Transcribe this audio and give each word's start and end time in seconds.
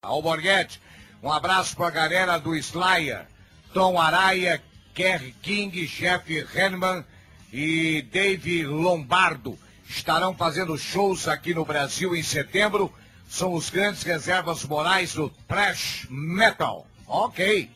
Alborguete, 0.00 0.80
um 1.20 1.32
abraço 1.32 1.74
pra 1.74 1.90
galera 1.90 2.38
do 2.38 2.54
Slayer, 2.54 3.26
Tom 3.74 4.00
Araia, 4.00 4.62
Kerry 4.94 5.34
King, 5.42 5.86
Jeff 5.86 6.46
Henman 6.54 7.04
e 7.52 8.02
Dave 8.02 8.64
Lombardo. 8.64 9.58
Estarão 9.88 10.36
fazendo 10.36 10.78
shows 10.78 11.26
aqui 11.26 11.52
no 11.52 11.64
Brasil 11.64 12.14
em 12.14 12.22
setembro. 12.22 12.94
São 13.28 13.54
os 13.54 13.70
grandes 13.70 14.04
reservas 14.04 14.62
morais 14.64 15.14
do 15.14 15.30
thrash 15.48 16.06
metal. 16.08 16.86
Ok. 17.04 17.68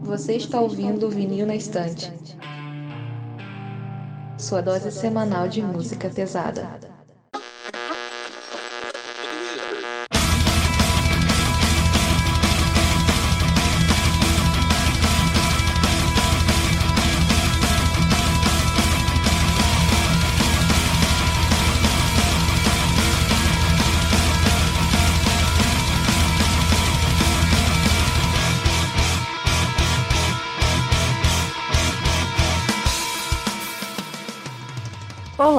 Você 0.00 0.36
está 0.36 0.58
ouvindo 0.58 1.06
o 1.06 1.10
Vinil 1.10 1.44
na 1.44 1.54
Estante. 1.54 2.10
Sua 4.42 4.60
dose 4.60 4.90
semanal 4.90 5.46
de 5.46 5.62
música 5.62 6.10
pesada. 6.10 6.91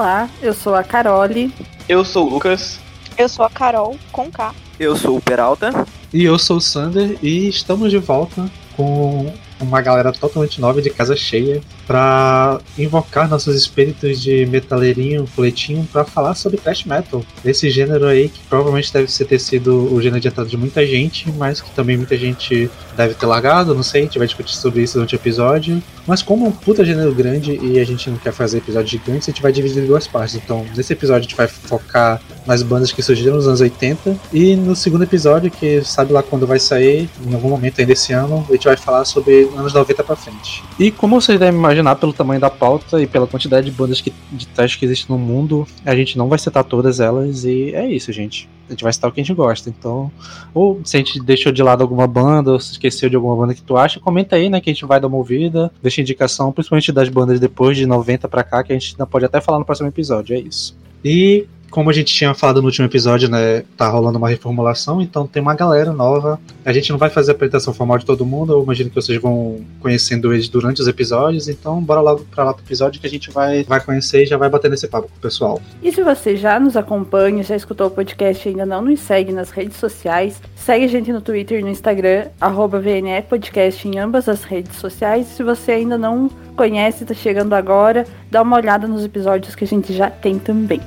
Olá, 0.04 0.28
eu 0.42 0.52
sou 0.52 0.74
a 0.74 0.84
Carole. 0.84 1.50
Eu 1.88 2.04
sou 2.04 2.26
o 2.26 2.28
Lucas. 2.28 2.78
Eu 3.16 3.26
sou 3.26 3.42
a 3.42 3.48
Carol, 3.48 3.98
com 4.12 4.30
K. 4.30 4.54
Eu 4.78 4.94
sou 4.96 5.16
o 5.16 5.20
Peralta. 5.22 5.86
E 6.12 6.22
eu 6.22 6.38
sou 6.38 6.58
o 6.58 6.60
Sander 6.60 7.16
e 7.22 7.48
estamos 7.48 7.90
de 7.90 7.96
volta 7.96 8.44
com 8.76 9.32
uma 9.60 9.80
galera 9.80 10.12
totalmente 10.12 10.60
nova 10.60 10.82
de 10.82 10.90
casa 10.90 11.16
cheia 11.16 11.62
para 11.86 12.60
invocar 12.76 13.28
nossos 13.28 13.56
espíritos 13.56 14.20
de 14.20 14.44
metaleirinho, 14.44 15.26
coletinho 15.34 15.88
para 15.90 16.04
falar 16.04 16.34
sobre 16.34 16.58
thrash 16.58 16.84
metal. 16.84 17.24
Esse 17.42 17.70
gênero 17.70 18.06
aí 18.06 18.28
que 18.28 18.40
provavelmente 18.48 18.92
deve 18.92 19.06
ter 19.06 19.38
sido 19.38 19.90
o 19.90 20.02
gênero 20.02 20.20
de 20.20 20.28
entrada 20.28 20.50
de 20.50 20.56
muita 20.58 20.86
gente, 20.86 21.32
mas 21.32 21.62
que 21.62 21.70
também 21.70 21.96
muita 21.96 22.16
gente 22.16 22.70
deve 22.96 23.14
ter 23.14 23.26
largado, 23.26 23.74
não 23.74 23.82
sei, 23.82 24.02
a 24.02 24.04
gente 24.04 24.18
vai 24.18 24.26
discutir 24.26 24.56
sobre 24.56 24.82
isso 24.82 24.94
durante 24.94 25.14
o 25.14 25.16
episódio. 25.16 25.82
Mas 26.06 26.22
como 26.22 26.44
é 26.44 26.48
um 26.48 26.52
puta 26.52 26.84
gênero 26.84 27.14
grande 27.14 27.58
e 27.62 27.78
a 27.78 27.84
gente 27.84 28.10
não 28.10 28.18
quer 28.18 28.32
fazer 28.32 28.58
episódios 28.58 28.90
gigantes, 28.90 29.28
a 29.28 29.32
gente 29.32 29.42
vai 29.42 29.52
dividir 29.52 29.82
em 29.82 29.86
duas 29.86 30.06
partes. 30.06 30.34
Então, 30.34 30.64
nesse 30.76 30.92
episódio 30.92 31.20
a 31.20 31.22
gente 31.22 31.36
vai 31.36 31.48
focar 31.48 32.20
nas 32.46 32.62
bandas 32.62 32.92
que 32.92 33.02
surgiram 33.02 33.36
nos 33.36 33.48
anos 33.48 33.60
80 33.60 34.16
e 34.32 34.54
no 34.54 34.76
segundo 34.76 35.04
episódio, 35.04 35.50
que 35.50 35.82
sabe 35.82 36.12
lá 36.12 36.22
quando 36.22 36.46
vai 36.46 36.58
sair, 36.58 37.08
em 37.26 37.34
algum 37.34 37.48
momento 37.48 37.80
ainda 37.80 37.92
esse 37.92 38.12
ano, 38.12 38.44
a 38.48 38.52
gente 38.52 38.64
vai 38.64 38.76
falar 38.76 39.04
sobre 39.04 39.48
anos 39.56 39.72
90 39.72 40.04
para 40.04 40.16
frente. 40.16 40.62
E 40.78 40.90
como 40.90 41.20
vocês 41.20 41.38
devem 41.38 41.58
imaginar 41.58 41.96
pelo 41.96 42.12
tamanho 42.12 42.40
da 42.40 42.50
pauta 42.50 43.00
e 43.00 43.06
pela 43.06 43.26
quantidade 43.26 43.70
de 43.70 43.72
bandas 43.72 44.00
que, 44.00 44.12
de 44.30 44.46
trash 44.48 44.76
que 44.76 44.84
existem 44.84 45.16
no 45.16 45.22
mundo, 45.22 45.66
a 45.84 45.94
gente 45.96 46.18
não 46.18 46.28
vai 46.28 46.38
citar 46.38 46.64
todas 46.64 47.00
elas 47.00 47.44
e 47.44 47.74
é 47.74 47.86
isso, 47.86 48.12
gente. 48.12 48.48
A 48.68 48.72
gente 48.72 48.82
vai 48.82 48.92
citar 48.92 49.10
o 49.10 49.12
que 49.12 49.20
a 49.20 49.24
gente 49.24 49.34
gosta. 49.34 49.68
Então, 49.68 50.10
ou 50.52 50.80
se 50.84 50.96
a 50.96 50.98
gente 50.98 51.20
deixou 51.20 51.52
de 51.52 51.62
lado 51.62 51.82
alguma 51.82 52.06
banda, 52.06 52.52
ou 52.52 52.60
se 52.60 52.72
esqueceu 52.72 53.08
de 53.08 53.16
alguma 53.16 53.36
banda 53.36 53.54
que 53.54 53.62
tu 53.62 53.76
acha, 53.76 54.00
comenta 54.00 54.36
aí, 54.36 54.48
né, 54.48 54.60
que 54.60 54.70
a 54.70 54.72
gente 54.72 54.84
vai 54.84 55.00
dar 55.00 55.06
uma 55.06 55.16
ouvida, 55.16 55.70
deixa 55.82 56.00
indicação, 56.00 56.52
principalmente 56.52 56.92
das 56.92 57.08
bandas 57.08 57.38
depois 57.40 57.76
de 57.76 57.86
90 57.86 58.28
pra 58.28 58.42
cá, 58.42 58.62
que 58.62 58.72
a 58.72 58.78
gente 58.78 58.92
ainda 58.92 59.06
pode 59.06 59.24
até 59.24 59.40
falar 59.40 59.58
no 59.58 59.64
próximo 59.64 59.88
episódio, 59.88 60.36
é 60.36 60.40
isso. 60.40 60.76
E 61.04 61.46
como 61.74 61.90
a 61.90 61.92
gente 61.92 62.14
tinha 62.14 62.32
falado 62.34 62.62
no 62.62 62.68
último 62.68 62.86
episódio, 62.86 63.28
né, 63.28 63.64
tá 63.76 63.88
rolando 63.88 64.16
uma 64.16 64.28
reformulação, 64.28 65.02
então 65.02 65.26
tem 65.26 65.42
uma 65.42 65.56
galera 65.56 65.92
nova. 65.92 66.38
A 66.64 66.72
gente 66.72 66.92
não 66.92 66.96
vai 66.96 67.10
fazer 67.10 67.32
a 67.32 67.34
apresentação 67.34 67.74
formal 67.74 67.98
de 67.98 68.06
todo 68.06 68.24
mundo, 68.24 68.52
eu 68.52 68.62
imagino 68.62 68.90
que 68.90 68.94
vocês 68.94 69.20
vão 69.20 69.58
conhecendo 69.80 70.32
eles 70.32 70.48
durante 70.48 70.80
os 70.80 70.86
episódios, 70.86 71.48
então 71.48 71.82
bora 71.82 72.00
logo 72.00 72.24
pra 72.30 72.44
lá 72.44 72.54
pro 72.54 72.64
episódio 72.64 73.00
que 73.00 73.08
a 73.08 73.10
gente 73.10 73.28
vai, 73.32 73.64
vai 73.64 73.80
conhecer 73.80 74.22
e 74.22 74.26
já 74.26 74.36
vai 74.36 74.48
bater 74.48 74.70
nesse 74.70 74.86
papo 74.86 75.08
com 75.08 75.16
o 75.16 75.20
pessoal. 75.20 75.60
E 75.82 75.90
se 75.90 76.00
você 76.00 76.36
já 76.36 76.60
nos 76.60 76.76
acompanha, 76.76 77.42
já 77.42 77.56
escutou 77.56 77.88
o 77.88 77.90
podcast 77.90 78.48
e 78.48 78.50
ainda 78.50 78.64
não 78.64 78.82
nos 78.82 79.00
segue 79.00 79.32
nas 79.32 79.50
redes 79.50 79.76
sociais, 79.76 80.40
segue 80.54 80.84
a 80.84 80.88
gente 80.88 81.12
no 81.12 81.20
Twitter 81.20 81.58
e 81.58 81.62
no 81.64 81.70
Instagram, 81.70 82.28
arroba 82.40 82.80
Podcast 83.28 83.88
em 83.88 83.98
ambas 83.98 84.28
as 84.28 84.44
redes 84.44 84.76
sociais. 84.76 85.26
Se 85.26 85.42
você 85.42 85.72
ainda 85.72 85.98
não 85.98 86.30
conhece, 86.54 87.04
tá 87.04 87.14
chegando 87.14 87.52
agora, 87.52 88.06
dá 88.30 88.42
uma 88.42 88.58
olhada 88.58 88.86
nos 88.86 89.04
episódios 89.04 89.56
que 89.56 89.64
a 89.64 89.66
gente 89.66 89.92
já 89.92 90.08
tem 90.08 90.38
também. 90.38 90.80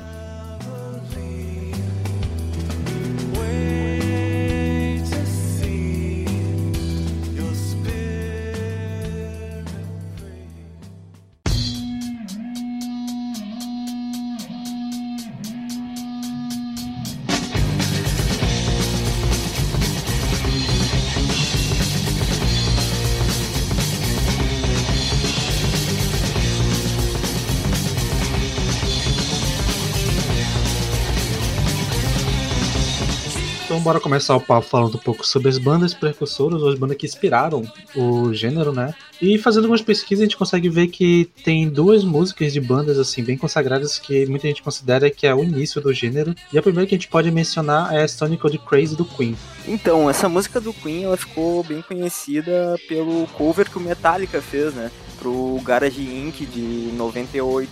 Então 33.68 33.80
bora 33.80 34.00
começar 34.00 34.34
o 34.34 34.40
papo 34.40 34.66
falando 34.66 34.94
um 34.94 34.98
pouco 34.98 35.28
sobre 35.28 35.50
as 35.50 35.58
bandas 35.58 35.92
precursoras, 35.92 36.62
ou 36.62 36.70
as 36.70 36.78
bandas 36.78 36.96
que 36.96 37.04
inspiraram 37.04 37.70
o 37.94 38.32
gênero, 38.32 38.72
né? 38.72 38.94
E 39.20 39.36
fazendo 39.36 39.64
algumas 39.64 39.82
pesquisas 39.82 40.22
a 40.22 40.24
gente 40.24 40.38
consegue 40.38 40.70
ver 40.70 40.86
que 40.86 41.28
tem 41.44 41.68
duas 41.68 42.02
músicas 42.02 42.54
de 42.54 42.62
bandas 42.62 42.98
assim 42.98 43.22
bem 43.22 43.36
consagradas 43.36 43.98
que 43.98 44.24
muita 44.24 44.48
gente 44.48 44.62
considera 44.62 45.10
que 45.10 45.26
é 45.26 45.34
o 45.34 45.44
início 45.44 45.82
do 45.82 45.92
gênero. 45.92 46.34
E 46.50 46.56
a 46.56 46.62
primeira 46.62 46.88
que 46.88 46.94
a 46.94 46.96
gente 46.98 47.08
pode 47.08 47.30
mencionar 47.30 47.94
é 47.94 48.02
a 48.02 48.08
Stone 48.08 48.38
Cold 48.38 48.56
Crazy 48.56 48.96
do 48.96 49.04
Queen. 49.04 49.36
Então, 49.66 50.08
essa 50.08 50.30
música 50.30 50.58
do 50.58 50.72
Queen 50.72 51.04
ela 51.04 51.18
ficou 51.18 51.62
bem 51.62 51.82
conhecida 51.82 52.74
pelo 52.88 53.26
cover 53.34 53.68
que 53.68 53.76
o 53.76 53.82
Metallica 53.82 54.40
fez, 54.40 54.72
né? 54.72 54.90
Pro 55.18 55.60
Garage 55.62 56.00
Inc. 56.00 56.46
de 56.46 56.90
98. 56.94 57.70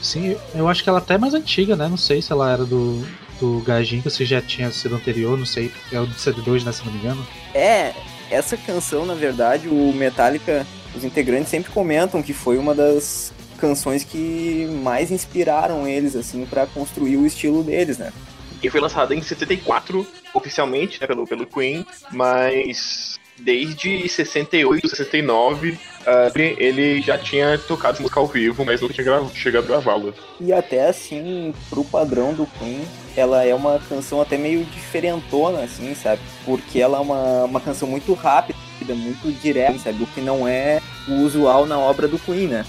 Sim, 0.00 0.36
eu 0.54 0.66
acho 0.68 0.82
que 0.82 0.88
ela 0.88 0.98
até 0.98 1.14
é 1.14 1.18
mais 1.18 1.34
antiga, 1.34 1.76
né? 1.76 1.86
Não 1.86 1.98
sei 1.98 2.22
se 2.22 2.32
ela 2.32 2.50
era 2.50 2.64
do, 2.64 3.04
do 3.44 3.60
Gajin, 3.60 4.00
que 4.00 4.10
se 4.10 4.24
já 4.24 4.40
tinha 4.40 4.70
sido 4.70 4.94
anterior, 4.94 5.36
não 5.36 5.44
sei. 5.44 5.70
É 5.92 6.00
o 6.00 6.06
do 6.06 6.14
CD2, 6.14 6.64
né? 6.64 6.72
Se 6.72 6.84
não 6.84 6.92
me 6.92 6.98
engano. 6.98 7.26
É, 7.54 7.92
essa 8.30 8.56
canção, 8.56 9.04
na 9.04 9.14
verdade, 9.14 9.68
o 9.68 9.92
Metallica, 9.92 10.66
os 10.96 11.04
integrantes 11.04 11.48
sempre 11.48 11.70
comentam 11.70 12.22
que 12.22 12.32
foi 12.32 12.56
uma 12.56 12.74
das 12.74 13.32
canções 13.58 14.02
que 14.04 14.66
mais 14.82 15.10
inspiraram 15.10 15.86
eles, 15.86 16.16
assim, 16.16 16.44
para 16.46 16.66
construir 16.66 17.16
o 17.16 17.26
estilo 17.26 17.62
deles, 17.62 17.98
né? 17.98 18.12
E 18.62 18.70
foi 18.70 18.80
lançada 18.80 19.14
em 19.14 19.20
74, 19.20 20.06
oficialmente, 20.32 21.00
né, 21.00 21.06
pelo, 21.06 21.26
pelo 21.26 21.46
Queen, 21.46 21.86
mas 22.10 23.18
desde 23.38 24.08
68, 24.08 24.88
69, 24.88 25.78
uh, 26.06 26.38
ele 26.58 27.00
já 27.00 27.18
tinha 27.18 27.58
tocado 27.58 28.00
música 28.00 28.20
ao 28.20 28.26
vivo, 28.26 28.64
mas 28.64 28.80
nunca 28.80 28.94
tinha 28.94 29.28
chegado 29.34 29.64
a 29.64 29.66
gravá-la. 29.66 30.12
E 30.40 30.52
até 30.52 30.88
assim, 30.88 31.54
pro 31.68 31.84
padrão 31.84 32.34
do 32.34 32.46
Queen, 32.58 32.86
ela 33.16 33.44
é 33.44 33.54
uma 33.54 33.78
canção 33.88 34.20
até 34.20 34.36
meio 34.36 34.64
diferentona, 34.64 35.60
assim, 35.62 35.94
sabe? 35.94 36.20
Porque 36.44 36.80
ela 36.80 36.98
é 36.98 37.00
uma, 37.00 37.44
uma 37.44 37.60
canção 37.60 37.88
muito 37.88 38.12
rápida, 38.14 38.58
muito 38.88 39.32
direta, 39.40 39.78
sabe? 39.78 40.02
O 40.02 40.06
que 40.06 40.20
não 40.20 40.46
é 40.46 40.80
o 41.08 41.22
usual 41.22 41.66
na 41.66 41.78
obra 41.78 42.08
do 42.08 42.18
Queen, 42.18 42.48
né? 42.48 42.64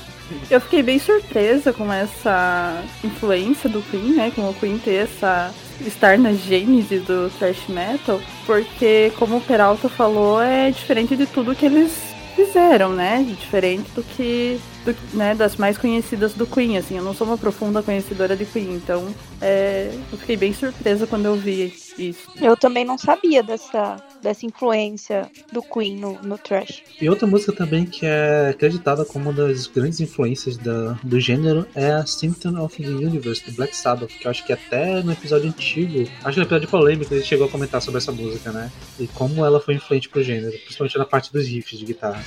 Eu 0.50 0.59
fiquei 0.59 0.81
bem 0.81 0.97
surpresa 0.97 1.72
com 1.72 1.91
essa 1.94 2.84
influência 3.03 3.69
do 3.69 3.81
Queen, 3.84 4.16
né? 4.16 4.31
Com 4.34 4.49
o 4.49 4.53
Queen 4.53 4.78
ter 4.78 5.03
essa. 5.03 5.53
estar 5.82 6.17
na 6.17 6.34
gênese 6.34 6.99
do 6.99 7.29
thrash 7.37 7.67
metal, 7.67 8.20
porque, 8.46 9.11
como 9.17 9.37
o 9.37 9.41
Peralta 9.41 9.87
falou, 9.87 10.41
é 10.41 10.72
diferente 10.72 11.16
de 11.16 11.28
tudo 11.28 11.55
que 11.55 11.66
eles 11.66 12.15
fizeram, 12.35 12.93
né? 12.93 13.23
Diferente 13.23 13.90
do 13.91 14.03
que. 14.03 14.59
Do, 14.85 14.96
né, 15.17 15.34
das 15.34 15.55
mais 15.55 15.78
conhecidas 15.78 16.34
do 16.34 16.46
Queen, 16.46 16.78
assim. 16.78 16.97
Eu 16.97 17.03
não 17.03 17.14
sou 17.14 17.26
uma 17.26 17.37
profunda 17.37 17.82
conhecedora 17.82 18.35
de 18.35 18.46
Queen, 18.46 18.76
então 18.76 19.08
é, 19.41 19.91
eu 20.11 20.17
fiquei 20.20 20.37
bem 20.37 20.53
surpresa 20.53 21.08
quando 21.08 21.26
eu 21.26 21.35
vi 21.35 21.73
isso. 21.97 22.29
Eu 22.40 22.55
também 22.55 22.85
não 22.85 22.97
sabia 22.97 23.41
dessa, 23.41 23.97
dessa 24.22 24.46
influência 24.46 25.29
do 25.52 25.61
Queen 25.61 25.97
no, 25.97 26.22
no 26.22 26.37
trash. 26.37 26.84
E 27.02 27.09
outra 27.09 27.26
música 27.28 27.52
também 27.52 27.85
que 27.85 28.05
é 28.05 28.49
acreditada 28.49 29.03
como 29.03 29.29
uma 29.29 29.34
das 29.34 29.67
grandes 29.67 29.99
influências 29.99 30.58
da, 30.58 30.97
do 31.03 31.20
gênero 31.20 31.66
é 31.73 31.91
a 31.91 32.05
Symptom 32.05 32.64
of 32.64 32.82
the 32.82 32.90
Universe, 32.90 33.43
do 33.46 33.52
Black 33.53 33.76
Sabbath, 33.76 34.09
que 34.09 34.28
eu 34.28 34.32
acho 34.32 34.46
que 34.46 34.53
até 34.53 35.02
no 35.02 35.11
episódio 35.11 35.47
antigo, 35.47 36.08
acho 36.23 36.34
que 36.34 36.40
no 36.40 36.46
episódio 36.46 36.67
polêmico, 36.67 37.14
ele 37.14 37.23
chegou 37.23 37.47
a 37.47 37.49
comentar 37.49 37.82
sobre 37.82 37.97
essa 37.97 38.11
música, 38.11 38.52
né? 38.52 38.72
E 38.99 39.08
como 39.08 39.46
ela 39.46 39.59
foi 39.59 39.76
influente 39.76 40.09
pro 40.09 40.23
gênero, 40.23 40.58
principalmente 40.59 40.97
na 40.97 41.05
parte 41.05 41.32
dos 41.32 41.47
riffs 41.47 41.79
de 41.79 41.85
guitarra. 41.85 42.23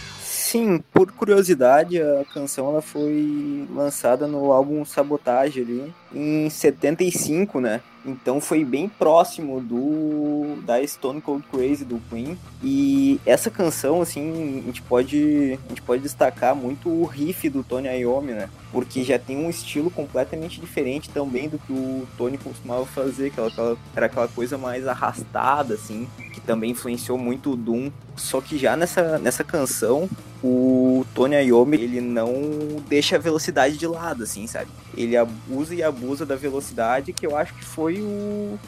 Sim, 0.51 0.83
por 0.95 1.13
curiosidade, 1.13 2.01
a 2.01 2.25
canção 2.33 2.71
ela 2.71 2.81
foi 2.81 3.69
lançada 3.71 4.27
no 4.27 4.51
álbum 4.51 4.83
Sabotage 4.83 5.61
ali 5.61 5.95
em 6.15 6.49
75, 6.49 7.61
né? 7.61 7.81
Então 8.05 8.41
foi 8.41 8.65
bem 8.65 8.89
próximo 8.89 9.61
do 9.61 10.57
da 10.63 10.85
Stone 10.87 11.21
Cold 11.21 11.45
Crazy 11.51 11.85
do 11.85 12.01
Queen. 12.09 12.39
E 12.63 13.21
essa 13.27 13.51
canção, 13.51 14.01
assim, 14.01 14.61
a 14.61 14.67
gente 14.67 14.83
pode, 14.83 15.59
a 15.67 15.69
gente 15.69 15.83
pode 15.83 16.03
destacar 16.03 16.55
muito 16.55 16.89
o 16.89 17.05
riff 17.05 17.49
do 17.51 17.63
Tony 17.63 17.89
Iommi, 17.89 18.33
né? 18.33 18.49
Porque 18.73 19.05
já 19.05 19.19
tem 19.19 19.37
um 19.37 19.51
estilo 19.51 19.91
completamente 19.91 20.61
diferente 20.61 21.11
também 21.11 21.49
do 21.49 21.59
que 21.59 21.73
o 21.73 22.07
Tony 22.17 22.39
costumava 22.39 22.87
fazer, 22.87 23.29
aquela, 23.29 23.77
era 23.95 24.07
aquela 24.07 24.29
coisa 24.29 24.57
mais 24.57 24.87
arrastada, 24.87 25.75
assim, 25.75 26.09
que 26.33 26.41
também 26.41 26.71
influenciou 26.71 27.19
muito 27.19 27.53
o 27.53 27.57
Doom. 27.57 27.91
Só 28.17 28.41
que 28.41 28.59
já 28.59 28.77
nessa, 28.77 29.19
nessa 29.19 29.45
canção, 29.45 30.09
o 30.43 31.05
Tony 31.15 31.37
Iommi, 31.37 31.77
ele 31.77 32.01
não 32.01 32.33
deixa 32.89 33.17
a 33.17 33.19
velocidade 33.19 33.77
de 33.77 33.87
lado, 33.87 34.23
assim, 34.23 34.47
sabe? 34.47 34.71
Ele 34.97 35.17
abusa 35.17 35.75
e 35.75 35.83
abusa 35.83 35.98
da 36.27 36.37
velocidade, 36.37 37.13
que 37.13 37.27
eu 37.27 37.37
acho 37.37 37.55
que 37.55 37.65
foi 37.65 38.01
o, 38.01 38.59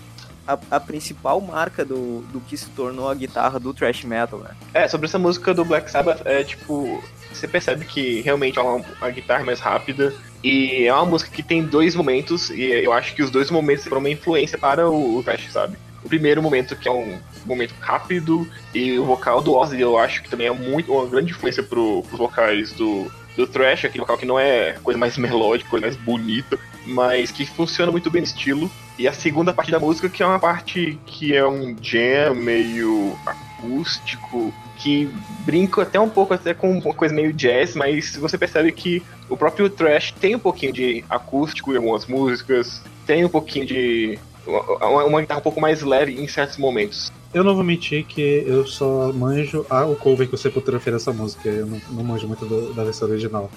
a, 0.47 0.59
a, 0.71 0.81
principal 0.81 1.41
marca 1.41 1.85
do, 1.85 2.23
do 2.33 2.41
que 2.41 2.57
se 2.57 2.69
tornou 2.71 3.09
a 3.09 3.15
guitarra 3.15 3.59
do 3.59 3.73
thrash 3.73 4.05
metal, 4.05 4.41
né? 4.41 4.51
É, 4.75 4.89
sobre 4.89 5.07
essa 5.07 5.19
música 5.19 5.55
do 5.55 5.65
Black 5.65 5.91
Sabbath, 5.91 6.23
é 6.25 6.43
tipo, 6.43 7.03
você 7.33 7.47
percebe 7.47 7.85
que 7.85 8.21
realmente 8.23 8.59
é 8.59 8.63
uma, 8.63 8.85
uma 9.01 9.11
guitarra 9.11 9.45
mais 9.45 9.61
rápida, 9.61 10.13
e 10.43 10.87
é 10.87 10.95
uma 10.95 11.05
música 11.05 11.31
que 11.31 11.43
tem 11.43 11.63
dois 11.63 11.95
momentos, 11.95 12.51
e 12.51 12.63
eu 12.63 12.93
acho 12.93 13.15
que 13.15 13.23
os 13.23 13.31
dois 13.31 13.51
momentos 13.51 13.85
foram 13.85 14.01
uma 14.01 14.11
influência 14.11 14.59
para 14.59 14.89
o, 14.89 15.19
o 15.19 15.23
thrash, 15.23 15.53
sabe? 15.53 15.77
O 16.03 16.09
primeiro 16.09 16.43
momento, 16.43 16.75
que 16.75 16.89
é 16.89 16.93
um 16.93 17.19
momento 17.45 17.75
rápido, 17.79 18.49
e 18.75 18.99
o 18.99 19.05
vocal 19.05 19.43
do 19.43 19.55
Ozzy, 19.55 19.81
eu 19.81 19.99
acho 19.99 20.23
que 20.23 20.31
também 20.31 20.47
é 20.47 20.51
muito 20.51 20.93
uma 20.93 21.07
grande 21.07 21.33
influência 21.33 21.63
pro, 21.63 22.03
pros 22.05 22.19
vocais 22.19 22.73
do, 22.73 23.11
do 23.37 23.47
thrash, 23.47 23.85
aquele 23.85 24.01
vocal 24.01 24.17
que 24.17 24.27
não 24.27 24.39
é 24.39 24.79
coisa 24.83 24.99
mais 24.99 25.17
melódica, 25.19 25.69
coisa 25.69 25.87
mais 25.87 25.97
bonita, 25.97 26.59
mas 26.87 27.31
que 27.31 27.47
funciona 27.47 27.91
muito 27.93 28.11
bem 28.11 28.23
no 28.23 28.27
estilo. 28.27 28.71
E 28.99 29.09
a 29.09 29.13
segunda 29.13 29.53
parte 29.53 29.71
da 29.71 29.79
música, 29.79 30.09
que 30.09 30.23
é 30.23 30.27
uma 30.27 30.39
parte 30.39 30.99
que 31.07 31.35
é 31.35 31.47
um 31.47 31.75
jam 31.81 32.35
meio 32.35 33.17
acústico, 33.25 34.53
que 34.77 35.11
brinca 35.45 35.83
até 35.83 36.01
um 36.01 36.09
pouco 36.09 36.35
até 36.35 36.55
com 36.55 36.79
uma 36.79 36.95
coisa 36.95 37.15
meio 37.15 37.33
jazz, 37.33 37.75
mas 37.75 38.17
você 38.17 38.37
percebe 38.39 38.73
que 38.73 39.03
o 39.29 39.37
próprio 39.37 39.69
thrash 39.69 40.13
tem 40.13 40.35
um 40.35 40.39
pouquinho 40.39 40.73
de 40.73 41.05
acústico 41.09 41.73
em 41.73 41.77
algumas 41.77 42.07
músicas, 42.07 42.83
tem 43.07 43.25
um 43.25 43.29
pouquinho 43.29 43.67
de 43.67 44.19
uma, 44.47 45.05
uma 45.05 45.21
guitarra 45.21 45.41
um 45.41 45.43
pouco 45.43 45.61
mais 45.61 45.83
leve 45.83 46.21
em 46.21 46.27
certos 46.27 46.57
momentos. 46.57 47.13
Eu 47.33 47.45
não 47.45 47.55
vou 47.55 47.63
mentir 47.63 48.05
que 48.05 48.43
eu 48.45 48.67
só 48.67 49.13
manjo 49.13 49.65
a, 49.71 49.87
o 49.87 49.95
cover 49.95 50.29
que 50.29 50.35
o 50.35 50.39
Sepultura 50.39 50.81
fez 50.81 50.97
dessa 50.97 51.13
música. 51.13 51.49
Eu 51.49 51.65
não, 51.65 51.81
não 51.91 52.03
manjo 52.03 52.27
muito 52.27 52.45
do, 52.45 52.75
da 52.75 52.83
versão 52.83 53.09
original. 53.09 53.49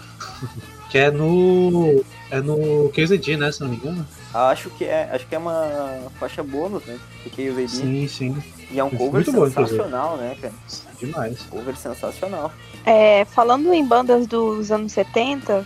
que 0.91 0.97
é 0.99 1.09
no. 1.09 2.03
É 2.29 2.39
no 2.39 2.89
KZD, 2.89 3.37
né? 3.37 3.51
Se 3.51 3.61
não 3.61 3.69
me 3.69 3.77
engano. 3.77 4.05
Acho 4.31 4.69
que 4.69 4.85
é. 4.85 5.09
Acho 5.11 5.25
que 5.25 5.33
é 5.33 5.39
uma 5.39 5.99
faixa 6.19 6.43
bônus, 6.43 6.85
né? 6.85 6.99
Do 7.23 7.31
KZD. 7.31 7.67
Sim, 7.67 8.07
sim. 8.07 8.43
E 8.69 8.79
é 8.79 8.83
um 8.83 8.91
cover 8.91 9.25
muito 9.25 9.31
sensacional, 9.31 10.17
bom, 10.17 10.23
né, 10.23 10.37
cara? 10.39 10.53
Demais. 10.99 11.41
Cover 11.49 11.75
sensacional. 11.75 12.51
É, 12.85 13.25
falando 13.25 13.73
em 13.73 13.85
bandas 13.85 14.27
dos 14.27 14.71
anos 14.71 14.91
70, 14.91 15.65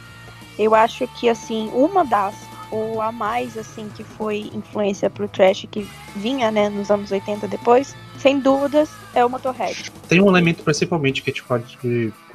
eu 0.57 0.74
acho 0.74 1.07
que 1.19 1.30
assim, 1.30 1.69
uma 1.74 2.06
das 2.06 2.36
ou 2.72 3.02
a 3.02 3.12
mais 3.12 3.58
assim 3.58 3.90
que 3.96 4.04
foi 4.04 4.50
influência 4.54 5.10
pro 5.10 5.28
trash 5.28 5.66
que 5.69 5.88
vinha, 6.16 6.52
né, 6.52 6.69
nos 6.69 6.90
anos 6.90 7.12
80 7.12 7.48
depois, 7.48 7.96
sem 8.18 8.40
dúvidas 8.40 8.90
é 9.14 9.24
o 9.24 9.30
Motorhead. 9.30 9.92
Tem 10.08 10.22
um 10.22 10.28
elemento 10.28 10.64
principalmente 10.64 11.22
que 11.22 11.30
a 11.30 11.34
gente 11.34 11.44
pode 11.44 11.78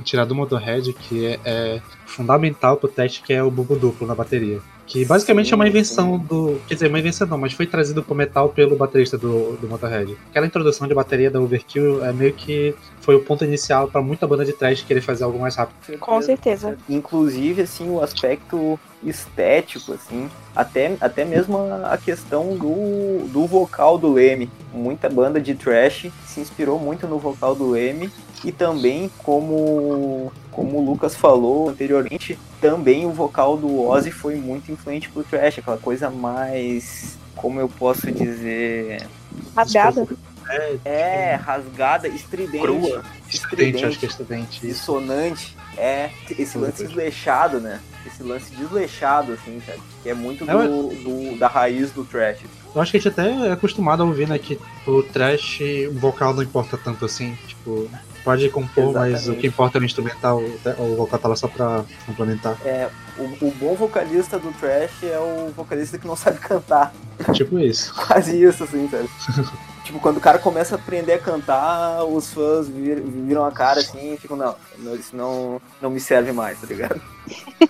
tirar 0.05 0.25
do 0.25 0.35
Motorhead 0.35 0.93
que 0.93 1.27
é, 1.27 1.41
é 1.45 1.83
fundamental 2.07 2.77
pro 2.77 2.89
teste 2.89 3.23
que 3.23 3.33
é 3.33 3.43
o 3.43 3.51
bubo 3.51 3.77
duplo 3.77 4.07
na 4.07 4.15
bateria. 4.15 4.61
Que 4.87 5.05
basicamente 5.05 5.47
sim, 5.47 5.53
é 5.53 5.57
uma 5.57 5.67
invenção 5.67 6.19
sim. 6.19 6.27
do. 6.27 6.61
Quer 6.67 6.75
dizer, 6.75 6.89
uma 6.89 6.99
invenção 6.99 7.27
não, 7.27 7.39
mas 7.39 7.53
foi 7.53 7.67
trazido 7.67 8.03
pro 8.03 8.15
metal 8.15 8.49
pelo 8.49 8.77
baterista 8.77 9.17
do, 9.17 9.57
do 9.57 9.69
Motorhead. 9.69 10.17
Aquela 10.29 10.45
introdução 10.45 10.87
de 10.89 10.93
bateria 10.93 11.31
da 11.31 11.41
Overkill 11.41 12.05
é 12.05 12.13
meio 12.13 12.35
que 12.35 12.75
foi 13.01 13.15
o 13.15 13.21
ponto 13.21 13.45
inicial 13.45 13.89
para 13.89 14.03
muita 14.03 14.27
banda 14.27 14.45
de 14.45 14.53
trash 14.53 14.83
querer 14.83 15.01
fazer 15.01 15.25
algo 15.25 15.39
mais 15.39 15.57
rápido. 15.57 15.99
Com 15.99 16.21
certeza. 16.21 16.77
Inclusive, 16.89 17.63
assim, 17.63 17.89
o 17.89 18.03
aspecto 18.03 18.79
estético, 19.03 19.93
assim, 19.93 20.31
até, 20.55 20.97
até 21.01 21.25
mesmo 21.25 21.59
a 21.85 21.97
questão 21.97 22.57
do, 22.57 23.27
do 23.29 23.47
vocal 23.47 23.99
do 23.99 24.13
Leme. 24.13 24.51
Muita 24.73 25.09
banda 25.09 25.41
de 25.41 25.55
trash 25.55 26.11
se 26.27 26.41
inspirou 26.41 26.79
muito 26.79 27.07
no 27.07 27.19
vocal 27.19 27.55
do 27.55 27.71
Leme 27.71 28.11
e 28.45 28.51
também, 28.51 29.11
como, 29.19 30.33
como 30.51 30.79
o 30.79 30.85
Lucas 30.85 31.15
falou 31.15 31.69
anteriormente, 31.69 32.39
também 32.61 33.07
o 33.07 33.11
vocal 33.11 33.57
do 33.57 33.83
Ozzy 33.83 34.11
foi 34.11 34.37
muito 34.37 34.73
influente 34.73 35.09
pro 35.09 35.23
trash, 35.23 35.59
aquela 35.59 35.79
coisa 35.79 36.11
mais, 36.11 37.17
como 37.37 37.61
eu 37.61 37.69
posso 37.69 38.11
dizer... 38.11 39.07
Rasgada? 39.55 40.07
É, 40.49 40.79
é, 40.85 41.35
rasgada, 41.35 42.09
estridente. 42.09 42.63
Crua. 42.65 43.03
Estridente, 43.29 43.85
acho 43.85 43.99
que 43.99 44.07
é 44.07 44.09
estridente. 44.09 44.61
Dissonante. 44.61 45.57
É, 45.77 46.11
esse 46.39 46.59
lance 46.59 46.85
desleixado, 46.85 47.61
né? 47.61 47.81
Esse 48.07 48.23
lance 48.23 48.55
desleixado, 48.55 49.33
assim, 49.33 49.61
sabe? 49.65 49.81
Que 50.03 50.11
é 50.11 50.15
muito 50.15 50.49
é, 50.49 50.53
do, 50.53 50.89
do, 50.89 51.39
da 51.39 51.49
raiz 51.49 51.91
do 51.93 52.05
trash. 52.05 52.41
Eu 52.75 52.81
acho 52.81 52.91
que 52.91 52.97
a 52.97 53.01
gente 53.01 53.09
até 53.09 53.49
é 53.49 53.53
acostumado 53.53 54.03
a 54.03 54.07
ouvir, 54.07 54.29
né, 54.29 54.39
que 54.39 54.59
o 54.87 55.03
trash, 55.03 55.61
o 55.89 55.99
vocal 55.99 56.35
não 56.35 56.43
importa 56.43 56.77
tanto 56.77 57.05
assim, 57.05 57.37
tipo, 57.47 57.89
pode 58.25 58.49
compor, 58.49 58.91
Exatamente. 58.91 59.13
mas 59.13 59.29
o 59.29 59.35
que 59.35 59.47
importa 59.47 59.79
é 59.79 59.81
o 59.81 59.85
instrumental, 59.85 60.43
o 60.79 60.97
vocal 60.97 61.19
tá 61.19 61.29
lá 61.29 61.37
só 61.37 61.49
pra 61.49 61.85
complementar. 62.07 62.57
É, 62.65 62.89
o, 63.19 63.47
o, 63.47 63.51
bom 63.53 63.75
vocalista 63.75 64.39
do 64.39 64.53
trash 64.53 65.03
é 65.03 65.19
o 65.19 65.53
vocalista 65.57 65.99
que 65.99 66.07
não 66.07 66.17
sabe 66.17 66.39
cantar. 66.39 66.93
Tipo 67.33 67.59
isso. 67.59 67.95
Quase 68.07 68.43
isso, 68.43 68.65
assim, 68.65 68.89
sabe? 68.89 69.09
tipo, 69.85 69.99
quando 70.01 70.17
o 70.17 70.21
cara 70.21 70.39
começa 70.39 70.75
a 70.75 70.79
aprender 70.79 71.15
a 71.15 71.19
cantar, 71.19 72.05
os 72.05 72.33
fãs 72.33 72.69
vir, 72.69 73.01
viram 73.01 73.45
a 73.45 73.53
cara 73.53 73.81
assim 73.81 74.15
e 74.15 74.17
ficam, 74.17 74.37
não, 74.37 74.57
isso 74.95 75.17
não, 75.17 75.61
não 75.81 75.91
me 75.91 76.01
serve 76.01 76.33
mais, 76.33 76.61
tá 76.61 76.67
ligado? 76.67 77.01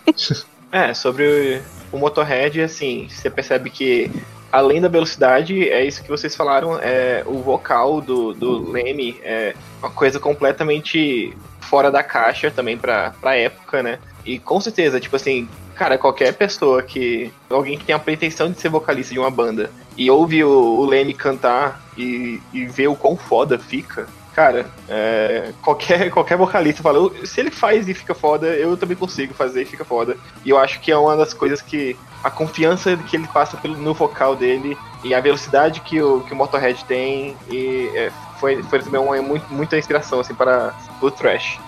é, 0.71 0.95
sobre 0.95 1.63
o 1.91 1.99
Motorhead, 1.99 2.61
assim, 2.61 3.09
você 3.09 3.31
percebe 3.31 3.71
que 3.71 4.11
além 4.53 4.81
da 4.81 4.89
velocidade, 4.89 5.69
é 5.69 5.85
isso 5.85 6.03
que 6.03 6.11
vocês 6.11 6.37
falaram, 6.37 6.79
é 6.79 7.25
o 7.27 7.39
vocal 7.39 8.03
do, 8.03 8.35
do 8.35 8.71
Leme 8.71 9.19
é 9.23 9.55
uma 9.81 9.91
coisa 9.91 10.21
completamente 10.21 11.35
fora 11.61 11.91
da 11.91 12.03
caixa 12.03 12.51
também 12.51 12.77
pra, 12.77 13.15
pra 13.19 13.35
época, 13.35 13.83
né? 13.83 13.99
E 14.27 14.39
com 14.39 14.61
certeza, 14.61 15.01
tipo 15.01 15.17
assim, 15.17 15.49
cara, 15.75 15.97
qualquer 15.97 16.35
pessoa 16.35 16.83
que. 16.83 17.33
Alguém 17.49 17.79
que 17.79 17.85
tem 17.85 17.95
a 17.95 17.99
pretensão 17.99 18.51
de 18.51 18.61
ser 18.61 18.69
vocalista 18.69 19.15
de 19.15 19.19
uma 19.19 19.31
banda 19.31 19.71
e 19.97 20.11
ouve 20.11 20.45
o, 20.45 20.51
o 20.51 20.85
Leme 20.85 21.15
cantar 21.15 21.83
e, 21.97 22.41
e 22.53 22.67
vê 22.67 22.87
o 22.87 22.95
quão 22.95 23.17
foda 23.17 23.59
fica, 23.59 24.07
cara, 24.35 24.67
é, 24.89 25.53
qualquer, 25.63 26.11
qualquer 26.13 26.37
vocalista 26.37 26.83
fala, 26.83 27.11
se 27.25 27.41
ele 27.41 27.51
faz 27.51 27.89
e 27.89 27.95
fica 27.95 28.15
foda, 28.15 28.49
eu 28.49 28.77
também 28.77 28.97
consigo 28.97 29.35
fazer 29.35 29.63
e 29.63 29.67
fica 29.67 29.85
foda. 29.85 30.17
E 30.45 30.51
eu 30.51 30.59
acho 30.59 30.81
que 30.81 30.91
é 30.91 30.97
uma 30.97 31.17
das 31.17 31.33
coisas 31.33 31.63
que 31.63 31.97
a 32.23 32.31
confiança 32.31 32.97
que 32.97 33.17
ele 33.17 33.27
passa 33.29 33.57
pelo, 33.57 33.77
no 33.77 33.93
vocal 33.95 34.37
dele 34.37 34.77
e 35.03 35.15
a 35.15 35.21
velocidade 35.21 35.81
que 35.81 36.01
o, 36.01 36.21
que 36.21 36.33
o 36.33 36.37
Motorhead 36.37 36.85
tem 36.85 37.37
e 37.51 37.91
é, 37.95 38.13
foi, 38.39 38.63
foi 38.63 38.79
também 38.81 39.01
uma, 39.01 39.21
muito, 39.21 39.53
muita 39.53 39.77
inspiração 39.77 40.21
assim, 40.21 40.35
para 40.35 40.75
o 41.01 41.11
Trash. 41.11 41.59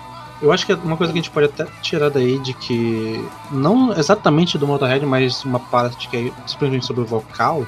Eu 0.42 0.52
acho 0.52 0.66
que 0.66 0.72
é 0.72 0.74
uma 0.74 0.96
coisa 0.96 1.12
que 1.12 1.18
a 1.18 1.22
gente 1.22 1.30
pode 1.30 1.46
até 1.46 1.64
tirar 1.80 2.10
daí 2.10 2.38
de 2.38 2.52
que, 2.52 3.24
não 3.50 3.92
exatamente 3.92 4.58
do 4.58 4.66
Motorhead, 4.66 5.06
mas 5.06 5.44
uma 5.44 5.60
parte 5.60 6.08
que 6.08 6.16
é 6.16 6.48
simplesmente 6.48 6.84
sobre 6.84 7.02
o 7.02 7.06
vocal, 7.06 7.64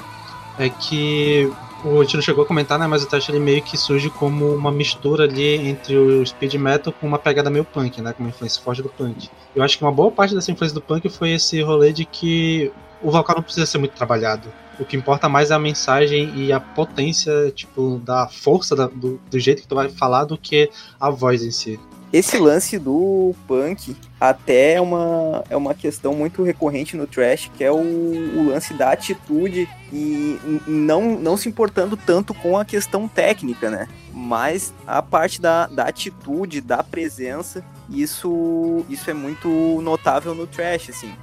é 0.59 0.69
que 0.69 1.51
o 1.83 2.03
Tino 2.05 2.21
chegou 2.21 2.43
a 2.43 2.47
comentar, 2.47 2.79
né? 2.79 2.87
Mas 2.87 3.03
o 3.03 3.07
Trash 3.07 3.29
ele 3.29 3.39
meio 3.39 3.61
que 3.61 3.77
surge 3.77 4.09
como 4.09 4.53
uma 4.53 4.71
mistura 4.71 5.25
ali 5.25 5.55
entre 5.67 5.95
o 5.95 6.25
speed 6.25 6.55
metal 6.55 6.93
com 6.93 7.07
uma 7.07 7.19
pegada 7.19 7.49
meio 7.49 7.63
punk, 7.63 8.01
né? 8.01 8.13
Com 8.13 8.23
uma 8.23 8.29
influência 8.29 8.61
forte 8.61 8.81
do 8.81 8.89
punk. 8.89 9.29
Eu 9.55 9.63
acho 9.63 9.77
que 9.77 9.83
uma 9.83 9.91
boa 9.91 10.11
parte 10.11 10.33
dessa 10.33 10.51
influência 10.51 10.75
do 10.75 10.81
punk 10.81 11.07
foi 11.09 11.31
esse 11.31 11.61
rolê 11.61 11.93
de 11.93 12.05
que 12.05 12.71
o 13.01 13.11
vocal 13.11 13.35
não 13.35 13.43
precisa 13.43 13.65
ser 13.65 13.77
muito 13.77 13.95
trabalhado. 13.95 14.51
O 14.79 14.85
que 14.85 14.95
importa 14.95 15.27
mais 15.27 15.51
é 15.51 15.53
a 15.53 15.59
mensagem 15.59 16.31
e 16.35 16.51
a 16.51 16.59
potência, 16.59 17.51
tipo, 17.51 17.99
da 18.03 18.27
força 18.27 18.75
da, 18.75 18.87
do, 18.87 19.19
do 19.29 19.39
jeito 19.39 19.61
que 19.61 19.67
tu 19.67 19.75
vai 19.75 19.89
falar 19.89 20.25
do 20.25 20.37
que 20.37 20.69
a 20.99 21.09
voz 21.09 21.43
em 21.43 21.51
si. 21.51 21.79
Esse 22.11 22.37
lance 22.37 22.79
do 22.79 23.35
punk 23.47 23.95
até 24.19 24.73
é 24.73 24.81
uma, 24.81 25.43
é 25.49 25.57
uma 25.57 25.73
questão 25.73 26.13
muito 26.13 26.41
recorrente 26.41 26.95
no 26.95 27.05
trash, 27.05 27.51
que 27.55 27.63
é 27.63 27.71
o, 27.71 27.77
o 27.77 28.47
lance 28.47 28.73
da 28.73 28.91
atitude 28.91 29.67
e 29.91 30.39
não, 30.65 31.19
não 31.19 31.35
se 31.35 31.49
importando 31.49 31.97
tanto 31.97 32.33
com 32.33 32.57
a 32.57 32.63
questão 32.63 33.07
técnica, 33.07 33.69
né? 33.69 33.87
Mas 34.13 34.73
a 34.85 35.01
parte 35.01 35.41
da, 35.41 35.67
da 35.67 35.83
atitude, 35.83 36.61
da 36.61 36.81
presença, 36.81 37.63
isso, 37.89 38.85
isso 38.89 39.09
é 39.09 39.13
muito 39.13 39.49
notável 39.81 40.33
no 40.33 40.47
trash, 40.47 40.89
assim. 40.89 41.13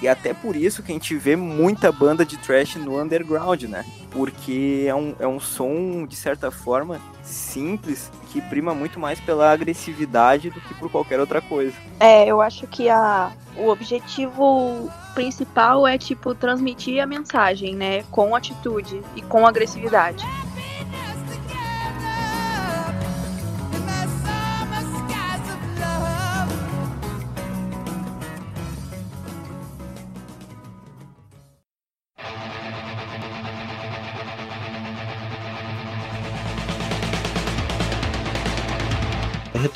E 0.00 0.08
até 0.08 0.32
por 0.32 0.54
isso 0.54 0.82
que 0.82 0.92
a 0.92 0.94
gente 0.94 1.16
vê 1.16 1.34
muita 1.34 1.90
banda 1.90 2.24
de 2.24 2.36
trash 2.36 2.76
no 2.76 3.00
underground, 3.00 3.64
né? 3.64 3.84
Porque 4.10 4.84
é 4.86 4.94
um, 4.94 5.14
é 5.18 5.26
um 5.26 5.40
som, 5.40 6.06
de 6.06 6.14
certa 6.14 6.50
forma, 6.50 7.00
simples, 7.22 8.10
que 8.30 8.40
prima 8.40 8.74
muito 8.74 9.00
mais 9.00 9.20
pela 9.20 9.50
agressividade 9.50 10.50
do 10.50 10.60
que 10.60 10.74
por 10.74 10.90
qualquer 10.90 11.18
outra 11.18 11.40
coisa. 11.40 11.74
É, 11.98 12.26
eu 12.26 12.40
acho 12.40 12.66
que 12.66 12.88
a, 12.88 13.32
o 13.56 13.68
objetivo 13.68 14.88
principal 15.14 15.86
é, 15.86 15.98
tipo, 15.98 16.34
transmitir 16.34 17.02
a 17.02 17.06
mensagem, 17.06 17.74
né? 17.74 18.04
Com 18.10 18.36
atitude 18.36 19.02
e 19.16 19.22
com 19.22 19.46
agressividade. 19.46 20.24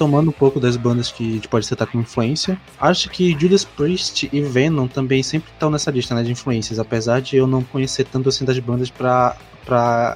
Retomando 0.03 0.31
um 0.31 0.33
pouco 0.33 0.59
das 0.59 0.77
bandas 0.77 1.13
que 1.13 1.31
a 1.31 1.35
gente 1.35 1.49
pode 1.49 1.65
citar 1.65 1.87
como 1.87 2.03
influência, 2.03 2.59
acho 2.81 3.09
que 3.09 3.37
Judas 3.39 3.65
Priest 3.65 4.29
e 4.33 4.41
Venom 4.41 4.89
também 4.89 5.23
sempre 5.23 5.51
estão 5.53 5.71
nessa 5.71 5.91
lista 5.93 6.13
né, 6.15 6.25
de 6.25 6.33
influências, 6.33 6.81
apesar 6.81 7.21
de 7.21 7.37
eu 7.37 7.47
não 7.47 7.63
conhecer 7.63 8.05
tanto 8.05 8.29
assim 8.29 8.45
das 8.45 8.59
bandas 8.59 8.91
para 8.91 9.37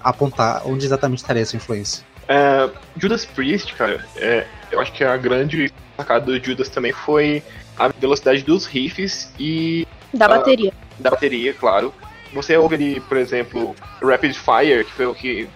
apontar 0.02 0.62
onde 0.66 0.84
exatamente 0.84 1.18
estaria 1.18 1.42
essa 1.42 1.56
influência. 1.56 2.04
É, 2.28 2.68
Judas 2.96 3.24
Priest, 3.24 3.74
cara, 3.74 4.04
é, 4.16 4.44
eu 4.72 4.80
acho 4.80 4.92
que 4.92 5.04
a 5.04 5.16
grande 5.16 5.72
sacada 5.96 6.26
do 6.26 6.44
Judas 6.44 6.68
também 6.68 6.92
foi 6.92 7.40
a 7.78 7.86
velocidade 7.88 8.42
dos 8.42 8.66
riffs 8.66 9.32
e. 9.38 9.86
Da 10.12 10.26
bateria. 10.26 10.72
Da 10.98 11.10
bateria, 11.10 11.54
claro. 11.54 11.94
Você 12.36 12.54
ouve 12.54 13.00
por 13.00 13.16
exemplo, 13.16 13.74
Rapid 14.02 14.34
Fire, 14.34 14.84
que 14.84 14.92
foi 14.92 15.06
o 15.06 15.14
que, 15.14 15.48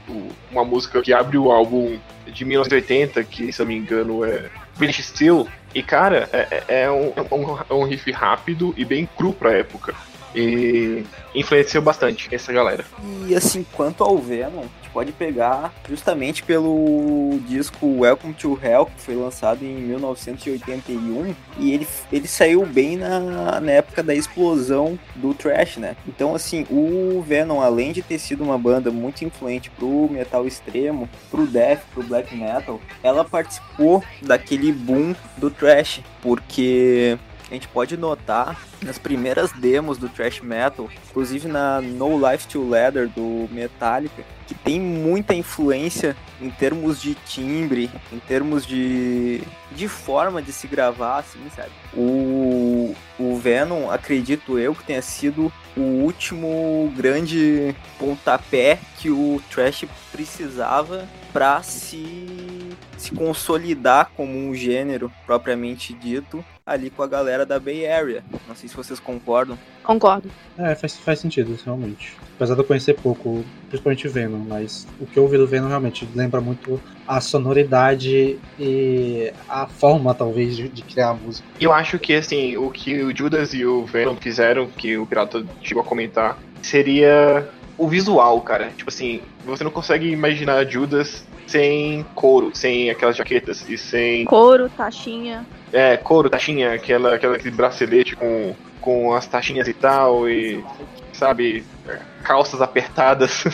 uma 0.50 0.64
música 0.64 1.02
que 1.02 1.12
abre 1.12 1.36
o 1.36 1.52
álbum 1.52 1.98
de 2.26 2.42
1980, 2.42 3.22
que 3.24 3.52
se 3.52 3.60
eu 3.60 3.66
não 3.66 3.72
me 3.72 3.78
engano 3.78 4.24
é 4.24 4.48
British 4.78 5.04
Steel. 5.08 5.46
E 5.74 5.82
cara, 5.82 6.26
é, 6.32 6.64
é, 6.68 6.82
é 6.84 6.90
um, 6.90 7.12
um, 7.30 7.58
é 7.68 7.74
um 7.74 7.84
riff 7.84 8.10
rápido 8.10 8.72
e 8.78 8.84
bem 8.86 9.06
cru 9.14 9.34
pra 9.34 9.52
época. 9.52 9.94
E 10.34 11.04
influenciou 11.34 11.82
bastante 11.82 12.34
essa 12.34 12.50
galera. 12.50 12.84
E 13.28 13.34
assim, 13.34 13.64
quanto 13.72 14.02
ao 14.02 14.16
Venom, 14.16 14.64
pode 14.92 15.12
pegar 15.12 15.72
justamente 15.88 16.42
pelo 16.42 17.38
disco 17.46 17.86
Welcome 18.00 18.34
to 18.34 18.58
Hell, 18.62 18.86
que 18.86 19.00
foi 19.00 19.14
lançado 19.14 19.64
em 19.64 19.74
1981, 19.74 21.34
e 21.58 21.72
ele, 21.72 21.86
ele 22.12 22.28
saiu 22.28 22.66
bem 22.66 22.96
na, 22.96 23.60
na 23.60 23.72
época 23.72 24.02
da 24.02 24.14
explosão 24.14 24.98
do 25.16 25.34
thrash, 25.34 25.76
né? 25.76 25.96
Então, 26.06 26.34
assim, 26.34 26.66
o 26.70 27.22
Venom, 27.26 27.60
além 27.60 27.92
de 27.92 28.02
ter 28.02 28.18
sido 28.18 28.42
uma 28.42 28.58
banda 28.58 28.90
muito 28.90 29.24
influente 29.24 29.70
pro 29.70 30.08
metal 30.10 30.46
extremo, 30.46 31.08
pro 31.30 31.46
death, 31.46 31.80
pro 31.92 32.02
black 32.02 32.34
metal, 32.34 32.80
ela 33.02 33.24
participou 33.24 34.02
daquele 34.22 34.72
boom 34.72 35.14
do 35.36 35.50
thrash, 35.50 36.00
porque 36.22 37.18
a 37.50 37.54
gente 37.54 37.68
pode 37.68 37.96
notar 37.96 38.56
nas 38.82 38.96
primeiras 38.96 39.50
demos 39.52 39.98
do 39.98 40.08
thrash 40.08 40.40
metal, 40.40 40.88
inclusive 41.08 41.48
na 41.48 41.80
No 41.80 42.16
Life 42.30 42.46
to 42.46 42.68
Leather 42.68 43.08
do 43.08 43.48
Metallica, 43.50 44.22
que 44.46 44.54
tem 44.54 44.80
muita 44.80 45.34
influência 45.34 46.16
em 46.40 46.48
termos 46.50 47.02
de 47.02 47.14
timbre, 47.14 47.90
em 48.12 48.18
termos 48.20 48.64
de, 48.64 49.42
de 49.72 49.88
forma 49.88 50.40
de 50.40 50.52
se 50.52 50.66
gravar, 50.68 51.18
assim, 51.18 51.40
sabe? 51.54 51.70
O, 51.94 52.94
o 53.18 53.36
Venom, 53.36 53.90
acredito 53.90 54.58
eu, 54.58 54.74
que 54.74 54.84
tenha 54.84 55.02
sido 55.02 55.52
o 55.76 55.80
último 55.80 56.92
grande 56.96 57.74
pontapé 57.98 58.78
que 58.98 59.10
o 59.10 59.42
Trash 59.50 59.84
precisava 60.12 61.08
para 61.32 61.62
se, 61.62 62.70
se 62.96 63.12
consolidar 63.12 64.10
como 64.16 64.36
um 64.36 64.54
gênero 64.54 65.10
propriamente 65.26 65.92
dito 65.92 66.44
ali 66.70 66.88
com 66.88 67.02
a 67.02 67.06
galera 67.06 67.44
da 67.44 67.58
Bay 67.58 67.86
Area. 67.86 68.22
Não 68.46 68.54
sei 68.54 68.68
se 68.68 68.76
vocês 68.76 69.00
concordam. 69.00 69.58
Concordo. 69.82 70.30
É, 70.56 70.74
faz, 70.76 70.96
faz 70.98 71.18
sentido, 71.18 71.58
realmente. 71.64 72.16
Apesar 72.36 72.54
de 72.54 72.60
eu 72.60 72.64
conhecer 72.64 72.94
pouco, 72.94 73.44
principalmente 73.68 74.06
Venom, 74.06 74.38
mas 74.38 74.86
o 75.00 75.06
que 75.06 75.18
eu 75.18 75.24
ouvi 75.24 75.36
do 75.36 75.48
Venom 75.48 75.66
realmente 75.66 76.08
lembra 76.14 76.40
muito 76.40 76.80
a 77.08 77.20
sonoridade 77.20 78.38
e 78.58 79.32
a 79.48 79.66
forma, 79.66 80.14
talvez, 80.14 80.56
de, 80.56 80.68
de 80.68 80.82
criar 80.82 81.08
a 81.08 81.14
música. 81.14 81.46
Eu 81.60 81.72
acho 81.72 81.98
que, 81.98 82.14
assim, 82.14 82.56
o 82.56 82.70
que 82.70 83.02
o 83.02 83.16
Judas 83.16 83.52
e 83.52 83.64
o 83.64 83.84
Venom 83.84 84.14
fizeram, 84.14 84.68
que 84.68 84.96
o 84.96 85.04
Pirata 85.06 85.44
chegou 85.60 85.82
a 85.82 85.86
comentar, 85.86 86.38
seria 86.62 87.48
o 87.80 87.88
visual, 87.88 88.38
cara. 88.42 88.70
Tipo 88.76 88.90
assim, 88.90 89.22
você 89.42 89.64
não 89.64 89.70
consegue 89.70 90.10
imaginar 90.10 90.66
Judas 90.66 91.26
sem 91.46 92.04
couro, 92.14 92.50
sem 92.52 92.90
aquelas 92.90 93.16
jaquetas 93.16 93.66
e 93.66 93.78
sem. 93.78 94.26
Couro, 94.26 94.68
taxinha. 94.68 95.46
É, 95.72 95.96
couro, 95.96 96.28
taxinha, 96.28 96.74
aquela, 96.74 97.14
aquela 97.14 97.36
aquele 97.36 97.56
bracelete 97.56 98.14
com, 98.14 98.54
com 98.82 99.14
as 99.14 99.26
taxinhas 99.26 99.66
e 99.66 99.72
tal, 99.72 100.28
e 100.28 100.62
sabe, 101.14 101.64
calças 102.22 102.60
apertadas. 102.60 103.44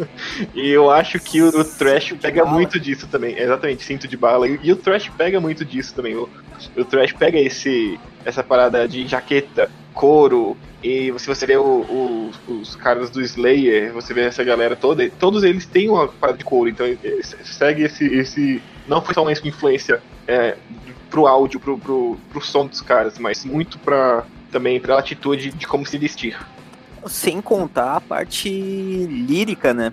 e 0.54 0.70
eu 0.70 0.90
acho 0.90 1.20
que 1.20 1.42
o, 1.42 1.48
o 1.48 1.64
trash 1.64 2.14
pega 2.14 2.46
muito 2.46 2.80
disso 2.80 3.06
também. 3.06 3.38
Exatamente, 3.38 3.84
cinto 3.84 4.08
de 4.08 4.16
bala. 4.16 4.48
E, 4.48 4.58
e, 4.62 4.72
o 4.72 4.76
trash 4.76 5.10
pega 5.10 5.38
muito 5.38 5.62
disso 5.62 5.94
também. 5.94 6.16
O, 6.16 6.26
o 6.74 6.84
trash 6.86 7.12
pega 7.12 7.38
esse 7.38 8.00
essa 8.24 8.42
parada 8.42 8.88
de 8.88 9.06
jaqueta, 9.06 9.70
couro, 9.94 10.56
e 10.82 11.12
se 11.18 11.26
você 11.26 11.46
vê 11.46 11.56
o, 11.56 11.62
o, 11.62 12.30
os 12.48 12.76
caras 12.76 13.08
do 13.08 13.22
Slayer, 13.22 13.92
você 13.92 14.12
vê 14.12 14.22
essa 14.22 14.44
galera 14.44 14.76
toda, 14.76 15.08
todos 15.18 15.42
eles 15.42 15.64
têm 15.64 15.88
uma 15.88 16.08
parada 16.08 16.36
de 16.36 16.44
couro, 16.44 16.68
então 16.68 16.86
segue 17.42 17.84
esse. 17.84 18.04
esse 18.04 18.62
não 18.86 19.00
foi 19.00 19.14
só 19.14 19.22
uma 19.22 19.32
influência 19.32 20.02
é, 20.28 20.56
pro 21.08 21.26
áudio, 21.26 21.58
pro, 21.58 21.78
pro, 21.78 22.18
pro 22.30 22.40
som 22.42 22.66
dos 22.66 22.82
caras, 22.82 23.18
mas 23.18 23.44
muito 23.46 23.78
pra, 23.78 24.26
também 24.52 24.78
pra 24.78 24.98
atitude 24.98 25.52
de 25.52 25.66
como 25.66 25.86
se 25.86 25.96
vestir. 25.96 26.36
Sem 27.06 27.40
contar 27.40 27.96
a 27.96 28.00
parte 28.00 28.48
lírica, 28.48 29.72
né? 29.72 29.92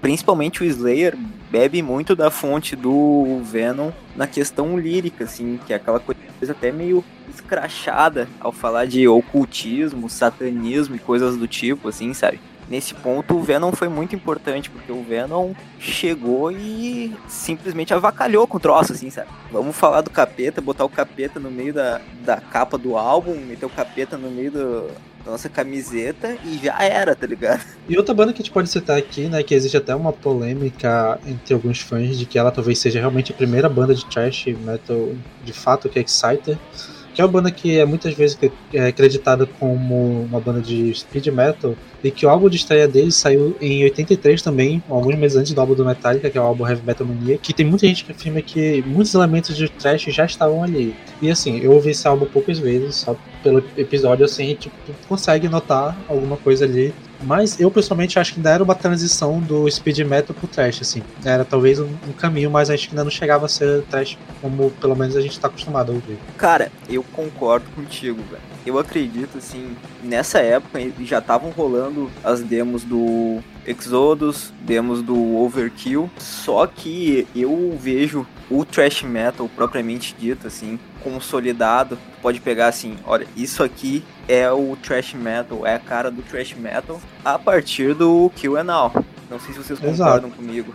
Principalmente 0.00 0.62
o 0.62 0.64
Slayer 0.64 1.16
bebe 1.50 1.82
muito 1.82 2.16
da 2.16 2.30
fonte 2.30 2.74
do 2.74 3.40
Venom 3.44 3.92
na 4.16 4.26
questão 4.26 4.76
lírica, 4.76 5.24
assim, 5.24 5.60
que 5.64 5.72
é 5.72 5.76
aquela 5.76 6.00
coisa 6.00 6.20
até 6.50 6.72
meio 6.72 7.04
escrachada 7.52 8.28
ao 8.40 8.50
falar 8.50 8.86
de 8.86 9.06
ocultismo, 9.06 10.08
satanismo 10.08 10.96
e 10.96 10.98
coisas 10.98 11.36
do 11.36 11.46
tipo, 11.46 11.88
assim, 11.88 12.14
sabe? 12.14 12.40
nesse 12.68 12.94
ponto 12.94 13.36
o 13.36 13.42
Venom 13.42 13.70
foi 13.72 13.88
muito 13.88 14.16
importante, 14.16 14.70
porque 14.70 14.90
o 14.90 15.02
Venom 15.02 15.52
chegou 15.78 16.50
e 16.50 17.14
simplesmente 17.28 17.92
avacalhou 17.92 18.46
com 18.46 18.56
o 18.56 18.60
troço, 18.60 18.92
assim, 18.92 19.10
sabe? 19.10 19.28
Vamos 19.50 19.76
falar 19.76 20.00
do 20.00 20.08
capeta, 20.08 20.60
botar 20.60 20.84
o 20.84 20.88
capeta 20.88 21.38
no 21.38 21.50
meio 21.50 21.74
da, 21.74 22.00
da 22.24 22.40
capa 22.40 22.78
do 22.78 22.96
álbum, 22.96 23.34
meter 23.34 23.66
o 23.66 23.68
capeta 23.68 24.16
no 24.16 24.30
meio 24.30 24.52
do, 24.52 24.86
da 25.22 25.32
nossa 25.32 25.50
camiseta 25.50 26.36
e 26.44 26.58
já 26.64 26.82
era, 26.82 27.14
tá 27.14 27.26
ligado? 27.26 27.62
E 27.86 27.96
outra 27.98 28.14
banda 28.14 28.32
que 28.32 28.40
a 28.40 28.44
gente 28.44 28.52
pode 28.52 28.70
citar 28.70 28.96
aqui, 28.96 29.28
né, 29.28 29.42
que 29.42 29.54
existe 29.54 29.76
até 29.76 29.94
uma 29.94 30.12
polêmica 30.12 31.20
entre 31.26 31.52
alguns 31.52 31.80
fãs 31.80 32.18
de 32.18 32.24
que 32.24 32.38
ela 32.38 32.50
talvez 32.50 32.78
seja 32.78 32.98
realmente 32.98 33.32
a 33.32 33.34
primeira 33.34 33.68
banda 33.68 33.94
de 33.94 34.06
thrash 34.06 34.46
metal 34.46 35.10
de 35.44 35.52
fato, 35.52 35.90
que 35.90 35.98
é 35.98 36.02
Exciter 36.02 36.56
que 37.14 37.20
é 37.20 37.24
uma 37.24 37.30
banda 37.30 37.50
que 37.50 37.78
é 37.78 37.84
muitas 37.84 38.14
vezes 38.14 38.38
é 38.72 38.86
acreditada 38.86 39.46
como 39.58 40.22
uma 40.22 40.40
banda 40.40 40.60
de 40.60 40.94
speed 40.94 41.28
metal, 41.28 41.74
e 42.02 42.10
que 42.10 42.26
o 42.26 42.28
álbum 42.28 42.48
de 42.48 42.56
estreia 42.56 42.88
deles 42.88 43.14
saiu 43.14 43.56
em 43.60 43.84
83 43.84 44.42
também, 44.42 44.82
alguns 44.88 45.16
meses 45.16 45.36
antes 45.36 45.52
do 45.52 45.60
álbum 45.60 45.74
do 45.74 45.84
Metallica, 45.84 46.28
que 46.28 46.36
é 46.36 46.40
o 46.40 46.44
álbum 46.44 46.66
Heavy 46.66 46.82
Metal 46.84 47.06
Mania, 47.06 47.38
que 47.38 47.52
tem 47.52 47.64
muita 47.64 47.86
gente 47.86 48.04
que 48.04 48.12
afirma 48.12 48.40
que 48.40 48.82
muitos 48.86 49.14
elementos 49.14 49.56
de 49.56 49.68
thrash 49.68 50.04
já 50.08 50.24
estavam 50.24 50.62
ali. 50.62 50.94
E 51.20 51.30
assim, 51.30 51.60
eu 51.60 51.72
ouvi 51.72 51.90
esse 51.90 52.06
álbum 52.08 52.26
poucas 52.26 52.58
vezes, 52.58 52.96
só 52.96 53.16
pelo 53.42 53.62
episódio 53.76 54.24
assim, 54.24 54.46
gente 54.46 54.70
consegue 55.08 55.48
notar 55.48 55.96
alguma 56.08 56.36
coisa 56.36 56.64
ali 56.64 56.92
mas 57.22 57.58
eu 57.60 57.70
pessoalmente 57.70 58.18
acho 58.18 58.32
que 58.32 58.38
ainda 58.38 58.50
era 58.50 58.62
uma 58.62 58.74
transição 58.74 59.40
do 59.40 59.70
speed 59.70 60.00
metal 60.00 60.34
pro 60.34 60.46
trash, 60.46 60.82
assim. 60.82 61.02
Era 61.24 61.44
talvez 61.44 61.78
um, 61.78 61.88
um 62.08 62.12
caminho, 62.12 62.50
mas 62.50 62.70
acho 62.70 62.88
que 62.88 62.94
ainda 62.94 63.04
não 63.04 63.10
chegava 63.10 63.46
a 63.46 63.48
ser 63.48 63.82
trash 63.84 64.18
como 64.40 64.70
pelo 64.72 64.96
menos 64.96 65.16
a 65.16 65.20
gente 65.20 65.38
tá 65.38 65.48
acostumado 65.48 65.92
a 65.92 65.94
ouvir. 65.94 66.18
Cara, 66.36 66.70
eu 66.88 67.02
concordo 67.02 67.66
contigo, 67.74 68.22
velho. 68.30 68.42
Eu 68.64 68.78
acredito, 68.78 69.38
assim, 69.38 69.76
nessa 70.02 70.38
época 70.38 70.78
já 71.00 71.18
estavam 71.18 71.50
rolando 71.50 72.10
as 72.22 72.40
demos 72.40 72.84
do 72.84 73.40
Exodus, 73.66 74.52
demos 74.60 75.02
do 75.02 75.36
Overkill, 75.36 76.08
só 76.18 76.66
que 76.66 77.26
eu 77.34 77.76
vejo 77.78 78.26
o 78.48 78.64
thrash 78.64 79.02
metal 79.02 79.48
propriamente 79.48 80.14
dito, 80.16 80.46
assim, 80.46 80.78
consolidado. 81.02 81.98
Pode 82.20 82.40
pegar 82.40 82.68
assim, 82.68 82.96
olha, 83.04 83.26
isso 83.36 83.64
aqui 83.64 84.04
é 84.28 84.50
o 84.50 84.76
thrash 84.82 85.14
metal, 85.14 85.66
é 85.66 85.74
a 85.74 85.78
cara 85.78 86.10
do 86.10 86.22
thrash 86.22 86.54
metal 86.54 87.00
a 87.24 87.38
partir 87.38 87.94
do 87.94 88.30
Kill 88.36 88.56
and 88.56 88.72
All. 88.72 88.92
Não 89.30 89.40
sei 89.40 89.54
se 89.54 89.62
vocês 89.62 89.78
concordam 89.78 90.28
Exato. 90.28 90.30
comigo. 90.30 90.72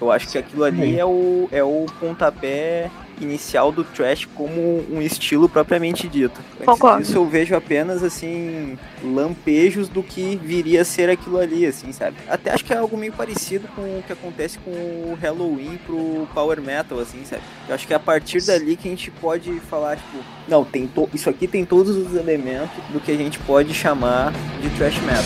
Eu 0.00 0.10
acho 0.10 0.28
que 0.28 0.38
aquilo 0.38 0.64
ali 0.64 0.98
é 0.98 1.04
o, 1.04 1.48
é 1.52 1.62
o 1.62 1.86
pontapé 2.00 2.90
inicial 3.20 3.70
do 3.72 3.84
thrash 3.84 4.26
como 4.34 4.84
um 4.90 5.00
estilo 5.02 5.48
propriamente 5.48 6.08
dito. 6.08 6.40
Concordo. 6.64 7.02
disso 7.02 7.16
eu 7.16 7.26
vejo 7.26 7.54
apenas 7.54 8.02
assim 8.02 8.78
lampejos 9.02 9.88
do 9.88 10.02
que 10.02 10.36
viria 10.42 10.82
a 10.82 10.84
ser 10.84 11.08
aquilo 11.10 11.38
ali, 11.38 11.64
assim, 11.66 11.92
sabe? 11.92 12.16
Até 12.28 12.50
acho 12.52 12.64
que 12.64 12.72
é 12.72 12.76
algo 12.76 12.96
meio 12.96 13.12
parecido 13.12 13.66
com 13.74 13.82
o 13.82 14.02
que 14.06 14.12
acontece 14.12 14.58
com 14.58 14.70
o 14.70 15.18
Halloween 15.20 15.78
pro 15.86 16.26
power 16.34 16.60
metal, 16.60 16.98
assim, 16.98 17.24
sabe? 17.24 17.42
Eu 17.68 17.74
acho 17.74 17.86
que 17.86 17.92
é 17.92 17.96
a 17.96 18.00
partir 18.00 18.42
dali 18.44 18.76
que 18.76 18.88
a 18.88 18.90
gente 18.90 19.10
pode 19.10 19.52
falar, 19.60 19.96
tipo, 19.96 20.18
não, 20.48 20.64
tem 20.64 20.86
to- 20.86 21.08
isso 21.14 21.28
aqui 21.30 21.46
tem 21.46 21.64
todos 21.64 21.96
os 21.96 22.14
elementos 22.14 22.70
do 22.90 23.00
que 23.00 23.10
a 23.12 23.16
gente 23.16 23.38
pode 23.40 23.72
chamar 23.74 24.32
de 24.62 24.68
thrash 24.70 24.98
metal. 25.02 25.24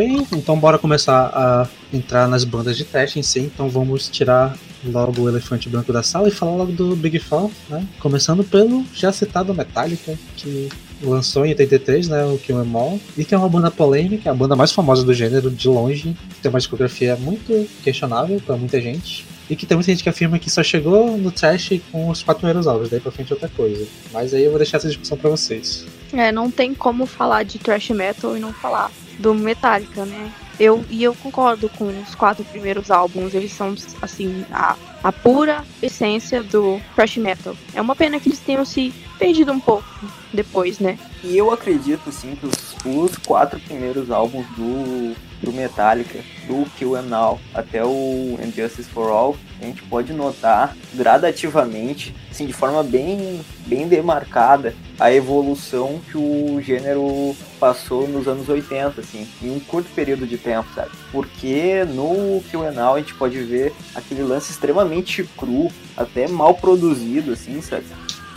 Bem, 0.00 0.26
então 0.32 0.58
bora 0.58 0.78
começar 0.78 1.26
a 1.26 1.68
entrar 1.92 2.26
nas 2.26 2.42
bandas 2.42 2.74
de 2.74 2.86
teste 2.86 3.18
em 3.18 3.22
si. 3.22 3.40
Então 3.40 3.68
vamos 3.68 4.08
tirar 4.08 4.56
logo 4.82 5.20
o 5.20 5.28
elefante 5.28 5.68
branco 5.68 5.92
da 5.92 6.02
sala 6.02 6.26
e 6.26 6.30
falar 6.30 6.56
logo 6.56 6.72
do 6.72 6.96
Big 6.96 7.18
Four, 7.18 7.50
né? 7.68 7.86
Começando 7.98 8.42
pelo 8.42 8.82
já 8.94 9.12
citado 9.12 9.52
Metallica, 9.52 10.18
que 10.38 10.70
lançou 11.02 11.44
em 11.44 11.50
83, 11.50 12.08
né, 12.08 12.24
o 12.24 12.38
Kill 12.38 12.64
Em 12.64 12.74
All, 12.74 12.98
e 13.14 13.26
que 13.26 13.34
é 13.34 13.36
uma 13.36 13.48
banda 13.48 13.70
polêmica, 13.70 14.30
a 14.30 14.34
banda 14.34 14.56
mais 14.56 14.72
famosa 14.72 15.04
do 15.04 15.12
gênero 15.12 15.50
de 15.50 15.68
longe, 15.68 16.16
tem 16.40 16.48
uma 16.48 16.58
discografia 16.58 17.14
muito 17.16 17.68
questionável 17.82 18.40
para 18.40 18.56
muita 18.56 18.80
gente. 18.80 19.26
E 19.50 19.56
que 19.56 19.66
tem 19.66 19.76
muita 19.76 19.92
gente 19.92 20.02
que 20.02 20.08
afirma 20.08 20.38
que 20.38 20.48
só 20.48 20.62
chegou 20.62 21.18
no 21.18 21.30
trash 21.30 21.78
com 21.92 22.08
os 22.08 22.22
quatro 22.22 22.40
primeiros 22.40 22.66
álbuns, 22.66 22.88
daí 22.88 23.00
pra 23.00 23.12
frente 23.12 23.32
é 23.32 23.34
outra 23.34 23.50
coisa. 23.50 23.86
Mas 24.14 24.32
aí 24.32 24.44
eu 24.44 24.50
vou 24.50 24.58
deixar 24.58 24.78
essa 24.78 24.88
discussão 24.88 25.18
pra 25.18 25.28
vocês. 25.28 25.84
É, 26.10 26.32
não 26.32 26.50
tem 26.50 26.72
como 26.72 27.04
falar 27.04 27.42
de 27.42 27.58
thrash 27.58 27.90
metal 27.90 28.34
e 28.34 28.40
não 28.40 28.54
falar 28.54 28.90
do 29.20 29.34
Metallica, 29.34 30.04
né? 30.04 30.32
Eu, 30.58 30.84
e 30.90 31.02
eu 31.02 31.14
concordo 31.14 31.68
com 31.70 31.88
os 31.88 32.14
quatro 32.14 32.44
primeiros 32.44 32.90
álbuns, 32.90 33.34
eles 33.34 33.52
são, 33.52 33.74
assim, 34.02 34.44
a, 34.52 34.76
a 35.02 35.12
pura 35.12 35.64
essência 35.82 36.42
do 36.42 36.80
thrash 36.94 37.16
metal. 37.16 37.56
É 37.74 37.80
uma 37.80 37.96
pena 37.96 38.20
que 38.20 38.28
eles 38.28 38.40
tenham 38.40 38.64
se 38.64 38.92
perdido 39.18 39.52
um 39.52 39.60
pouco 39.60 39.88
depois, 40.32 40.78
né? 40.78 40.98
E 41.24 41.36
eu 41.36 41.50
acredito 41.50 42.12
sim 42.12 42.36
que 42.36 42.46
os, 42.46 42.76
os 42.84 43.16
quatro 43.18 43.58
primeiros 43.60 44.10
álbuns 44.10 44.46
do, 44.56 45.14
do 45.42 45.52
Metallica, 45.52 46.20
do 46.46 46.64
Kill 46.76 46.96
and 46.96 47.02
Now 47.02 47.40
até 47.54 47.84
o 47.84 48.38
Injustice 48.42 48.88
for 48.88 49.10
All, 49.10 49.36
a 49.60 49.64
gente 49.64 49.82
pode 49.82 50.12
notar 50.12 50.76
gradativamente, 50.94 52.14
assim, 52.30 52.46
de 52.46 52.52
forma 52.52 52.82
bem, 52.82 53.40
bem 53.66 53.86
demarcada, 53.86 54.74
a 54.98 55.12
evolução 55.12 56.00
que 56.10 56.16
o 56.16 56.60
gênero 56.62 57.34
passou 57.58 58.08
nos 58.08 58.26
anos 58.26 58.48
80, 58.48 59.00
assim, 59.00 59.28
em 59.42 59.50
um 59.50 59.60
curto 59.60 59.90
período 59.94 60.26
de 60.26 60.38
tempo, 60.38 60.68
sabe? 60.74 60.90
Porque 61.12 61.84
no 61.84 62.42
Kill 62.50 62.66
and 62.66 62.72
Now 62.72 62.94
a 62.94 62.98
gente 62.98 63.14
pode 63.14 63.38
ver 63.42 63.72
aquele 63.94 64.22
lance 64.22 64.50
extremamente 64.50 65.24
cru, 65.36 65.70
até 65.96 66.26
mal 66.26 66.54
produzido, 66.54 67.32
assim, 67.32 67.60
sabe? 67.60 67.84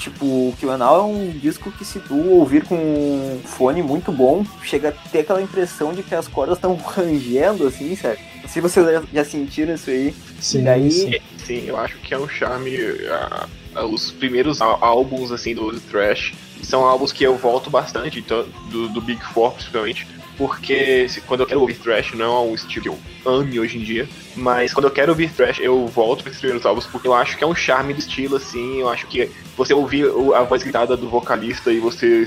Tipo, 0.03 0.25
o 0.25 0.55
Kill 0.59 0.77
Now 0.77 0.95
é 0.99 1.03
um 1.03 1.29
disco 1.29 1.71
que 1.71 1.85
se 1.85 1.97
tu 1.99 2.13
ouvir 2.31 2.65
com 2.65 2.75
um 2.75 3.39
fone 3.45 3.81
muito 3.81 4.11
bom, 4.11 4.45
chega 4.61 4.89
a 4.89 4.91
ter 4.91 5.19
aquela 5.19 5.41
impressão 5.41 5.93
de 5.93 6.03
que 6.03 6.13
as 6.13 6.27
cordas 6.27 6.57
estão 6.57 6.75
rangendo, 6.83 7.65
assim, 7.65 7.95
sabe? 7.95 8.17
Sei 8.41 8.49
se 8.49 8.59
vocês 8.61 9.01
já- 9.13 9.23
sentiram 9.23 9.73
isso 9.75 9.89
aí. 9.89 10.13
Sim, 10.41 10.63
daí- 10.65 10.91
sim. 10.91 11.13
Sim, 11.45 11.63
eu 11.67 11.77
acho 11.77 11.95
que 11.99 12.13
é 12.13 12.17
um 12.19 12.27
charme. 12.27 12.75
ah, 13.09 13.47
ah, 13.75 13.85
os 13.85 14.11
primeiros 14.11 14.59
álbuns 14.61 15.31
assim 15.31 15.55
do, 15.55 15.71
do 15.71 15.79
Thrash 15.79 16.33
são 16.61 16.83
álbuns 16.85 17.11
que 17.13 17.23
eu 17.23 17.35
volto 17.37 17.69
bastante, 17.69 18.19
então, 18.19 18.45
do, 18.69 18.87
do 18.89 18.99
Big 19.01 19.21
Four 19.33 19.51
principalmente, 19.53 20.05
porque 20.37 21.07
se- 21.09 21.21
quando 21.21 21.41
eu 21.41 21.45
quero 21.47 21.61
ouvir 21.61 21.75
Thrash 21.75 22.13
não 22.13 22.25
é 22.35 22.39
um 22.51 22.55
estilo 22.55 22.83
que 22.83 22.89
eu 22.89 22.99
ame 23.25 23.59
hoje 23.59 23.77
em 23.77 23.81
dia, 23.83 24.07
mas 24.35 24.73
quando 24.73 24.85
eu 24.85 24.91
quero 24.91 25.11
ouvir 25.11 25.31
Thrash 25.31 25.59
eu 25.59 25.87
volto 25.87 26.21
para 26.23 26.29
esses 26.31 26.39
primeiros 26.41 26.65
álbuns 26.65 26.85
porque 26.87 27.07
eu 27.07 27.13
acho 27.13 27.37
que 27.37 27.43
é 27.43 27.47
um 27.47 27.55
charme 27.55 27.93
do 27.93 27.99
estilo 27.99 28.35
assim, 28.37 28.79
eu 28.79 28.89
acho 28.89 29.07
que 29.07 29.29
você 29.55 29.73
ouvir 29.73 30.05
a 30.35 30.43
voz 30.43 30.63
gritada 30.63 30.97
do 30.97 31.07
vocalista 31.09 31.71
e 31.71 31.79
você 31.79 32.25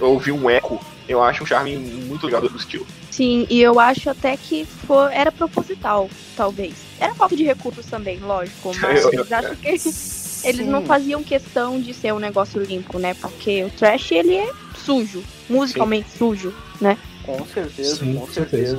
ouvir 0.00 0.32
um 0.32 0.48
eco, 0.48 0.80
eu 1.08 1.22
acho 1.22 1.42
um 1.42 1.46
charme 1.46 1.76
muito 1.76 2.24
legal 2.26 2.40
do 2.40 2.56
estilo. 2.56 2.86
Sim, 3.10 3.46
e 3.50 3.60
eu 3.60 3.78
acho 3.78 4.08
até 4.10 4.36
que 4.36 4.64
foi, 4.64 5.12
era 5.12 5.30
proposital, 5.30 6.08
talvez. 6.36 6.74
Era 6.98 7.14
falta 7.14 7.36
de 7.36 7.44
recursos 7.44 7.84
também, 7.86 8.18
lógico, 8.18 8.72
mas 8.80 9.04
Eu- 9.04 9.12
eu 9.12 9.26
acho 9.36 9.56
que 9.56 9.68
eles 9.68 10.66
não 10.66 10.82
faziam 10.82 11.22
questão 11.22 11.78
de 11.80 11.92
ser 11.94 12.12
um 12.12 12.18
negócio 12.18 12.60
limpo, 12.62 12.98
né? 12.98 13.14
Porque 13.14 13.62
o 13.64 13.70
trash, 13.70 14.12
ele 14.12 14.34
é 14.36 14.50
sujo, 14.76 15.22
musicalmente 15.48 16.08
sujo, 16.16 16.52
né? 16.80 16.98
Com 17.24 17.44
certeza, 17.46 17.96
Sim, 17.96 18.14
com 18.14 18.26
com 18.26 18.32
certeza. 18.32 18.78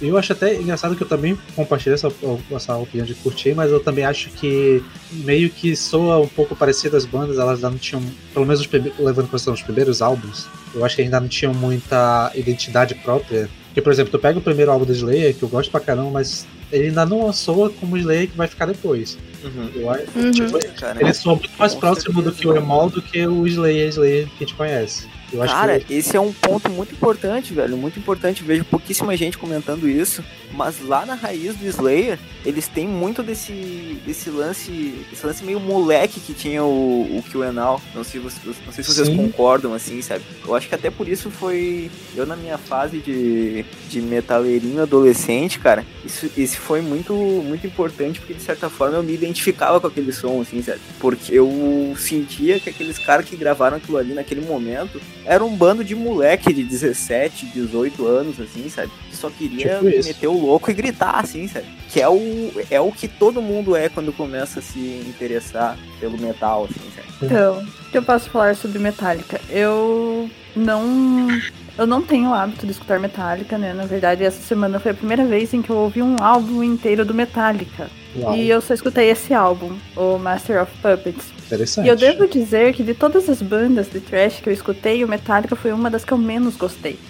Eu 0.00 0.18
acho 0.18 0.32
até 0.32 0.56
engraçado 0.56 0.96
que 0.96 1.02
eu 1.02 1.08
também 1.08 1.38
compartilho 1.54 1.94
essa, 1.94 2.12
essa 2.50 2.76
opinião 2.76 3.06
de 3.06 3.14
curtir, 3.14 3.54
mas 3.54 3.70
eu 3.70 3.78
também 3.78 4.04
acho 4.04 4.28
que 4.30 4.82
meio 5.12 5.48
que 5.50 5.76
soa 5.76 6.18
um 6.18 6.26
pouco 6.26 6.56
parecido 6.56 6.96
as 6.96 7.04
bandas, 7.04 7.38
elas 7.38 7.56
ainda 7.58 7.70
não 7.70 7.78
tinham, 7.78 8.02
pelo 8.32 8.44
menos 8.44 8.60
os 8.60 8.66
levando 8.98 9.26
em 9.26 9.28
consideração 9.28 9.54
os 9.54 9.62
primeiros 9.62 10.02
álbuns, 10.02 10.46
eu 10.74 10.84
acho 10.84 10.96
que 10.96 11.02
ainda 11.02 11.20
não 11.20 11.28
tinham 11.28 11.54
muita 11.54 12.32
identidade 12.34 12.94
própria. 12.96 13.48
Porque, 13.66 13.80
por 13.82 13.92
exemplo, 13.92 14.12
tu 14.12 14.18
pega 14.18 14.38
o 14.38 14.42
primeiro 14.42 14.70
álbum 14.70 14.84
do 14.84 14.92
Slayer, 14.92 15.34
que 15.34 15.42
eu 15.42 15.48
gosto 15.48 15.70
pra 15.70 15.80
caramba, 15.80 16.10
mas 16.10 16.46
ele 16.70 16.88
ainda 16.88 17.06
não 17.06 17.32
soa 17.32 17.70
como 17.70 17.94
o 17.94 17.98
Slayer 17.98 18.28
que 18.28 18.36
vai 18.36 18.46
ficar 18.48 18.66
depois. 18.66 19.16
Uhum. 19.44 19.70
Eu 19.74 19.88
Uhum. 19.88 20.30
tipo, 20.30 20.58
Cara, 20.80 21.00
ele 21.00 21.12
soa 21.12 21.34
muito 21.36 21.50
mais 21.58 21.74
próximo 21.74 22.22
do 22.22 22.30
certeza. 22.30 22.40
que 22.40 22.48
o 22.48 22.56
Emol 22.56 22.88
do 22.90 23.02
que 23.02 23.26
o 23.26 23.46
Slayer, 23.46 23.88
Slayer 23.88 24.26
que 24.26 24.44
a 24.44 24.46
gente 24.46 24.54
conhece. 24.54 25.08
Eu 25.34 25.44
Cara, 25.46 25.80
que 25.80 25.94
esse 25.94 26.16
é 26.16 26.20
um 26.20 26.32
ponto 26.32 26.70
muito 26.70 26.92
importante, 26.94 27.52
velho. 27.52 27.76
Muito 27.76 27.98
importante. 27.98 28.42
Vejo 28.44 28.64
pouquíssima 28.64 29.16
gente 29.16 29.36
comentando 29.36 29.88
isso. 29.88 30.22
Mas 30.52 30.80
lá 30.80 31.04
na 31.04 31.14
raiz 31.14 31.56
do 31.56 31.66
Slayer, 31.66 32.18
eles 32.46 32.68
têm 32.68 32.86
muito 32.86 33.22
desse, 33.22 33.98
desse 34.06 34.30
lance. 34.30 34.94
Esse 35.12 35.26
lance 35.26 35.44
meio 35.44 35.58
moleque 35.58 36.20
que 36.20 36.32
tinha 36.32 36.62
o, 36.62 37.18
o 37.18 37.60
All. 37.60 37.80
Não 37.94 38.04
sei, 38.04 38.20
se 38.20 38.24
vocês- 38.24 38.56
não 38.64 38.72
sei 38.72 38.84
se 38.84 38.94
vocês 38.94 39.08
Sim. 39.08 39.16
concordam, 39.16 39.74
assim, 39.74 40.00
sabe? 40.00 40.22
Eu 40.46 40.54
acho 40.54 40.68
que 40.68 40.74
até 40.74 40.90
por 40.90 41.08
isso 41.08 41.30
foi. 41.30 41.90
Eu 42.14 42.24
na 42.24 42.36
minha 42.36 42.56
fase 42.56 42.98
de, 42.98 43.64
de 43.88 44.00
metaleirinho 44.00 44.82
adolescente, 44.82 45.58
cara, 45.58 45.84
isso, 46.04 46.30
esse 46.36 46.56
foi 46.56 46.80
muito, 46.80 47.12
muito 47.14 47.66
importante, 47.66 48.20
porque 48.20 48.34
de 48.34 48.42
certa 48.42 48.70
forma 48.70 48.96
eu 48.96 49.02
me 49.02 49.12
identificava 49.14 49.80
com 49.80 49.86
aquele 49.88 50.12
som, 50.12 50.40
assim, 50.40 50.62
sabe? 50.62 50.80
Porque 51.00 51.34
eu 51.34 51.94
sentia 51.98 52.60
que 52.60 52.70
aqueles 52.70 52.98
caras 52.98 53.26
que 53.28 53.36
gravaram 53.36 53.76
aquilo 53.78 53.98
ali 53.98 54.14
naquele 54.14 54.40
momento 54.42 55.00
era 55.24 55.44
um 55.44 55.54
bando 55.56 55.82
de 55.84 55.94
moleque 55.94 56.52
de 56.52 56.62
17, 56.64 57.46
18 57.46 58.06
anos, 58.06 58.40
assim, 58.40 58.68
sabe? 58.68 58.90
Que 59.10 59.16
só 59.16 59.30
queria 59.30 59.76
Tipo 59.76 59.88
isso. 59.88 60.08
meter 60.08 60.26
o 60.28 60.38
louco 60.38 60.70
e 60.70 60.74
gritar, 60.74 61.20
assim, 61.20 61.48
sabe? 61.48 61.66
Que 61.88 62.00
é 62.00 62.08
o, 62.08 62.52
é 62.70 62.80
o 62.80 62.90
que 62.92 63.08
todo 63.08 63.40
mundo 63.40 63.74
é 63.76 63.88
quando 63.88 64.12
começa 64.12 64.58
a 64.58 64.62
se 64.62 64.78
interessar 65.06 65.78
pelo 66.00 66.18
metal, 66.18 66.64
assim, 66.64 66.90
sabe? 66.94 67.08
Então, 67.22 67.58
o 67.62 67.90
que 67.90 67.98
eu 67.98 68.02
posso 68.02 68.28
falar 68.30 68.54
sobre 68.56 68.78
Metallica? 68.78 69.40
Eu 69.48 70.28
não. 70.54 71.28
Eu 71.76 71.86
não 71.86 72.00
tenho 72.02 72.30
o 72.30 72.34
hábito 72.34 72.66
de 72.66 72.72
escutar 72.72 73.00
Metallica, 73.00 73.58
né? 73.58 73.72
Na 73.72 73.84
verdade, 73.84 74.22
essa 74.22 74.40
semana 74.40 74.78
foi 74.78 74.92
a 74.92 74.94
primeira 74.94 75.24
vez 75.24 75.52
em 75.52 75.60
que 75.60 75.70
eu 75.70 75.76
ouvi 75.76 76.00
um 76.00 76.16
álbum 76.20 76.62
inteiro 76.62 77.04
do 77.04 77.12
Metallica. 77.12 77.90
Uau, 78.16 78.36
E 78.36 78.48
eu 78.48 78.60
só 78.60 78.74
escutei 78.74 79.10
esse 79.10 79.34
álbum, 79.34 79.76
o 79.96 80.16
Master 80.18 80.62
of 80.62 80.70
Puppets. 80.80 81.32
interessante. 81.46 81.86
E 81.86 81.88
eu 81.88 81.96
devo 81.96 82.28
dizer 82.28 82.72
que 82.74 82.82
de 82.84 82.94
todas 82.94 83.28
as 83.28 83.42
bandas 83.42 83.90
de 83.90 83.98
thrash 83.98 84.40
que 84.40 84.48
eu 84.48 84.52
escutei, 84.52 85.02
o 85.04 85.08
Metallica 85.08 85.56
foi 85.56 85.72
uma 85.72 85.90
das 85.90 86.04
que 86.04 86.12
eu 86.12 86.18
menos 86.18 86.56
gostei. 86.56 86.98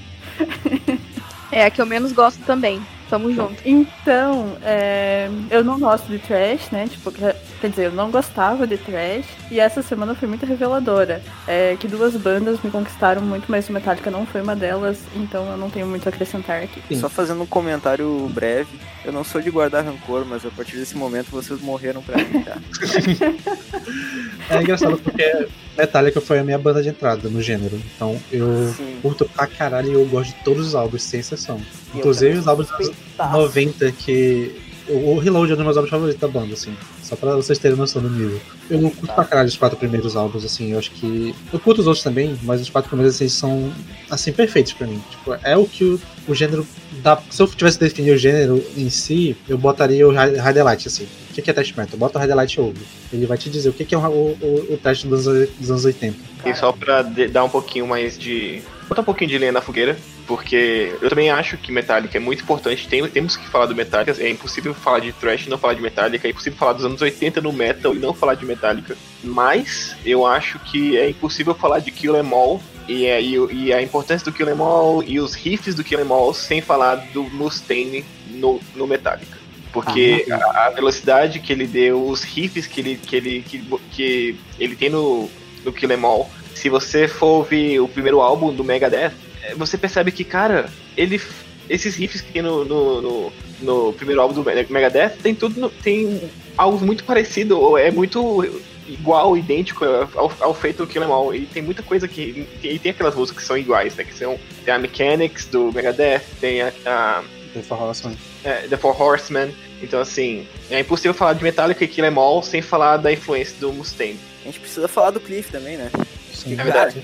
É 1.52 1.66
a 1.66 1.72
que 1.72 1.82
eu 1.82 1.86
menos 1.86 2.12
gosto 2.12 2.40
também. 2.46 2.80
Tamo 3.10 3.34
junto. 3.34 3.62
Então, 3.66 4.56
é, 4.64 5.30
eu 5.50 5.64
não 5.64 5.80
gosto 5.80 6.08
de 6.08 6.20
trash, 6.20 6.70
né? 6.72 6.88
Tipo, 6.88 7.12
quer 7.12 7.36
dizer, 7.70 7.86
eu 7.88 7.92
não 7.92 8.12
gostava 8.12 8.68
de 8.68 8.78
trash. 8.78 9.26
E 9.50 9.60
essa 9.60 9.82
semana 9.82 10.14
foi 10.14 10.28
muito 10.28 10.46
reveladora. 10.46 11.22
É, 11.48 11.76
que 11.80 11.88
duas 11.88 12.16
bandas 12.16 12.62
me 12.62 12.70
conquistaram 12.70 13.22
muito, 13.22 13.46
mas 13.50 13.68
o 13.68 13.74
Metallica 13.74 14.12
não 14.12 14.26
foi 14.26 14.42
uma 14.42 14.56
delas. 14.56 15.00
Então 15.16 15.50
eu 15.50 15.58
não 15.58 15.70
tenho 15.70 15.88
muito 15.88 16.06
a 16.08 16.10
acrescentar 16.10 16.62
aqui. 16.62 16.82
Sim. 16.88 17.00
Só 17.00 17.10
fazendo 17.10 17.42
um 17.42 17.48
comentário 17.48 18.30
breve, 18.30 18.80
eu 19.04 19.12
não 19.12 19.24
sou 19.24 19.42
de 19.42 19.50
guardar 19.50 19.84
rancor, 19.84 20.26
mas 20.26 20.46
a 20.46 20.52
partir 20.52 20.76
desse 20.78 20.96
momento 20.96 21.32
vocês 21.32 21.60
morreram 21.62 22.04
pra 22.04 22.18
mim, 22.18 22.44
tá? 22.44 22.58
É 24.50 24.62
engraçado 24.62 24.98
porque 24.98 25.48
Metallica 25.80 26.20
foi 26.22 26.40
a 26.40 26.44
minha 26.44 26.58
banda 26.58 26.84
de 26.84 26.90
entrada 26.90 27.30
no 27.30 27.42
gênero. 27.42 27.80
Então 27.96 28.20
eu 28.32 28.74
Sim. 28.76 28.98
curto 29.02 29.26
pra 29.26 29.48
caralho 29.48 29.90
e 29.90 29.94
eu 29.94 30.06
gosto 30.06 30.36
de 30.36 30.44
todos 30.44 30.68
os 30.68 30.76
álbuns, 30.76 31.04
sem 31.04 31.20
exceção. 31.20 31.60
E 31.94 32.00
Inclusive 32.00 32.38
os 32.38 32.48
álbuns 32.48 32.68
dos 32.68 32.76
anos 32.76 32.88
suspeitaço. 32.88 33.38
90 33.38 33.92
que. 33.94 34.56
O 34.88 35.12
o 35.12 35.20
Reload 35.20 35.52
é 35.52 35.54
um 35.54 35.58
dos 35.58 35.66
meus 35.66 35.78
álbuns 35.78 35.92
favoritos 35.92 36.20
da 36.20 36.28
banda, 36.28 36.54
assim. 36.54 36.76
Só 37.04 37.16
pra 37.16 37.36
vocês 37.36 37.60
terem 37.60 37.78
noção 37.78 38.02
do 38.02 38.10
nível. 38.10 38.40
Eu 38.70 38.82
não 38.82 38.90
curto 38.90 39.14
pra 39.14 39.24
caralho 39.24 39.48
os 39.48 39.56
quatro 39.56 39.78
primeiros 39.78 40.16
álbuns, 40.16 40.44
assim. 40.44 40.72
Eu 40.72 40.80
acho 40.80 40.92
que. 40.92 41.34
Eu 41.54 41.60
curto 41.60 41.80
os 41.82 41.88
outros 41.88 42.04
também, 42.04 42.38
mas 42.42 42.60
os 42.60 42.70
quatro 42.70 42.90
primeiros, 42.90 43.16
assim, 43.16 43.30
são, 43.30 43.72
assim, 44.10 44.32
perfeitos 44.32 44.74
pra 44.74 44.88
mim. 44.88 45.02
Tipo, 45.12 45.36
é 45.44 45.56
o 45.56 45.66
que 45.66 45.84
o, 45.84 46.02
o 46.28 46.34
gênero. 46.34 46.66
Dá... 47.04 47.22
Se 47.30 47.42
eu 47.42 47.48
tivesse 47.48 47.78
que 47.78 47.86
definir 47.86 48.12
o 48.12 48.18
gênero 48.18 48.64
em 48.76 48.90
si, 48.90 49.38
eu 49.48 49.58
botaria 49.58 50.08
o 50.08 50.12
High 50.12 50.36
High 50.38 50.54
Delight, 50.54 50.88
assim. 50.88 51.08
O 51.30 51.34
que 51.34 51.50
é 51.50 51.54
Test 51.54 51.78
Metal? 51.78 51.98
Bota 51.98 52.18
o 52.18 52.20
High 52.20 52.28
Delight 52.28 52.56
e 52.56 52.62
ouve. 52.62 52.82
Ele 53.14 53.26
vai 53.26 53.38
te 53.38 53.50
dizer 53.50 53.70
o 53.70 53.74
que 53.74 53.94
é 53.94 53.98
o, 53.98 54.02
o, 54.02 54.74
o 54.74 54.78
teste 54.78 55.08
dos 55.08 55.28
anos, 55.28 55.50
dos 55.58 55.72
anos 55.72 55.86
80. 55.86 56.18
E 56.46 56.54
só 56.56 56.72
pra 56.72 57.02
dar 57.02 57.44
um 57.44 57.50
pouquinho 57.50 57.88
mais 57.88 58.18
de. 58.18 58.62
botar 58.88 59.02
um 59.02 59.06
pouquinho 59.06 59.30
de 59.30 59.38
lenha 59.38 59.52
na 59.52 59.62
fogueira, 59.62 59.98
porque 60.26 60.96
eu 61.02 61.10
também 61.10 61.30
acho 61.30 61.58
que 61.58 61.72
Metallica 61.72 62.18
é 62.18 62.20
muito 62.20 62.44
importante. 62.44 62.88
Tem, 62.88 63.08
temos 63.10 63.36
que 63.36 63.48
falar 63.48 63.66
do 63.66 63.76
Metallica. 63.76 64.16
É 64.22 64.30
impossível 64.30 64.74
falar 64.74 65.00
de 65.00 65.12
Thrash 65.14 65.48
e 65.48 65.50
não 65.50 65.58
falar 65.58 65.74
de 65.74 65.82
Metallica. 65.82 66.28
É 66.28 66.32
impossível 66.32 66.58
falar 66.58 66.74
dos 66.74 66.86
anos 66.86 67.02
80 67.02 67.42
no 67.42 67.52
metal 67.52 67.94
e 67.94 68.00
não 68.00 68.14
falar 68.14 68.36
de 68.36 68.46
Metallica. 68.46 68.98
Mas 69.24 69.96
eu 70.06 70.26
acho 70.26 70.60
que 70.60 70.98
é 70.98 71.10
impossível 71.10 71.54
falar 71.56 71.80
de 71.80 71.92
Kill 71.92 72.16
Em 72.16 72.32
All. 72.32 72.62
E, 72.88 73.06
é, 73.06 73.22
e, 73.22 73.36
e 73.52 73.74
a 73.74 73.82
importância 73.82 74.26
do 74.26 74.36
Kill 74.36 74.50
Em 74.50 74.60
All 74.60 75.04
e 75.04 75.20
os 75.20 75.36
riffs 75.36 75.76
do 75.76 75.84
Kill 75.84 76.00
Em 76.00 76.12
All 76.12 76.34
sem 76.34 76.62
falar 76.62 76.96
do 77.14 77.24
Mustaine 77.24 78.04
no, 78.30 78.60
no 78.76 78.88
Metallica. 78.88 79.39
Porque 79.72 80.26
a, 80.32 80.66
a 80.66 80.70
velocidade 80.72 81.40
que 81.40 81.54
ele 81.54 81.68
deu, 81.68 82.08
os 82.08 82.24
riffs 82.24 82.66
que 82.66 82.80
ele, 82.82 82.96
que 82.96 83.16
ele, 83.16 83.42
que, 83.48 83.64
que 83.92 84.36
ele 84.60 84.76
tem 84.76 84.90
no, 84.90 85.30
no 85.64 85.72
Kill 85.72 85.92
Em 85.92 86.04
All. 86.04 86.30
Se 86.56 86.70
você 86.70 87.08
for 87.08 87.28
ouvir 87.38 87.80
o 87.80 87.88
primeiro 87.88 88.20
álbum 88.20 88.52
do 88.54 88.64
Megadeth, 88.64 89.12
eh, 89.44 89.54
você 89.56 89.78
percebe 89.78 90.12
que, 90.12 90.24
cara, 90.24 90.70
ele. 90.98 91.22
Esses 91.70 91.96
riffs 91.96 92.20
que 92.22 92.32
tem 92.32 92.42
no, 92.42 92.66
no, 92.66 93.02
no, 93.02 93.34
no 93.62 93.94
primeiro 93.94 94.20
álbum 94.22 94.34
do 94.34 94.44
Me- 94.44 94.66
Megadeth 94.70 95.18
tem 95.22 95.36
tudo. 95.36 95.60
no- 95.62 95.70
tem 95.70 96.30
algo 96.58 96.84
muito 96.84 97.04
parecido, 97.04 97.60
ou 97.62 97.78
é 97.78 97.92
muito 97.92 98.44
igual, 98.88 99.38
idêntico 99.38 99.86
ao, 99.86 100.32
ao 100.40 100.54
feito 100.56 100.78
do 100.78 100.88
Kill 100.88 101.04
Em 101.04 101.06
All. 101.06 101.34
E 101.36 101.42
tem 101.46 101.62
muita 101.62 101.84
coisa 101.84 102.08
que. 102.08 102.48
E 102.64 102.80
tem 102.80 102.90
aquelas 102.92 103.14
músicas 103.16 103.44
que 103.44 103.48
são 103.48 103.56
iguais, 103.58 103.96
né? 103.96 104.04
Que 104.04 104.16
são. 104.16 104.38
Tem 104.66 104.74
a 104.74 104.80
Mechanics 104.80 105.46
do 105.46 105.72
Megadeth, 105.72 106.22
tem 106.42 106.64
a- 106.64 106.74
a 106.88 107.24
The 107.54 107.62
Four 107.62 107.82
Horsemen. 107.82 108.18
é, 108.44 108.54
The 108.68 108.78
Four 108.78 109.02
Horsemen. 109.02 109.56
Então, 109.82 110.00
assim, 110.00 110.48
é 110.70 110.80
impossível 110.80 111.14
falar 111.14 111.34
de 111.34 111.44
Metallica 111.44 111.84
e 111.84 111.88
Kill 111.88 112.06
Em 112.06 112.16
All 112.18 112.44
sem 112.44 112.62
falar 112.62 112.98
da 112.98 113.12
influência 113.12 113.56
do 113.60 113.72
Mustaine. 113.72 114.20
A 114.42 114.46
gente 114.46 114.60
precisa 114.60 114.88
falar 114.88 115.12
do 115.12 115.20
Cliff 115.20 115.52
também, 115.52 115.78
né? 115.78 115.90
Sim, 116.34 116.54
É 116.54 116.64
verdade. 116.64 117.04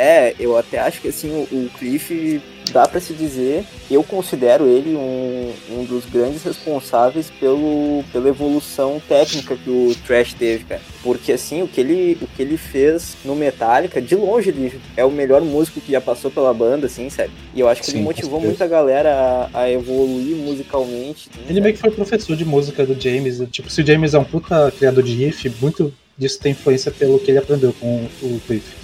É, 0.00 0.34
eu 0.40 0.56
até 0.56 0.78
acho 0.78 0.98
que 1.02 1.08
assim, 1.08 1.28
o, 1.28 1.42
o 1.54 1.70
Cliff 1.78 2.40
dá 2.72 2.88
pra 2.88 2.98
se 3.00 3.12
dizer, 3.12 3.66
eu 3.90 4.02
considero 4.02 4.66
ele 4.66 4.96
um, 4.96 5.52
um 5.70 5.84
dos 5.84 6.06
grandes 6.06 6.42
responsáveis 6.42 7.30
pelo, 7.38 8.02
pela 8.10 8.30
evolução 8.30 8.98
técnica 9.06 9.54
que 9.56 9.68
o 9.68 9.94
Trash 10.06 10.32
teve, 10.32 10.64
cara. 10.64 10.80
Porque 11.02 11.32
assim, 11.32 11.62
o 11.62 11.68
que 11.68 11.82
ele, 11.82 12.16
o 12.22 12.26
que 12.26 12.40
ele 12.40 12.56
fez 12.56 13.14
no 13.26 13.36
Metallica, 13.36 14.00
de 14.00 14.14
longe 14.14 14.48
ele 14.48 14.80
é 14.96 15.04
o 15.04 15.10
melhor 15.10 15.42
músico 15.42 15.82
que 15.82 15.92
já 15.92 16.00
passou 16.00 16.30
pela 16.30 16.54
banda, 16.54 16.86
assim, 16.86 17.10
sabe? 17.10 17.30
E 17.54 17.60
eu 17.60 17.68
acho 17.68 17.82
que 17.82 17.90
Sim, 17.90 17.98
ele 17.98 18.04
motivou 18.04 18.40
muita 18.40 18.66
galera 18.66 19.50
a, 19.52 19.64
a 19.64 19.70
evoluir 19.70 20.34
musicalmente. 20.34 21.28
assim, 21.28 21.40
Ele 21.40 21.48
sabe? 21.48 21.60
meio 21.60 21.74
que 21.74 21.80
foi 21.80 21.90
professor 21.90 22.34
de 22.34 22.46
música 22.46 22.86
do 22.86 22.98
James. 22.98 23.42
Tipo, 23.50 23.68
se 23.68 23.82
o 23.82 23.86
James 23.86 24.14
é 24.14 24.18
um 24.18 24.24
puta 24.24 24.72
criador 24.78 25.04
de 25.04 25.12
riff, 25.12 25.52
muito 25.60 25.92
disso 26.16 26.38
tem 26.38 26.52
influência 26.52 26.90
pelo 26.90 27.18
que 27.18 27.30
ele 27.30 27.38
aprendeu 27.38 27.74
com 27.78 28.06
o 28.22 28.40
Cliff. 28.46 28.80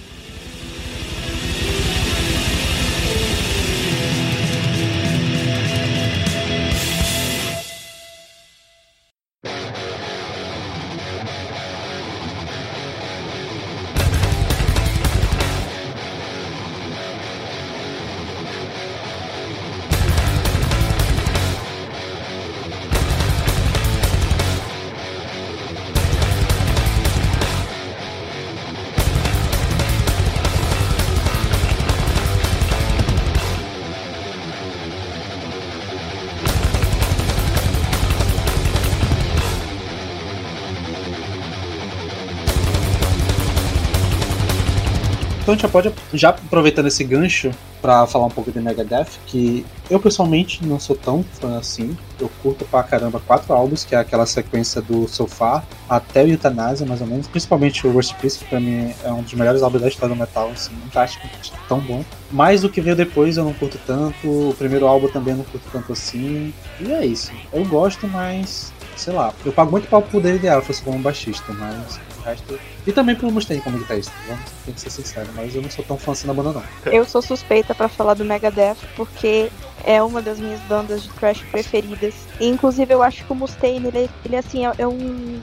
Gente 45.56 45.62
já 45.62 45.68
pode, 45.68 45.92
já 46.12 46.28
aproveitando 46.30 46.86
esse 46.86 47.02
gancho 47.02 47.50
pra 47.80 48.06
falar 48.06 48.26
um 48.26 48.30
pouco 48.30 48.52
de 48.52 48.60
Megadeth, 48.60 49.06
que 49.26 49.64
eu 49.90 49.98
pessoalmente 49.98 50.64
não 50.64 50.78
sou 50.78 50.94
tão 50.94 51.22
fã 51.22 51.58
assim. 51.58 51.96
Eu 52.20 52.30
curto 52.42 52.64
pra 52.64 52.82
caramba 52.82 53.20
quatro 53.20 53.52
álbuns, 53.52 53.84
que 53.84 53.94
é 53.94 53.98
aquela 53.98 54.26
sequência 54.26 54.80
do 54.82 55.06
Sofá 55.08 55.62
até 55.88 56.24
o 56.24 56.28
Eutanásia, 56.28 56.86
mais 56.86 57.00
ou 57.00 57.06
menos. 57.06 57.26
Principalmente 57.26 57.86
o 57.86 57.92
Worst 57.92 58.14
Peace, 58.14 58.38
que 58.38 58.44
pra 58.46 58.60
mim 58.60 58.92
é 59.04 59.10
um 59.10 59.22
dos 59.22 59.34
melhores 59.34 59.62
álbuns 59.62 59.82
da 59.82 59.88
história 59.88 60.14
do 60.14 60.18
metal, 60.18 60.50
assim, 60.50 60.74
fantástico, 60.84 61.28
tão 61.68 61.80
bom. 61.80 62.04
Mas 62.30 62.64
o 62.64 62.68
que 62.68 62.80
veio 62.80 62.96
depois 62.96 63.36
eu 63.36 63.44
não 63.44 63.52
curto 63.52 63.78
tanto, 63.86 64.26
o 64.26 64.54
primeiro 64.58 64.86
álbum 64.86 65.08
também 65.08 65.32
eu 65.32 65.38
não 65.38 65.44
curto 65.44 65.66
tanto 65.70 65.92
assim. 65.92 66.52
E 66.80 66.92
é 66.92 67.06
isso. 67.06 67.30
Eu 67.52 67.64
gosto, 67.64 68.06
mas 68.08 68.72
sei 68.96 69.12
lá, 69.12 69.32
eu 69.44 69.52
pago 69.52 69.70
muito 69.70 69.88
pau 69.88 70.02
pro 70.02 70.20
David 70.20 70.48
Alphas 70.48 70.80
como 70.80 70.98
baixista, 70.98 71.52
mas 71.52 72.00
resto. 72.26 72.58
E 72.86 72.92
também 72.92 73.14
pelo 73.14 73.32
Mustaine 73.32 73.62
como 73.62 73.78
guitarrista, 73.78 74.12
vamos 74.26 74.44
tem 74.64 74.74
que 74.74 74.80
ser 74.80 74.90
sincero, 74.90 75.28
mas 75.34 75.54
eu 75.54 75.62
não 75.62 75.70
sou 75.70 75.84
tão 75.84 75.96
fã 75.96 76.12
assim 76.12 76.26
da 76.26 76.34
banda 76.34 76.52
não. 76.52 76.62
Eu 76.92 77.04
sou 77.04 77.22
suspeita 77.22 77.74
pra 77.74 77.88
falar 77.88 78.14
do 78.14 78.24
Megadeth 78.24 78.76
porque 78.96 79.50
é 79.84 80.02
uma 80.02 80.20
das 80.20 80.38
minhas 80.38 80.60
bandas 80.62 81.02
de 81.02 81.08
thrash 81.10 81.42
preferidas. 81.50 82.14
E, 82.40 82.48
inclusive 82.48 82.92
eu 82.92 83.02
acho 83.02 83.24
que 83.24 83.32
o 83.32 83.36
Mustaine 83.36 83.86
ele, 83.86 84.10
ele 84.24 84.36
assim 84.36 84.66
é, 84.66 84.72
é 84.78 84.86
um 84.86 85.40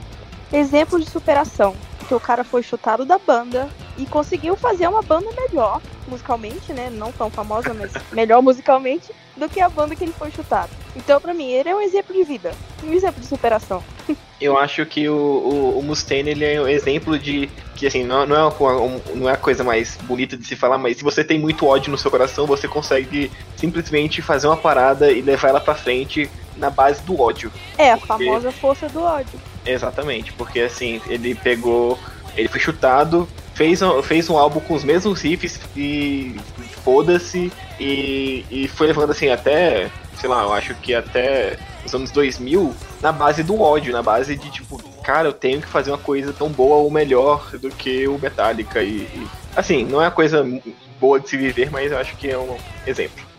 exemplo 0.52 1.00
de 1.00 1.08
superação, 1.08 1.74
porque 1.98 2.14
o 2.14 2.20
cara 2.20 2.44
foi 2.44 2.62
chutado 2.62 3.04
da 3.04 3.18
banda 3.18 3.68
e 3.96 4.06
conseguiu 4.06 4.56
fazer 4.56 4.86
uma 4.88 5.02
banda 5.02 5.28
melhor 5.48 5.80
musicalmente, 6.08 6.72
né? 6.72 6.90
Não 6.90 7.10
tão 7.12 7.30
famosa, 7.30 7.72
mas 7.74 7.92
melhor 8.12 8.42
musicalmente 8.42 9.10
do 9.36 9.48
que 9.48 9.60
a 9.60 9.68
banda 9.68 9.94
que 9.96 10.04
ele 10.04 10.12
foi 10.12 10.30
chutado. 10.30 10.70
Então, 10.96 11.20
pra 11.20 11.34
mim, 11.34 11.50
ele 11.50 11.68
é 11.68 11.74
um 11.74 11.80
exemplo 11.80 12.14
de 12.14 12.22
vida, 12.24 12.52
um 12.82 12.92
exemplo 12.92 13.20
de 13.20 13.26
superação. 13.26 13.82
Eu 14.40 14.58
acho 14.58 14.84
que 14.84 15.08
o, 15.08 15.14
o, 15.14 15.78
o 15.78 15.82
Mustaine 15.82 16.30
ele 16.30 16.44
é 16.44 16.60
um 16.60 16.68
exemplo 16.68 17.18
de 17.18 17.48
que 17.76 17.86
assim 17.86 18.04
não, 18.04 18.26
não, 18.26 18.36
é 18.36 18.44
uma, 18.44 18.72
um- 18.80 19.00
não 19.14 19.28
é 19.28 19.32
a 19.32 19.36
coisa 19.36 19.64
mais 19.64 19.96
bonita 20.02 20.36
de 20.36 20.44
se 20.46 20.54
falar, 20.54 20.76
mas 20.78 20.98
se 20.98 21.02
você 21.04 21.24
tem 21.24 21.38
muito 21.38 21.66
ódio 21.66 21.90
no 21.90 21.96
seu 21.98 22.10
coração, 22.10 22.46
você 22.46 22.68
consegue 22.68 23.30
simplesmente 23.56 24.20
fazer 24.22 24.46
uma 24.46 24.56
parada 24.56 25.10
e 25.10 25.22
levar 25.22 25.48
ela 25.48 25.60
pra 25.60 25.74
frente 25.74 26.30
na 26.56 26.68
base 26.70 27.02
do 27.02 27.20
ódio. 27.20 27.50
É 27.78 27.92
a 27.92 27.96
Porque- 27.96 28.24
famosa 28.24 28.52
força 28.52 28.88
do 28.88 29.00
ódio. 29.02 29.40
Exatamente, 29.64 30.32
porque 30.34 30.60
assim, 30.60 31.00
ele 31.06 31.34
pegou. 31.34 31.98
Ele 32.36 32.48
foi 32.48 32.60
chutado, 32.60 33.28
fez 33.54 33.80
fez 34.02 34.28
um 34.28 34.36
álbum 34.36 34.60
com 34.60 34.74
os 34.74 34.84
mesmos 34.84 35.22
riffs 35.22 35.60
e 35.76 36.36
foda-se, 36.84 37.52
e, 37.80 38.44
e 38.50 38.68
foi 38.68 38.88
levando 38.88 39.10
assim 39.10 39.28
até, 39.28 39.90
sei 40.18 40.28
lá, 40.28 40.42
eu 40.42 40.52
acho 40.52 40.74
que 40.76 40.94
até 40.94 41.56
os 41.84 41.94
anos 41.94 42.10
2000, 42.10 42.74
na 43.00 43.12
base 43.12 43.42
do 43.42 43.60
ódio, 43.60 43.92
na 43.92 44.02
base 44.02 44.36
de 44.36 44.50
tipo, 44.50 44.82
cara, 45.02 45.28
eu 45.28 45.32
tenho 45.32 45.60
que 45.60 45.68
fazer 45.68 45.90
uma 45.90 45.98
coisa 45.98 46.32
tão 46.32 46.48
boa 46.48 46.76
ou 46.76 46.90
melhor 46.90 47.50
do 47.58 47.70
que 47.70 48.08
o 48.08 48.18
Metallica. 48.18 48.82
E, 48.82 49.02
e, 49.02 49.26
assim, 49.54 49.84
não 49.84 50.00
é 50.00 50.06
uma 50.06 50.10
coisa 50.10 50.46
boa 50.98 51.20
de 51.20 51.28
se 51.28 51.36
viver, 51.36 51.70
mas 51.70 51.92
eu 51.92 51.98
acho 51.98 52.16
que 52.16 52.30
é 52.30 52.38
um 52.38 52.56
exemplo. 52.86 53.33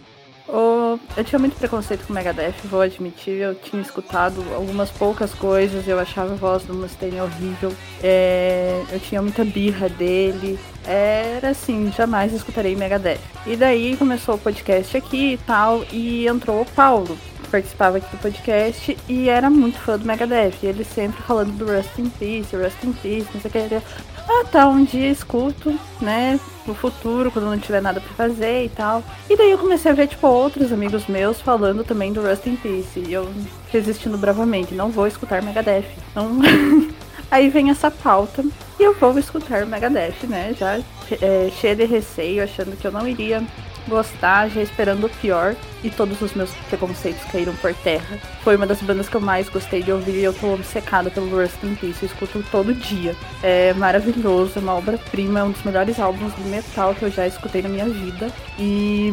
O- 0.48 1.00
Eu 1.18 1.24
tinha 1.24 1.40
muito 1.40 1.56
preconceito 1.58 2.06
com 2.06 2.14
o 2.14 2.16
Megadeth, 2.16 2.54
vou 2.66 2.82
admitir. 2.82 3.34
Eu 3.42 3.56
tinha 3.56 3.82
escutado 3.82 4.44
algumas 4.56 4.90
poucas 4.92 5.34
coisas, 5.34 5.88
eu 5.88 6.00
achava 6.00 6.34
a 6.34 6.36
voz 6.36 6.64
do 6.64 6.74
Mustaine 6.74 7.20
horrível. 7.20 7.74
É, 8.04 8.84
Eu 8.92 9.00
tinha 9.00 9.22
muita 9.22 9.44
birra 9.44 9.90
dele. 9.90 10.60
Era 10.86 11.50
assim, 11.50 11.92
jamais 11.92 12.32
escutarei 12.32 12.76
Megadeth. 12.76 13.20
E 13.48 13.56
daí 13.56 13.98
começou 13.98 14.36
o 14.36 14.38
podcast 14.40 14.96
aqui 14.96 15.34
e 15.34 15.38
tal, 15.38 15.84
e 15.92 16.28
entrou 16.28 16.62
o 16.62 16.66
Paulo, 16.66 17.18
participava 17.48 17.98
aqui 17.98 18.16
do 18.16 18.22
podcast, 18.22 18.98
e 19.08 19.30
era 19.30 19.50
muito 19.50 19.80
fã 19.80 19.98
do 19.98 20.06
Megadeth. 20.06 20.56
E 20.64 20.68
ele 20.68 20.84
sempre 20.84 21.22
falando 21.24 21.52
do 21.54 21.66
Rust 21.66 21.98
in 21.98 22.10
Peace, 22.10 22.56
Rust 22.56 22.84
in 22.84 22.94
Peace, 22.94 23.28
não 23.34 23.42
sei 23.42 23.50
o 23.50 23.70
que. 23.70 23.82
Ah, 24.28 24.46
tá, 24.52 24.68
um 24.68 24.84
dia 24.84 25.10
escuto, 25.10 25.78
né? 26.02 26.40
No 26.66 26.74
futuro, 26.74 27.30
quando 27.30 27.46
não 27.46 27.60
tiver 27.60 27.82
nada 27.82 28.02
pra 28.02 28.14
fazer 28.28 28.66
e 28.66 28.70
tal. 28.70 29.04
E 29.30 29.38
daí 29.38 29.52
eu 29.52 29.58
comecei 29.58 29.92
a 29.92 29.94
ver, 29.94 30.08
tipo, 30.08 30.28
outros 30.28 30.72
amigos 30.72 31.06
meus 31.08 31.40
falando 31.40 31.84
também 31.84 32.12
do 32.12 32.22
Rust 32.22 32.48
in 32.48 32.56
Peace. 32.56 33.00
E 33.00 33.14
eu 33.14 33.32
resistindo 33.72 34.18
bravamente, 34.18 34.74
não 34.74 34.90
vou 34.90 35.08
escutar 35.08 35.42
Megadeth. 35.42 35.86
Não... 36.16 36.40
Aí 37.30 37.50
vem 37.50 37.70
essa 37.70 37.90
pauta. 37.90 38.44
E 38.80 38.84
eu 38.84 38.94
vou 38.94 39.18
escutar 39.18 39.66
Megadeth, 39.66 40.26
né? 40.28 40.56
Já 40.58 40.80
é, 41.22 41.50
cheia 41.60 41.76
de 41.76 41.86
receio, 41.86 42.44
achando 42.44 42.76
que 42.78 42.86
eu 42.86 42.92
não 42.92 43.08
iria 43.08 43.44
gostar, 43.88 44.50
já 44.50 44.62
esperando 44.62 45.06
o 45.06 45.10
pior 45.10 45.56
e 45.84 45.90
todos 45.90 46.22
os 46.22 46.34
meus 46.34 46.52
preconceitos 46.70 47.24
caíram 47.32 47.56
por 47.56 47.74
terra. 47.76 48.18
Foi 48.44 48.56
uma 48.56 48.66
das 48.66 48.82
bandas 48.82 49.08
que 49.08 49.16
eu 49.16 49.22
mais 49.22 49.48
gostei 49.50 49.84
de 49.84 49.92
ouvir 49.92 50.16
e 50.16 50.24
eu 50.24 50.34
tô 50.34 50.54
obcecada 50.54 51.10
pelo 51.12 51.30
Rust 51.30 51.64
in 51.64 51.76
Peace, 51.76 52.04
eu 52.04 52.08
escuto 52.08 52.44
todo 52.52 52.74
dia. 52.74 53.16
É 53.44 53.74
maravilhoso, 53.74 54.54
é 54.56 54.60
uma 54.60 54.76
obra-prima, 54.76 55.40
é 55.40 55.44
um 55.44 55.52
dos 55.52 55.64
melhores 55.64 56.00
álbuns 56.00 56.36
de 56.36 56.44
metal 56.44 56.96
que 56.96 57.04
eu 57.04 57.12
já 57.12 57.28
escutei 57.28 57.62
na 57.62 57.70
minha 57.70 57.86
vida. 57.86 58.32
E 58.58 59.12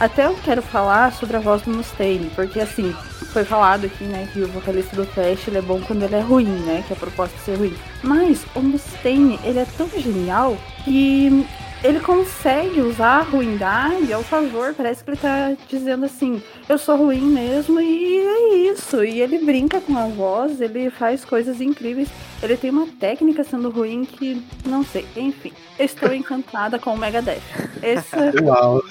até 0.00 0.26
eu 0.26 0.36
quero 0.44 0.62
falar 0.62 1.12
sobre 1.12 1.36
a 1.36 1.40
voz 1.40 1.62
do 1.62 1.70
Mustaine, 1.70 2.30
porque 2.34 2.60
assim, 2.60 2.94
foi 3.32 3.44
falado 3.44 3.86
aqui, 3.86 4.04
né, 4.04 4.28
que 4.32 4.40
o 4.40 4.48
vocalista 4.48 4.96
do 4.96 5.06
Trash 5.06 5.46
ele 5.48 5.58
é 5.58 5.62
bom 5.62 5.80
quando 5.80 6.02
ele 6.02 6.16
é 6.16 6.20
ruim, 6.20 6.44
né, 6.44 6.82
que 6.86 6.92
a 6.92 6.96
proposta 6.96 7.36
é 7.36 7.44
ser 7.44 7.58
ruim. 7.58 7.74
Mas 8.02 8.44
o 8.54 8.60
Mustaine, 8.60 9.38
ele 9.44 9.58
é 9.58 9.66
tão 9.76 9.88
genial 9.88 10.56
que 10.84 11.46
ele 11.82 12.00
consegue 12.00 12.80
usar 12.80 13.18
a 13.18 13.22
ruindade 13.22 14.12
ao 14.12 14.22
favor. 14.22 14.74
Parece 14.74 15.04
que 15.04 15.10
ele 15.10 15.16
tá 15.16 15.56
dizendo 15.68 16.04
assim: 16.04 16.42
eu 16.68 16.78
sou 16.78 16.96
ruim 16.96 17.20
mesmo 17.20 17.80
e 17.80 18.18
é 18.18 18.54
isso. 18.72 19.04
E 19.04 19.20
ele 19.20 19.38
brinca 19.38 19.80
com 19.80 19.96
a 19.96 20.06
voz, 20.06 20.60
ele 20.60 20.90
faz 20.90 21.24
coisas 21.24 21.60
incríveis. 21.60 22.08
Ele 22.42 22.56
tem 22.56 22.70
uma 22.70 22.86
técnica 22.86 23.44
sendo 23.44 23.70
ruim 23.70 24.04
que 24.04 24.42
não 24.64 24.84
sei. 24.84 25.06
Enfim, 25.16 25.52
estou 25.78 26.12
encantada 26.12 26.78
com 26.78 26.94
o 26.94 26.98
Megadeth. 26.98 27.42
Esse 27.82 28.16
Uau. 28.42 28.82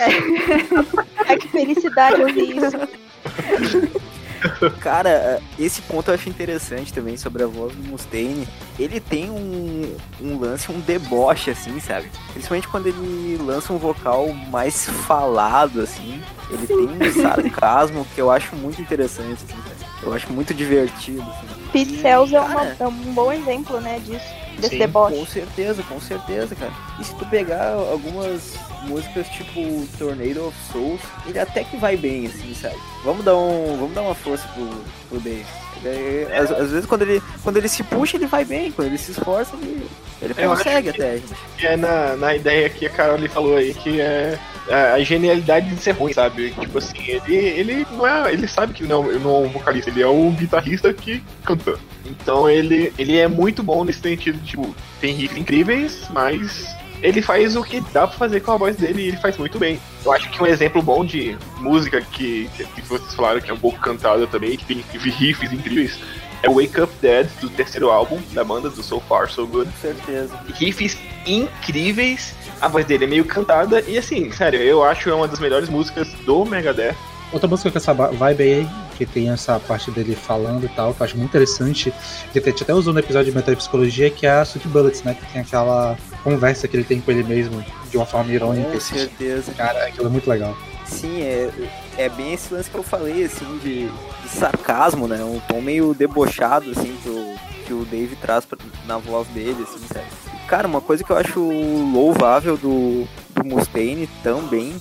Ai, 1.28 1.38
que 1.38 1.48
felicidade 1.50 2.22
ouvir 2.22 2.58
isso. 2.58 4.08
Cara, 4.80 5.42
esse 5.58 5.82
ponto 5.82 6.10
eu 6.10 6.16
acho 6.16 6.30
interessante 6.30 6.94
também 6.94 7.18
sobre 7.18 7.44
a 7.44 7.48
voz 7.48 7.74
do 7.76 7.84
Mustaine. 7.90 8.48
Ele 8.80 9.00
tem 9.00 9.30
um, 9.30 9.96
um 10.22 10.40
lance, 10.40 10.72
um 10.72 10.80
deboche, 10.80 11.50
assim, 11.52 11.80
sabe? 11.80 12.10
Principalmente 12.32 12.68
quando 12.68 12.88
ele 12.88 13.38
lança 13.42 13.74
um 13.74 13.78
vocal 13.78 14.28
mais 14.50 14.86
falado, 15.08 15.82
assim. 15.82 16.22
Ele 16.50 16.66
tem 16.68 16.78
um 16.88 17.22
sarcasmo 17.22 18.06
que 18.16 18.22
eu 18.22 18.32
acho 18.32 18.56
muito 18.56 18.82
interessante, 18.82 19.44
assim? 19.44 19.58
Eu 20.04 20.14
acho 20.14 20.32
muito 20.32 20.54
divertido. 20.54 21.22
Assim. 21.22 21.48
Pete 21.72 22.02
Cells 22.02 22.34
é, 22.36 22.40
uma- 22.40 22.76
é 22.80 22.88
um 22.88 23.14
bom 23.14 23.32
exemplo, 23.32 23.82
né, 23.82 24.00
disso. 24.00 24.26
Desse 24.58 24.70
Sim, 24.70 24.78
deboche. 24.80 25.16
Com 25.18 25.26
certeza, 25.26 25.84
com 25.84 26.00
certeza, 26.00 26.56
cara. 26.56 26.72
E 27.00 27.04
se 27.04 27.14
tu 27.16 27.26
pegar 27.26 27.74
algumas 27.74 28.56
músicas 28.88 29.28
tipo 29.30 29.88
Tornado 29.98 30.48
of 30.48 30.58
Souls, 30.72 31.02
ele 31.26 31.40
até 31.40 31.64
que 31.64 31.78
vai 31.78 31.96
bem, 31.98 32.28
assim, 32.28 32.54
sabe? 32.54 32.76
Vamos 33.04 33.24
dar, 33.24 33.36
um, 33.36 33.78
vamos 33.78 33.94
dar 33.94 34.02
uma 34.02 34.16
força 34.16 34.48
pro, 34.54 34.68
pro 35.10 35.20
Dave. 35.20 35.46
Ele- 35.84 36.34
às, 36.34 36.50
às 36.52 36.72
vezes 36.72 36.86
quando 36.88 37.04
ele, 37.04 37.22
quando 37.44 37.58
ele 37.58 37.70
se 37.70 37.84
puxa, 37.84 38.18
ele 38.18 38.26
vai 38.26 38.44
bem. 38.44 38.72
Quando 38.72 38.88
ele 38.88 38.98
se 38.98 39.12
esforça, 39.12 39.56
ele, 39.62 39.86
ele 40.22 40.34
Eu 40.36 40.50
consegue 40.50 40.90
até. 40.90 41.18
gente. 41.18 41.34
Que 41.58 41.68
é 41.68 41.78
na, 41.78 42.16
na 42.16 42.36
ideia 42.36 42.68
que 42.70 42.86
a 42.88 42.90
Carol 42.90 43.20
falou 43.30 43.56
aí, 43.58 43.74
que 43.76 44.02
é 44.02 44.40
a, 44.72 44.94
a 44.94 45.04
genialidade 45.04 45.70
de 45.70 45.80
ser 45.82 45.92
ruim, 45.92 46.14
sabe? 46.14 46.50
Tipo 46.60 46.80
assim, 46.80 46.98
ele, 47.06 47.36
ele 47.36 47.88
não 47.92 48.08
é. 48.08 48.34
Ele 48.34 48.48
sabe 48.48 48.74
que 48.74 48.84
não, 48.86 49.04
não 49.20 49.36
é 49.36 49.40
um 49.46 49.50
vocalista, 49.50 49.92
ele 49.92 50.02
é 50.02 50.08
um 50.08 50.32
guitarrista 50.32 50.92
que 50.94 51.24
canta. 51.46 51.78
Então 52.06 52.50
ele, 52.50 52.92
ele 52.98 53.16
é 53.18 53.28
muito 53.28 53.62
bom 53.62 53.84
nesse 53.84 54.00
sentido, 54.00 54.40
tipo, 54.44 54.74
tem 55.00 55.14
riffs 55.14 55.38
incríveis, 55.38 56.08
mas 56.10 56.66
ele 57.02 57.22
faz 57.22 57.56
o 57.56 57.64
que 57.64 57.82
dá 57.94 58.08
pra 58.08 58.18
fazer 58.18 58.40
com 58.42 58.52
a 58.52 58.58
voz 58.58 58.76
dele 58.76 59.04
e 59.04 59.08
ele 59.10 59.18
faz 59.18 59.38
muito 59.38 59.60
bem. 59.60 59.80
Eu 60.04 60.12
acho 60.12 60.30
que 60.30 60.42
um 60.42 60.46
exemplo 60.46 60.82
bom 60.82 61.06
de 61.06 61.38
música 61.60 62.02
que, 62.02 62.50
que 62.76 62.82
vocês 62.82 63.14
falaram 63.14 63.40
que 63.42 63.52
é 63.52 63.54
um 63.54 63.60
pouco 63.60 63.80
cantada 63.80 64.26
também, 64.28 64.58
que 64.58 64.66
tem 64.66 64.84
riffs 64.94 65.52
incríveis, 65.52 66.00
é 66.44 66.50
Wake 66.50 66.80
Up 66.82 66.94
Dead, 67.02 67.28
do 67.42 67.50
terceiro 67.50 67.90
álbum 67.90 68.20
da 68.32 68.44
banda, 68.44 68.70
do 68.70 68.84
So 68.84 69.00
Far 69.02 69.30
So 69.30 69.46
Good 69.48 69.70
Com 69.72 69.78
certeza. 69.82 70.40
riffs 70.54 70.98
incríveis. 71.26 72.34
A 72.62 72.68
voz 72.68 72.86
dele 72.86 73.06
é 73.06 73.08
meio 73.08 73.26
cantada. 73.26 73.82
E 73.88 73.98
assim, 73.98 74.32
sério, 74.32 74.60
eu 74.60 74.84
acho 74.84 75.04
que 75.04 75.10
é 75.10 75.14
uma 75.14 75.28
das 75.28 75.40
melhores 75.40 75.70
músicas 75.70 76.08
do 76.26 76.46
Megadeth. 76.46 76.96
Outra 77.32 77.48
música 77.48 77.70
com 77.70 77.78
essa 77.78 77.94
vibe 77.94 78.42
aí, 78.44 78.70
que 78.98 79.06
tem 79.06 79.30
essa 79.30 79.60
parte 79.60 79.92
dele 79.92 80.16
falando 80.16 80.64
e 80.66 80.70
tal, 80.70 80.94
que 80.94 81.02
eu 81.02 81.06
acho 81.06 81.18
muito 81.18 81.30
interessante, 81.30 81.94
que 82.32 82.40
a 82.40 82.42
gente 82.42 82.64
até 82.64 82.74
usou 82.74 82.94
no 82.94 83.00
episódio 83.00 83.32
de 83.32 83.38
Metapsicologia, 83.38 84.10
que 84.10 84.26
é 84.26 84.32
a 84.32 84.44
Sweet 84.44 84.68
Bullets, 84.70 85.04
né? 85.04 85.14
Que 85.14 85.26
tem 85.34 85.42
aquela 85.42 85.98
conversa 86.28 86.68
que 86.68 86.76
ele 86.76 86.84
tem 86.84 87.00
com 87.00 87.10
ele 87.10 87.24
mesmo, 87.24 87.64
de 87.90 87.96
uma 87.96 88.06
forma 88.06 88.32
irônica. 88.34 88.70
Com 88.70 88.78
assim. 88.78 88.98
certeza. 88.98 89.54
Cara, 89.54 89.88
aquilo 89.88 90.08
é 90.08 90.10
muito 90.10 90.30
legal. 90.30 90.58
Sim, 90.86 91.22
é, 91.22 91.50
é 91.98 92.10
bem 92.10 92.34
esse 92.34 92.54
lance 92.54 92.70
que 92.70 92.78
eu 92.78 92.84
falei, 92.84 93.24
assim, 93.24 93.58
de, 93.60 93.88
de 93.88 94.30
sarcasmo, 94.30 95.08
né? 95.08 95.24
Um 95.24 95.40
tom 95.40 95.62
meio 95.62 95.94
debochado, 95.94 96.72
assim, 96.72 96.98
que 97.02 97.10
o, 97.10 97.36
que 97.66 97.74
o 97.74 97.86
Dave 97.86 98.16
traz 98.18 98.46
pra- 98.46 98.58
na 98.86 98.98
voz 98.98 99.26
dele, 99.30 99.64
assim, 99.64 99.86
sabe? 99.88 100.06
Cara, 100.48 100.68
uma 100.68 100.82
coisa 100.82 101.04
que 101.04 101.10
eu 101.10 101.18
acho 101.18 101.40
louvável 101.40 102.58
do, 102.58 103.08
do 103.34 103.46
Mustaine 103.46 104.08
também 104.22 104.76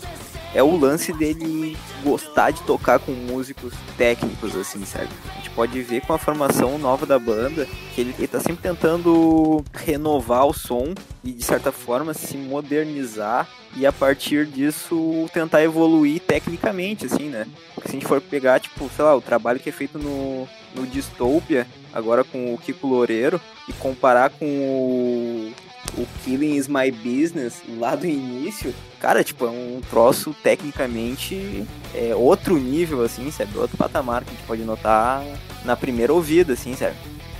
é 0.54 0.62
o 0.62 0.76
lance 0.76 1.12
dele 1.12 1.76
gostar 2.02 2.50
de 2.50 2.62
tocar 2.62 2.98
com 2.98 3.12
músicos 3.12 3.72
técnicos, 3.96 4.54
assim, 4.56 4.84
sabe? 4.84 5.08
Pode 5.56 5.80
ver 5.80 6.02
com 6.02 6.12
a 6.12 6.18
formação 6.18 6.76
nova 6.76 7.06
da 7.06 7.18
banda 7.18 7.66
que 7.94 8.02
ele, 8.02 8.14
ele 8.18 8.28
tá 8.28 8.38
sempre 8.38 8.62
tentando 8.62 9.64
renovar 9.72 10.46
o 10.46 10.52
som 10.52 10.92
e, 11.24 11.32
de 11.32 11.42
certa 11.42 11.72
forma, 11.72 12.12
se 12.12 12.36
modernizar 12.36 13.48
e 13.74 13.86
a 13.86 13.92
partir 13.92 14.44
disso 14.44 15.26
tentar 15.32 15.62
evoluir 15.62 16.20
tecnicamente, 16.20 17.06
assim, 17.06 17.30
né? 17.30 17.46
Porque 17.74 17.88
se 17.88 17.96
a 17.96 17.98
gente 17.98 18.06
for 18.06 18.20
pegar, 18.20 18.60
tipo, 18.60 18.86
sei 18.94 19.02
lá, 19.02 19.16
o 19.16 19.22
trabalho 19.22 19.58
que 19.58 19.70
é 19.70 19.72
feito 19.72 19.98
no, 19.98 20.46
no 20.74 20.86
Dystopia, 20.86 21.66
agora 21.90 22.22
com 22.22 22.52
o 22.52 22.58
Kiko 22.58 22.86
Loureiro, 22.86 23.40
e 23.66 23.72
comparar 23.72 24.28
com 24.28 24.44
o, 24.44 25.52
o 25.96 26.06
Killing 26.24 26.56
is 26.56 26.68
My 26.68 26.90
Business 26.90 27.62
lá 27.78 27.94
do 27.94 28.06
início, 28.06 28.74
cara, 29.00 29.22
tipo, 29.22 29.46
é 29.46 29.50
um 29.50 29.80
troço 29.88 30.34
tecnicamente 30.42 31.64
é 31.94 32.14
outro 32.14 32.56
nível, 32.56 33.02
assim, 33.02 33.30
sabe? 33.30 33.56
Outro 33.58 33.76
patamar 33.76 34.24
que 34.24 34.30
a 34.30 34.34
gente 34.34 34.46
pode 34.46 34.62
notar 34.62 35.22
na 35.64 35.76
primeira 35.76 36.12
ouvida, 36.12 36.52
assim, 36.52 36.74
sabe? 36.74 36.96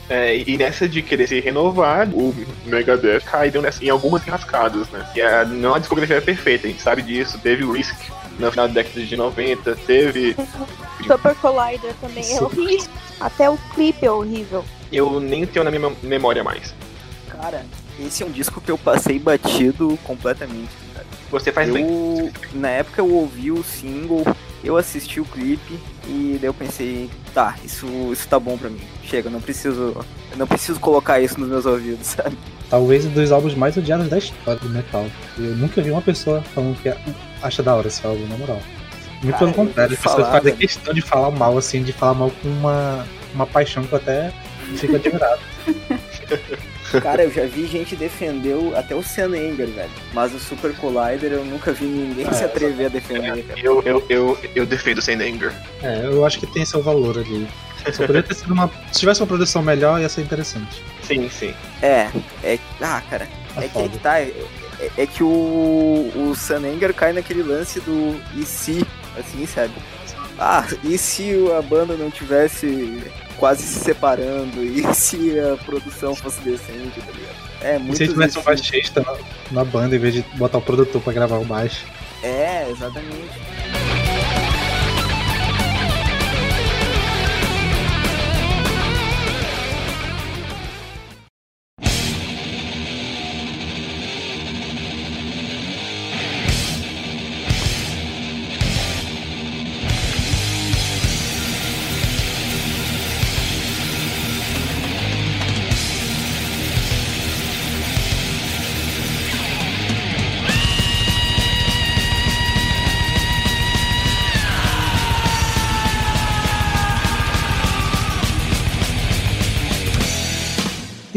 É, 0.09 0.37
e 0.37 0.57
nessa 0.57 0.89
de 0.89 1.03
querer 1.03 1.27
se 1.27 1.41
renovar, 1.41 2.09
o 2.09 2.33
Megadeth 2.65 3.23
caiu 3.23 3.61
nessa, 3.61 3.85
em 3.85 3.89
algumas 3.89 4.23
rascadas, 4.23 4.89
né? 4.91 5.05
E 5.17 5.21
a, 5.21 5.45
não 5.45 5.75
a 5.75 5.79
discografia 5.81 6.17
é 6.17 6.21
perfeita, 6.21 6.67
a 6.67 6.71
gente 6.71 6.81
sabe 6.81 7.03
disso. 7.03 7.39
Teve 7.41 7.65
o 7.65 7.73
Risk 7.73 7.97
no 8.39 8.51
final 8.51 8.69
da 8.69 8.75
década 8.75 9.05
de 9.05 9.17
90, 9.17 9.77
teve. 9.87 10.37
Super 11.05 11.35
Collider 11.37 11.93
também 12.01 12.23
é 12.23 12.39
Super. 12.39 12.59
horrível. 12.61 12.91
Até 13.21 13.51
o 13.51 13.59
clipe 13.75 14.07
é 14.07 14.11
horrível. 14.11 14.65
Eu 14.93 15.19
nem 15.19 15.45
tenho 15.45 15.65
na 15.65 15.71
minha 15.71 15.93
memória 16.03 16.45
mais. 16.45 16.73
Cara, 17.29 17.65
esse 17.99 18.23
é 18.23 18.27
um 18.27 18.31
disco 18.31 18.61
que 18.61 18.71
eu 18.71 18.77
passei 18.77 19.19
batido 19.19 19.99
completamente, 20.05 20.71
cara. 20.93 21.07
Você 21.31 21.51
faz 21.51 21.71
bem. 21.73 21.85
Eu, 21.85 22.31
na 22.55 22.69
época 22.69 23.01
eu 23.01 23.11
ouvi 23.11 23.51
o 23.51 23.63
single, 23.63 24.25
eu 24.63 24.77
assisti 24.77 25.21
o 25.21 25.25
clipe 25.25 25.79
e 26.07 26.39
daí 26.41 26.49
eu 26.49 26.55
pensei, 26.55 27.11
tá, 27.35 27.57
isso, 27.65 27.87
isso 28.13 28.29
tá 28.29 28.39
bom 28.39 28.57
pra 28.57 28.69
mim. 28.69 28.81
Chega, 29.03 29.29
eu 29.29 29.33
não 29.33 29.41
preciso, 29.41 29.97
não 30.37 30.47
preciso 30.47 30.79
colocar 30.79 31.21
isso 31.21 31.41
nos 31.41 31.49
meus 31.49 31.67
ouvidos, 31.67 32.07
sabe? 32.09 32.37
Talvez 32.69 33.07
um 33.07 33.11
dos 33.11 33.33
álbuns 33.33 33.55
mais 33.55 33.77
odiados 33.77 34.09
da 34.09 34.19
história 34.19 34.61
do 34.61 34.69
metal. 34.69 35.07
Eu 35.39 35.57
nunca 35.57 35.81
vi 35.81 35.91
uma 35.91 36.03
pessoa 36.03 36.43
falando 36.55 36.77
que 36.83 36.93
acha 37.43 37.63
da 37.63 37.75
hora 37.75 37.89
esse 37.89 38.05
álbum, 38.07 38.27
na 38.27 38.37
moral. 38.37 38.61
Muito 39.23 39.39
pelo 39.39 39.55
contrário, 39.55 39.95
as 39.95 40.01
pessoas 40.01 40.29
fazem 40.29 40.57
questão 40.57 40.93
de 40.93 41.01
falar 41.01 41.31
mal, 41.31 41.57
assim, 41.57 41.83
de 41.83 41.93
falar 41.93 42.15
mal 42.15 42.31
com 42.43 42.49
uma, 42.49 43.07
uma 43.35 43.47
paixão 43.47 43.85
que 43.85 43.93
eu 43.93 43.99
até 43.99 44.33
fico 44.77 44.97
admirado. 44.97 45.41
Cara, 47.03 47.25
eu 47.25 47.31
já 47.31 47.45
vi 47.47 47.67
gente 47.67 47.95
defender 47.97 48.55
o- 48.55 48.77
até 48.77 48.95
o 48.95 49.03
Senenger, 49.03 49.67
velho. 49.69 49.91
Mas 50.13 50.35
o 50.35 50.39
Super 50.39 50.75
Collider 50.77 51.33
eu 51.33 51.45
nunca 51.45 51.73
vi 51.73 51.85
ninguém 51.87 52.27
Ah, 52.29 52.33
se 52.33 52.45
atrever 52.45 52.87
a 52.87 52.89
defender, 52.89 53.43
cara. 53.45 53.61
Eu, 53.61 53.83
eu, 53.85 54.05
eu, 54.09 54.39
eu 54.55 54.67
defendo 54.67 55.01
sem 55.03 55.15
anger. 55.17 55.53
É, 55.83 56.05
eu 56.05 56.25
acho 56.25 56.39
que 56.39 56.47
tem 56.47 56.65
seu 56.65 56.83
valor 56.83 57.19
ali. 57.19 57.47
Só 57.93 57.93
poderia 58.05 58.23
ter 58.23 58.35
sido 58.35 58.53
uma. 58.53 58.69
Se 58.93 58.99
tivesse 59.01 59.21
uma 59.21 59.27
produção 59.29 59.63
melhor, 59.63 60.01
ia 60.01 60.09
ser 60.09 60.21
interessante. 60.23 60.83
Sim, 61.03 61.29
sim. 61.31 61.55
É, 61.81 62.09
é. 62.43 62.59
Ah, 62.81 63.01
cara, 63.09 63.29
Tá 63.55 63.63
é 63.65 63.69
que, 63.69 63.79
é 63.79 63.83
foda. 63.83 63.89
que 63.91 63.99
tá. 63.99 64.19
É, 64.21 64.33
é- 64.81 64.91
é 64.99 65.07
que 65.07 65.23
o, 65.23 66.11
o 66.15 66.35
Sanenger 66.37 66.93
cai 66.93 67.13
naquele 67.13 67.43
lance 67.43 67.79
do 67.81 68.21
e 68.35 68.45
se, 68.45 68.85
assim, 69.19 69.47
sabe? 69.47 69.73
Ah, 70.39 70.67
e 70.85 70.99
se 70.99 71.33
a 71.57 71.63
banda 71.63 71.95
não 71.97 72.11
tivesse 72.11 73.01
quase 73.37 73.63
se 73.63 73.79
separando? 73.81 74.65
E 74.65 74.83
se 74.95 75.39
a 75.41 75.57
produção 75.65 76.15
fosse 76.15 76.41
decente, 76.41 77.01
tá 77.01 77.13
ligado? 77.13 77.37
É 77.63 77.77
E 77.77 77.79
muito. 77.79 77.97
se 77.97 78.03
a 78.03 78.07
gente 78.07 78.15
tivesse 78.15 78.39
um 78.39 78.43
baixista 78.43 79.01
na, 79.03 79.17
na 79.53 79.65
banda 79.65 79.97
em 79.97 79.99
vez 79.99 80.15
de 80.15 80.23
botar 80.37 80.59
o 80.59 80.63
produtor 80.63 81.01
pra 81.03 81.13
gravar 81.13 81.39
o 81.39 81.45
baixo. 81.45 81.85
É, 82.23 82.69
exatamente. 82.71 83.46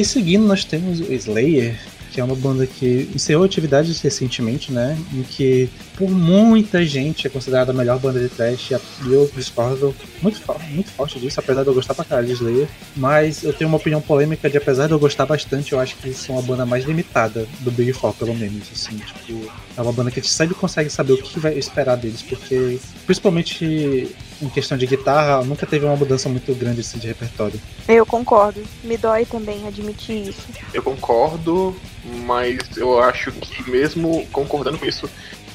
Seguindo, 0.10 0.45
nós 0.45 0.65
temos 0.65 1.00
o 1.00 1.13
Slayer, 1.13 1.76
que 2.12 2.19
é 2.19 2.24
uma 2.24 2.36
banda 2.36 2.65
que 2.65 3.10
encerrou 3.13 3.45
atividades 3.45 4.02
recentemente, 4.02 4.72
né? 4.72 4.98
Em 5.13 5.22
que 5.22 5.69
por 5.95 6.10
muita 6.10 6.84
gente 6.84 7.28
é 7.28 7.30
considerada 7.30 7.72
a 7.72 7.76
melhor 7.76 8.00
banda 8.00 8.19
de 8.19 8.30
trash 8.30 8.72
e 8.72 9.13
eu 9.13 9.30
discordo 9.36 9.95
muito, 10.22 10.41
muito 10.72 10.89
forte 10.91 11.19
disso, 11.19 11.39
apesar 11.39 11.62
de 11.63 11.69
eu 11.69 11.74
gostar 11.74 11.93
pra 11.93 12.04
caralho 12.04 12.28
de 12.28 12.34
Slayer. 12.34 12.67
Mas 12.95 13.43
eu 13.43 13.54
tenho 13.54 13.67
uma 13.67 13.78
opinião 13.78 14.02
polêmica 14.02 14.50
de 14.50 14.58
apesar 14.58 14.88
de 14.88 14.93
eu 14.93 15.00
gostar 15.00 15.26
bastante, 15.26 15.74
eu 15.74 15.80
acho 15.80 15.95
que 15.98 16.08
eles 16.08 16.17
são 16.17 16.39
a 16.39 16.41
banda 16.41 16.65
mais 16.65 16.86
limitada 16.86 17.48
do 17.60 17.72
Big 17.72 17.93
Four, 17.93 18.13
pelo 18.13 18.36
menos. 18.36 18.63
Assim, 18.72 18.98
tipo, 18.98 19.52
é 19.78 19.82
uma 19.82 19.93
banda 19.93 20.10
que 20.10 20.19
a 20.19 20.24
gente 20.24 20.34
sempre 20.34 20.56
consegue 20.56 20.89
saber 20.89 21.13
o 21.13 21.17
que 21.17 21.39
vai 21.39 21.58
esperar 21.58 21.95
deles, 21.95 22.24
porque 22.24 22.80
principalmente 23.10 24.08
em 24.39 24.50
questão 24.50 24.78
de 24.78 24.86
guitarra, 24.86 25.43
nunca 25.43 25.65
teve 25.65 25.84
uma 25.84 25.95
mudança 25.95 26.30
muito 26.30 26.54
grande 26.54 26.82
assim, 26.82 27.00
de 27.00 27.08
repertório. 27.08 27.60
Eu 27.88 28.06
concordo. 28.06 28.63
Me 28.84 28.98
dói 28.98 29.26
também 29.26 29.67
admitir 29.67 30.30
isso. 30.30 30.48
Eu 30.72 30.84
concordo, 30.84 31.76
mas 32.24 32.60
eu 32.78 33.02
acho 33.02 33.32
que 33.32 33.67
mesmo 33.67 34.28
concordando 34.32 34.78
com 34.78 34.86
isso, 34.86 35.10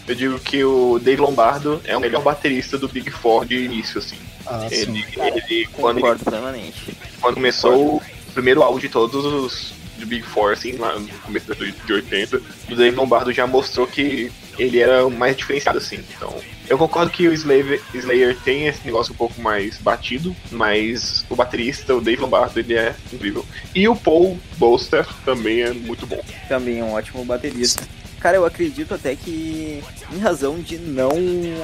eu 0.09 0.17
digo 0.17 0.37
que 0.41 0.65
o 0.65 0.99
Dave 0.99 1.21
Lombardo 1.21 1.81
é 1.85 1.97
o 1.97 2.01
melhor 2.01 2.23
baterista 2.25 2.77
do 2.77 2.89
Big 2.89 3.09
Four 3.09 3.45
de 3.45 3.55
início, 3.67 4.01
assim. 4.01 4.19
Ah, 4.45 4.67
ele, 4.69 5.05
sim. 5.05 5.21
ele, 5.21 5.69
quando, 5.75 6.01
Concordo 6.01 6.25
plenamente. 6.25 6.97
quando 7.21 7.35
começou 7.37 7.99
o 7.99 8.03
primeiro 8.33 8.65
álbum 8.65 8.81
de 8.81 8.89
todos 8.89 9.25
os 9.25 9.73
de 9.97 10.05
Big 10.05 10.27
Four, 10.27 10.55
assim, 10.55 10.73
lá 10.73 10.99
no 10.99 11.07
começo 11.21 11.55
de 11.55 11.93
80, 11.93 12.43
o 12.69 12.75
Dave 12.75 12.97
Lombardo 12.97 13.33
já 13.33 13.47
mostrou 13.47 13.87
que 13.87 14.33
ele 14.59 14.81
era 14.81 15.07
o 15.07 15.11
mais 15.11 15.37
diferenciado, 15.37 15.79
assim. 15.79 16.01
Então, 16.17 16.35
eu 16.69 16.79
concordo 16.79 17.11
que 17.11 17.29
o 17.29 17.33
Slayer, 17.33 17.81
Slayer 17.95 18.37
tem 18.45 18.67
esse 18.67 18.85
negócio 18.85 19.13
um 19.13 19.17
pouco 19.17 19.41
mais 19.41 19.79
batido, 19.79 20.35
mas 20.51 21.25
o 21.29 21.37
baterista, 21.37 21.95
o 21.95 22.01
Dave 22.01 22.21
Lombardo, 22.21 22.59
ele 22.59 22.75
é 22.75 22.95
incrível. 23.13 23.45
E 23.75 23.87
o 23.89 23.95
Paul 23.97 24.39
Bolster 24.57 25.07
também 25.25 25.63
é 25.63 25.73
muito 25.73 26.07
bom. 26.07 26.23
Também 26.49 26.81
é 26.81 26.85
um 26.85 26.93
ótimo 26.93 27.25
baterista. 27.25 27.83
Cara, 28.21 28.39
eu 28.39 28.47
acredito 28.47 28.95
até 28.95 29.15
que, 29.15 29.83
em 30.11 30.19
razão 30.19 30.59
de 30.59 30.79
não 30.79 31.11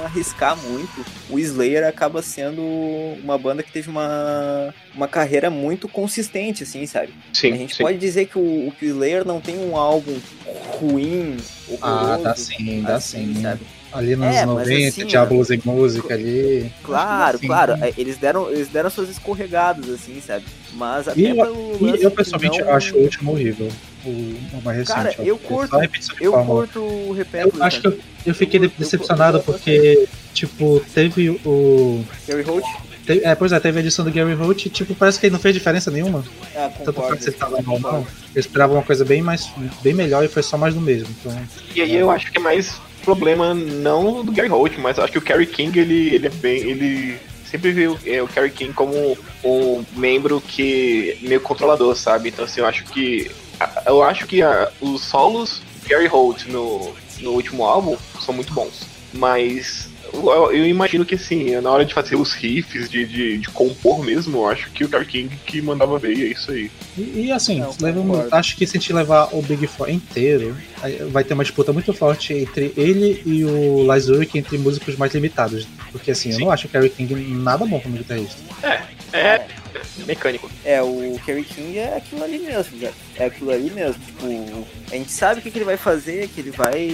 arriscar 0.04 0.54
muito, 0.58 1.06
o 1.30 1.38
Slayer 1.38 1.86
acaba 1.86 2.20
sendo 2.20 2.60
uma 3.24 3.38
banda 3.38 3.62
que 3.62 3.72
teve 3.72 3.88
uma, 3.88 4.74
uma 4.94 5.08
carreira 5.08 5.48
muito 5.48 5.88
consistente, 5.88 6.64
assim, 6.64 6.84
sabe? 6.84 7.14
Sim, 7.32 7.54
a 7.54 7.56
gente 7.56 7.76
sim. 7.76 7.82
pode 7.82 7.96
dizer 7.96 8.26
que 8.26 8.38
o, 8.38 8.68
o 8.68 8.74
Slayer 8.82 9.26
não 9.26 9.40
tem 9.40 9.56
um 9.58 9.74
álbum 9.74 10.18
ruim, 10.78 11.38
Ah, 11.80 12.02
horroroso, 12.02 12.24
dá 12.24 12.34
sim, 12.36 12.82
dá 12.82 12.96
assim, 12.96 13.34
sim. 13.34 13.42
sabe? 13.42 13.60
Ali 13.92 14.14
nos 14.16 14.26
É, 14.26 14.46
mas 14.46 14.68
90, 14.68 14.88
assim, 14.88 15.07
Diablos 15.07 15.50
em 15.50 15.61
Música 15.64 16.14
ali. 16.14 16.70
Claro, 16.85 17.38
Sim. 17.38 17.46
claro. 17.46 17.72
é, 17.83 17.92
Eles 17.98 18.16
deram, 18.16 18.48
eles 18.50 18.68
deram 18.68 18.88
suas 18.90 19.09
escorregadas, 19.09 19.88
assim, 19.90 20.20
sabe? 20.24 20.44
Mas 20.74 21.09
até 21.09 21.20
E 21.20 21.29
eu, 21.31 21.35
pelo 21.37 21.96
e 21.96 22.03
eu 22.03 22.11
pessoalmente 22.11 22.61
não- 22.61 22.72
acho 22.72 22.96
o 22.96 23.00
último 23.03 23.33
horrível. 23.33 23.68
O, 24.05 24.09
o 24.09 24.62
mais 24.64 24.79
recente. 24.79 24.96
Cara, 24.96 25.14
eu 25.18 25.37
curto- 25.37 25.76
Eu 26.20 26.33
curto 26.44 26.81
o 26.81 27.07
Eu 27.09 27.12
Repentance. 27.12 27.62
acho 27.62 27.81
que 27.81 27.87
eu, 27.88 27.98
eu 28.26 28.35
fiquei 28.35 28.61
Eu- 28.61 28.64
eu- 28.64 28.70
decepcionado 28.79 29.37
eu- 29.38 29.40
eu- 29.40 29.44
porque, 29.44 30.09
tipo, 30.33 30.81
teve 30.94 31.29
o. 31.44 32.03
Gary 32.26 32.42
Holt? 32.42 32.64
te- 33.05 33.24
é, 33.24 33.35
pois 33.35 33.50
é, 33.53 33.61
teve 33.61 33.79
a 33.79 33.81
edição 33.83 34.05
do 34.05 34.11
Gary 34.12 34.33
Holt 34.35 34.64
e, 34.66 34.70
tipo, 34.70 34.94
parece 34.94 35.18
que 35.18 35.26
ele 35.26 35.33
não 35.33 35.40
fez 35.40 35.53
diferença 35.53 35.90
nenhuma. 35.90 36.24
Ah, 36.55 36.70
Tanto 36.85 37.00
faz 37.03 37.22
se 37.24 37.31
ele 37.31 37.37
tava 37.37 37.61
bom 37.61 37.72
ou 37.74 37.81
não. 37.81 38.07
Eu 38.35 38.40
esperava 38.40 38.72
uma 38.72 38.83
coisa 38.83 39.05
bem 39.05 39.20
mais 39.20 39.50
bem 39.83 39.92
melhor 39.92 40.24
e 40.24 40.29
foi 40.29 40.42
só 40.42 40.57
mais 40.57 40.74
do 40.74 40.81
mesmo. 40.81 41.09
Então, 41.20 41.37
E 41.74 41.83
aí 41.83 41.96
eu 41.96 42.11
acho 42.11 42.31
que 42.31 42.38
é 42.38 42.40
mais 42.40 42.81
problema 43.00 43.52
não 43.54 44.24
do 44.24 44.32
Gary 44.32 44.48
Holt, 44.48 44.76
mas 44.78 44.98
acho 44.98 45.12
que 45.12 45.18
o 45.18 45.22
Kerry 45.22 45.46
King, 45.46 45.78
ele, 45.78 46.14
ele 46.14 46.26
é 46.26 46.30
bem. 46.30 46.58
ele 46.60 47.18
sempre 47.50 47.72
viu 47.72 47.98
é, 48.06 48.22
o 48.22 48.28
Kerry 48.28 48.50
King 48.50 48.72
como 48.72 49.16
um 49.44 49.84
membro 49.96 50.40
que 50.40 51.18
meio 51.22 51.40
controlador, 51.40 51.94
sabe? 51.96 52.28
Então 52.28 52.44
assim, 52.44 52.60
eu 52.60 52.66
acho 52.66 52.84
que. 52.84 53.30
Eu 53.84 54.02
acho 54.02 54.26
que 54.26 54.42
a- 54.42 54.70
os 54.80 55.02
solos 55.02 55.60
Gary 55.86 56.06
Holt 56.06 56.46
no, 56.46 56.94
no 57.20 57.32
último 57.32 57.64
álbum 57.64 57.96
são 58.20 58.32
muito 58.34 58.52
bons. 58.54 58.86
Mas 59.12 59.88
eu, 60.12 60.53
eu 60.53 60.66
imagino 60.66 61.05
que 61.05 61.14
assim, 61.14 61.59
na 61.61 61.70
hora 61.70 61.85
de 61.85 61.94
fazer 61.94 62.16
os 62.16 62.33
riffs, 62.33 62.88
de, 62.88 63.05
de, 63.07 63.38
de 63.38 63.49
compor 63.51 64.05
mesmo, 64.05 64.38
eu 64.38 64.49
acho 64.49 64.70
que 64.70 64.85
o 64.85 64.88
Kerry 64.88 65.07
King 65.07 65.37
que 65.46 65.61
mandava 65.62 65.99
ver, 65.99 66.16
e 66.16 66.25
é 66.25 66.27
isso 66.29 66.51
aí. 66.51 66.70
E, 66.96 67.27
e, 67.27 67.33
assim, 67.33 67.61
Não, 67.61 67.75
leva- 67.81 68.29
acho 68.33 68.57
que 68.57 68.66
se 68.66 68.77
a 68.77 68.81
gente 68.81 68.92
levar 68.92 69.29
o 69.35 69.42
Big 69.42 69.66
Four 69.66 69.90
inteiro, 69.90 70.57
vai 71.11 71.25
ter 71.25 71.35
uma 71.35 71.44
disputa 71.44 71.73
muito 71.73 71.92
forte 71.92 72.33
entre 72.35 72.73
ele 72.77 73.23
e 73.25 73.44
o 73.44 73.83
Lazuric 73.83 74.38
entre 74.38 74.59
músicos 74.59 74.96
mais 74.96 75.12
limitados. 75.14 75.66
Porque 75.92 76.11
assim, 76.11 76.31
eu 76.31 76.37
Sim. 76.37 76.44
não 76.44 76.51
acho 76.51 76.66
o 76.66 76.70
Kerry 76.70 76.90
King 76.90 77.14
nada 77.14 77.64
bom 77.66 77.81
como 77.81 77.96
guitarrista. 77.96 78.40
É 79.12 79.44
mecânico. 80.07 80.51
É, 80.64 80.83
o 80.83 81.18
Kerry 81.25 81.44
King 81.44 81.79
é 81.79 81.96
aquilo 81.96 82.23
ali 82.25 82.38
mesmo, 82.38 82.79
velho. 82.79 82.94
É 83.16 83.25
aquilo 83.27 83.51
ali 83.51 83.70
mesmo. 83.70 83.94
Tipo, 84.05 84.27
a 84.90 84.94
gente 84.96 85.11
sabe 85.12 85.40
o 85.40 85.42
que, 85.42 85.51
que 85.51 85.59
ele 85.59 85.64
vai 85.64 85.77
fazer, 85.77 86.29
que 86.29 86.40
ele 86.40 86.51
vai 86.51 86.90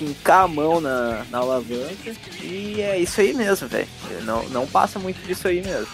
fincar 0.00 0.44
a 0.44 0.48
mão 0.48 0.80
na, 0.80 1.24
na 1.30 1.38
alavanca. 1.38 2.12
E 2.42 2.80
é 2.80 2.98
isso 2.98 3.20
aí 3.20 3.34
mesmo, 3.34 3.68
velho. 3.68 3.86
Não, 4.24 4.42
não 4.48 4.66
passa 4.66 4.98
muito 4.98 5.20
disso 5.26 5.46
aí 5.46 5.62
mesmo. 5.62 5.86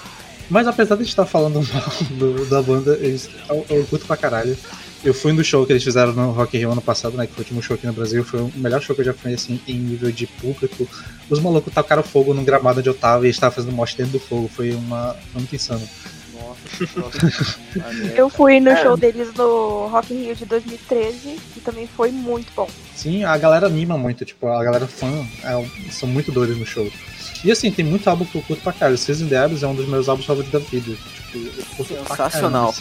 Mas 0.49 0.69
apesar 0.69 0.95
de 0.95 1.03
estar 1.03 1.27
falando 1.27 1.61
mal 1.61 1.83
do- 2.17 2.47
da 2.47 2.63
banda, 2.63 2.95
eles, 3.03 3.29
eu, 3.49 3.67
eu 3.69 3.85
curto 3.87 4.07
pra 4.07 4.17
caralho. 4.17 4.57
Eu 5.05 5.13
fui 5.13 5.33
no 5.33 5.45
show 5.45 5.67
que 5.67 5.73
eles 5.73 5.83
fizeram 5.85 6.13
no 6.13 6.31
Rock 6.33 6.57
in 6.57 6.61
Rio 6.61 6.73
ano 6.73 6.81
passado, 6.81 7.17
né? 7.17 7.27
Que 7.27 7.33
foi 7.35 7.43
o 7.43 7.45
último 7.45 7.63
show 7.63 7.75
aqui 7.75 7.87
no 7.87 7.93
Brasil. 7.93 8.25
Foi 8.25 8.41
o 8.41 8.53
melhor 8.57 8.81
show 8.81 8.95
que 8.95 9.03
eu 9.03 9.07
já 9.07 9.13
fui, 9.15 9.35
assim, 9.35 9.61
em 9.67 9.75
nível 9.79 10.11
de 10.11 10.27
público. 10.27 10.89
Os 11.29 11.39
malucos 11.41 11.73
tacaram 11.73 12.03
fogo 12.03 12.33
num 12.33 12.45
gramado 12.45 12.79
onde 12.81 12.89
eu 12.89 12.95
tava 12.95 13.25
e 13.25 13.27
eles 13.27 13.37
estavam 13.37 13.55
fazendo 13.57 13.73
mosh 13.75 13.95
dentro 13.95 14.13
do 14.13 14.21
fogo. 14.21 14.49
Foi 14.49 14.73
uma. 14.73 15.15
Foi 15.33 15.41
muito 15.41 15.55
insano. 15.55 15.87
Eu 18.15 18.29
fui 18.29 18.61
no 18.61 18.71
É. 18.71 18.83
show 18.83 18.97
deles 18.97 19.33
no 19.35 19.87
Rock 19.89 20.13
in 20.15 20.25
Rio 20.25 20.35
de 20.37 20.45
2013 20.47 21.39
e 21.57 21.61
também 21.61 21.87
foi 21.87 22.11
muito 22.11 22.53
bom. 22.55 22.69
Sim, 22.95 23.25
a 23.25 23.37
galera 23.37 23.67
anima 23.67 23.97
muito, 23.99 24.25
tipo, 24.25 24.47
a 24.49 24.63
galera 24.63 24.87
fã 24.87 25.09
é, 25.45 25.91
são 25.91 26.09
muito 26.09 26.33
doidos 26.33 26.57
no 26.59 26.67
show. 26.67 26.91
E 27.45 27.51
assim, 27.53 27.71
tem 27.71 27.85
muito 27.85 28.09
álbum 28.09 28.25
que 28.25 28.37
eu 28.37 28.43
curto 28.43 28.63
pra 28.63 28.73
caralho. 28.73 28.97
Season 28.99 29.27
Abyss 29.37 29.63
é 29.63 29.67
um 29.67 29.75
dos 29.75 29.87
meus 29.87 30.09
álbuns 30.09 30.27
favoritos 30.27 30.53
da 30.53 30.59
vida. 30.69 30.97
Tipo, 31.31 31.39
eu 31.39 31.65
curto 31.77 31.95
pra 31.95 32.17
Sensacional. 32.17 32.75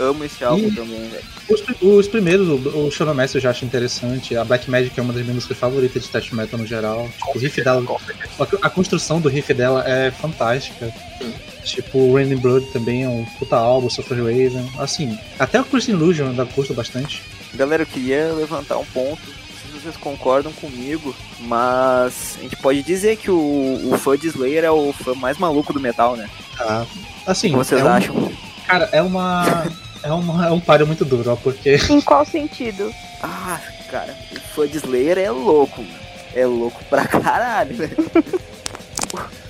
Amo 0.00 0.24
esse 0.24 0.42
álbum 0.42 0.66
Ih. 0.68 0.74
também, 0.74 1.08
velho. 1.08 1.24
Os, 1.48 1.62
os 1.82 2.08
primeiros, 2.08 2.48
o, 2.48 2.54
o 2.54 3.14
Master 3.14 3.38
eu 3.38 3.42
já 3.42 3.50
acho 3.50 3.66
interessante. 3.66 4.34
A 4.34 4.44
Black 4.44 4.70
Magic 4.70 4.98
é 4.98 5.02
uma 5.02 5.12
das 5.12 5.20
minhas 5.22 5.34
músicas 5.36 5.58
favoritas 5.58 6.02
de 6.04 6.08
thrash 6.08 6.30
metal 6.30 6.58
no 6.58 6.66
geral. 6.66 7.06
Tipo, 7.18 7.38
o 7.38 7.40
riff 7.40 7.62
dela, 7.62 7.84
a, 8.62 8.70
construção 8.70 9.20
do 9.20 9.28
riff 9.28 9.52
dela 9.52 9.84
é 9.86 10.10
fantástica. 10.10 10.90
Tipo, 11.64 11.98
o 11.98 12.14
Raining 12.14 12.36
Blood 12.38 12.66
também 12.72 13.04
é 13.04 13.08
um 13.08 13.26
puta 13.38 13.56
álbum, 13.56 13.90
Suffer 13.90 14.16
Raven. 14.16 14.70
Assim, 14.78 15.18
até 15.38 15.60
o 15.60 15.64
Christian 15.64 15.94
Illusion 15.94 16.28
ainda 16.28 16.46
curto 16.46 16.72
bastante. 16.72 17.22
Galera, 17.54 17.82
eu 17.82 17.86
queria 17.86 18.32
levantar 18.32 18.78
um 18.78 18.86
ponto. 18.86 19.20
Não 19.20 19.60
sei 19.60 19.72
se 19.72 19.82
vocês 19.82 19.96
concordam 19.98 20.50
comigo, 20.52 21.14
mas 21.40 22.36
a 22.38 22.42
gente 22.42 22.56
pode 22.56 22.82
dizer 22.82 23.16
que 23.16 23.30
o, 23.30 23.90
o 23.92 23.98
fã 23.98 24.16
de 24.16 24.28
Slayer 24.28 24.64
é 24.64 24.70
o 24.70 24.92
fã 24.94 25.14
mais 25.14 25.36
maluco 25.36 25.74
do 25.74 25.80
metal, 25.80 26.16
né? 26.16 26.28
Tá? 26.56 26.86
Assim, 27.26 27.48
O 27.48 27.50
que 27.52 27.56
vocês 27.58 27.80
é 27.80 27.84
um- 27.84 27.88
acham? 27.88 28.32
Cara, 28.66 28.88
é 28.92 29.02
uma. 29.02 29.66
É, 30.02 30.12
uma, 30.12 30.46
é 30.46 30.50
um 30.50 30.60
páreo 30.60 30.86
muito 30.86 31.04
duro, 31.04 31.30
ó, 31.32 31.36
porque 31.36 31.76
Em 31.88 32.00
qual 32.00 32.24
sentido? 32.24 32.92
Ah, 33.22 33.60
cara, 33.90 34.16
o 34.32 34.40
fã 34.54 34.66
de 34.66 34.78
Slayer 34.78 35.18
é 35.18 35.30
louco, 35.30 35.82
mano. 35.82 36.00
É 36.34 36.46
louco 36.46 36.82
pra 36.84 37.06
caralho, 37.06 37.76
velho. 37.76 37.96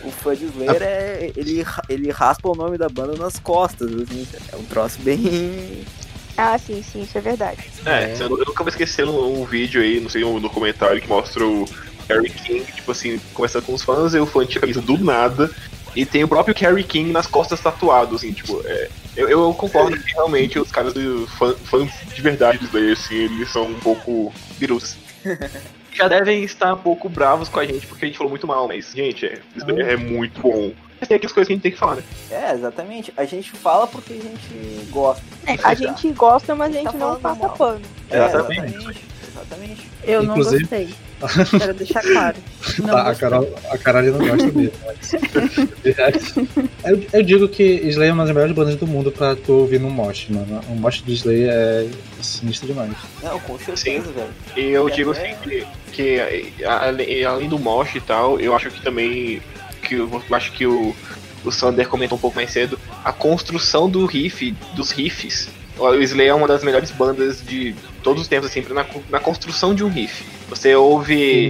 O 0.03 0.11
fã 0.11 0.35
de 0.35 0.47
Slayer 0.47 0.83
é. 0.83 1.31
Ele, 1.37 1.65
ele 1.89 2.11
raspa 2.11 2.49
o 2.49 2.55
nome 2.55 2.79
da 2.79 2.89
banda 2.89 3.17
nas 3.17 3.39
costas, 3.39 3.93
assim. 3.93 4.27
É 4.51 4.57
um 4.57 4.65
troço 4.65 4.99
bem. 5.03 5.85
Ah, 6.37 6.57
sim, 6.57 6.83
sim, 6.83 7.03
isso 7.03 7.19
é 7.19 7.21
verdade. 7.21 7.71
É, 7.85 8.15
eu, 8.19 8.31
eu 8.31 8.47
nunca 8.47 8.65
vou 8.65 8.69
esquecer 8.69 9.07
um, 9.07 9.43
um 9.43 9.45
vídeo 9.45 9.83
aí, 9.83 10.01
não 10.01 10.09
sei, 10.09 10.25
um 10.25 10.41
documentário 10.41 10.99
que 10.99 11.07
mostra 11.07 11.45
o 11.45 11.69
Harry 12.09 12.31
King, 12.31 12.65
tipo 12.73 12.91
assim, 12.91 13.21
conversando 13.35 13.67
com 13.67 13.75
os 13.75 13.83
fãs, 13.83 14.15
e 14.15 14.19
o 14.19 14.25
fã 14.25 14.47
tira 14.47 14.61
a 14.61 14.63
camisa 14.63 14.81
do 14.81 14.97
nada, 14.97 15.51
e 15.95 16.07
tem 16.07 16.25
o 16.25 16.29
próprio 16.29 16.55
Kerry 16.55 16.83
King 16.83 17.13
nas 17.13 17.27
costas 17.27 17.61
tatuado, 17.61 18.17
assim, 18.17 18.33
tipo, 18.33 18.63
é, 18.65 18.89
eu, 19.17 19.29
eu 19.29 19.55
concordo 19.55 19.99
que 20.01 20.13
realmente 20.13 20.59
os 20.59 20.71
caras 20.71 20.95
fã- 21.39 21.55
fãs 21.65 21.91
de 22.15 22.23
verdade 22.23 22.59
do 22.59 22.65
Slayer, 22.67 22.93
assim, 22.93 23.15
eles 23.17 23.51
são 23.51 23.65
um 23.65 23.79
pouco 23.81 24.33
virus. 24.59 24.97
Já 25.93 26.07
devem 26.07 26.45
estar 26.45 26.75
um 26.75 26.79
pouco 26.79 27.09
bravos 27.09 27.49
com 27.49 27.59
a 27.59 27.65
gente 27.67 27.87
porque 27.87 28.05
a 28.05 28.09
gente 28.09 28.17
falou 28.17 28.31
muito 28.31 28.47
mal, 28.47 28.69
mas, 28.69 28.93
gente, 28.95 29.27
é, 29.27 29.39
Slayer 29.57 29.89
é 29.89 29.97
muito 29.97 30.41
bom. 30.41 30.73
Mas 31.01 31.09
tem 31.09 31.17
aquelas 31.17 31.33
coisas 31.33 31.47
que 31.49 31.53
a 31.53 31.57
gente 31.57 31.63
tem 31.63 31.73
que 31.73 31.79
falar, 31.79 31.97
né? 31.97 32.03
É, 32.31 32.53
exatamente. 32.53 33.13
A 33.17 33.25
gente 33.25 33.51
fala 33.53 33.87
porque 33.87 34.13
a 34.13 34.17
gente 34.17 34.87
gosta. 34.91 35.23
É, 35.47 35.57
a 35.63 35.75
gente 35.75 36.11
gosta, 36.13 36.55
mas 36.55 36.75
a 36.75 36.79
gente 36.79 36.93
Tá 36.93 36.99
não 36.99 37.19
passa 37.19 37.39
mal. 37.47 37.57
pano. 37.57 37.81
É, 38.11 38.19
Exatamente. 38.27 38.61
exatamente. 38.77 39.05
Exatamente. 39.33 39.89
Eu 40.05 40.23
Inclusive- 40.23 40.63
não 40.63 40.69
gostei. 40.79 40.95
Quero 41.59 41.75
deixar 41.75 42.03
claro. 42.03 42.37
Não 42.79 42.87
Tá, 42.89 43.11
a. 43.11 43.15
Carol, 43.15 43.59
a 43.71 43.79
Carolina 43.79 44.19
não 44.19 44.27
gosta 44.27 44.47
mesmo. 44.53 44.73
Mas... 45.99 46.37
eu, 46.85 47.07
eu 47.13 47.23
digo 47.23 47.49
que 47.49 47.63
Slayer 47.63 48.11
é 48.11 48.15
uma 48.15 48.25
das 48.25 48.35
melhores 48.35 48.55
bandas 48.55 48.77
do 48.77 48.87
mundo 48.87 49.11
pra 49.13 49.37
tu 49.37 49.53
ouvir 49.53 49.79
no 49.81 49.91
mosh, 49.91 50.27
mano. 50.31 50.61
O 50.69 50.75
mosh 50.75 51.03
de 51.05 51.13
Slayer 51.15 51.51
é 51.51 51.89
sinistro 52.23 52.69
demais. 52.69 52.93
Não, 53.23 53.39
com 53.41 53.59
certeza, 53.59 54.11
velho. 54.13 54.29
E 54.57 54.71
eu 54.71 54.89
E 54.89 54.93
digo 54.93 55.11
até- 55.13 55.31
assim 55.31 55.37
que, 55.43 55.67
que 55.93 56.21
a- 56.65 56.87
ale- 56.89 57.25
além 57.25 57.49
do 57.49 57.59
mosh 57.59 57.95
e 57.97 58.01
tal, 58.01 58.39
eu 58.41 58.55
acho 58.55 58.71
que 58.71 58.81
também 58.83 59.43
que 59.83 59.95
eu 59.97 60.23
acho 60.33 60.53
que 60.53 60.67
o, 60.67 60.95
o 61.45 61.51
Sander 61.51 61.89
comentou 61.89 62.17
um 62.17 62.21
pouco 62.21 62.37
mais 62.37 62.51
cedo, 62.51 62.79
a 63.05 63.13
construção 63.13 63.89
do 63.89 64.05
riff, 64.07 64.55
dos 64.75 64.91
riffs 64.91 65.49
o 65.79 65.95
Slayer 65.95 66.33
é 66.33 66.35
uma 66.35 66.47
das 66.47 66.63
melhores 66.63 66.91
bandas 66.91 67.41
de 67.43 67.75
todos 68.03 68.21
os 68.21 68.29
tempos, 68.29 68.51
assim, 68.51 68.63
na, 68.69 68.85
na 69.09 69.19
construção 69.19 69.75
de 69.75 69.83
um 69.83 69.89
riff. 69.89 70.23
Você 70.51 70.75
ouve 70.75 71.49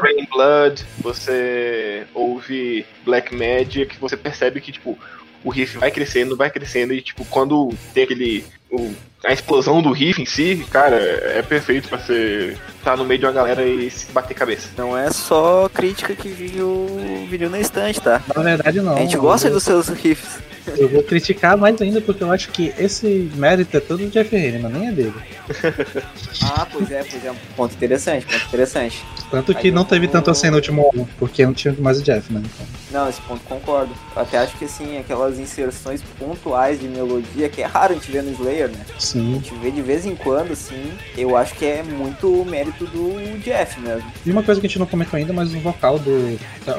Rain 0.00 0.26
Blood, 0.32 0.84
você 1.00 2.06
ouve 2.14 2.86
Black 3.04 3.34
Magic, 3.34 3.98
você 3.98 4.16
percebe 4.16 4.60
que, 4.60 4.70
tipo, 4.70 4.96
o 5.42 5.50
riff 5.50 5.76
vai 5.78 5.90
crescendo, 5.90 6.36
vai 6.36 6.48
crescendo, 6.48 6.94
e, 6.94 7.02
tipo, 7.02 7.24
quando 7.24 7.74
tem 7.92 8.04
aquele. 8.04 8.44
O- 8.70 8.92
a 9.24 9.32
explosão 9.32 9.82
do 9.82 9.90
riff 9.92 10.20
em 10.22 10.26
si, 10.26 10.64
cara, 10.70 10.96
é 10.96 11.42
perfeito 11.42 11.88
pra 11.88 11.98
você 11.98 12.56
estar 12.78 12.96
no 12.96 13.04
meio 13.04 13.18
de 13.20 13.26
uma 13.26 13.32
galera 13.32 13.64
e 13.64 13.90
se 13.90 14.06
bater 14.12 14.34
cabeça. 14.34 14.68
Não 14.76 14.96
é 14.96 15.10
só 15.10 15.68
crítica 15.72 16.14
que 16.14 16.28
viu, 16.28 16.86
viu 17.28 17.50
na 17.50 17.58
estante, 17.58 18.00
tá? 18.00 18.22
na 18.34 18.42
verdade, 18.42 18.80
não. 18.80 18.94
A 18.96 19.00
gente 19.00 19.16
gosta 19.16 19.48
eu, 19.48 19.52
dos 19.54 19.64
seus 19.64 19.88
riffs. 19.88 20.38
eu 20.78 20.88
vou 20.88 21.02
criticar 21.02 21.56
mais 21.56 21.80
ainda 21.80 22.00
porque 22.00 22.22
eu 22.22 22.30
acho 22.30 22.50
que 22.50 22.72
esse 22.78 23.30
mérito 23.34 23.76
é 23.76 23.80
todo 23.80 23.98
do 24.04 24.10
Jeff 24.10 24.34
Hanneman, 24.36 24.68
nem 24.70 24.88
é 24.88 24.92
dele. 24.92 25.14
Ah, 26.42 26.66
pois 26.70 26.90
é, 26.90 27.02
pois 27.02 27.24
é. 27.24 27.32
Ponto 27.56 27.74
interessante, 27.74 28.26
ponto 28.26 28.46
interessante. 28.46 29.04
Tanto 29.30 29.54
que 29.54 29.68
Aí 29.68 29.72
não 29.72 29.84
teve 29.84 30.06
vou- 30.06 30.12
tanto 30.12 30.30
assim 30.30 30.48
no 30.50 30.56
último 30.56 30.82
álbum, 30.82 31.06
porque 31.18 31.44
não 31.44 31.52
tinha 31.54 31.74
mais 31.78 31.98
o 31.98 32.02
Jeff, 32.02 32.32
né? 32.32 32.42
Então, 32.44 32.66
Não, 33.02 33.08
esse 33.10 33.20
ponto 33.22 33.40
concordo. 33.44 33.92
Eu 34.14 34.22
até 34.22 34.38
acho 34.38 34.56
que 34.56 34.64
assim, 34.66 34.98
aquelas 34.98 35.38
inserções 35.38 36.02
pontuais 36.18 36.78
de 36.80 36.86
melodia, 36.88 37.48
que 37.48 37.62
é 37.62 37.66
raro 37.66 37.92
a 37.92 37.96
gente 37.96 38.10
ver 38.10 38.22
no 38.22 38.30
Slayer, 38.32 38.55
né? 38.64 38.86
A 38.94 39.00
sim. 39.00 39.34
gente 39.34 39.54
vê 39.56 39.70
de 39.70 39.82
vez 39.82 40.06
em 40.06 40.14
quando, 40.16 40.52
assim, 40.52 40.92
eu 41.16 41.36
acho 41.36 41.54
que 41.54 41.64
é 41.64 41.82
muito 41.82 42.44
mérito 42.44 42.86
do 42.86 43.38
Jeff 43.42 43.80
mesmo. 43.80 44.10
E 44.24 44.30
uma 44.30 44.42
coisa 44.42 44.60
que 44.60 44.66
a 44.66 44.68
gente 44.68 44.78
não 44.78 44.86
comentou 44.86 45.16
ainda, 45.16 45.32
mas 45.32 45.54
o 45.54 45.60
vocal 45.60 45.98
do 45.98 46.38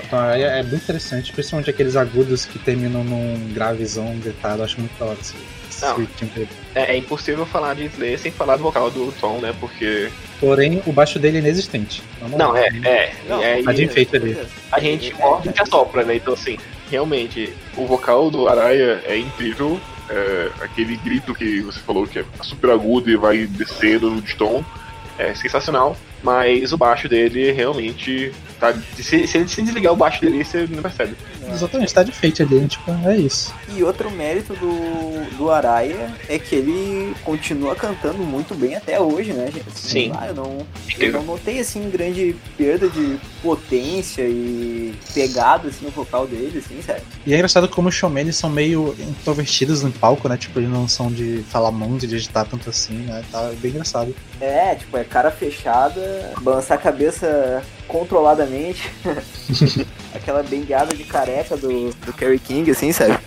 Tom 0.10 0.18
Araya 0.18 0.48
é 0.48 0.64
muito 0.64 0.84
interessante, 0.84 1.32
principalmente 1.32 1.70
aqueles 1.70 1.96
agudos 1.96 2.46
que 2.46 2.60
terminam 2.60 3.04
num 3.04 3.54
gravezão 3.54 4.18
gritado, 4.18 4.64
acho 4.64 4.80
muito 4.80 4.98
da 5.00 5.06
hora 5.06 5.18
esse 5.22 5.36
Não. 5.82 6.08
É, 6.74 6.94
é 6.94 6.98
impossível 6.98 7.46
falar 7.46 7.76
de 7.76 7.86
Slayer 7.86 8.20
sem 8.20 8.32
falar 8.32 8.58
do 8.58 8.64
vocal 8.64 8.90
do 8.90 9.12
Tom, 9.20 9.40
né? 9.40 9.54
Porque. 9.60 10.10
Porém, 10.40 10.82
o 10.86 10.92
baixo 10.92 11.20
dele 11.20 11.38
é 11.38 11.40
inexistente. 11.40 12.04
Vamos 12.20 12.38
Não, 12.38 12.52
lá. 12.52 12.60
é, 12.60 12.68
é. 12.84 13.14
Não, 13.28 13.42
e 13.42 13.46
aí, 13.46 13.64
tá 13.64 13.74
de 13.74 13.84
enfeite 13.84 14.16
ali. 14.16 14.38
a 14.72 14.80
gente 14.80 15.14
morde 15.16 15.52
que 15.52 15.62
assopra, 15.62 16.04
né? 16.04 16.16
Então, 16.16 16.34
assim, 16.34 16.58
realmente, 16.90 17.54
o 17.76 17.86
vocal 17.86 18.30
do 18.30 18.48
Araya 18.48 19.02
é 19.06 19.18
incrível. 19.18 19.80
É, 20.10 20.52
aquele 20.62 20.96
grito 20.98 21.34
que 21.34 21.62
você 21.62 21.80
falou 21.80 22.08
que 22.08 22.20
é 22.20 22.26
super 22.42 22.72
agudo 22.72 23.10
e 23.10 23.18
vai 23.18 23.46
descendo 23.46 24.22
de 24.22 24.36
tom 24.36 24.64
é 25.18 25.34
sensacional. 25.34 25.98
Mas 26.24 26.72
o 26.74 26.78
baixo 26.78 27.08
dele 27.08 27.52
realmente. 27.52 28.32
Tá, 28.60 28.74
se, 28.96 29.28
se 29.28 29.48
se 29.48 29.62
desligar 29.62 29.94
o 29.94 29.96
baixo 29.96 30.22
dele, 30.22 30.44
você 30.44 30.68
não 30.70 30.82
percebe. 30.82 31.16
Exatamente, 31.52 31.94
tá 31.94 32.04
de 32.04 32.12
feito 32.12 32.42
ali, 32.44 32.68
tipo, 32.68 32.92
é 33.06 33.18
isso. 33.18 33.54
E 33.76 33.84
outro 33.84 34.10
mérito 34.12 34.54
do, 34.54 35.38
do 35.38 35.52
Araya 35.52 36.14
é 36.28 36.38
que 36.40 36.56
ele 36.56 37.16
continua 37.24 37.76
cantando 37.76 38.20
muito 38.20 38.56
bem 38.56 38.76
até 38.76 39.00
hoje, 39.00 39.34
né, 39.34 39.50
gente? 39.52 39.72
Sim. 39.74 40.12
Ah, 40.16 40.28
eu 40.28 40.36
não, 40.36 40.68
eu 41.00 41.12
não 41.14 41.24
notei, 41.24 41.60
assim, 41.60 41.90
grande 41.90 42.36
perda 42.58 42.90
de 42.90 43.20
potência 43.42 44.24
e 44.24 44.94
pegada, 45.14 45.70
assim, 45.70 45.86
no 45.86 45.92
vocal 45.92 46.28
dele, 46.28 46.64
assim, 46.64 46.82
sério. 46.82 47.04
E 47.26 47.34
é 47.34 47.36
engraçado 47.36 47.68
como 47.68 47.90
os 47.90 47.96
showmen 47.96 48.24
eles 48.24 48.36
são 48.36 48.50
meio 48.50 48.96
introvertidos 49.00 49.84
no 49.84 49.92
palco, 49.92 50.28
né? 50.28 50.38
Tipo, 50.38 50.60
eles 50.60 50.70
não 50.70 50.88
são 50.88 51.12
de 51.12 51.44
falar 51.50 51.72
muito, 51.72 52.02
de 52.02 52.08
digitar 52.08 52.46
tanto 52.46 52.70
assim, 52.70 52.98
né? 52.98 53.24
Tá 53.32 53.52
bem 53.62 53.72
engraçado. 53.72 54.14
É, 54.40 54.76
tipo, 54.76 54.98
é 54.98 55.04
cara 55.04 55.32
fechada, 55.32 56.34
balançar 56.42 56.78
a 56.78 56.82
cabeça 56.82 57.64
controladamente. 57.88 58.92
Aquela 60.14 60.44
bengada 60.44 60.96
de 60.96 61.04
careca 61.04 61.56
do, 61.56 61.92
do 61.92 62.14
Kerry 62.14 62.40
King, 62.40 62.70
assim, 62.72 62.92
sabe? 62.92 63.18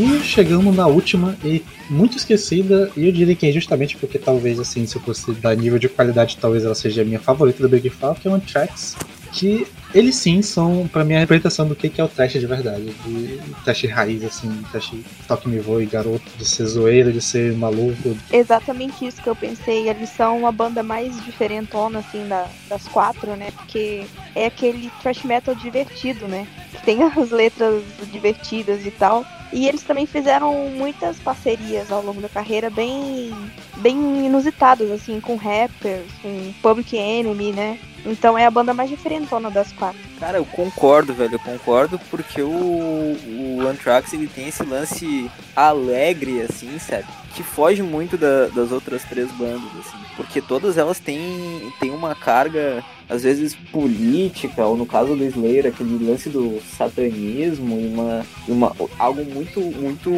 E 0.00 0.22
chegamos 0.24 0.74
na 0.74 0.86
última 0.86 1.36
e 1.44 1.62
muito 1.90 2.16
esquecida, 2.16 2.90
e 2.96 3.04
eu 3.04 3.12
diria 3.12 3.36
que 3.36 3.46
é 3.46 3.52
justamente 3.52 3.98
porque 3.98 4.18
talvez, 4.18 4.58
assim, 4.58 4.86
se 4.86 4.96
eu 4.96 5.02
fosse 5.02 5.30
dar 5.32 5.54
nível 5.54 5.78
de 5.78 5.90
qualidade, 5.90 6.38
talvez 6.40 6.64
ela 6.64 6.74
seja 6.74 7.02
a 7.02 7.04
minha 7.04 7.20
favorita 7.20 7.62
do 7.62 7.68
Big 7.68 7.90
Fall, 7.90 8.14
que 8.14 8.26
é 8.26 8.30
o 8.30 8.40
Tracks, 8.40 8.96
que 9.32 9.66
eles 9.94 10.14
sim 10.16 10.40
são, 10.40 10.86
pra 10.88 11.04
mim, 11.04 11.14
a 11.14 11.18
representação 11.18 11.66
do 11.66 11.74
que 11.74 11.88
que 11.88 12.00
é 12.00 12.04
o 12.04 12.08
trash 12.08 12.34
de 12.34 12.46
verdade. 12.46 12.94
De 13.04 13.40
trash 13.64 13.84
raiz, 13.84 14.22
assim, 14.24 14.62
trash 14.70 14.92
toque 15.26 15.48
me 15.48 15.58
voe, 15.58 15.84
garoto, 15.86 16.22
de 16.36 16.44
ser 16.44 16.64
zoeiro, 16.66 17.12
de 17.12 17.20
ser 17.20 17.52
maluco. 17.56 18.16
Exatamente 18.32 19.04
isso 19.06 19.20
que 19.20 19.28
eu 19.28 19.34
pensei. 19.34 19.88
Eles 19.88 20.10
são 20.10 20.46
a 20.46 20.52
banda 20.52 20.82
mais 20.82 21.22
diferentona, 21.24 21.98
assim, 22.00 22.26
da- 22.28 22.48
das 22.68 22.86
quatro, 22.86 23.34
né? 23.34 23.50
Porque 23.56 24.04
é 24.34 24.46
aquele 24.46 24.90
thrash 25.02 25.24
metal 25.24 25.54
divertido, 25.54 26.28
né? 26.28 26.46
Que 26.72 26.82
tem 26.84 27.02
as 27.02 27.30
letras 27.30 27.82
divertidas 28.12 28.86
e 28.86 28.90
tal. 28.92 29.24
E 29.52 29.66
eles 29.66 29.82
também 29.82 30.06
fizeram 30.06 30.54
muitas 30.70 31.18
parcerias 31.18 31.90
ao 31.90 32.04
longo 32.04 32.20
da 32.20 32.28
carreira 32.28 32.70
bem, 32.70 33.32
bem 33.78 34.26
inusitadas, 34.26 34.88
assim, 34.92 35.20
com 35.20 35.34
rappers, 35.34 36.06
com 36.22 36.52
Public 36.62 36.96
Enemy, 36.96 37.50
né? 37.50 37.78
Então 38.04 38.36
é 38.36 38.46
a 38.46 38.50
banda 38.50 38.72
mais 38.72 38.88
diferentona 38.88 39.50
das 39.50 39.72
quatro. 39.72 40.00
Cara, 40.18 40.38
eu 40.38 40.44
concordo, 40.44 41.12
velho, 41.12 41.34
eu 41.34 41.38
concordo 41.38 41.98
porque 42.10 42.42
o, 42.42 42.48
o 42.50 43.66
Anthrax 43.68 44.12
ele 44.12 44.26
tem 44.26 44.48
esse 44.48 44.62
lance 44.62 45.30
alegre, 45.54 46.42
assim, 46.42 46.78
sabe? 46.78 47.06
Que 47.34 47.42
foge 47.44 47.80
muito 47.82 48.18
da- 48.18 48.46
das 48.48 48.72
outras 48.72 49.04
três 49.04 49.30
bandas, 49.32 49.70
assim. 49.78 49.96
Porque 50.16 50.40
todas 50.40 50.76
elas 50.76 50.98
têm, 50.98 51.72
têm 51.78 51.90
uma 51.90 52.14
carga, 52.14 52.84
às 53.08 53.22
vezes, 53.22 53.54
política, 53.54 54.66
ou 54.66 54.76
no 54.76 54.84
caso 54.84 55.14
do 55.14 55.24
Slayer, 55.24 55.66
aquele 55.66 56.04
lance 56.04 56.28
do 56.28 56.60
satanismo, 56.76 57.76
uma, 57.78 58.26
uma, 58.48 58.76
algo 58.98 59.24
muito, 59.24 59.60
muito, 59.60 60.10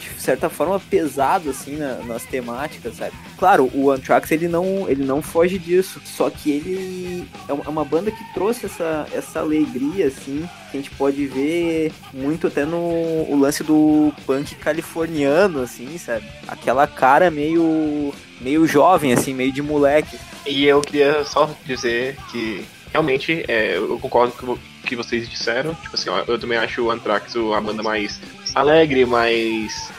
de 0.00 0.20
certa 0.20 0.50
forma, 0.50 0.80
pesado, 0.80 1.50
assim, 1.50 1.76
na- 1.76 1.96
nas 2.06 2.24
temáticas, 2.24 2.96
sabe? 2.96 3.12
Claro, 3.38 3.70
o 3.72 3.90
Anthrax, 3.90 4.30
ele 4.32 4.48
não, 4.48 4.88
ele 4.88 5.04
não 5.04 5.22
foge 5.22 5.58
disso, 5.58 6.00
só 6.04 6.28
que 6.28 6.50
ele 6.50 7.28
é 7.48 7.52
uma- 7.52 7.64
é 7.64 7.84
banda 7.84 8.10
que 8.10 8.34
trouxe 8.34 8.66
essa, 8.66 9.06
essa 9.12 9.38
alegria, 9.40 10.08
assim, 10.08 10.48
que 10.72 10.78
a 10.78 10.80
gente 10.80 10.90
pode 10.90 11.26
ver 11.26 11.92
muito 12.12 12.46
até 12.48 12.64
no 12.64 12.78
o 12.78 13.36
lance 13.38 13.62
do 13.62 14.12
punk 14.26 14.54
californiano, 14.56 15.60
assim, 15.62 15.96
sabe? 15.98 16.24
Aquela 16.48 16.86
cara 16.86 17.30
meio, 17.30 18.12
meio 18.40 18.66
jovem, 18.66 19.12
assim, 19.12 19.32
meio 19.34 19.52
de 19.52 19.62
moleque. 19.62 20.18
E 20.46 20.64
eu 20.64 20.80
queria 20.80 21.24
só 21.24 21.48
dizer 21.64 22.16
que 22.30 22.64
realmente 22.90 23.44
é, 23.46 23.76
eu 23.76 23.98
concordo 24.00 24.32
com 24.32 24.52
o 24.52 24.58
que 24.84 24.96
vocês 24.96 25.28
disseram. 25.28 25.74
Tipo 25.74 25.94
assim, 25.94 26.10
ó, 26.10 26.24
eu 26.26 26.38
também 26.38 26.58
acho 26.58 26.82
o 26.82 26.90
Anthrax 26.90 27.34
a 27.36 27.60
banda 27.60 27.82
mais 27.82 28.20
alegre, 28.54 29.04
mais. 29.06 29.90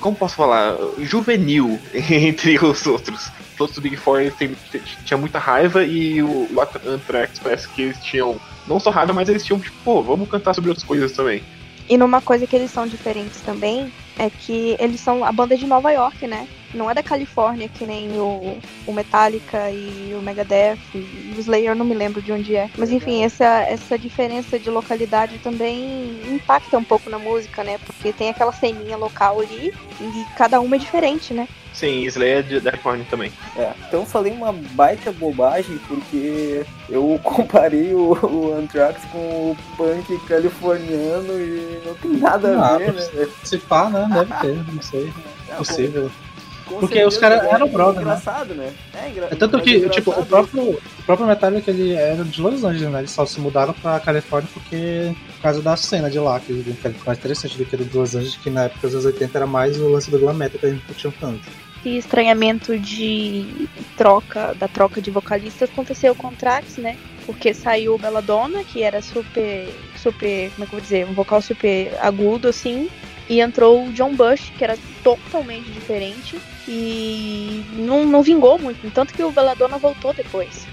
Como 0.00 0.16
posso 0.16 0.34
falar? 0.34 0.76
Juvenil 0.98 1.78
entre 1.94 2.58
os 2.58 2.86
outros. 2.86 3.28
Os 3.54 3.60
outros 3.60 3.78
Big 3.78 3.96
Four 3.96 4.20
eles 4.22 4.34
têm- 4.34 4.56
t- 4.72 4.82
tinha 5.04 5.16
muita 5.16 5.38
raiva 5.38 5.84
e 5.84 6.20
o, 6.22 6.26
o 6.52 6.88
Anthrax 6.90 7.38
parece 7.38 7.68
que 7.68 7.82
eles 7.82 7.98
tinham. 8.02 8.40
Não 8.66 8.80
só 8.80 8.90
raiva, 8.90 9.12
mas 9.12 9.28
eles 9.28 9.44
tinham, 9.44 9.60
tipo, 9.60 9.76
pô, 9.84 10.02
vamos 10.02 10.28
cantar 10.28 10.54
sobre 10.54 10.70
outras 10.70 10.86
coisas 10.86 11.12
também. 11.12 11.42
E 11.88 11.98
numa 11.98 12.20
coisa 12.20 12.46
que 12.46 12.56
eles 12.56 12.70
são 12.70 12.86
diferentes 12.86 13.40
também 13.42 13.92
é 14.18 14.30
que 14.30 14.76
eles 14.78 15.00
são 15.00 15.24
a 15.24 15.32
banda 15.32 15.56
de 15.56 15.66
Nova 15.66 15.90
York, 15.90 16.26
né? 16.26 16.46
Não 16.72 16.90
é 16.90 16.94
da 16.94 17.04
Califórnia, 17.04 17.68
que 17.68 17.86
nem 17.86 18.10
o, 18.18 18.58
o 18.86 18.92
Metallica 18.92 19.70
e 19.70 20.12
o 20.18 20.20
Megadeth 20.20 20.76
e 20.92 21.34
o 21.36 21.40
Slayer, 21.40 21.70
eu 21.70 21.74
não 21.76 21.84
me 21.86 21.94
lembro 21.94 22.20
de 22.20 22.32
onde 22.32 22.56
é. 22.56 22.68
Mas 22.76 22.90
enfim, 22.90 23.22
essa, 23.22 23.44
essa 23.62 23.96
diferença 23.96 24.58
de 24.58 24.68
localidade 24.70 25.38
também 25.38 26.18
impacta 26.32 26.76
um 26.76 26.82
pouco 26.82 27.08
na 27.08 27.18
música, 27.18 27.62
né? 27.62 27.78
Porque 27.86 28.12
tem 28.12 28.28
aquela 28.30 28.52
ceninha 28.52 28.96
local 28.96 29.38
ali 29.40 29.72
e 30.00 30.24
cada 30.36 30.60
uma 30.60 30.74
é 30.74 30.78
diferente, 30.80 31.32
né? 31.32 31.46
Sim, 31.72 32.04
Slayer 32.04 32.38
é 32.38 32.42
de- 32.42 32.60
California 32.60 33.06
também. 33.10 33.32
É, 33.56 33.72
então 33.88 34.00
eu 34.00 34.06
falei 34.06 34.32
uma 34.32 34.52
baita 34.52 35.10
bobagem 35.12 35.76
porque 35.88 36.64
eu 36.88 37.18
comparei 37.22 37.92
o, 37.94 38.12
o 38.22 38.54
Anthrax 38.56 39.02
com 39.12 39.18
o 39.18 39.56
punk 39.76 40.18
californiano 40.26 41.32
e 41.40 41.80
não 41.84 41.94
tem 41.94 42.12
nada 42.12 42.58
a 42.60 42.74
Ah, 42.74 42.78
ver, 42.78 42.92
né? 42.94 43.28
Se 43.44 43.58
pá, 43.58 43.88
né? 43.90 44.03
Deve 44.08 44.34
ter, 44.40 44.72
não 44.72 44.82
sei. 44.82 45.12
É, 45.48 45.54
possível. 45.54 46.10
com 46.64 46.78
Porque 46.80 46.94
certeza 46.94 47.08
os 47.08 47.18
caras 47.18 47.42
é 47.42 47.50
eram 47.50 47.68
brother, 47.68 47.96
né? 47.96 48.02
engraçado, 48.02 48.54
né? 48.54 48.72
É, 48.94 49.08
engra... 49.08 49.28
É 49.30 49.34
tanto 49.34 49.56
mas 49.58 49.64
que, 49.64 49.88
tipo, 49.90 50.10
engraçado 50.10 50.22
o 50.22 50.26
próprio, 50.26 50.82
próprio 51.06 51.26
Metallica 51.26 51.70
ele 51.70 51.92
era 51.92 52.24
de 52.24 52.40
Los 52.40 52.64
Angeles, 52.64 52.90
né? 52.90 52.98
Eles 53.00 53.10
só 53.10 53.26
se 53.26 53.40
mudaram 53.40 53.72
pra 53.74 54.00
Califórnia 54.00 54.48
porque 54.52 55.14
por 55.36 55.42
causa 55.42 55.62
da 55.62 55.76
cena 55.76 56.10
de 56.10 56.18
lá, 56.18 56.40
que 56.40 56.52
é 56.84 56.88
mais 57.06 57.18
interessante 57.18 57.58
do 57.58 57.64
que 57.64 57.76
do 57.76 57.84
de 57.84 57.96
Los 57.96 58.14
Angeles, 58.14 58.36
que 58.36 58.50
na 58.50 58.64
época 58.64 58.88
dos 58.88 58.94
anos 58.94 59.06
80 59.06 59.38
era 59.38 59.46
mais 59.46 59.78
o 59.78 59.88
lance 59.88 60.10
do 60.10 60.18
glam 60.18 60.34
metal 60.34 60.58
que 60.58 60.66
a 60.66 60.70
gente 60.70 60.84
curtiu 60.86 61.12
tanto. 61.20 61.42
Esse 61.84 61.98
estranhamento 61.98 62.78
de 62.78 63.68
troca, 63.94 64.54
da 64.54 64.66
troca 64.66 65.02
de 65.02 65.10
vocalistas 65.10 65.68
aconteceu 65.68 66.14
com 66.14 66.28
o 66.28 66.32
Trax, 66.32 66.78
né? 66.78 66.96
Porque 67.26 67.52
saiu 67.52 67.94
o 67.94 67.98
Belladonna, 67.98 68.64
que 68.64 68.82
era 68.82 69.02
super, 69.02 69.68
super, 69.96 70.50
como 70.52 70.64
é 70.64 70.66
que 70.66 70.74
eu 70.74 70.78
vou 70.78 70.80
dizer, 70.80 71.06
um 71.06 71.12
vocal 71.12 71.42
super 71.42 71.94
agudo, 72.00 72.48
assim, 72.48 72.88
e 73.28 73.40
entrou 73.40 73.86
o 73.86 73.92
John 73.92 74.14
Bush, 74.14 74.52
que 74.56 74.64
era 74.64 74.76
totalmente 75.02 75.70
diferente 75.70 76.38
e 76.66 77.64
não, 77.72 78.04
não 78.04 78.22
vingou 78.22 78.58
muito, 78.58 78.90
tanto 78.90 79.12
que 79.12 79.22
o 79.22 79.30
Belladonna 79.30 79.78
voltou 79.78 80.12
depois. 80.14 80.66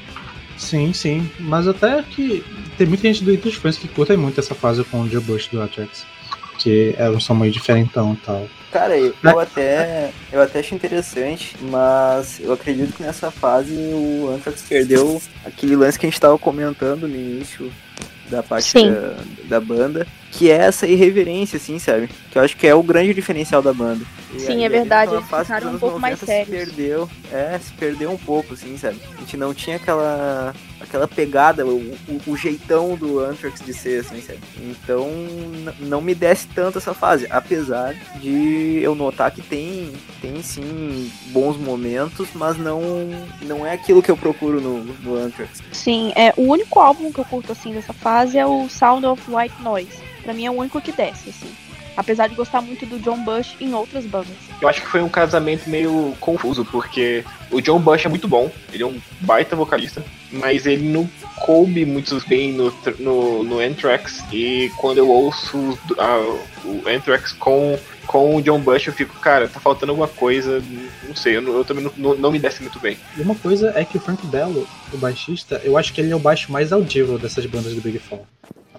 Sim, 0.58 0.94
sim, 0.94 1.30
mas 1.40 1.68
até 1.68 2.04
que 2.04 2.44
tem 2.78 2.88
muita 2.88 3.04
gente 3.04 3.24
do 3.24 3.36
dos 3.36 3.56
fãs 3.56 3.78
que 3.78 3.88
curtem 3.88 4.18
muito 4.18 4.40
essa 4.40 4.54
fase 4.54 4.84
com 4.84 5.02
o 5.02 5.10
John 5.10 5.22
Bush 5.22 5.48
do 5.48 5.62
Ajax, 5.62 6.06
que 6.60 6.94
é 6.98 7.10
um 7.10 7.20
som 7.20 7.34
meio 7.34 7.52
diferentão 7.52 8.14
e 8.14 8.18
tal. 8.18 8.48
Cara, 8.72 8.98
eu, 8.98 9.14
eu 9.22 9.40
até 9.40 10.12
eu 10.32 10.42
até 10.42 10.60
acho 10.60 10.74
interessante, 10.76 11.56
mas 11.62 12.40
eu 12.40 12.54
acredito 12.54 12.94
que 12.94 13.04
nessa 13.04 13.30
fase 13.30 13.74
o 13.74 14.32
Anthrax 14.34 14.64
perdeu 14.68 15.22
aquele 15.44 15.76
lance 15.76 16.00
que 16.00 16.06
a 16.06 16.10
gente 16.10 16.16
estava 16.16 16.38
comentando 16.38 17.08
no 17.08 17.16
início 17.16 17.72
da 18.32 18.42
parte 18.42 18.74
da, 18.74 19.18
da, 19.46 19.60
banda, 19.60 20.08
que 20.32 20.50
é 20.50 20.56
essa 20.56 20.88
irreverência, 20.88 21.58
assim, 21.58 21.78
sabe? 21.78 22.10
Que 22.32 22.38
eu 22.38 22.42
acho 22.42 22.56
que 22.56 22.66
é 22.66 22.74
o 22.74 22.82
grande 22.82 23.14
diferencial 23.14 23.62
da 23.62 23.74
banda. 23.74 24.04
E 24.34 24.40
Sim, 24.40 24.64
é 24.64 24.70
verdade, 24.70 25.14
eles 25.14 25.26
ficaram 25.26 25.76
um 25.76 25.78
pouco 25.78 26.00
mais 26.00 26.18
sérios. 26.18 26.48
Se 26.48 26.52
perdeu, 26.52 27.10
é, 27.32 27.60
se 27.60 27.74
perdeu 27.74 28.10
um 28.10 28.18
pouco, 28.18 28.54
assim, 28.54 28.78
sabe? 28.78 28.98
A 29.16 29.20
gente 29.20 29.36
não 29.36 29.54
tinha 29.54 29.76
aquela 29.76 30.56
aquela 30.82 31.08
pegada, 31.08 31.66
o, 31.66 31.78
o, 31.78 32.22
o 32.28 32.38
jeitão 32.38 32.96
do 32.96 33.20
Anthrax 33.20 33.62
de 33.62 33.74
ser, 33.74 34.02
assim, 34.02 34.22
sabe? 34.22 34.40
Então, 34.58 35.10
não 35.80 36.02
me 36.02 36.14
desce 36.14 36.48
tanto 36.48 36.78
essa 36.78 36.94
fase, 36.94 37.28
apesar 37.30 37.94
de 38.20 38.80
eu 38.82 38.96
notar 38.96 39.32
que 39.32 39.42
tem, 39.42 39.94
tem 40.22 40.42
sim 40.42 41.12
bons 41.28 41.58
momentos, 41.58 42.30
mas 42.34 42.58
não, 42.58 42.82
não 43.44 43.66
é 43.66 43.74
aquilo 43.74 44.02
que 44.02 44.12
eu 44.12 44.18
procuro 44.18 44.60
no, 44.60 44.84
no 44.84 45.16
Anthrax. 45.16 45.62
Sim, 45.72 46.12
é 46.16 46.34
o 46.38 46.44
único 46.44 46.80
álbum 46.80 47.12
que 47.12 47.20
eu 47.20 47.26
curto, 47.26 47.52
assim, 47.52 47.74
dessa 47.74 47.94
fase 47.94 48.38
é 48.38 48.46
o 48.46 48.68
Sound 48.70 49.06
of 49.06 49.24
White 49.30 49.62
Noise. 49.62 50.00
Pra 50.24 50.34
mim 50.34 50.46
é 50.46 50.52
o 50.52 50.54
único 50.54 50.80
que 50.80 50.92
desce, 50.92 51.30
assim 51.30 51.71
apesar 51.96 52.28
de 52.28 52.36
gostar 52.36 52.62
muito 52.62 52.86
do 52.86 53.00
John 53.00 53.24
Bush 53.24 53.56
em 53.60 53.74
outras 53.74 54.06
bandas. 54.06 54.36
Eu 54.62 54.70
acho 54.70 54.82
que 54.82 54.88
foi 54.88 55.02
um 55.02 55.10
casamento 55.10 55.70
meio 55.70 56.16
confuso, 56.20 56.66
porque 56.66 57.24
o 57.50 57.62
John 57.62 57.80
Bush 57.80 58.06
é 58.06 58.10
muito 58.10 58.28
bom, 58.28 58.52
ele 58.72 58.84
é 58.84 58.86
um 58.86 59.00
baita 59.22 59.56
vocalista, 59.56 60.04
mas 60.32 60.66
ele 60.66 60.88
não 60.88 61.10
coube 61.38 61.86
muito 61.86 62.22
bem 62.28 62.54
no, 62.54 62.74
no, 63.00 63.44
no 63.44 63.60
Anthrax, 63.60 64.24
e 64.32 64.72
quando 64.78 65.00
eu 65.00 65.10
ouço 65.10 65.58
uh, 65.58 66.40
o 66.64 66.84
Anthrax 66.88 67.34
com, 67.34 67.78
com 68.06 68.36
o 68.36 68.42
John 68.42 68.60
Bush, 68.60 68.88
eu 68.88 68.94
fico, 68.94 69.20
cara, 69.20 69.48
tá 69.48 69.60
faltando 69.60 69.92
alguma 69.92 70.08
coisa, 70.08 70.64
não 71.08 71.16
sei, 71.16 71.38
eu, 71.38 71.42
eu 71.42 71.66
também 71.66 71.92
não, 71.98 72.16
não, 72.16 72.32
me 72.32 72.40
desce 72.40 72.62
muito 72.62 72.80
bem. 72.80 72.98
E 73.18 73.22
uma 73.22 73.36
coisa 73.36 73.74
é 73.76 73.84
que 73.84 73.98
o 73.98 74.00
Frank 74.00 74.26
Bello, 74.28 74.68
o 74.94 74.98
baixista, 74.98 75.60
eu 75.64 75.78
acho 75.78 75.94
que 75.94 76.02
ele 76.02 76.12
é 76.12 76.16
o 76.16 76.20
baixo 76.20 76.52
mais 76.52 76.72
audível 76.72 77.18
dessas 77.18 77.46
bandas 77.46 77.74
do 77.74 77.82
Big 77.82 78.00
Four. 78.00 78.22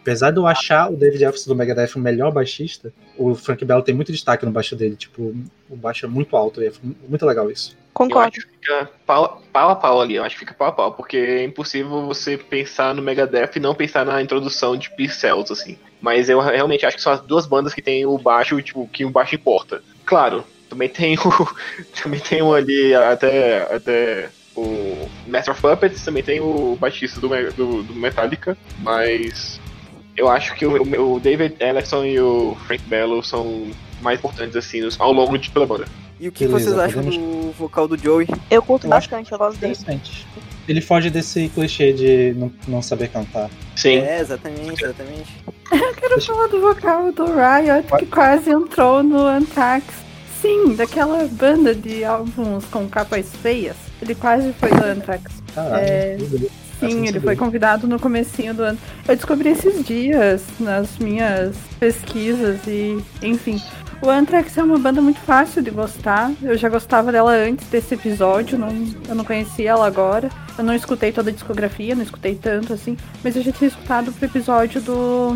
Apesar 0.02 0.32
de 0.32 0.38
eu 0.38 0.46
achar 0.48 0.90
o 0.90 0.96
David 0.96 1.20
Jefferson 1.20 1.50
do 1.50 1.56
Megadeth 1.56 1.94
o 1.94 2.00
melhor 2.00 2.32
baixista, 2.32 2.92
o 3.16 3.36
Frank 3.36 3.64
Bello 3.64 3.82
tem 3.82 3.94
muito 3.94 4.10
destaque 4.10 4.44
no 4.44 4.50
baixo 4.50 4.74
dele. 4.74 4.96
Tipo, 4.96 5.32
o 5.70 5.76
baixo 5.76 6.04
é 6.04 6.08
muito 6.08 6.36
alto 6.36 6.60
e 6.60 6.66
é 6.66 6.72
muito 7.08 7.24
legal 7.24 7.48
isso. 7.48 7.76
Concordo. 7.94 8.36
Eu 8.36 8.40
acho 8.42 8.46
que 8.48 8.52
fica 8.54 8.90
pau, 9.06 9.40
pau 9.52 9.70
a 9.70 9.76
pau 9.76 10.00
ali, 10.00 10.16
eu 10.16 10.24
acho 10.24 10.34
que 10.34 10.40
fica 10.40 10.54
pau 10.54 10.68
a 10.68 10.72
pau, 10.72 10.92
porque 10.92 11.16
é 11.16 11.44
impossível 11.44 12.04
você 12.04 12.36
pensar 12.36 12.94
no 12.94 13.00
Megadeth 13.00 13.52
e 13.54 13.60
não 13.60 13.76
pensar 13.76 14.04
na 14.04 14.20
introdução 14.20 14.76
de 14.76 14.90
P-Cells, 14.90 15.52
assim. 15.52 15.78
Mas 16.00 16.28
eu 16.28 16.40
realmente 16.40 16.84
acho 16.84 16.96
que 16.96 17.02
são 17.02 17.12
as 17.12 17.20
duas 17.20 17.46
bandas 17.46 17.72
que 17.72 17.80
tem 17.80 18.04
o 18.04 18.18
baixo, 18.18 18.60
tipo, 18.60 18.88
que 18.88 19.04
o 19.04 19.10
baixo 19.10 19.36
importa. 19.36 19.82
Claro, 20.04 20.44
também 20.68 20.88
tem 20.88 21.16
o. 21.16 21.48
também 22.02 22.18
tem 22.18 22.42
um 22.42 22.52
ali 22.52 22.92
até. 22.92 23.62
até 23.72 24.30
o 24.54 25.08
Master 25.26 25.54
of 25.54 25.62
Puppets, 25.62 26.04
também 26.04 26.22
tem 26.22 26.38
o 26.38 26.76
baixista 26.76 27.18
do, 27.18 27.28
do, 27.52 27.82
do 27.84 27.94
Metallica, 27.94 28.54
mas 28.80 29.58
eu 30.16 30.28
acho 30.28 30.54
que 30.54 30.66
o, 30.66 31.14
o 31.14 31.20
David 31.20 31.56
Ellison 31.60 32.04
e 32.04 32.20
o 32.20 32.56
Frank 32.66 32.82
Bello 32.84 33.22
são 33.22 33.68
mais 34.00 34.18
importantes 34.18 34.56
assim 34.56 34.80
ao 34.98 35.12
longo 35.12 35.38
de 35.38 35.50
toda 35.50 35.64
a 35.64 35.68
banda. 35.68 35.84
E 36.20 36.28
o 36.28 36.32
que 36.32 36.46
Beleza, 36.46 36.70
vocês 36.70 36.78
acham 36.78 37.02
podemos... 37.02 37.16
do 37.16 37.52
vocal 37.52 37.88
do 37.88 37.98
Joey? 37.98 38.28
Eu 38.50 38.62
curto 38.62 38.86
eu 38.86 38.90
bastante, 38.90 39.32
eu 39.32 39.38
gosto 39.38 39.58
dele. 39.58 39.76
Ele 40.68 40.80
foge 40.80 41.10
desse 41.10 41.48
clichê 41.48 41.92
de 41.92 42.32
não, 42.38 42.52
não 42.68 42.80
saber 42.80 43.08
cantar. 43.08 43.50
Sim. 43.74 43.96
É, 43.96 44.20
exatamente, 44.20 44.84
exatamente. 44.84 45.30
eu 45.72 45.94
quero 45.94 46.14
Deixa... 46.14 46.32
falar 46.32 46.46
do 46.46 46.60
vocal 46.60 47.10
do 47.10 47.24
Riot, 47.24 47.88
que 47.98 48.06
quase 48.06 48.50
entrou 48.50 49.02
no 49.02 49.26
Anthrax. 49.26 49.84
Sim, 50.40 50.74
daquela 50.74 51.26
banda 51.26 51.74
de 51.74 52.04
álbuns 52.04 52.64
com 52.66 52.88
capas 52.88 53.28
feias. 53.42 53.76
Ele 54.00 54.14
quase 54.14 54.52
foi 54.52 54.70
do 54.70 54.84
Anthrax. 54.84 55.42
Caralho, 55.54 55.84
é... 55.84 56.18
Sim, 56.90 57.06
ele 57.06 57.20
foi 57.20 57.36
convidado 57.36 57.86
no 57.86 57.98
comecinho 57.98 58.54
do 58.54 58.62
ano. 58.62 58.78
Eu 59.06 59.16
descobri 59.16 59.50
esses 59.50 59.84
dias 59.84 60.42
nas 60.58 60.98
minhas 60.98 61.56
pesquisas 61.78 62.60
e, 62.66 63.02
enfim. 63.22 63.60
O 64.02 64.10
Anthrax 64.10 64.58
é 64.58 64.62
uma 64.64 64.80
banda 64.80 65.00
muito 65.00 65.20
fácil 65.20 65.62
de 65.62 65.70
gostar. 65.70 66.32
Eu 66.42 66.58
já 66.58 66.68
gostava 66.68 67.12
dela 67.12 67.30
antes 67.30 67.68
desse 67.68 67.94
episódio, 67.94 68.58
não, 68.58 68.68
eu 69.08 69.14
não 69.14 69.24
conhecia 69.24 69.70
ela 69.70 69.86
agora. 69.86 70.28
Eu 70.58 70.64
não 70.64 70.74
escutei 70.74 71.12
toda 71.12 71.30
a 71.30 71.32
discografia, 71.32 71.94
não 71.94 72.02
escutei 72.02 72.34
tanto 72.34 72.72
assim, 72.72 72.96
mas 73.22 73.36
eu 73.36 73.42
já 73.42 73.52
tinha 73.52 73.68
escutado 73.68 74.12
pro 74.12 74.26
episódio 74.26 74.80
do, 74.82 75.34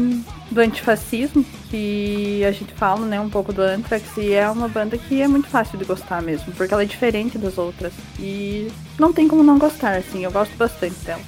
do 0.50 0.60
antifascismo, 0.60 1.44
que 1.70 2.44
a 2.44 2.50
gente 2.50 2.74
fala, 2.74 3.06
né, 3.06 3.20
um 3.20 3.30
pouco 3.30 3.52
do 3.52 3.62
Anthrax, 3.62 4.04
e 4.16 4.32
é 4.34 4.50
uma 4.50 4.68
banda 4.68 4.98
que 4.98 5.22
é 5.22 5.28
muito 5.28 5.46
fácil 5.46 5.78
de 5.78 5.84
gostar 5.84 6.20
mesmo, 6.20 6.52
porque 6.52 6.74
ela 6.74 6.82
é 6.82 6.86
diferente 6.86 7.38
das 7.38 7.56
outras. 7.58 7.92
E 8.18 8.68
não 8.98 9.12
tem 9.12 9.28
como 9.28 9.44
não 9.44 9.58
gostar, 9.58 9.96
assim, 9.96 10.24
eu 10.24 10.32
gosto 10.32 10.56
bastante 10.56 10.96
dela. 11.04 11.22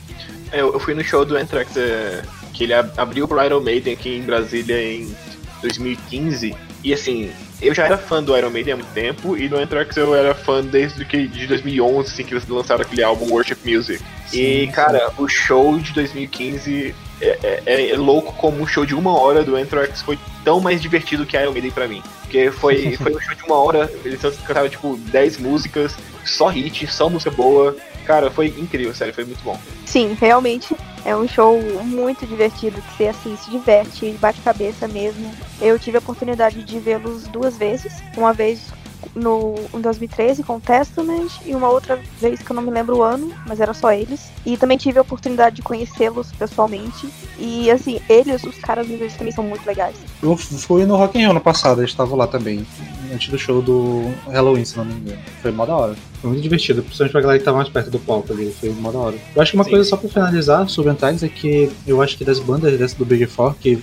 É, 0.52 0.60
eu 0.60 0.78
fui 0.80 0.94
no 0.94 1.02
show 1.02 1.24
do 1.24 1.36
Anthrax, 1.36 1.76
é, 1.76 2.22
que 2.52 2.64
ele 2.64 2.74
abriu 2.74 3.26
pro 3.28 3.42
Iron 3.44 3.60
Maiden 3.60 3.92
aqui 3.92 4.16
em 4.16 4.22
Brasília 4.22 4.80
em 4.80 5.14
2015. 5.62 6.54
E 6.84 6.92
assim, 6.92 7.30
eu 7.60 7.74
já 7.74 7.84
era 7.84 7.98
fã 7.98 8.22
do 8.22 8.36
Iron 8.36 8.50
Maiden 8.50 8.74
há 8.74 8.76
muito 8.76 8.92
tempo, 8.92 9.36
e 9.36 9.48
do 9.48 9.56
Anthrax 9.56 9.96
eu 9.96 10.14
era 10.14 10.34
fã 10.34 10.62
desde 10.62 11.04
que 11.04 11.26
de 11.26 11.46
2011, 11.46 12.12
assim, 12.12 12.24
que 12.24 12.32
eles 12.32 12.46
lançaram 12.48 12.82
aquele 12.82 13.02
álbum 13.02 13.30
Worship 13.30 13.58
Music. 13.64 14.02
Sim, 14.26 14.38
e, 14.38 14.66
cara, 14.68 15.10
o 15.18 15.26
show 15.26 15.78
de 15.78 15.92
2015 15.92 16.94
é, 17.20 17.62
é, 17.66 17.90
é, 17.90 17.96
louco 17.96 18.32
como 18.34 18.62
um 18.62 18.66
show 18.66 18.86
de 18.86 18.94
uma 18.94 19.18
hora 19.18 19.42
do 19.42 19.56
Anthrax 19.56 20.02
foi 20.02 20.18
tão 20.44 20.60
mais 20.60 20.80
divertido 20.80 21.26
que 21.26 21.36
Iron 21.36 21.52
Maiden 21.52 21.70
pra 21.70 21.88
mim. 21.88 22.02
Porque 22.22 22.50
foi, 22.52 22.94
foi 22.98 23.14
um 23.14 23.20
show 23.20 23.34
de 23.34 23.44
uma 23.44 23.56
hora, 23.56 23.90
eles 24.04 24.20
cantaram 24.20 24.68
tipo 24.68 24.96
10 24.96 25.38
músicas, 25.38 25.96
só 26.24 26.48
hit, 26.48 26.86
só 26.86 27.08
música 27.08 27.30
boa. 27.30 27.76
Cara, 28.08 28.30
foi 28.30 28.46
incrível, 28.56 28.94
sério, 28.94 29.12
foi 29.12 29.26
muito 29.26 29.44
bom. 29.44 29.60
Sim, 29.84 30.16
realmente 30.18 30.74
é 31.04 31.14
um 31.14 31.28
show 31.28 31.60
muito 31.84 32.26
divertido, 32.26 32.80
que 32.80 32.96
você 32.96 33.08
assim, 33.08 33.36
se 33.36 33.50
diverte, 33.50 34.12
bate 34.12 34.40
cabeça 34.40 34.88
mesmo. 34.88 35.30
Eu 35.60 35.78
tive 35.78 35.98
a 35.98 36.00
oportunidade 36.00 36.64
de 36.64 36.78
vê-los 36.78 37.24
duas 37.24 37.58
vezes. 37.58 38.02
Uma 38.16 38.32
vez 38.32 38.72
no 39.14 39.54
em 39.74 39.80
2013 39.80 40.42
com 40.42 40.56
o 40.56 40.60
Testament 40.60 41.28
e 41.44 41.54
uma 41.54 41.68
outra 41.68 42.00
vez 42.20 42.42
que 42.42 42.50
eu 42.50 42.56
não 42.56 42.62
me 42.62 42.70
lembro 42.70 42.98
o 42.98 43.02
ano, 43.02 43.32
mas 43.46 43.60
era 43.60 43.74
só 43.74 43.92
eles. 43.92 44.30
E 44.44 44.56
também 44.56 44.76
tive 44.76 44.98
a 44.98 45.02
oportunidade 45.02 45.56
de 45.56 45.62
conhecê-los 45.62 46.32
pessoalmente. 46.32 47.08
E 47.38 47.70
assim, 47.70 48.00
eles, 48.08 48.42
os 48.44 48.56
caras 48.58 48.88
eles 48.88 49.14
também 49.16 49.32
são 49.32 49.44
muito 49.44 49.66
legais. 49.66 49.96
Eu 50.22 50.36
fui 50.36 50.84
no 50.84 50.96
Rock 50.96 51.18
in 51.18 51.22
Rio 51.22 51.32
no 51.32 51.40
passado, 51.40 51.80
eles 51.80 51.90
estavam 51.90 52.16
lá 52.16 52.26
também. 52.26 52.66
Antes 53.12 53.28
do 53.30 53.38
show 53.38 53.62
do 53.62 54.12
Halloween, 54.26 54.64
se 54.64 54.76
não 54.76 54.84
me 54.84 54.92
engano. 54.94 55.20
Foi 55.40 55.50
mó 55.50 55.64
da 55.64 55.74
hora. 55.74 55.96
Foi 56.20 56.30
muito 56.30 56.42
divertido, 56.42 56.82
principalmente 56.82 57.12
pra 57.12 57.20
galera 57.20 57.38
que 57.38 57.44
tava 57.44 57.56
mais 57.56 57.68
perto 57.68 57.90
do 57.90 57.98
palco 57.98 58.32
ali. 58.32 58.52
Foi 58.52 58.70
mó 58.70 58.90
da 58.90 58.98
hora. 58.98 59.16
Eu 59.34 59.40
acho 59.40 59.52
que 59.52 59.56
uma 59.56 59.64
Sim. 59.64 59.70
coisa 59.70 59.88
só 59.88 59.96
pra 59.96 60.08
finalizar 60.08 60.68
sobre 60.68 60.90
Antares 60.90 61.22
é 61.22 61.28
que 61.28 61.70
eu 61.86 62.02
acho 62.02 62.18
que 62.18 62.24
das 62.24 62.38
bandas 62.38 62.76
dessa 62.78 62.96
do 62.96 63.06
Big 63.06 63.26
Four, 63.26 63.54
que 63.54 63.80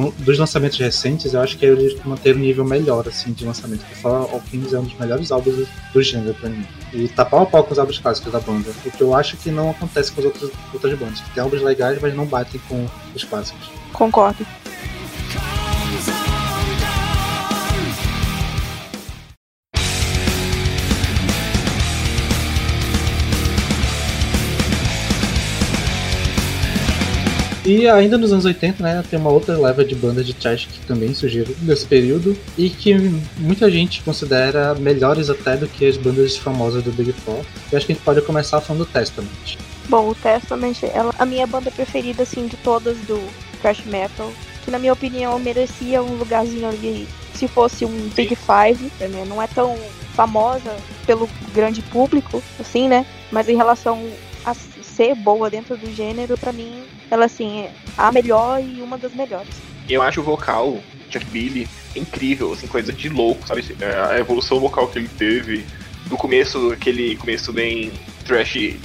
dos 0.00 0.38
lançamentos 0.38 0.78
recentes, 0.78 1.34
eu 1.34 1.40
acho 1.40 1.56
que 1.56 1.64
eles 1.64 1.94
manteram 2.04 2.38
um 2.38 2.42
nível 2.42 2.64
melhor, 2.64 3.06
assim, 3.08 3.32
de 3.32 3.44
lançamento. 3.44 3.80
Porque 3.80 3.94
Fall 3.94 4.42
Kings 4.50 4.74
é 4.74 4.78
um 4.78 4.84
dos 4.84 4.98
melhores 4.98 5.30
álbuns 5.30 5.56
do, 5.56 5.68
do 5.92 6.02
gênero 6.02 6.34
pra 6.34 6.48
mim. 6.48 6.66
E 6.92 7.08
tá 7.08 7.24
pau 7.24 7.42
a 7.42 7.46
pau 7.46 7.64
com 7.64 7.72
os 7.72 7.78
álbuns 7.78 7.98
clássicos 7.98 8.32
da 8.32 8.40
banda. 8.40 8.70
O 8.84 8.90
que 8.90 9.00
eu 9.00 9.14
acho 9.14 9.36
que 9.36 9.50
não 9.50 9.70
acontece 9.70 10.12
com 10.12 10.20
as 10.20 10.26
outras, 10.26 10.50
outras 10.72 10.98
bandas. 10.98 11.20
Tem 11.34 11.42
álbuns 11.42 11.62
legais, 11.62 11.98
mas 12.00 12.14
não 12.14 12.26
batem 12.26 12.60
com 12.68 12.86
os 13.14 13.24
clássicos. 13.24 13.70
Concordo. 13.92 14.44
E 27.64 27.88
ainda 27.88 28.18
nos 28.18 28.30
anos 28.30 28.44
80, 28.44 28.82
né, 28.82 29.02
tem 29.08 29.18
uma 29.18 29.30
outra 29.30 29.58
leva 29.58 29.82
de 29.82 29.94
bandas 29.94 30.26
de 30.26 30.34
trash 30.34 30.66
que 30.66 30.80
também 30.80 31.14
surgiram 31.14 31.54
nesse 31.62 31.86
período 31.86 32.36
e 32.58 32.68
que 32.68 32.94
muita 33.38 33.70
gente 33.70 34.02
considera 34.02 34.74
melhores 34.74 35.30
até 35.30 35.56
do 35.56 35.66
que 35.66 35.86
as 35.86 35.96
bandas 35.96 36.36
famosas 36.36 36.82
do 36.82 36.92
Big 36.92 37.12
Four. 37.12 37.42
Eu 37.72 37.78
acho 37.78 37.86
que 37.86 37.92
a 37.92 37.94
gente 37.94 38.04
pode 38.04 38.20
começar 38.20 38.60
falando 38.60 38.84
do 38.84 38.90
Testament. 38.90 39.56
Bom, 39.88 40.10
o 40.10 40.14
Testament, 40.14 40.82
ela, 40.92 41.14
a 41.18 41.24
minha 41.24 41.46
banda 41.46 41.70
preferida, 41.70 42.22
assim, 42.22 42.46
de 42.46 42.56
todas 42.58 42.98
do 42.98 43.18
thrash 43.62 43.82
metal, 43.86 44.30
que 44.62 44.70
na 44.70 44.78
minha 44.78 44.92
opinião 44.92 45.38
merecia 45.38 46.02
um 46.02 46.16
lugarzinho 46.16 46.68
ali, 46.68 47.08
se 47.34 47.48
fosse 47.48 47.86
um 47.86 48.10
Big 48.14 48.36
Five, 48.36 48.92
né? 49.00 49.24
não 49.26 49.40
é 49.40 49.46
tão 49.46 49.74
famosa 50.14 50.76
pelo 51.06 51.28
grande 51.54 51.80
público, 51.82 52.42
assim, 52.60 52.88
né? 52.88 53.06
Mas 53.32 53.48
em 53.48 53.56
relação 53.56 53.98
ser 54.96 55.14
boa 55.14 55.50
dentro 55.50 55.76
do 55.76 55.90
gênero, 55.94 56.36
pra 56.38 56.52
mim, 56.52 56.84
ela, 57.10 57.24
assim, 57.26 57.60
é 57.62 57.72
a 57.96 58.10
melhor 58.12 58.60
e 58.62 58.80
uma 58.80 58.96
das 58.98 59.12
melhores. 59.14 59.48
Eu 59.88 60.02
acho 60.02 60.20
o 60.20 60.24
vocal, 60.24 60.78
Jack 61.10 61.26
Billy, 61.26 61.68
incrível, 61.94 62.52
assim, 62.52 62.66
coisa 62.66 62.92
de 62.92 63.08
louco, 63.08 63.46
sabe? 63.46 63.64
É, 63.80 64.14
A 64.14 64.18
evolução 64.18 64.58
vocal 64.60 64.88
que 64.88 64.98
ele 64.98 65.08
teve, 65.08 65.64
do 66.06 66.16
começo, 66.16 66.70
aquele 66.72 67.16
começo 67.16 67.52
bem 67.52 67.92
trash 68.26 68.52
de, 68.52 68.78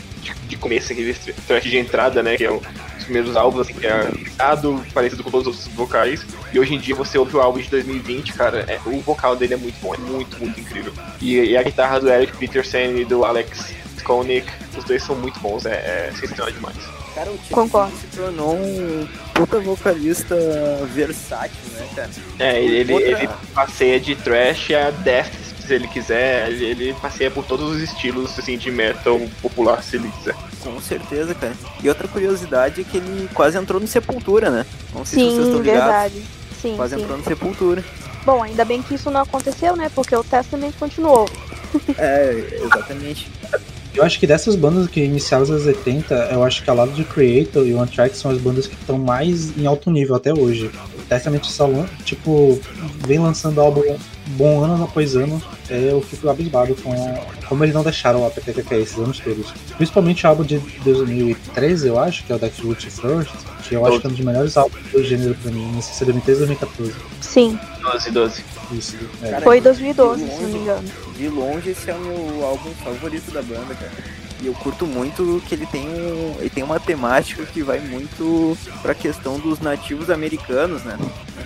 de 0.47 0.57
começo, 0.57 0.91
aquele 0.91 1.13
trash 1.47 1.63
de 1.63 1.77
entrada, 1.77 2.21
né? 2.21 2.35
Que 2.37 2.43
é 2.45 2.51
o- 2.51 2.61
os 2.97 3.03
primeiros 3.05 3.35
álbuns, 3.35 3.61
assim, 3.61 3.73
que 3.73 3.87
é 3.87 4.09
ligado, 4.11 4.83
parecido 4.93 5.23
com 5.23 5.31
todos 5.31 5.47
os 5.47 5.65
outros 5.65 5.75
vocais. 5.75 6.25
E 6.53 6.59
hoje 6.59 6.75
em 6.75 6.79
dia 6.79 6.93
você 6.95 7.17
ouve 7.17 7.35
o 7.35 7.39
álbum 7.41 7.59
de 7.59 7.69
2020, 7.69 8.33
cara, 8.33 8.65
é- 8.67 8.79
o 8.85 8.99
vocal 9.01 9.35
dele 9.35 9.53
é 9.53 9.57
muito 9.57 9.79
bom, 9.81 9.93
é 9.95 9.97
muito, 9.97 10.37
muito 10.37 10.59
incrível. 10.59 10.93
E, 11.21 11.35
e 11.35 11.57
a 11.57 11.63
guitarra 11.63 11.99
do 11.99 12.09
Eric 12.09 12.35
Peterson 12.37 12.97
e 12.97 13.05
do 13.05 13.23
Alex 13.25 13.73
Skolnick, 13.99 14.47
os 14.77 14.83
dois 14.83 15.03
são 15.03 15.15
muito 15.15 15.39
bons, 15.39 15.65
é, 15.65 15.73
é 16.09 16.11
sensacional 16.19 16.51
demais. 16.51 16.75
Cara, 17.15 17.31
o 17.31 17.37
Concordo. 17.51 17.91
se 17.97 18.07
tornou 18.17 18.55
um 18.55 19.07
puta 19.33 19.59
vocalista 19.59 20.35
versátil, 20.93 21.57
né, 21.73 21.87
cara? 21.95 22.09
É, 22.39 22.61
ele, 22.61 22.75
ele, 22.77 22.93
Outra- 22.93 23.09
ele 23.23 23.29
passeia 23.53 23.99
de 23.99 24.15
trash 24.15 24.71
a 24.71 24.91
death, 24.91 25.31
se 25.65 25.73
ele 25.73 25.87
quiser. 25.87 26.49
Ele, 26.49 26.65
ele 26.65 26.93
passeia 27.01 27.29
por 27.31 27.43
todos 27.45 27.75
os 27.75 27.81
estilos 27.81 28.37
assim, 28.39 28.57
de 28.57 28.71
metal 28.71 29.19
popular, 29.41 29.83
se 29.83 29.97
ele 29.97 30.09
quiser. 30.17 30.35
Com 30.63 30.79
certeza, 30.81 31.33
cara. 31.35 31.53
E 31.83 31.89
outra 31.89 32.07
curiosidade 32.07 32.81
é 32.81 32.83
que 32.83 32.97
ele 32.97 33.29
quase 33.33 33.57
entrou 33.57 33.79
no 33.81 33.87
Sepultura, 33.87 34.49
né? 34.49 34.65
Não 34.93 35.03
sei 35.05 35.19
se 35.19 35.25
vocês 35.25 35.35
Sim, 35.35 35.41
estão 35.49 35.61
ligados. 35.61 35.83
verdade. 35.83 36.23
Sim, 36.61 36.75
Quase 36.75 36.95
sim. 36.95 37.01
entrou 37.01 37.17
no 37.17 37.23
Sepultura. 37.23 37.83
Bom, 38.25 38.43
ainda 38.43 38.65
bem 38.65 38.81
que 38.81 38.95
isso 38.95 39.09
não 39.09 39.21
aconteceu, 39.21 39.75
né? 39.75 39.89
Porque 39.95 40.15
o 40.15 40.23
Testament 40.23 40.73
continuou. 40.79 41.27
É, 41.97 42.59
exatamente. 42.63 43.29
Eu 43.93 44.03
acho 44.03 44.19
que 44.19 44.27
dessas 44.27 44.55
bandas 44.55 44.87
que 44.87 45.01
iniciaram 45.03 45.43
os 45.43 45.49
anos 45.51 45.65
80, 45.65 46.13
eu 46.31 46.43
acho 46.43 46.63
que 46.63 46.69
a 46.69 46.73
lado 46.73 46.91
de 46.91 47.03
Creator 47.03 47.65
e 47.67 47.73
One 47.73 47.89
Track 47.89 48.15
são 48.15 48.29
as 48.31 48.37
bandas 48.37 48.67
que 48.67 48.75
estão 48.75 48.97
mais 48.99 49.57
em 49.57 49.65
alto 49.65 49.89
nível 49.89 50.15
até 50.15 50.31
hoje. 50.33 50.69
Testament 51.09 51.43
só, 51.45 51.65
lan- 51.65 51.87
tipo, 52.05 52.59
vem 53.07 53.17
lançando 53.17 53.59
álbum 53.59 53.81
bom 54.29 54.63
ano 54.63 54.83
após 54.83 55.15
ano. 55.15 55.41
É, 55.69 55.91
eu 55.91 56.01
fico 56.01 56.29
abismado 56.29 56.75
com 56.75 56.91
como 57.47 57.63
eles 57.63 57.73
não 57.75 57.83
deixaram 57.83 58.25
a 58.25 58.29
PTTK 58.29 58.75
esses 58.75 58.97
anos 58.97 59.19
todos. 59.19 59.51
Principalmente 59.77 60.25
o 60.25 60.29
álbum 60.29 60.43
de 60.43 60.57
2013, 60.83 61.87
eu 61.87 61.99
acho, 61.99 62.23
que 62.23 62.31
é 62.31 62.35
o 62.35 62.39
Death 62.39 62.59
Root 62.63 62.89
First, 62.89 63.31
que 63.67 63.75
eu 63.75 63.85
acho 63.85 63.99
que 63.99 64.07
é 64.07 64.09
um 64.09 64.13
dos 64.13 64.25
melhores 64.25 64.57
álbuns 64.57 64.81
do 64.91 65.03
gênero 65.03 65.35
pra 65.35 65.51
mim. 65.51 65.71
Não 65.73 65.81
sei 65.81 65.93
se 65.93 66.03
é 66.03 66.05
2013 66.05 66.41
ou 66.41 66.47
2014. 66.47 66.93
Sim, 67.21 67.59
12, 67.81 68.11
12. 68.11 68.43
Isso. 68.71 68.97
É. 69.23 69.29
Cara, 69.31 69.41
foi 69.41 69.57
de- 69.57 69.63
2012, 69.65 70.23
de 70.23 70.29
se 70.29 70.35
não 70.35 70.39
me 70.41 70.45
longe- 70.53 70.57
engano. 70.63 70.89
De 71.17 71.27
longe, 71.29 71.69
esse 71.71 71.89
é 71.89 71.93
o 71.95 71.99
meu 71.99 72.45
álbum 72.45 72.69
favorito 72.83 73.31
da 73.31 73.41
banda, 73.41 73.73
cara. 73.75 73.91
E 74.41 74.47
eu 74.47 74.53
curto 74.53 74.85
muito 74.87 75.43
que 75.47 75.53
ele 75.53 75.65
tem, 75.65 75.85
um, 75.89 76.35
ele 76.39 76.49
tem 76.49 76.63
uma 76.63 76.79
temática 76.79 77.43
que 77.45 77.61
vai 77.61 77.79
muito 77.81 78.57
pra 78.81 78.95
questão 78.95 79.37
dos 79.37 79.59
nativos 79.59 80.09
americanos, 80.09 80.83
né? 80.83 80.97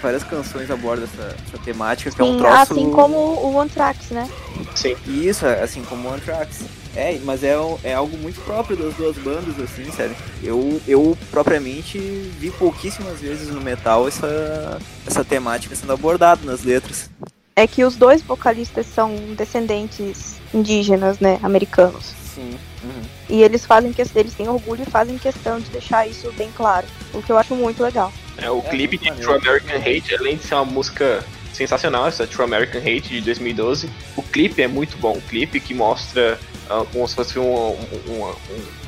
Várias 0.03 0.23
canções 0.23 0.69
abordam 0.69 1.05
essa, 1.05 1.33
essa 1.47 1.57
temática, 1.63 2.11
que 2.11 2.21
é 2.21 2.25
um 2.25 2.33
Sim, 2.33 2.37
troço... 2.39 2.57
assim 2.57 2.91
como 2.91 3.17
o 3.17 3.57
Anthrax, 3.57 4.09
né? 4.09 4.29
Sim. 4.75 4.97
Isso, 5.07 5.47
assim 5.47 5.81
como 5.85 6.09
o 6.09 6.13
Anthrax. 6.13 6.65
É, 6.93 7.17
mas 7.23 7.41
é, 7.41 7.55
é 7.85 7.93
algo 7.93 8.17
muito 8.17 8.41
próprio 8.41 8.75
das 8.75 8.93
duas 8.95 9.17
bandas, 9.17 9.57
assim, 9.61 9.89
sério. 9.93 10.13
Eu, 10.43 10.81
eu 10.85 11.17
propriamente 11.31 11.97
vi 11.97 12.51
pouquíssimas 12.51 13.21
vezes 13.21 13.47
no 13.47 13.61
metal 13.61 14.05
essa, 14.05 14.77
essa 15.07 15.23
temática 15.23 15.73
sendo 15.73 15.93
abordada 15.93 16.41
nas 16.45 16.65
letras. 16.65 17.09
É 17.55 17.65
que 17.65 17.85
os 17.85 17.95
dois 17.95 18.21
vocalistas 18.21 18.85
são 18.85 19.15
descendentes 19.37 20.35
indígenas, 20.53 21.19
né? 21.19 21.39
Americanos. 21.41 22.13
Sim. 22.35 22.57
Uhum. 22.83 23.03
E 23.29 23.41
eles 23.41 23.65
fazem 23.65 23.93
questão, 23.93 24.19
eles 24.19 24.33
têm 24.33 24.49
orgulho 24.49 24.83
e 24.85 24.91
fazem 24.91 25.17
questão 25.17 25.61
de 25.61 25.69
deixar 25.69 26.05
isso 26.05 26.29
bem 26.33 26.51
claro. 26.53 26.85
O 27.13 27.21
que 27.21 27.31
eu 27.31 27.37
acho 27.37 27.55
muito 27.55 27.81
legal. 27.81 28.11
É, 28.37 28.49
o 28.49 28.59
É, 28.59 28.69
clipe 28.69 28.97
de 28.97 29.05
maneiro. 29.09 29.27
True 29.39 29.41
American 29.47 29.77
Hate, 29.79 30.15
além 30.15 30.37
de 30.37 30.43
ser 30.43 30.55
uma 30.55 30.65
música 30.65 31.23
sensacional, 31.53 32.07
essa 32.07 32.25
True 32.25 32.45
American 32.45 32.81
Hate 32.81 33.09
de 33.09 33.21
2012, 33.21 33.89
o 34.17 34.23
clipe 34.23 34.61
é 34.61 34.67
muito 34.67 34.97
bom. 34.97 35.13
O 35.13 35.21
clipe 35.21 35.59
que 35.59 35.73
mostra 35.73 36.39
ah, 36.69 36.83
como 36.91 37.07
se 37.07 37.13
fosse 37.15 37.37
um, 37.37 37.43
um- 37.45 37.75
um- 38.07 38.33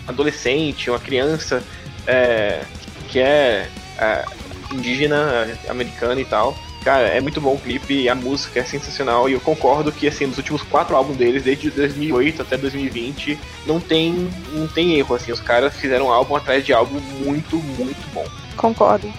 adolescente, 0.07 0.89
uma 0.89 0.99
criança 0.99 1.63
é, 2.07 2.63
que 3.09 3.19
é 3.19 3.67
ah, 3.99 4.25
indígena, 4.71 5.47
ah, 5.67 5.71
americana 5.71 6.19
e 6.21 6.25
tal. 6.25 6.57
Cara, 6.83 7.07
é 7.07 7.19
muito 7.19 7.41
bom 7.41 7.55
o 7.55 7.59
clipe 7.59 7.93
e 8.01 8.07
a 8.09 8.13
música 8.13 8.59
é 8.59 8.63
sensacional. 8.63 9.27
E 9.27 9.33
eu 9.33 9.41
concordo 9.41 9.91
que, 9.91 10.07
assim, 10.07 10.27
nos 10.27 10.37
últimos 10.37 10.61
quatro 10.61 10.95
álbuns 10.95 11.17
deles, 11.17 11.43
desde 11.43 11.71
2008 11.71 12.43
até 12.43 12.57
2020, 12.57 13.39
não 13.65 13.79
tem, 13.79 14.31
não 14.51 14.67
tem 14.67 14.95
erro, 14.95 15.15
assim. 15.15 15.31
Os 15.31 15.39
caras 15.39 15.75
fizeram 15.75 16.11
álbum 16.11 16.35
atrás 16.35 16.63
de 16.63 16.73
álbum 16.73 16.99
muito, 17.23 17.57
muito 17.57 18.07
bom. 18.13 18.25
Concordo. 18.55 19.11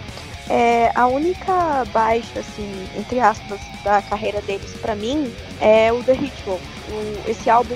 É, 0.49 0.93
a 0.95 1.07
única 1.07 1.85
baixa, 1.93 2.39
assim, 2.41 2.87
entre 2.97 3.19
aspas, 3.21 3.59
da 3.83 4.01
carreira 4.03 4.41
deles 4.43 4.71
pra 4.81 4.95
mim 4.95 5.33
é 5.61 5.93
o 5.93 6.03
The 6.05 6.13
Ritual. 6.13 6.61
O- 6.89 7.31
esse 7.31 7.51
álbum, 7.51 7.75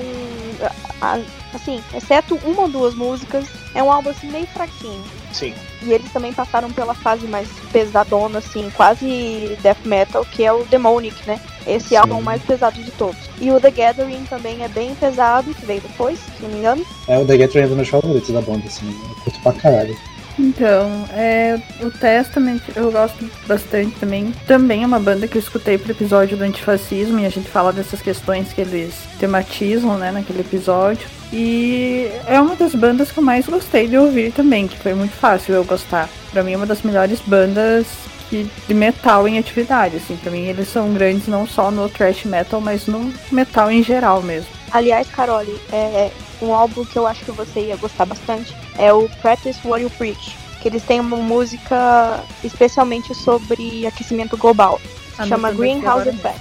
assim, 1.52 1.82
exceto 1.94 2.38
uma 2.44 2.62
ou 2.62 2.68
duas 2.68 2.94
músicas, 2.94 3.44
é 3.74 3.82
um 3.82 3.90
álbum 3.90 4.10
assim 4.10 4.28
meio 4.30 4.46
fraquinho. 4.46 5.02
Sim. 5.32 5.54
E 5.82 5.92
eles 5.92 6.12
também 6.12 6.32
passaram 6.32 6.70
pela 6.72 6.94
fase 6.94 7.26
mais 7.26 7.48
pesadona, 7.72 8.38
assim, 8.38 8.68
quase 8.74 9.56
death 9.62 9.84
metal, 9.84 10.24
que 10.24 10.44
é 10.44 10.52
o 10.52 10.64
Demonic, 10.64 11.16
né? 11.26 11.40
Esse 11.66 11.90
Sim. 11.90 11.96
álbum 11.96 12.18
é 12.18 12.22
mais 12.22 12.42
pesado 12.42 12.82
de 12.82 12.90
todos. 12.92 13.18
E 13.40 13.50
o 13.50 13.60
The 13.60 13.70
Gathering 13.70 14.24
também 14.24 14.62
é 14.64 14.68
bem 14.68 14.94
pesado, 14.94 15.54
que 15.54 15.64
veio 15.66 15.80
depois, 15.80 16.18
se 16.18 16.42
não 16.42 16.50
me 16.50 16.58
engano. 16.58 16.84
É 17.06 17.18
o 17.18 17.24
The 17.26 17.36
Gathering 17.36 17.62
é 17.62 17.66
um 17.66 17.68
dos 17.68 17.76
meus 17.76 17.88
favoritos 17.88 18.30
da 18.30 18.40
banda, 18.40 18.62
assim. 18.66 18.88
Eu 19.08 19.14
curto 19.24 19.40
pra 19.40 19.52
caralho. 19.52 19.96
Então, 20.40 21.04
é, 21.12 21.60
o 21.82 21.90
Testament 21.90 22.62
eu 22.74 22.90
gosto 22.90 23.30
bastante 23.46 23.94
também. 24.00 24.32
Também 24.46 24.82
é 24.82 24.86
uma 24.86 24.98
banda 24.98 25.28
que 25.28 25.36
eu 25.36 25.40
escutei 25.40 25.76
pro 25.76 25.92
episódio 25.92 26.36
do 26.36 26.44
antifascismo 26.44 27.18
e 27.18 27.26
a 27.26 27.28
gente 27.28 27.48
fala 27.48 27.72
dessas 27.72 28.00
questões 28.00 28.50
que 28.52 28.62
eles 28.62 28.94
tematizam, 29.18 29.98
né, 29.98 30.10
naquele 30.10 30.40
episódio. 30.40 31.06
E 31.30 32.10
é 32.26 32.40
uma 32.40 32.56
das 32.56 32.74
bandas 32.74 33.12
que 33.12 33.18
eu 33.18 33.22
mais 33.22 33.46
gostei 33.46 33.86
de 33.86 33.98
ouvir 33.98 34.32
também, 34.32 34.66
que 34.66 34.78
foi 34.78 34.94
muito 34.94 35.12
fácil 35.12 35.54
eu 35.54 35.64
gostar. 35.64 36.08
Pra 36.32 36.42
mim 36.42 36.54
é 36.54 36.56
uma 36.56 36.66
das 36.66 36.82
melhores 36.82 37.20
bandas 37.20 37.86
de 38.30 38.74
metal 38.74 39.26
em 39.26 39.38
atividade, 39.38 39.96
assim. 39.96 40.16
Pra 40.16 40.30
mim 40.30 40.46
eles 40.46 40.68
são 40.68 40.94
grandes 40.94 41.26
não 41.26 41.46
só 41.46 41.70
no 41.70 41.88
thrash 41.88 42.24
metal, 42.24 42.60
mas 42.60 42.86
no 42.86 43.12
metal 43.30 43.70
em 43.70 43.82
geral 43.82 44.22
mesmo. 44.22 44.59
Aliás, 44.72 45.08
Carole, 45.08 45.60
é 45.72 46.10
um 46.40 46.54
álbum 46.54 46.84
que 46.84 46.96
eu 46.96 47.06
acho 47.06 47.24
que 47.24 47.30
você 47.32 47.60
ia 47.60 47.76
gostar 47.76 48.06
bastante 48.06 48.54
é 48.78 48.92
o 48.92 49.08
Practice 49.20 49.58
What 49.64 49.82
You 49.82 49.90
Preach. 49.90 50.36
Que 50.62 50.68
eles 50.68 50.82
têm 50.82 51.00
uma 51.00 51.16
música 51.16 52.22
especialmente 52.44 53.14
sobre 53.14 53.86
aquecimento 53.86 54.36
global. 54.36 54.80
Se 55.16 55.26
chama 55.28 55.48
Anotando 55.48 55.48
aqui 55.48 55.56
Greenhouse. 55.58 56.08
Effect. 56.08 56.40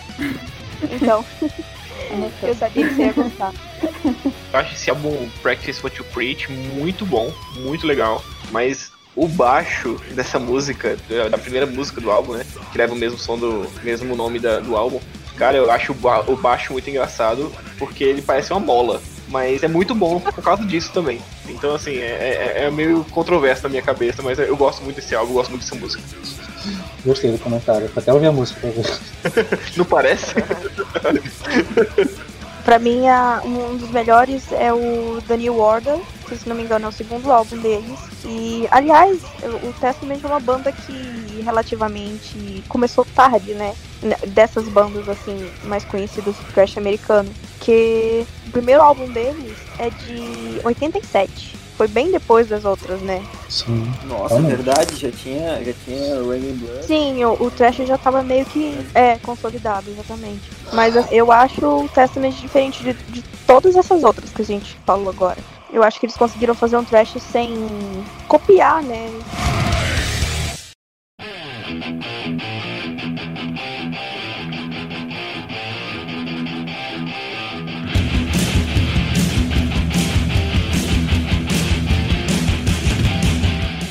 Então, 0.91 1.25
eu 2.43 2.55
sabia 2.55 2.87
que 2.87 2.93
você 2.95 3.01
ia 3.03 3.13
gostar. 3.13 3.53
Eu 4.53 4.59
acho 4.59 4.73
esse 4.73 4.89
álbum 4.89 5.29
Practice 5.41 5.81
What 5.83 5.97
You 5.97 6.05
Preach 6.13 6.51
muito 6.51 7.05
bom, 7.05 7.31
muito 7.57 7.87
legal, 7.87 8.23
mas 8.51 8.91
o 9.15 9.27
baixo 9.27 9.99
dessa 10.11 10.37
música, 10.39 10.97
da 11.29 11.37
primeira 11.37 11.65
música 11.65 11.99
do 11.99 12.09
álbum, 12.11 12.33
né, 12.33 12.45
que 12.71 12.77
leva 12.77 12.93
o 12.93 12.97
mesmo 12.97 13.17
som 13.17 13.37
do 13.37 13.69
mesmo 13.83 14.15
nome 14.15 14.39
da- 14.39 14.59
do 14.59 14.75
álbum, 14.77 14.99
cara, 15.39 15.57
eu 15.57 15.71
acho 15.71 15.93
o, 15.93 15.95
ba- 15.95 16.23
o 16.27 16.35
baixo 16.35 16.73
muito 16.73 16.89
engraçado 16.89 17.51
porque 17.79 18.03
ele 18.03 18.21
parece 18.21 18.51
uma 18.51 18.59
mola, 18.59 19.01
mas 19.29 19.63
é 19.63 19.67
muito 19.67 19.95
bom 19.95 20.19
por 20.19 20.43
causa 20.43 20.63
disso 20.65 20.91
também. 20.93 21.21
Então, 21.47 21.73
assim, 21.73 21.95
é, 21.97 22.53
é- 22.57 22.63
é 22.65 22.71
meio 22.71 23.03
controverso 23.09 23.63
na 23.63 23.69
minha 23.69 23.81
cabeça, 23.81 24.21
mas 24.21 24.37
eu 24.37 24.55
gosto 24.57 24.83
muito 24.83 24.97
desse 24.97 25.15
álbum, 25.15 25.31
eu 25.31 25.35
gosto 25.35 25.49
muito 25.51 25.63
dessa 25.63 25.75
música. 25.75 26.03
Gostei 27.05 27.31
do 27.31 27.37
comentário. 27.39 27.87
Vou 27.87 28.01
até 28.01 28.11
ouvir 28.13 28.27
a 28.27 28.31
música 28.33 28.59
pra 28.59 28.69
ver. 28.69 29.59
Não 29.77 29.85
parece? 29.85 30.35
Pra 32.65 32.77
mim, 32.77 33.01
um 33.45 33.77
dos 33.77 33.89
melhores 33.89 34.51
é 34.51 34.71
o 34.71 35.19
The 35.27 35.37
New 35.37 35.57
Order, 35.57 35.97
que 36.27 36.35
se 36.35 36.47
não 36.47 36.55
me 36.55 36.61
engano 36.63 36.85
é 36.85 36.89
o 36.89 36.91
segundo 36.91 37.31
álbum 37.31 37.57
deles. 37.57 37.97
E, 38.23 38.67
aliás, 38.69 39.21
o 39.63 39.73
Testament 39.79 40.19
é 40.23 40.27
uma 40.27 40.39
banda 40.39 40.71
que 40.71 41.41
relativamente 41.43 42.63
começou 42.67 43.05
tarde, 43.15 43.53
né? 43.53 43.73
N- 44.03 44.15
Dessas 44.27 44.67
bandas, 44.69 45.07
assim, 45.09 45.49
mais 45.65 45.83
conhecidas 45.85 46.35
do 46.35 46.53
thrash 46.53 46.77
americano. 46.77 47.29
Que 47.59 48.25
o 48.47 48.51
primeiro 48.51 48.81
álbum 48.81 49.07
deles 49.09 49.57
é 49.77 49.89
de 49.89 50.59
87. 50.63 51.57
Foi 51.77 51.87
bem 51.87 52.11
depois 52.11 52.47
das 52.49 52.65
outras, 52.65 52.99
né? 53.01 53.23
Sim. 53.47 53.89
Nossa, 54.05 54.35
Realmente. 54.35 54.55
verdade, 54.63 54.95
já 54.97 55.11
tinha, 55.11 55.63
já 55.63 55.73
tinha 55.85 56.15
Raining 56.15 56.55
Blood. 56.57 56.85
Sim, 56.85 57.23
o, 57.23 57.41
o 57.41 57.49
thrash 57.51 57.77
já 57.87 57.97
tava 57.97 58.21
meio 58.21 58.45
que 58.45 58.85
é, 58.93 59.15
consolidado, 59.19 59.89
exatamente. 59.89 60.41
Mas 60.73 60.93
eu 61.11 61.31
acho 61.31 61.65
o 61.65 61.87
Testament 61.87 62.33
diferente 62.33 62.83
de, 62.83 62.93
de 62.93 63.21
todas 63.47 63.75
essas 63.77 64.03
outras 64.03 64.29
que 64.29 64.41
a 64.41 64.45
gente 64.45 64.77
falou 64.85 65.07
agora. 65.09 65.37
Eu 65.71 65.81
acho 65.83 65.99
que 65.99 66.05
eles 66.05 66.17
conseguiram 66.17 66.53
fazer 66.55 66.75
um 66.75 66.83
trash 66.83 67.13
sem 67.31 67.55
copiar, 68.27 68.81
né? 68.83 69.09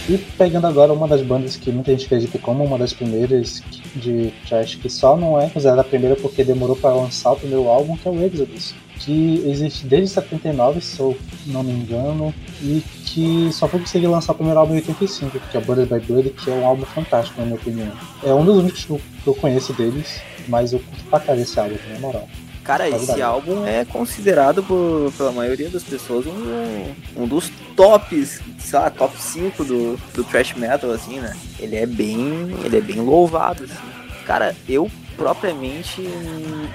E 0.09 0.17
pegando 0.17 0.67
agora 0.67 0.91
uma 0.91 1.07
das 1.07 1.21
bandas 1.21 1.57
que 1.57 1.71
muita 1.71 1.91
gente 1.91 2.07
acredita 2.07 2.39
como 2.39 2.65
uma 2.65 2.79
das 2.79 2.95
primeiras 2.95 3.63
de 3.95 4.33
trash, 4.49 4.77
que 4.77 4.89
só 4.89 5.15
não 5.15 5.39
é 5.39 5.51
considerada 5.51 5.83
a 5.83 5.85
primeira 5.85 6.17
porque 6.17 6.43
demorou 6.43 6.75
para 6.75 6.95
lançar 6.95 7.33
o 7.33 7.37
primeiro 7.37 7.69
álbum, 7.69 7.95
que 7.95 8.09
é 8.09 8.11
o 8.11 8.23
Exodus, 8.23 8.75
que 9.01 9.43
existe 9.47 9.87
desde 9.87 10.09
79, 10.09 10.81
se 10.81 10.99
eu 10.99 11.15
não 11.47 11.63
me 11.63 11.73
engano, 11.73 12.35
e 12.63 12.83
que 13.05 13.51
só 13.53 13.69
foi 13.69 13.81
conseguir 13.81 14.07
lançar 14.07 14.33
o 14.33 14.37
primeiro 14.37 14.59
álbum 14.59 14.73
em 14.73 14.79
85, 14.79 15.39
que 15.51 15.57
é 15.59 15.61
Blood 15.61 15.85
by 15.85 16.01
Blood, 16.01 16.31
que 16.31 16.51
é 16.51 16.55
um 16.55 16.67
álbum 16.67 16.87
fantástico, 16.87 17.39
na 17.39 17.45
minha 17.45 17.59
opinião. 17.59 17.93
É 18.25 18.33
um 18.33 18.47
dos 18.47 18.57
únicos 18.57 18.87
que 18.87 19.27
eu 19.27 19.35
conheço 19.35 19.75
deles, 19.75 20.23
mas 20.49 20.73
eu 20.73 20.79
curto 20.79 21.05
pra 21.11 21.21
caralho 21.21 21.43
esse 21.43 21.61
álbum, 21.61 21.77
na 21.93 21.99
moral. 21.99 22.27
Cara, 22.69 22.87
esse 22.87 23.23
álbum 23.23 23.66
é 23.66 23.83
considerado 23.87 24.62
por, 24.62 25.11
pela 25.16 25.33
maioria 25.33 25.71
das 25.71 25.83
pessoas 25.83 26.27
um, 26.27 26.95
um 27.16 27.27
dos 27.27 27.51
tops, 27.75 28.43
sei 28.59 28.79
lá, 28.79 28.91
top 28.91 29.19
5 29.19 29.64
do, 29.64 29.97
do 30.12 30.23
thrash 30.23 30.53
metal, 30.53 30.91
assim, 30.91 31.19
né? 31.19 31.35
Ele 31.59 31.77
é 31.77 31.87
bem. 31.87 32.51
Ele 32.62 32.77
é 32.77 32.81
bem 32.83 33.01
louvado, 33.01 33.64
assim. 33.64 34.23
Cara, 34.27 34.55
eu 34.69 34.91
propriamente 35.19 36.01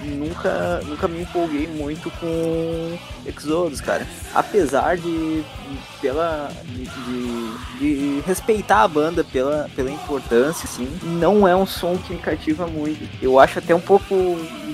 nunca, 0.03 0.81
nunca 0.85 1.07
me 1.07 1.21
empolguei 1.21 1.65
muito 1.65 2.11
com 2.11 2.99
Exodus, 3.25 3.79
cara. 3.79 4.05
Apesar 4.35 4.97
de 4.97 5.43
pela 6.01 6.51
de, 6.65 6.83
de, 6.83 7.79
de, 7.79 8.19
respeitar 8.27 8.81
a 8.81 8.87
banda 8.87 9.23
pela, 9.23 9.69
pela 9.73 9.89
importância, 9.89 10.65
assim, 10.65 10.87
não 11.01 11.47
é 11.47 11.55
um 11.55 11.65
som 11.65 11.97
que 11.97 12.13
me 12.13 12.19
cativa 12.19 12.67
muito. 12.67 13.07
Eu 13.21 13.39
acho 13.39 13.59
até 13.59 13.73
um 13.73 13.79
pouco 13.79 14.13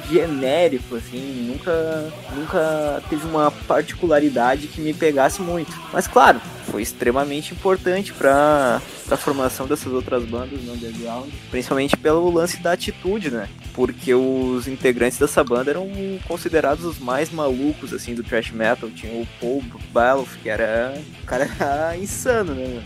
genérico, 0.09 0.95
assim, 0.95 1.47
nunca, 1.47 2.11
nunca 2.35 3.03
teve 3.07 3.27
uma 3.27 3.51
particularidade 3.51 4.67
que 4.67 4.81
me 4.81 4.93
pegasse 4.93 5.41
muito. 5.41 5.71
Mas 5.93 6.07
claro, 6.07 6.41
foi 6.69 6.81
extremamente 6.81 7.53
importante 7.53 8.13
para 8.13 8.81
a 9.09 9.17
formação 9.17 9.67
dessas 9.67 9.91
outras 9.91 10.23
bandas 10.25 10.61
no 10.63 10.73
underground, 10.73 11.29
principalmente 11.49 11.97
pelo 11.97 12.31
lance 12.31 12.57
da 12.61 12.73
atitude, 12.73 13.31
né? 13.31 13.49
Porque 13.73 14.13
os 14.13 14.67
integrantes 14.67 15.17
dessa 15.17 15.43
banda 15.43 15.71
eram 15.71 15.89
considerados 16.27 16.85
os 16.85 16.99
mais 16.99 17.31
malucos 17.31 17.93
assim 17.93 18.13
do 18.13 18.23
thrash 18.23 18.51
metal. 18.51 18.89
Tinha 18.89 19.13
o 19.13 19.27
Paul 19.39 19.63
Baloff, 19.91 20.37
que 20.39 20.49
era 20.49 20.93
o 21.21 21.25
cara 21.25 21.47
insano, 21.97 22.53
né? 22.53 22.83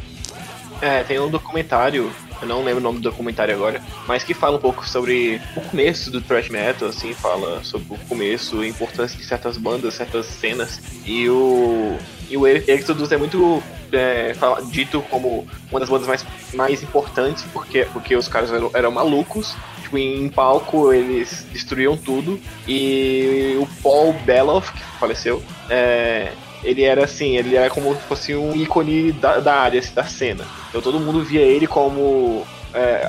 É, 0.82 1.04
tem 1.04 1.20
um 1.20 1.30
documentário 1.30 2.12
eu 2.44 2.48
não 2.48 2.64
lembro 2.64 2.80
o 2.80 2.84
nome 2.84 3.00
do 3.00 3.10
documentário 3.10 3.56
agora, 3.56 3.82
mas 4.06 4.24
que 4.24 4.34
fala 4.34 4.58
um 4.58 4.60
pouco 4.60 4.88
sobre 4.88 5.42
o 5.56 5.62
começo 5.62 6.12
do 6.12 6.22
thrash 6.22 6.50
metal, 6.50 6.90
assim, 6.90 7.14
fala 7.14 7.64
sobre 7.64 7.94
o 7.94 7.98
começo, 8.08 8.60
a 8.60 8.68
importância 8.68 9.18
de 9.18 9.26
certas 9.26 9.58
bandas, 9.58 9.94
certas 9.94 10.26
cenas, 10.26 10.82
e 11.06 11.30
o, 11.30 11.98
e 12.30 12.38
o 12.38 12.46
Exodus 12.46 13.12
é 13.12 13.18
muito 13.18 13.64
é, 13.92 14.34
dito 14.70 15.02
como 15.10 15.48
uma 15.72 15.80
das 15.80 15.90
bandas 15.90 16.08
mais, 16.08 16.26
mais 16.54 16.84
importantes, 16.84 17.46
porque, 17.54 17.88
porque 17.94 18.16
os 18.16 18.28
caras 18.28 18.52
eram, 18.52 18.70
eram 18.74 18.92
malucos, 18.92 19.56
tipo, 19.82 19.98
em 19.98 20.28
palco 20.30 20.92
eles 20.92 21.48
destruíam 21.52 21.96
tudo, 21.96 22.40
e 22.68 23.56
o 23.58 23.68
Paul 23.82 24.14
Beloff, 24.26 24.72
que 24.74 24.82
faleceu, 25.00 25.42
é, 25.70 26.34
ele 26.64 26.84
era 26.84 27.04
assim, 27.04 27.38
ele 27.38 27.56
era 27.56 27.70
como 27.70 27.96
se 27.96 28.02
fosse 28.02 28.36
um 28.36 28.56
ícone 28.56 29.12
da, 29.12 29.40
da 29.40 29.56
área, 29.56 29.80
assim, 29.80 29.94
da 29.94 30.04
cena. 30.04 30.46
Então 30.70 30.82
todo 30.82 31.00
mundo 31.00 31.24
via 31.24 31.42
ele 31.42 31.68
como 31.68 32.46
é, 32.74 33.08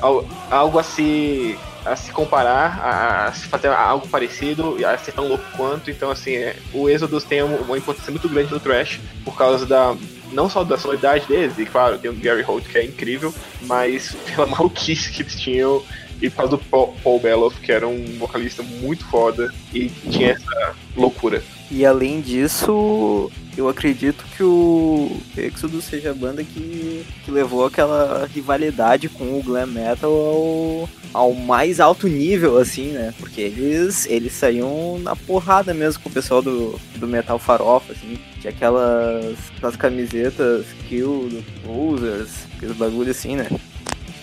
algo 0.49 0.77
a 0.77 0.83
se, 0.83 1.57
a 1.83 1.95
se 1.95 2.11
comparar, 2.11 2.79
a, 2.79 3.25
a, 3.25 3.33
se 3.33 3.47
fazer 3.47 3.67
algo 3.69 4.07
parecido, 4.07 4.77
a 4.85 4.97
ser 4.97 5.11
tão 5.11 5.27
louco 5.27 5.43
quanto. 5.57 5.89
Então, 5.89 6.11
assim, 6.11 6.35
é, 6.35 6.55
o 6.73 6.89
Exodus 6.89 7.23
tem 7.23 7.41
uma 7.41 7.77
importância 7.77 8.11
muito 8.11 8.29
grande 8.29 8.51
no 8.51 8.59
Trash 8.59 8.99
por 9.23 9.35
causa 9.35 9.65
da. 9.65 9.95
Não 10.31 10.49
só 10.49 10.63
da 10.63 10.77
sonoridade 10.77 11.27
deles, 11.27 11.57
e 11.57 11.65
claro, 11.65 11.99
tem 11.99 12.09
o 12.09 12.15
Gary 12.15 12.41
Holt 12.41 12.67
que 12.67 12.77
é 12.77 12.83
incrível, 12.83 13.33
mas 13.61 14.15
pela 14.25 14.47
maluquice 14.47 15.11
que 15.11 15.21
eles 15.21 15.39
tinham 15.39 15.83
e 16.21 16.29
por 16.29 16.37
causa 16.37 16.57
do 16.57 16.93
Paul 17.03 17.19
Beloff, 17.19 17.59
que 17.59 17.71
era 17.71 17.87
um 17.87 18.17
vocalista 18.17 18.63
muito 18.63 19.05
foda 19.05 19.53
e 19.73 19.89
tinha 20.09 20.31
essa 20.31 20.75
loucura. 20.95 21.43
E 21.69 21.85
além 21.85 22.21
disso, 22.21 23.31
eu 23.57 23.67
acredito 23.67 24.23
que 24.35 24.43
o 24.43 25.17
Exodus 25.35 25.85
seja 25.85 26.11
a 26.11 26.13
banda 26.13 26.43
que, 26.43 27.05
que 27.23 27.31
levou 27.31 27.65
aquela 27.65 28.27
rivalidade 28.27 29.09
com 29.09 29.37
o 29.37 29.43
glam 29.43 29.65
metal 29.65 30.11
ao, 30.11 30.89
ao 31.13 31.33
mais 31.33 31.79
alto 31.79 32.07
nível, 32.07 32.57
assim, 32.57 32.91
né? 32.91 33.13
Porque 33.19 33.41
eles, 33.41 34.05
eles 34.05 34.33
saíam 34.33 34.99
na 34.99 35.15
porrada 35.15 35.73
mesmo 35.73 36.03
com 36.03 36.09
o 36.09 36.13
pessoal 36.13 36.41
do, 36.41 36.79
do 36.97 37.07
metal 37.07 37.39
farofa, 37.39 37.93
assim. 37.93 38.19
Tinha 38.39 38.51
aquelas, 38.51 39.35
aquelas 39.57 39.75
camisetas 39.75 40.65
Kill, 40.87 41.43
Losers, 41.65 42.45
aqueles 42.55 42.77
bagulho 42.77 43.11
assim, 43.11 43.35
né? 43.35 43.47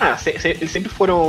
Ah, 0.03 0.17
se, 0.17 0.37
se, 0.39 0.49
eles 0.49 0.71
sempre 0.71 0.91
foram 0.91 1.21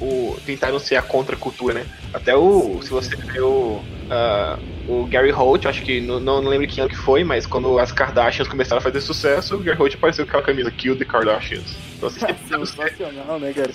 o, 0.00 0.36
tentaram 0.44 0.78
ser 0.80 0.96
a 0.96 1.02
contracultura, 1.02 1.74
né? 1.74 1.86
Até 2.12 2.34
o. 2.34 2.80
Se 2.82 2.90
você 2.90 3.14
vê 3.14 3.40
o. 3.40 3.80
Uh, 4.08 4.78
o 4.88 5.06
Gary 5.06 5.30
Holt, 5.30 5.66
acho 5.66 5.82
que 5.82 6.00
não, 6.00 6.18
não 6.18 6.40
lembro 6.40 6.66
quem 6.66 6.82
ano 6.82 6.90
que 6.90 6.96
foi, 6.96 7.22
mas 7.22 7.46
quando 7.46 7.78
as 7.78 7.92
Kardashians 7.92 8.48
começaram 8.48 8.78
a 8.78 8.82
fazer 8.82 9.02
sucesso, 9.02 9.56
o 9.56 9.58
Gary 9.60 9.78
Holt 9.78 9.94
apareceu 9.94 10.24
com 10.24 10.30
aquela 10.30 10.42
camisa 10.42 10.70
Kill 10.70 10.96
the 10.96 11.04
Kardashians. 11.04 11.76
Então 11.96 12.08
assim, 12.08 12.20
sempre 12.48 12.66
Sensacional, 12.66 13.38
né, 13.38 13.52
cara? 13.52 13.70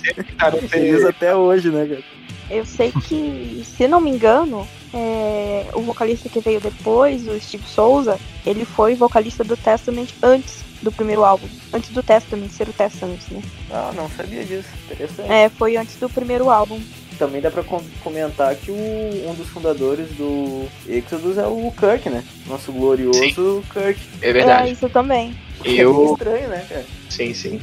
Ser... 0.68 1.06
até 1.06 1.34
hoje, 1.34 1.70
né, 1.70 1.86
cara? 1.86 2.23
Eu 2.50 2.64
sei 2.64 2.92
que, 2.92 3.64
se 3.64 3.88
não 3.88 4.00
me 4.00 4.10
engano, 4.10 4.66
é, 4.92 5.66
o 5.74 5.80
vocalista 5.80 6.28
que 6.28 6.40
veio 6.40 6.60
depois, 6.60 7.26
o 7.26 7.38
Steve 7.40 7.64
Souza, 7.66 8.18
ele 8.46 8.64
foi 8.64 8.94
vocalista 8.94 9.42
do 9.42 9.56
Testament 9.56 10.08
antes 10.22 10.62
do 10.82 10.92
primeiro 10.92 11.24
álbum. 11.24 11.48
Antes 11.72 11.90
do 11.90 12.02
Testament 12.02 12.50
ser 12.50 12.68
o 12.68 12.72
Testament, 12.72 13.20
né? 13.30 13.42
Ah, 13.70 13.90
não 13.96 14.08
sabia 14.10 14.44
disso. 14.44 14.68
Interessante. 14.84 15.32
É, 15.32 15.48
foi 15.48 15.76
antes 15.76 15.96
do 15.96 16.08
primeiro 16.08 16.50
álbum. 16.50 16.80
Também 17.18 17.40
dá 17.40 17.50
pra 17.50 17.64
comentar 18.02 18.54
que 18.56 18.70
o, 18.70 18.74
um 18.74 19.34
dos 19.34 19.48
fundadores 19.48 20.08
do 20.10 20.66
Exodus 20.86 21.38
é 21.38 21.46
o 21.46 21.72
Kirk, 21.72 22.10
né? 22.10 22.24
Nosso 22.46 22.72
glorioso 22.72 23.18
sim. 23.18 23.32
Kirk. 23.72 24.00
É 24.20 24.32
verdade. 24.32 24.68
É, 24.68 24.72
isso 24.72 24.88
também. 24.88 25.34
Eu... 25.64 26.08
É 26.08 26.12
estranho, 26.12 26.48
né, 26.48 26.66
cara? 26.68 26.84
Sim, 27.08 27.32
sim. 27.32 27.60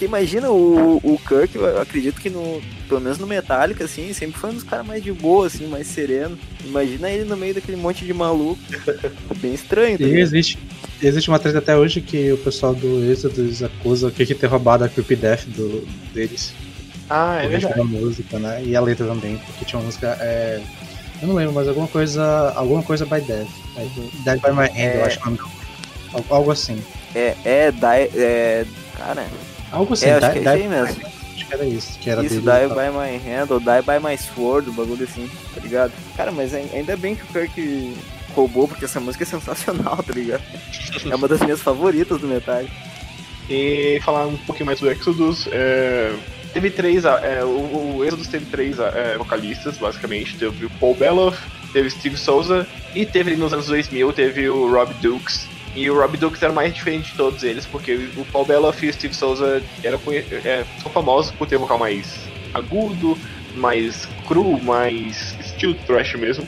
Porque 0.00 0.06
imagina 0.06 0.48
o, 0.50 0.96
o 0.96 1.18
Kirk, 1.18 1.54
eu 1.54 1.78
acredito 1.78 2.18
que 2.22 2.30
no. 2.30 2.62
Pelo 2.88 3.02
menos 3.02 3.18
no 3.18 3.26
Metallica, 3.26 3.84
assim, 3.84 4.10
sempre 4.14 4.40
foi 4.40 4.48
um 4.48 4.54
dos 4.54 4.62
caras 4.62 4.86
mais 4.86 5.04
de 5.04 5.12
boa, 5.12 5.46
assim, 5.46 5.66
mais 5.66 5.86
sereno. 5.88 6.38
Imagina 6.64 7.10
ele 7.10 7.24
no 7.24 7.36
meio 7.36 7.52
daquele 7.52 7.76
monte 7.76 8.06
de 8.06 8.14
maluco. 8.14 8.58
Bem 9.42 9.52
estranho, 9.52 9.98
tá 9.98 10.04
E 10.04 10.18
existe, 10.18 10.58
existe 11.02 11.28
uma 11.28 11.38
treta 11.38 11.58
até 11.58 11.76
hoje 11.76 12.00
que 12.00 12.32
o 12.32 12.38
pessoal 12.38 12.74
do 12.74 13.04
Exodus 13.04 13.62
acusa 13.62 14.08
o 14.08 14.10
que 14.10 14.34
ter 14.34 14.46
roubado 14.46 14.84
a 14.84 14.88
Creepy 14.88 15.16
Death 15.16 15.44
do, 15.48 15.86
deles. 16.14 16.54
Ah, 17.10 17.42
é 17.42 17.48
verdade. 17.48 17.78
A 17.78 17.84
música, 17.84 18.38
né? 18.38 18.62
E 18.64 18.74
a 18.74 18.80
letra 18.80 19.06
também, 19.06 19.36
porque 19.36 19.66
tinha 19.66 19.80
uma 19.80 19.84
música. 19.84 20.16
É, 20.18 20.62
eu 21.20 21.28
não 21.28 21.34
lembro, 21.34 21.52
mas 21.52 21.68
alguma 21.68 21.88
coisa. 21.88 22.54
Alguma 22.56 22.82
coisa 22.82 23.04
by 23.04 23.20
Death. 23.20 23.48
Dead 24.24 24.40
by 24.40 24.50
My 24.50 24.64
Hand, 24.64 24.76
é... 24.76 24.96
eu 24.96 25.04
acho 25.04 25.20
que 25.20 25.28
é 25.28 26.24
Algo 26.30 26.50
assim. 26.50 26.82
É, 27.14 27.36
é, 27.44 27.70
die, 27.70 28.18
é. 28.18 28.64
Cara. 28.96 29.26
Algo 29.72 29.94
assim, 29.94 30.06
é, 30.06 30.12
acho 30.14 30.32
die, 30.32 30.40
que 30.40 30.48
é 30.48 30.56
die, 30.56 30.68
mesmo. 30.68 31.06
Acho 31.06 31.46
que 31.46 31.54
era 31.54 31.64
isso. 31.64 31.98
Que 31.98 32.10
era 32.10 32.24
isso, 32.24 32.34
Die 32.36 32.42
by 32.42 32.90
My 32.90 33.16
Hand 33.16 33.50
ou 33.50 33.60
Die 33.60 33.82
by 33.82 34.04
My 34.04 34.16
Sword, 34.16 34.70
o 34.70 34.72
bagulho 34.72 35.04
assim, 35.04 35.28
tá 35.54 35.60
ligado? 35.60 35.92
Cara, 36.16 36.32
mas 36.32 36.54
ainda 36.54 36.96
bem 36.96 37.14
que 37.14 37.22
o 37.22 37.26
Kirk 37.26 37.96
roubou, 38.34 38.68
porque 38.68 38.84
essa 38.84 39.00
música 39.00 39.24
é 39.24 39.26
sensacional, 39.26 40.02
tá 40.02 40.12
ligado? 40.12 40.42
é 41.10 41.14
uma 41.14 41.28
das 41.28 41.40
minhas 41.40 41.60
favoritas 41.60 42.20
do 42.20 42.26
Metal. 42.26 42.64
E 43.48 44.00
falar 44.04 44.26
um 44.26 44.36
pouquinho 44.36 44.66
mais 44.66 44.78
do 44.78 44.88
Exodus, 44.88 45.48
é, 45.50 46.14
teve 46.52 46.70
três. 46.70 47.04
É, 47.04 47.42
o, 47.42 47.96
o 47.96 48.04
Exodus 48.04 48.28
teve 48.28 48.46
três 48.46 48.78
é, 48.78 49.16
vocalistas, 49.18 49.76
basicamente. 49.76 50.36
Teve 50.36 50.66
o 50.66 50.70
Paul 50.78 50.94
Beloff, 50.94 51.36
teve 51.72 51.90
Steve 51.90 52.16
Souza 52.16 52.66
e 52.94 53.04
teve 53.04 53.34
nos 53.36 53.52
anos 53.52 53.66
2000 53.66 54.12
teve 54.12 54.48
o 54.48 54.70
Rob 54.70 54.92
Dukes. 54.94 55.48
E 55.74 55.88
o 55.88 55.94
Rob 55.94 56.16
Dukes 56.16 56.42
era 56.42 56.52
mais 56.52 56.74
diferente 56.74 57.12
de 57.12 57.16
todos 57.16 57.42
eles, 57.42 57.64
porque 57.64 58.08
o 58.16 58.24
Paul 58.26 58.44
Beloff 58.44 58.84
e 58.84 58.88
o 58.88 58.92
Steve 58.92 59.14
Souza 59.14 59.62
eram, 59.84 60.00
é, 60.44 60.64
são 60.82 60.90
famosos 60.90 61.30
por 61.32 61.46
ter 61.46 61.56
um 61.56 61.60
vocal 61.60 61.78
mais 61.78 62.28
agudo, 62.52 63.16
mais 63.54 64.06
cru, 64.26 64.60
mais 64.62 65.36
estilo 65.38 65.74
thrash 65.86 66.14
mesmo. 66.14 66.46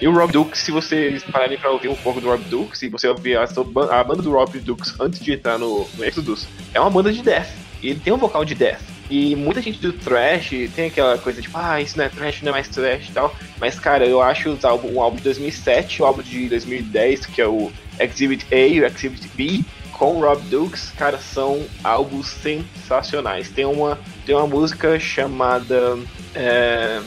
E 0.00 0.06
o 0.06 0.12
Rob 0.12 0.30
Dukes, 0.30 0.60
se 0.60 0.70
vocês 0.70 1.24
pararem 1.24 1.56
pra 1.56 1.70
ouvir 1.70 1.88
um 1.88 1.94
pouco 1.94 2.20
do 2.20 2.28
Rob 2.28 2.44
Dukes, 2.44 2.80
se 2.80 2.88
você 2.88 3.08
ouvir 3.08 3.38
a, 3.38 3.44
a 3.44 4.04
banda 4.04 4.22
do 4.22 4.30
Rob 4.32 4.58
Dukes 4.60 4.94
antes 5.00 5.20
de 5.20 5.32
entrar 5.32 5.58
no, 5.58 5.88
no 5.96 6.04
Exodus, 6.04 6.46
é 6.74 6.80
uma 6.80 6.90
banda 6.90 7.12
de 7.12 7.22
death. 7.22 7.48
E 7.82 7.90
ele 7.90 8.00
tem 8.00 8.12
um 8.12 8.18
vocal 8.18 8.44
de 8.44 8.54
death. 8.54 8.95
E 9.08 9.36
muita 9.36 9.62
gente 9.62 9.78
do 9.78 9.92
trash 9.92 10.50
tem 10.74 10.86
aquela 10.86 11.16
coisa 11.18 11.40
tipo, 11.40 11.56
ah, 11.56 11.80
isso 11.80 11.96
não 11.96 12.04
é 12.04 12.08
trash, 12.08 12.42
não 12.42 12.50
é 12.50 12.52
mais 12.52 12.68
trash 12.68 13.08
e 13.08 13.12
tal. 13.12 13.34
Mas, 13.60 13.78
cara, 13.78 14.06
eu 14.06 14.20
acho 14.20 14.50
os 14.50 14.64
álbum, 14.64 14.94
o 14.94 15.00
álbum 15.00 15.16
de 15.16 15.22
2007 15.22 16.02
o 16.02 16.04
álbum 16.04 16.22
de 16.22 16.48
2010, 16.48 17.26
que 17.26 17.40
é 17.40 17.46
o 17.46 17.70
Exhibit 18.00 18.46
A 18.52 18.56
e 18.56 18.80
o 18.80 18.86
Exhibit 18.86 19.28
B, 19.34 19.64
com 19.92 20.20
Rob 20.20 20.42
Dukes, 20.50 20.92
cara, 20.96 21.18
são 21.18 21.64
álbuns 21.82 22.28
sensacionais. 22.28 23.48
Tem 23.48 23.64
uma, 23.64 23.98
tem 24.26 24.34
uma 24.34 24.46
música 24.46 24.98
chamada 25.00 25.98
é, 26.34 27.00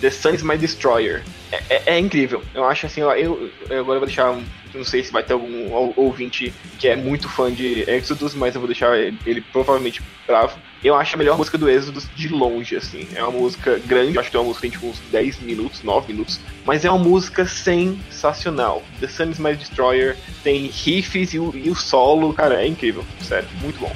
The 0.00 0.08
is 0.34 0.42
My 0.42 0.56
Destroyer. 0.56 1.24
É, 1.50 1.62
é, 1.68 1.82
é, 1.86 1.98
incrível. 1.98 2.42
Eu 2.54 2.64
acho 2.64 2.86
assim, 2.86 3.02
ó, 3.02 3.14
eu, 3.14 3.50
eu 3.70 3.80
agora 3.80 3.98
vou 3.98 4.06
deixar 4.06 4.38
não 4.74 4.84
sei 4.84 5.02
se 5.02 5.10
vai 5.12 5.22
ter 5.22 5.32
algum 5.32 5.72
ouvinte 5.96 6.52
que 6.78 6.88
é 6.88 6.96
muito 6.96 7.28
fã 7.28 7.52
de 7.52 7.88
Exodus, 7.90 8.34
mas 8.34 8.54
eu 8.54 8.60
vou 8.60 8.68
deixar 8.68 8.98
ele, 8.98 9.18
ele 9.24 9.40
provavelmente 9.40 10.02
bravo. 10.26 10.58
Eu 10.82 10.94
acho 10.94 11.14
a 11.14 11.18
melhor 11.18 11.36
música 11.36 11.58
do 11.58 11.68
Exodus 11.68 12.08
de 12.14 12.28
longe, 12.28 12.76
assim. 12.76 13.08
É 13.14 13.22
uma 13.22 13.32
música 13.32 13.80
grande, 13.86 14.18
acho 14.18 14.30
que 14.30 14.36
é 14.36 14.40
uma 14.40 14.46
música 14.46 14.62
tem 14.62 14.70
tipo 14.70 14.86
uns 14.86 14.98
10 15.10 15.40
minutos, 15.40 15.82
9 15.82 16.12
minutos, 16.12 16.40
mas 16.64 16.84
é 16.84 16.90
uma 16.90 17.02
música 17.02 17.46
sensacional. 17.46 18.82
The 19.00 19.08
Sun 19.08 19.30
is 19.30 19.38
My 19.38 19.54
Destroyer 19.54 20.16
tem 20.44 20.66
riffs 20.66 21.34
e 21.34 21.38
o, 21.38 21.56
e 21.56 21.70
o 21.70 21.74
solo, 21.74 22.32
cara, 22.32 22.62
é 22.62 22.66
incrível, 22.66 23.04
sério, 23.20 23.48
muito 23.62 23.80
bom. 23.80 23.92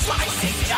Slicing 0.00 0.68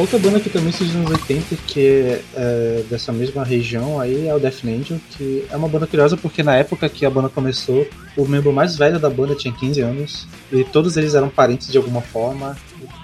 Outra 0.00 0.18
banda 0.18 0.40
que 0.40 0.48
também 0.48 0.72
surgiu 0.72 1.00
nos 1.00 1.10
anos 1.10 1.20
80, 1.28 1.56
que 1.66 1.86
é, 1.86 2.22
é, 2.34 2.84
dessa 2.88 3.12
mesma 3.12 3.44
região 3.44 4.00
aí, 4.00 4.28
é 4.28 4.34
o 4.34 4.38
Death 4.40 4.64
Angel, 4.64 4.98
que 5.10 5.44
é 5.50 5.54
uma 5.54 5.68
banda 5.68 5.86
curiosa 5.86 6.16
porque 6.16 6.42
na 6.42 6.56
época 6.56 6.88
que 6.88 7.04
a 7.04 7.10
banda 7.10 7.28
começou, 7.28 7.86
o 8.16 8.24
membro 8.24 8.50
mais 8.50 8.76
velho 8.76 8.98
da 8.98 9.10
banda 9.10 9.34
tinha 9.34 9.52
15 9.52 9.80
anos, 9.82 10.26
e 10.50 10.64
todos 10.64 10.96
eles 10.96 11.14
eram 11.14 11.28
parentes 11.28 11.70
de 11.70 11.76
alguma 11.76 12.00
forma, 12.00 12.56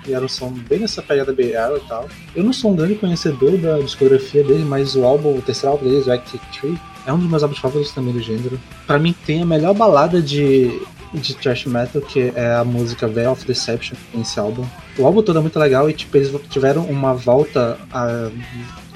e 0.09 0.15
eram 0.15 0.27
som 0.27 0.51
bem 0.51 0.79
nessa 0.79 1.03
pegada 1.03 1.35
BR 1.35 1.77
e 1.77 1.87
tal. 1.87 2.09
Eu 2.35 2.43
não 2.43 2.55
sou 2.55 2.71
um 2.71 2.75
grande 2.75 2.95
conhecedor 2.95 3.59
da 3.59 3.79
discografia 3.79 4.43
dele, 4.43 4.65
mas 4.65 4.97
o 4.97 5.05
álbum, 5.05 5.37
o 5.37 5.43
terceiro 5.43 5.73
álbum 5.73 5.91
deles, 5.91 6.07
o 6.07 6.13
Active 6.13 6.43
Tree, 6.59 6.79
é 7.07 7.13
um 7.13 7.19
dos 7.19 7.29
meus 7.29 7.43
álbuns 7.43 7.59
favoritos 7.59 7.93
também 7.93 8.15
do 8.15 8.23
gênero. 8.23 8.59
Para 8.87 8.99
mim 8.99 9.15
tem 9.27 9.43
a 9.43 9.47
melhor 9.47 9.75
balada 9.75 10.23
de 10.23 10.81
de 11.17 11.35
thrash 11.35 11.67
metal, 11.67 12.01
que 12.03 12.33
é 12.35 12.55
a 12.55 12.65
música 12.65 13.09
Veil 13.09 13.33
of 13.33 13.47
Deception, 13.47 13.97
nesse 14.15 14.39
álbum. 14.39 14.65
O 14.99 15.07
álbum 15.07 15.23
todo 15.23 15.39
é 15.39 15.43
muito 15.43 15.59
legal 15.59 15.89
e 15.89 15.93
tipo, 15.93 16.17
eles 16.17 16.33
tiveram 16.49 16.85
uma 16.85 17.15
volta 17.15 17.79
a, 17.93 18.31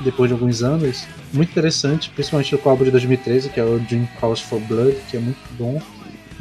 depois 0.05 0.29
de 0.29 0.35
alguns 0.35 0.63
anos 0.63 1.05
muito 1.33 1.51
interessante, 1.51 2.11
principalmente 2.11 2.57
com 2.57 2.69
o 2.69 2.73
álbum 2.73 2.85
de 2.85 2.91
2013, 2.91 3.51
que 3.51 3.61
é 3.61 3.65
o 3.65 3.79
Dream 3.81 4.07
Calls 4.21 4.41
for 4.41 4.61
Blood, 4.61 4.97
que 5.11 5.17
é 5.17 5.21
muito 5.21 5.39
bom. 5.59 5.81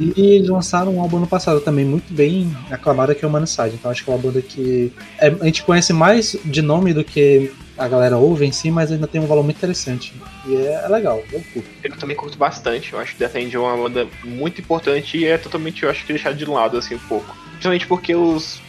E 0.00 0.36
eles 0.36 0.48
lançaram 0.48 0.96
um 0.96 1.00
álbum 1.00 1.18
ano 1.18 1.26
passado 1.26 1.60
também 1.60 1.84
muito 1.84 2.12
bem 2.14 2.50
aclamado, 2.70 3.14
que 3.14 3.22
é 3.22 3.28
o 3.28 3.30
Manside. 3.30 3.74
Então 3.74 3.90
acho 3.90 4.02
que 4.02 4.10
é 4.10 4.14
uma 4.14 4.18
banda 4.18 4.40
que 4.40 4.90
é, 5.18 5.28
a 5.28 5.44
gente 5.44 5.62
conhece 5.62 5.92
mais 5.92 6.36
de 6.42 6.62
nome 6.62 6.94
do 6.94 7.04
que 7.04 7.52
a 7.80 7.88
galera 7.88 8.18
ouve 8.18 8.44
em 8.44 8.52
si, 8.52 8.70
mas 8.70 8.92
ainda 8.92 9.08
tem 9.08 9.18
um 9.20 9.26
valor 9.26 9.42
muito 9.42 9.56
interessante. 9.56 10.12
E 10.46 10.54
é, 10.54 10.82
é 10.84 10.88
legal, 10.88 11.24
eu 11.32 11.42
curto. 11.52 11.70
Eu 11.82 11.96
também 11.96 12.14
curto 12.14 12.36
bastante. 12.36 12.92
Eu 12.92 13.00
acho 13.00 13.14
que 13.14 13.18
Death 13.18 13.36
Angel 13.36 13.64
é 13.64 13.72
uma 13.72 13.88
banda 13.88 14.08
muito 14.22 14.60
importante 14.60 15.16
e 15.16 15.24
é 15.24 15.38
totalmente, 15.38 15.82
eu 15.82 15.90
acho 15.90 16.04
que 16.04 16.12
deixar 16.12 16.34
de 16.34 16.44
lado 16.44 16.76
assim 16.76 16.96
um 16.96 17.00
pouco. 17.00 17.34
Principalmente 17.52 17.86
porque 17.86 18.14
os, 18.14 18.60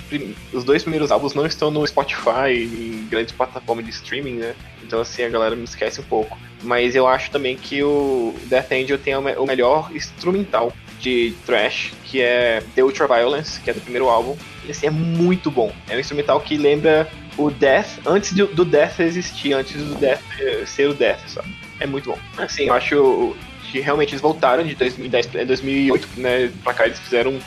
os 0.53 0.63
dois 0.63 0.83
primeiros 0.83 1.11
álbuns 1.11 1.33
não 1.33 1.45
estão 1.45 1.69
no 1.69 1.85
Spotify, 1.85 2.53
em 2.53 3.05
grandes 3.09 3.33
plataformas 3.33 3.83
de 3.83 3.91
streaming, 3.91 4.35
né? 4.35 4.55
Então 4.81 5.01
assim 5.01 5.23
a 5.23 5.29
galera 5.29 5.57
me 5.57 5.65
esquece 5.65 5.99
um 5.99 6.05
pouco. 6.05 6.37
Mas 6.63 6.95
eu 6.95 7.05
acho 7.05 7.31
também 7.31 7.57
que 7.57 7.83
o 7.83 8.33
Death 8.45 8.71
Angel 8.71 8.97
tem 8.97 9.15
o 9.15 9.45
melhor 9.45 9.91
instrumental 9.93 10.71
de 11.01 11.33
thrash, 11.45 11.91
que 12.05 12.21
é 12.21 12.63
The 12.75 12.83
Ultra 12.83 13.07
Violence, 13.07 13.59
que 13.59 13.69
é 13.69 13.73
do 13.73 13.81
primeiro 13.81 14.07
álbum. 14.07 14.37
E 14.65 14.71
assim, 14.71 14.87
é 14.87 14.91
muito 14.91 15.49
bom. 15.49 15.73
É 15.89 15.97
um 15.97 15.99
instrumental 15.99 16.39
que 16.39 16.55
lembra 16.55 17.09
o 17.37 17.49
Death 17.49 17.99
antes 18.05 18.33
do, 18.33 18.47
do 18.47 18.65
Death 18.65 18.99
existir, 18.99 19.53
antes 19.53 19.75
do 19.75 19.95
Death 19.95 20.21
ser 20.65 20.89
o 20.89 20.93
Death, 20.93 21.27
sabe? 21.27 21.55
É 21.79 21.85
muito 21.85 22.09
bom. 22.09 22.19
Assim, 22.37 22.67
eu 22.67 22.73
acho 22.73 23.35
que 23.71 23.79
realmente 23.79 24.11
eles 24.11 24.21
voltaram 24.21 24.63
de 24.63 24.75
2010 24.75 25.27
2008, 25.47 26.07
né, 26.17 26.51
pra 26.63 26.73
cá 26.73 26.85
eles 26.85 26.99
fizeram 26.99 27.39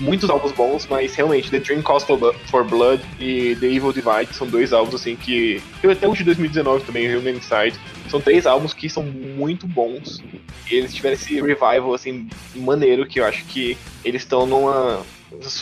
muitos 0.00 0.30
álbuns 0.30 0.52
bons, 0.52 0.86
mas 0.88 1.14
realmente 1.14 1.50
The 1.50 1.58
Dream 1.58 1.82
Calls 1.82 2.04
for 2.46 2.64
Blood 2.64 3.02
e 3.18 3.54
The 3.56 3.66
Evil 3.66 3.92
Divide 3.92 4.34
são 4.34 4.46
dois 4.46 4.72
álbuns 4.72 4.94
assim 4.94 5.14
que 5.14 5.62
eu 5.82 5.90
até 5.90 6.08
o 6.08 6.14
de 6.14 6.24
2019 6.24 6.84
também, 6.84 7.14
Human 7.14 7.32
Inside, 7.32 7.78
são 8.08 8.20
três 8.20 8.46
álbuns 8.46 8.72
que 8.72 8.88
são 8.88 9.02
muito 9.02 9.66
bons. 9.66 10.22
E 10.70 10.74
eles 10.74 10.94
tiveram 10.94 11.14
esse 11.14 11.34
revival 11.34 11.94
assim 11.94 12.28
maneiro 12.54 13.06
que 13.06 13.20
eu 13.20 13.24
acho 13.24 13.44
que 13.44 13.76
eles 14.04 14.22
estão 14.22 14.46
numa 14.46 15.04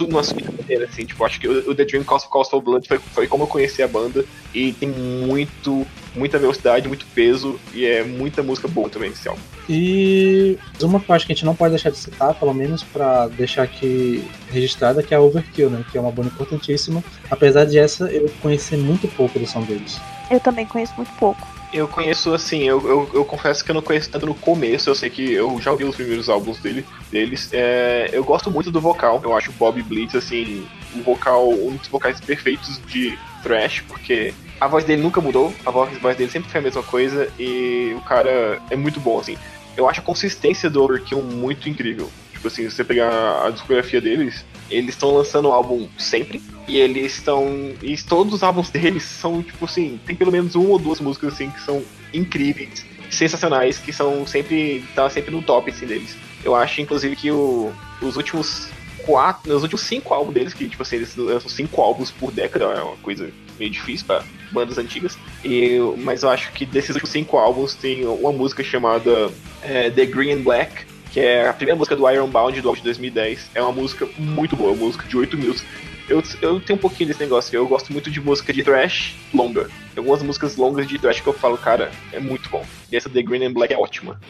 numa 0.00 0.22
subida 0.22 0.50
maneira, 0.50 0.84
assim, 0.84 1.04
tipo, 1.04 1.24
acho 1.24 1.40
que 1.40 1.48
o, 1.48 1.74
The 1.74 1.84
Dream 1.84 2.04
Calls 2.04 2.24
for 2.48 2.60
Blood 2.60 2.86
foi, 2.86 2.98
foi 2.98 3.26
como 3.26 3.44
eu 3.44 3.46
conheci 3.46 3.82
a 3.82 3.88
banda 3.88 4.24
e 4.54 4.72
tem 4.72 4.88
muito, 4.88 5.86
muita 6.14 6.38
velocidade, 6.38 6.88
muito 6.88 7.06
peso 7.14 7.58
e 7.74 7.84
é 7.84 8.02
muita 8.02 8.42
música 8.42 8.66
boa 8.68 8.88
também 8.88 9.10
esse 9.10 9.28
álbum. 9.28 9.40
E 9.68 10.58
uma 10.80 10.98
parte 10.98 11.26
que 11.26 11.32
a 11.32 11.34
gente 11.34 11.44
não 11.44 11.54
pode 11.54 11.70
deixar 11.70 11.90
de 11.90 11.98
citar, 11.98 12.34
pelo 12.34 12.54
menos 12.54 12.82
para 12.82 13.28
deixar 13.28 13.64
aqui 13.64 14.24
registrada, 14.50 15.02
que 15.02 15.12
é 15.12 15.16
a 15.16 15.20
Overkill, 15.20 15.70
né, 15.70 15.84
que 15.90 15.98
é 15.98 16.00
uma 16.00 16.10
banda 16.10 16.28
importantíssima, 16.28 17.04
apesar 17.30 17.64
de 17.66 17.78
essa 17.78 18.10
eu 18.10 18.30
conhecer 18.40 18.78
muito 18.78 19.06
pouco 19.08 19.38
do 19.38 19.46
som 19.46 19.62
deles. 19.62 20.00
Eu 20.30 20.40
também 20.40 20.66
conheço 20.66 20.94
muito 20.96 21.12
pouco. 21.18 21.57
Eu 21.72 21.86
conheço, 21.86 22.32
assim, 22.32 22.62
eu, 22.62 22.80
eu, 22.88 23.10
eu, 23.12 23.24
confesso 23.24 23.62
que 23.62 23.70
eu 23.70 23.74
não 23.74 23.82
conheço 23.82 24.08
tanto 24.10 24.24
no 24.24 24.34
começo, 24.34 24.88
eu 24.88 24.94
sei 24.94 25.10
que 25.10 25.32
eu 25.32 25.60
já 25.60 25.70
ouvi 25.70 25.84
os 25.84 25.94
primeiros 25.94 26.28
álbuns 26.28 26.58
dele, 26.58 26.84
deles. 27.10 27.50
É, 27.52 28.08
eu 28.10 28.24
gosto 28.24 28.50
muito 28.50 28.70
do 28.70 28.80
vocal, 28.80 29.20
eu 29.22 29.36
acho 29.36 29.50
o 29.50 29.54
Bob 29.54 29.82
Blitz, 29.82 30.14
assim, 30.14 30.66
um 30.96 31.02
vocal, 31.02 31.50
um 31.50 31.76
dos 31.76 31.88
vocais 31.88 32.20
perfeitos 32.20 32.80
de 32.86 33.18
thrash, 33.42 33.80
porque 33.86 34.32
a 34.58 34.66
voz 34.66 34.84
dele 34.84 35.02
nunca 35.02 35.20
mudou, 35.20 35.52
a 35.66 35.70
voz, 35.70 35.94
a 35.94 35.98
voz 35.98 36.16
dele 36.16 36.30
sempre 36.30 36.50
foi 36.50 36.60
a 36.60 36.64
mesma 36.64 36.82
coisa, 36.82 37.30
e 37.38 37.94
o 37.96 38.00
cara 38.00 38.62
é 38.70 38.76
muito 38.76 38.98
bom, 38.98 39.20
assim. 39.20 39.36
Eu 39.76 39.88
acho 39.88 40.00
a 40.00 40.04
consistência 40.04 40.70
do 40.70 40.82
Overkill 40.82 41.22
muito 41.22 41.68
incrível. 41.68 42.10
Tipo 42.32 42.48
assim, 42.48 42.68
se 42.68 42.76
você 42.76 42.84
pegar 42.84 43.44
a 43.44 43.50
discografia 43.50 44.00
deles, 44.00 44.44
eles 44.70 44.90
estão 44.90 45.14
lançando 45.14 45.48
álbum 45.48 45.88
sempre. 45.98 46.42
E 46.66 46.76
eles 46.76 47.14
estão. 47.16 47.72
E 47.82 47.96
todos 47.96 48.34
os 48.34 48.42
álbuns 48.42 48.70
deles 48.70 49.02
são, 49.02 49.42
tipo 49.42 49.64
assim, 49.64 49.98
tem 50.06 50.14
pelo 50.14 50.32
menos 50.32 50.54
uma 50.54 50.68
ou 50.68 50.78
duas 50.78 51.00
músicas 51.00 51.34
assim 51.34 51.50
que 51.50 51.60
são 51.62 51.82
incríveis, 52.12 52.84
sensacionais, 53.10 53.78
que 53.78 53.92
são 53.92 54.26
sempre. 54.26 54.84
tá 54.94 55.08
sempre 55.08 55.30
no 55.30 55.42
top 55.42 55.70
assim, 55.70 55.86
deles. 55.86 56.16
Eu 56.44 56.54
acho, 56.54 56.80
inclusive, 56.80 57.16
que 57.16 57.30
o, 57.30 57.72
os 58.02 58.16
últimos 58.16 58.68
quatro. 59.04 59.54
Os 59.54 59.62
últimos 59.62 59.82
cinco 59.82 60.12
álbuns 60.12 60.34
deles, 60.34 60.54
que 60.54 60.68
tipo 60.68 60.82
assim, 60.82 60.96
eles 60.96 61.16
lançam 61.16 61.48
cinco 61.48 61.80
álbuns 61.80 62.10
por 62.10 62.30
década, 62.30 62.66
é 62.66 62.82
uma 62.82 62.96
coisa 62.98 63.30
meio 63.58 63.70
difícil 63.70 64.06
para 64.06 64.22
bandas 64.52 64.78
antigas. 64.78 65.18
E, 65.44 65.78
mas 65.98 66.22
eu 66.22 66.28
acho 66.28 66.52
que 66.52 66.66
desses 66.66 66.90
últimos 66.90 67.10
cinco 67.10 67.38
álbuns 67.38 67.74
tem 67.74 68.04
uma 68.04 68.32
música 68.32 68.62
chamada 68.62 69.30
é, 69.62 69.90
The 69.90 70.04
Green 70.04 70.32
and 70.32 70.42
Black 70.42 70.87
que 71.18 71.24
é 71.24 71.48
a 71.48 71.52
primeira 71.52 71.76
música 71.76 71.96
do 71.96 72.08
Ironbound 72.08 72.60
do 72.60 72.68
álbum 72.68 72.78
de 72.78 72.84
2010. 72.84 73.50
É 73.52 73.60
uma 73.60 73.72
música 73.72 74.08
muito 74.16 74.54
boa, 74.54 74.70
uma 74.70 74.84
música 74.86 75.04
de 75.08 75.16
8 75.16 75.36
minutos. 75.36 75.64
Eu, 76.08 76.22
eu 76.40 76.60
tenho 76.60 76.78
um 76.78 76.80
pouquinho 76.80 77.08
desse 77.08 77.18
negócio, 77.18 77.54
eu 77.56 77.66
gosto 77.66 77.92
muito 77.92 78.08
de 78.08 78.20
música 78.20 78.52
de 78.52 78.62
thrash 78.62 79.16
longa. 79.34 79.64
Tem 79.64 79.98
algumas 79.98 80.22
músicas 80.22 80.56
longas 80.56 80.86
de 80.86 80.96
thrash 80.96 81.20
que 81.20 81.26
eu 81.26 81.32
falo, 81.32 81.58
cara, 81.58 81.90
é 82.12 82.20
muito 82.20 82.48
bom. 82.48 82.64
E 82.92 82.96
essa 82.96 83.10
The 83.10 83.20
Green 83.20 83.44
and 83.44 83.52
Black 83.52 83.74
é 83.74 83.76
ótima. 83.76 84.20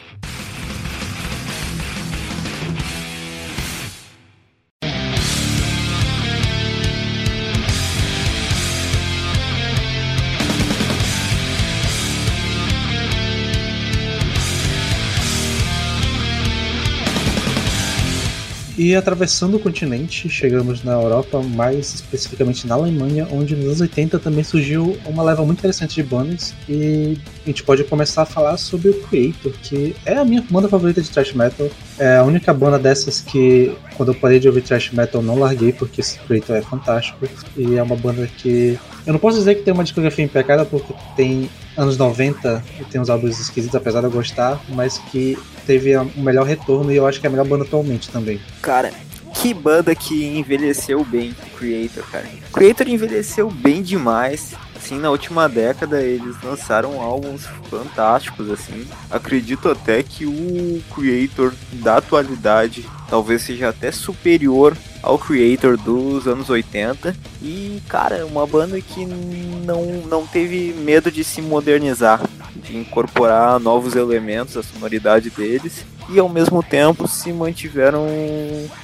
E 18.79 18.95
atravessando 18.95 19.57
o 19.57 19.59
continente, 19.59 20.29
chegamos 20.29 20.85
na 20.85 20.93
Europa, 20.93 21.43
mais 21.43 21.95
especificamente 21.95 22.65
na 22.65 22.75
Alemanha, 22.75 23.27
onde 23.29 23.53
nos 23.53 23.65
anos 23.65 23.81
80 23.81 24.17
também 24.19 24.41
surgiu 24.41 24.97
uma 25.05 25.21
leva 25.21 25.45
muito 25.45 25.59
interessante 25.59 25.95
de 25.95 26.03
bandas. 26.03 26.53
E 26.69 27.17
a 27.43 27.47
gente 27.47 27.61
pode 27.61 27.83
começar 27.83 28.21
a 28.21 28.25
falar 28.25 28.55
sobre 28.55 28.87
o 28.91 29.01
Creator, 29.01 29.51
que 29.61 29.93
é 30.05 30.15
a 30.15 30.23
minha 30.23 30.41
banda 30.49 30.69
favorita 30.69 31.01
de 31.01 31.09
thrash 31.09 31.33
metal. 31.33 31.69
É 31.97 32.15
a 32.15 32.23
única 32.23 32.53
banda 32.53 32.79
dessas 32.79 33.19
que, 33.19 33.75
quando 33.97 34.13
eu 34.13 34.15
parei 34.15 34.39
de 34.39 34.47
ouvir 34.47 34.61
thrash 34.61 34.91
metal, 34.93 35.21
não 35.21 35.37
larguei, 35.37 35.73
porque 35.73 35.99
esse 35.99 36.17
Creator 36.19 36.55
é 36.55 36.61
fantástico. 36.61 37.27
E 37.57 37.75
é 37.75 37.83
uma 37.83 37.97
banda 37.97 38.29
que. 38.37 38.79
Eu 39.05 39.11
não 39.11 39.19
posso 39.19 39.39
dizer 39.39 39.55
que 39.55 39.63
tem 39.63 39.73
uma 39.73 39.83
discografia 39.83 40.23
impecável, 40.23 40.65
porque 40.65 40.93
tem 41.17 41.49
anos 41.79 41.97
90 41.97 42.63
e 42.79 42.83
tem 42.85 42.99
uns 42.99 43.09
álbuns 43.09 43.39
esquisitos, 43.39 43.75
apesar 43.75 44.01
de 44.01 44.07
eu 44.07 44.11
gostar, 44.11 44.61
mas 44.69 44.97
que 44.97 45.37
teve 45.65 45.95
o 45.95 46.11
melhor 46.17 46.45
retorno 46.45 46.91
e 46.91 46.97
eu 46.97 47.07
acho 47.07 47.19
que 47.19 47.25
é 47.25 47.29
a 47.29 47.31
melhor 47.31 47.47
banda 47.47 47.63
atualmente 47.63 48.09
também. 48.09 48.39
Cara, 48.61 48.91
que 49.35 49.53
banda 49.53 49.95
que 49.95 50.25
envelheceu 50.37 51.03
bem, 51.05 51.33
Creator, 51.57 52.03
cara. 52.11 52.25
Creator 52.51 52.87
envelheceu 52.89 53.49
bem 53.49 53.81
demais. 53.81 54.53
Assim, 54.89 54.97
na 54.97 55.11
última 55.11 55.47
década 55.47 56.01
eles 56.01 56.35
lançaram 56.41 56.99
álbuns 56.99 57.45
fantásticos, 57.69 58.49
assim. 58.49 58.87
Acredito 59.11 59.69
até 59.69 60.01
que 60.01 60.25
o 60.25 60.81
Creator 60.95 61.53
da 61.73 61.97
atualidade 61.97 62.89
talvez 63.07 63.43
seja 63.43 63.69
até 63.69 63.91
superior 63.91 64.75
ao 65.03 65.19
Creator 65.19 65.77
dos 65.77 66.27
anos 66.27 66.49
80. 66.49 67.15
E, 67.39 67.79
cara, 67.87 68.25
uma 68.25 68.47
banda 68.47 68.81
que 68.81 69.05
não, 69.05 69.85
não 70.07 70.25
teve 70.25 70.73
medo 70.73 71.11
de 71.11 71.23
se 71.23 71.39
modernizar, 71.39 72.23
de 72.55 72.75
incorporar 72.75 73.59
novos 73.59 73.95
elementos 73.95 74.57
à 74.57 74.63
sonoridade 74.63 75.29
deles 75.29 75.85
e 76.09 76.17
ao 76.17 76.27
mesmo 76.27 76.63
tempo 76.63 77.07
se 77.07 77.31
mantiveram 77.31 78.07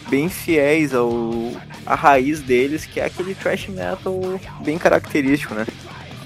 bem 0.08 0.30
fiéis 0.30 0.94
ao 0.94 1.52
a 1.84 1.96
raiz 1.96 2.42
deles, 2.42 2.86
que 2.86 3.00
é 3.00 3.06
aquele 3.06 3.34
thrash 3.34 3.68
metal 3.68 4.20
bem 4.64 4.78
característico, 4.78 5.56
né? 5.56 5.66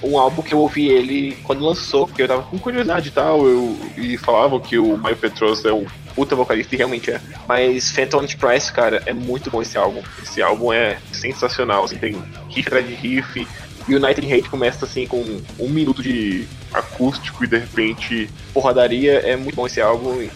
Um 0.03 0.17
álbum 0.17 0.41
que 0.41 0.53
eu 0.53 0.59
ouvi 0.59 0.87
ele 0.87 1.37
quando 1.43 1.65
lançou, 1.65 2.07
porque 2.07 2.23
eu 2.23 2.27
tava 2.27 2.43
com 2.43 2.57
curiosidade 2.57 3.09
e 3.09 3.11
tal, 3.11 3.45
eu, 3.45 3.77
e 3.97 4.17
falavam 4.17 4.59
que 4.59 4.77
o 4.77 4.97
Maio 4.97 5.17
Petros 5.17 5.63
é 5.65 5.73
um 5.73 5.85
puta 6.15 6.35
vocalista, 6.35 6.75
e 6.75 6.77
realmente 6.77 7.11
é. 7.11 7.21
Mas 7.47 7.91
Phantom 7.91 8.25
Price, 8.25 8.71
cara, 8.71 9.01
é 9.05 9.13
muito 9.13 9.49
bom 9.49 9.61
esse 9.61 9.77
álbum. 9.77 10.01
Esse 10.21 10.41
álbum 10.41 10.73
é 10.73 10.97
sensacional, 11.11 11.83
assim, 11.83 11.97
tem 11.97 12.21
riff 12.49 12.67
atrás 12.67 12.87
de 12.87 12.93
riff, 12.93 13.47
e 13.87 13.95
o 13.95 14.03
United 14.03 14.33
Hate 14.33 14.49
começa 14.49 14.85
assim 14.85 15.07
com 15.07 15.23
um 15.59 15.69
minuto 15.69 16.03
de 16.03 16.47
acústico 16.73 17.43
e 17.43 17.47
de 17.47 17.57
repente 17.57 18.29
porradaria, 18.53 19.13
é 19.19 19.35
muito 19.35 19.55
bom 19.55 19.65
esse 19.65 19.81
álbum. 19.81 20.27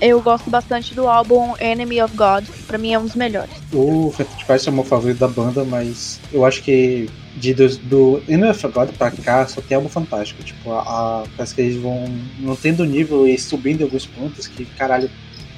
Eu 0.00 0.20
gosto 0.20 0.48
bastante 0.48 0.94
do 0.94 1.08
álbum 1.08 1.54
Enemy 1.58 2.02
of 2.02 2.16
God, 2.16 2.44
pra 2.66 2.78
mim 2.78 2.92
é 2.92 2.98
um 2.98 3.04
dos 3.04 3.14
melhores. 3.14 3.50
O 3.72 4.12
Phantom 4.16 4.44
Price 4.46 4.68
é 4.68 4.70
o 4.70 4.74
meu 4.74 4.84
favorito 4.84 5.18
da 5.18 5.28
banda, 5.28 5.64
mas 5.64 6.20
eu 6.32 6.44
acho 6.44 6.62
que 6.62 7.10
de, 7.38 7.54
do, 7.54 7.68
do 7.78 8.22
Enemy 8.28 8.50
of 8.50 8.68
God 8.68 8.90
pra 8.90 9.10
cá 9.10 9.46
só 9.46 9.60
tem 9.60 9.76
algo 9.76 9.88
fantástico. 9.88 10.42
Tipo, 10.42 10.72
a, 10.72 10.80
a, 10.80 11.24
parece 11.36 11.54
que 11.54 11.60
eles 11.60 11.76
vão 11.76 12.04
não 12.38 12.56
tendo 12.56 12.84
nível 12.84 13.26
e 13.26 13.38
subindo 13.38 13.80
em 13.80 13.84
alguns 13.84 14.06
pontos 14.06 14.46
que, 14.46 14.64
caralho, 14.64 15.10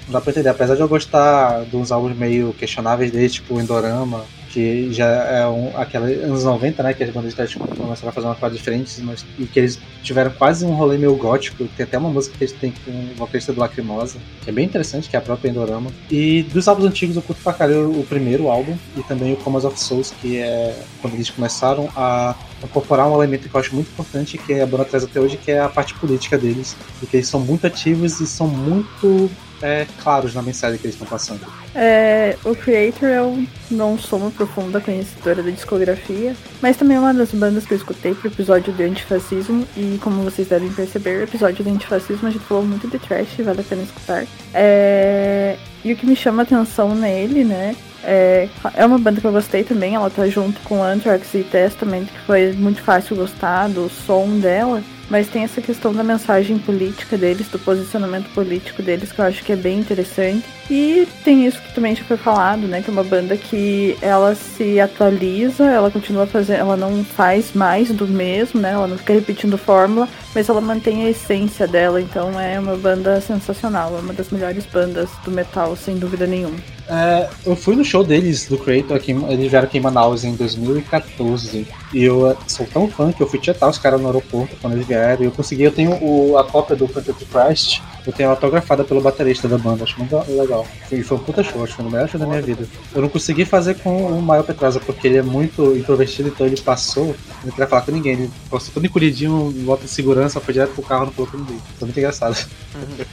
não 0.06 0.12
dá 0.12 0.20
pra 0.20 0.30
entender. 0.30 0.48
Apesar 0.48 0.74
de 0.74 0.80
eu 0.80 0.88
gostar 0.88 1.64
de 1.64 1.76
uns 1.76 1.90
álbuns 1.90 2.16
meio 2.16 2.52
questionáveis 2.52 3.10
deles, 3.10 3.34
tipo 3.34 3.60
Endorama, 3.60 4.24
que 4.52 4.92
já 4.92 5.06
é 5.06 5.46
um, 5.46 5.70
aquela 5.76 6.06
anos 6.06 6.44
90, 6.44 6.82
né, 6.82 6.92
que 6.92 7.04
as 7.04 7.10
bandas 7.10 7.34
tipo, 7.48 7.66
começaram 7.76 8.08
a 8.08 8.12
fazer 8.12 8.26
uma 8.26 8.34
coisa 8.34 8.56
diferente, 8.56 9.00
mas, 9.02 9.24
e 9.38 9.46
que 9.46 9.58
eles 9.58 9.78
tiveram 10.02 10.30
quase 10.32 10.64
um 10.64 10.72
rolê 10.72 10.98
meio 10.98 11.14
gótico, 11.14 11.64
tem 11.76 11.84
até 11.84 11.96
uma 11.96 12.10
música 12.10 12.36
que 12.36 12.44
eles 12.44 12.54
têm 12.54 12.72
com 12.84 12.90
o 12.90 13.14
vocalista 13.16 13.52
do 13.52 13.60
Lacrimosa, 13.60 14.18
que 14.42 14.50
é 14.50 14.52
bem 14.52 14.64
interessante, 14.64 15.08
que 15.08 15.16
é 15.16 15.18
a 15.18 15.22
própria 15.22 15.48
Endorama. 15.48 15.90
E 16.10 16.42
dos 16.44 16.66
álbuns 16.66 16.86
antigos 16.86 17.16
eu 17.16 17.22
curto 17.22 17.42
pra 17.42 17.52
caralho 17.52 17.90
o 17.90 18.04
primeiro 18.04 18.48
álbum, 18.48 18.76
e 18.96 19.02
também 19.04 19.32
o 19.32 19.36
Commas 19.36 19.64
of 19.64 19.78
Souls, 19.78 20.12
que 20.20 20.38
é 20.38 20.76
quando 21.00 21.14
eles 21.14 21.30
começaram 21.30 21.88
a 21.96 22.34
incorporar 22.62 23.08
um 23.08 23.14
elemento 23.14 23.48
que 23.48 23.54
eu 23.54 23.60
acho 23.60 23.74
muito 23.74 23.88
importante, 23.88 24.36
que 24.36 24.60
a 24.60 24.66
banda 24.66 24.84
traz 24.84 25.04
até 25.04 25.20
hoje, 25.20 25.36
que 25.36 25.50
é 25.50 25.60
a 25.60 25.68
parte 25.68 25.94
política 25.94 26.36
deles, 26.36 26.76
porque 26.98 27.18
eles 27.18 27.28
são 27.28 27.40
muito 27.40 27.66
ativos 27.66 28.20
e 28.20 28.26
são 28.26 28.48
muito 28.48 29.30
é, 29.62 29.86
claros 30.02 30.34
na 30.34 30.42
mensagem 30.42 30.78
que 30.78 30.86
eles 30.86 30.94
estão 30.94 31.08
passando. 31.08 31.40
É, 31.74 32.36
o 32.44 32.54
Creator 32.54 33.08
eu 33.08 33.44
não 33.70 33.98
sou 33.98 34.18
uma 34.18 34.30
profunda 34.30 34.80
conhecedora 34.80 35.42
da 35.42 35.50
discografia, 35.50 36.34
mas 36.60 36.76
também 36.76 36.96
é 36.96 37.00
uma 37.00 37.14
das 37.14 37.32
bandas 37.32 37.66
que 37.66 37.74
eu 37.74 37.78
escutei 37.78 38.14
pro 38.14 38.28
episódio 38.28 38.72
de 38.72 38.82
antifascismo, 38.82 39.66
e 39.76 39.98
como 40.02 40.22
vocês 40.22 40.48
devem 40.48 40.70
perceber, 40.72 41.20
o 41.20 41.24
episódio 41.24 41.64
de 41.64 41.70
antifascismo 41.70 42.28
a 42.28 42.30
gente 42.30 42.44
falou 42.44 42.64
muito 42.64 42.88
de 42.88 42.98
trash, 42.98 43.36
vale 43.38 43.60
a 43.60 43.64
pena 43.64 43.82
escutar. 43.82 44.26
É, 44.54 45.56
e 45.84 45.92
o 45.92 45.96
que 45.96 46.06
me 46.06 46.16
chama 46.16 46.42
atenção 46.42 46.94
nele, 46.94 47.44
né, 47.44 47.76
é, 48.02 48.48
é 48.74 48.86
uma 48.86 48.98
banda 48.98 49.20
que 49.20 49.26
eu 49.26 49.32
gostei 49.32 49.62
também, 49.62 49.94
ela 49.94 50.10
tá 50.10 50.26
junto 50.28 50.60
com 50.62 50.82
Anthrax 50.82 51.34
e 51.34 51.44
Testament, 51.44 52.06
que 52.06 52.20
foi 52.26 52.52
muito 52.52 52.82
fácil 52.82 53.16
gostar 53.16 53.68
do 53.68 53.88
som 53.88 54.38
dela. 54.38 54.82
Mas 55.10 55.28
tem 55.28 55.42
essa 55.42 55.60
questão 55.60 55.92
da 55.92 56.04
mensagem 56.04 56.56
política 56.56 57.18
deles, 57.18 57.48
do 57.48 57.58
posicionamento 57.58 58.32
político 58.32 58.80
deles, 58.80 59.10
que 59.10 59.18
eu 59.18 59.24
acho 59.24 59.42
que 59.42 59.52
é 59.52 59.56
bem 59.56 59.80
interessante. 59.80 60.46
E 60.70 61.06
tem 61.24 61.44
isso 61.46 61.60
que 61.60 61.74
também 61.74 61.96
já 61.96 62.04
foi 62.04 62.16
falado, 62.16 62.68
né? 62.68 62.80
Que 62.80 62.90
é 62.90 62.92
uma 62.92 63.02
banda 63.02 63.36
que 63.36 63.98
ela 64.00 64.36
se 64.36 64.78
atualiza, 64.78 65.64
ela 65.64 65.90
continua 65.90 66.28
fazendo, 66.28 66.60
ela 66.60 66.76
não 66.76 67.02
faz 67.04 67.52
mais 67.52 67.90
do 67.90 68.06
mesmo, 68.06 68.60
né? 68.60 68.70
Ela 68.70 68.86
não 68.86 68.96
fica 68.96 69.12
repetindo 69.12 69.58
fórmula, 69.58 70.08
mas 70.32 70.48
ela 70.48 70.60
mantém 70.60 71.04
a 71.04 71.10
essência 71.10 71.66
dela. 71.66 72.00
Então 72.00 72.38
é 72.38 72.60
uma 72.60 72.76
banda 72.76 73.20
sensacional, 73.20 73.96
é 73.96 74.00
uma 74.00 74.12
das 74.12 74.30
melhores 74.30 74.64
bandas 74.64 75.10
do 75.24 75.32
metal, 75.32 75.74
sem 75.74 75.98
dúvida 75.98 76.24
nenhuma. 76.24 76.56
É, 76.90 77.30
eu 77.46 77.54
fui 77.54 77.76
no 77.76 77.84
show 77.84 78.02
deles, 78.02 78.46
do 78.46 78.58
Creator, 78.58 78.96
aqui, 78.96 79.12
eles 79.12 79.48
vieram 79.48 79.68
aqui 79.68 79.78
em 79.78 79.80
Manaus 79.80 80.24
em 80.24 80.34
2014. 80.34 81.64
E 81.94 82.02
eu 82.02 82.36
sou 82.48 82.66
tão 82.66 82.88
fã 82.88 83.12
que 83.12 83.22
eu 83.22 83.28
fui 83.28 83.38
tietar 83.38 83.70
os 83.70 83.78
caras 83.78 84.00
no 84.00 84.08
aeroporto 84.08 84.56
quando 84.60 84.72
eles 84.72 84.86
vieram. 84.86 85.22
E 85.22 85.26
eu 85.26 85.30
consegui, 85.30 85.62
eu 85.62 85.70
tenho 85.70 85.92
o, 86.02 86.36
a 86.36 86.42
cópia 86.42 86.74
do 86.74 86.88
Phantom 86.88 87.12
Christ, 87.12 87.80
eu 88.04 88.12
tenho 88.12 88.28
autografada 88.30 88.82
pelo 88.82 89.00
baterista 89.00 89.46
da 89.46 89.56
banda, 89.56 89.84
acho 89.84 89.96
muito 90.00 90.16
legal. 90.32 90.66
E 90.90 91.00
foi 91.04 91.16
um 91.16 91.20
puta 91.20 91.44
show, 91.44 91.62
acho 91.62 91.76
que 91.76 91.76
foi 91.76 91.86
o 91.86 91.90
melhor 91.90 92.08
show 92.08 92.18
da 92.18 92.26
minha 92.26 92.42
vida. 92.42 92.66
Eu 92.92 93.02
não 93.02 93.08
consegui 93.08 93.44
fazer 93.44 93.74
com 93.76 94.06
o 94.06 94.20
Maio 94.20 94.42
Petrosa, 94.42 94.80
porque 94.80 95.06
ele 95.06 95.18
é 95.18 95.22
muito 95.22 95.76
introvertido, 95.76 96.28
então 96.28 96.44
ele 96.44 96.60
passou, 96.60 97.04
ele 97.04 97.16
não 97.44 97.52
queria 97.52 97.68
falar 97.68 97.82
com 97.82 97.92
ninguém. 97.92 98.14
Ele 98.14 98.30
passou 98.50 98.74
todo 98.74 98.84
encolhidinho, 98.84 99.54
volta 99.64 99.84
de 99.84 99.90
segurança, 99.90 100.40
foi 100.40 100.54
direto 100.54 100.72
pro 100.72 100.82
carro, 100.82 101.06
não 101.06 101.12
falou 101.12 101.30
com 101.30 101.38
ninguém. 101.38 101.60
Foi 101.78 101.86
muito 101.86 101.98
engraçado. 101.98 102.36
Uhum. 102.74 103.04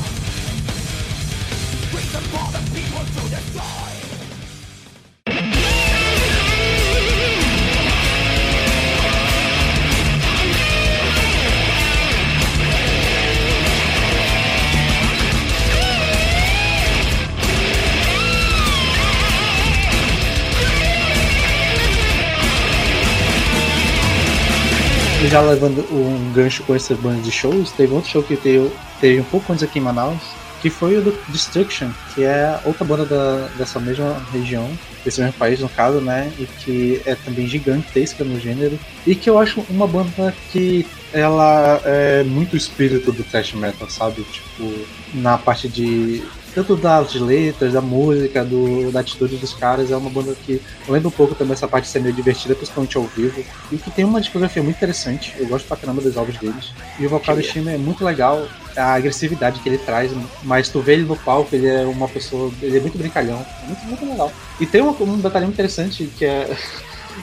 já 25.34 25.40
levando 25.40 25.80
um 25.90 26.32
gancho 26.32 26.62
com 26.62 26.76
essa 26.76 26.94
banda 26.94 27.20
de 27.20 27.32
shows, 27.32 27.72
teve 27.72 27.92
outro 27.92 28.08
show 28.08 28.22
que 28.22 28.36
teve, 28.36 28.70
teve 29.00 29.20
um 29.20 29.24
pouco 29.24 29.52
antes 29.52 29.64
aqui 29.64 29.80
em 29.80 29.82
Manaus, 29.82 30.22
que 30.62 30.70
foi 30.70 30.96
o 30.96 31.02
do 31.02 31.10
Destruction, 31.28 31.90
que 32.14 32.22
é 32.22 32.56
outra 32.64 32.84
banda 32.84 33.04
da, 33.04 33.48
dessa 33.58 33.80
mesma 33.80 34.24
região, 34.32 34.70
desse 35.04 35.20
mesmo 35.20 35.34
país 35.36 35.58
no 35.58 35.68
caso, 35.68 36.00
né? 36.00 36.32
E 36.38 36.46
que 36.46 37.02
é 37.04 37.16
também 37.16 37.48
gigantesca 37.48 38.22
no 38.22 38.38
gênero. 38.38 38.78
E 39.04 39.16
que 39.16 39.28
eu 39.28 39.36
acho 39.36 39.64
uma 39.68 39.88
banda 39.88 40.32
que 40.52 40.86
ela 41.12 41.80
é 41.84 42.22
muito 42.22 42.56
espírito 42.56 43.10
do 43.10 43.24
thrash 43.24 43.54
metal, 43.54 43.90
sabe? 43.90 44.22
Tipo, 44.22 44.72
na 45.14 45.36
parte 45.36 45.68
de 45.68 46.22
tanto 46.54 46.76
das 46.76 47.14
letras, 47.14 47.72
da 47.72 47.80
música, 47.80 48.44
do, 48.44 48.92
da 48.92 49.00
atitude 49.00 49.36
dos 49.36 49.52
caras, 49.52 49.90
é 49.90 49.96
uma 49.96 50.08
banda 50.08 50.34
que 50.46 50.62
lembra 50.88 51.08
um 51.08 51.12
pouco 51.12 51.34
também 51.34 51.52
essa 51.52 51.66
parte 51.66 51.84
de 51.84 51.90
ser 51.90 52.00
meio 52.00 52.14
divertida, 52.14 52.54
principalmente 52.54 52.96
ao 52.96 53.04
vivo, 53.04 53.44
e 53.72 53.76
que 53.76 53.90
tem 53.90 54.04
uma 54.04 54.20
discografia 54.20 54.62
muito 54.62 54.76
interessante. 54.76 55.34
Eu 55.38 55.46
gosto 55.46 55.66
pra 55.66 55.76
caramba 55.76 56.00
dos 56.00 56.16
álbuns 56.16 56.38
deles. 56.38 56.72
E 56.98 57.06
o 57.06 57.08
vocal 57.08 57.34
do 57.36 57.42
time 57.42 57.74
é 57.74 57.78
muito 57.78 58.04
legal, 58.04 58.46
a 58.76 58.94
agressividade 58.94 59.60
que 59.60 59.68
ele 59.68 59.78
traz, 59.78 60.12
mas 60.42 60.68
tu 60.68 60.80
vê 60.80 60.94
ele 60.94 61.04
no 61.04 61.16
palco, 61.16 61.54
ele 61.54 61.66
é 61.66 61.84
uma 61.84 62.08
pessoa, 62.08 62.52
ele 62.62 62.78
é 62.78 62.80
muito 62.80 62.98
brincalhão, 62.98 63.44
é 63.62 63.66
muito, 63.66 63.84
muito 63.86 64.06
legal. 64.06 64.32
E 64.60 64.66
tem 64.66 64.82
um, 64.82 64.90
um 64.90 65.18
detalhe 65.18 65.46
interessante 65.46 66.08
que 66.16 66.24
é. 66.24 66.56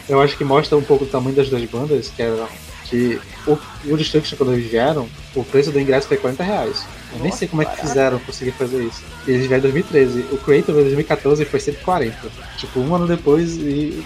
Eu 0.08 0.22
acho 0.22 0.38
que 0.38 0.44
mostra 0.46 0.78
um 0.78 0.82
pouco 0.82 1.04
o 1.04 1.08
tamanho 1.08 1.36
das 1.36 1.50
duas 1.50 1.66
bandas, 1.66 2.08
que 2.08 2.22
é 2.22 2.48
que 2.92 3.20
o, 3.48 3.58
o 3.86 3.98
Destruction, 3.98 4.38
quando 4.38 4.54
eles 4.54 4.70
vieram, 4.70 5.08
o 5.34 5.44
preço 5.44 5.72
do 5.72 5.80
ingresso 5.80 6.08
foi 6.08 6.18
40 6.18 6.44
reais. 6.44 6.86
Eu 7.14 7.20
nem 7.20 7.32
sei 7.32 7.48
como 7.48 7.62
é 7.62 7.66
que 7.66 7.82
fizeram 7.82 8.20
conseguir 8.20 8.52
fazer 8.52 8.84
isso. 8.84 9.04
Eles 9.28 9.48
vieram 9.48 9.60
em 9.60 9.72
2013. 9.72 10.26
O 10.32 10.38
Creator 10.38 10.76
em 10.76 10.84
2014 10.84 11.46
foi 11.46 11.60
140. 11.60 12.18
Tipo, 12.58 12.80
um 12.80 12.96
ano 12.96 13.08
depois 13.08 13.56
e, 13.58 14.04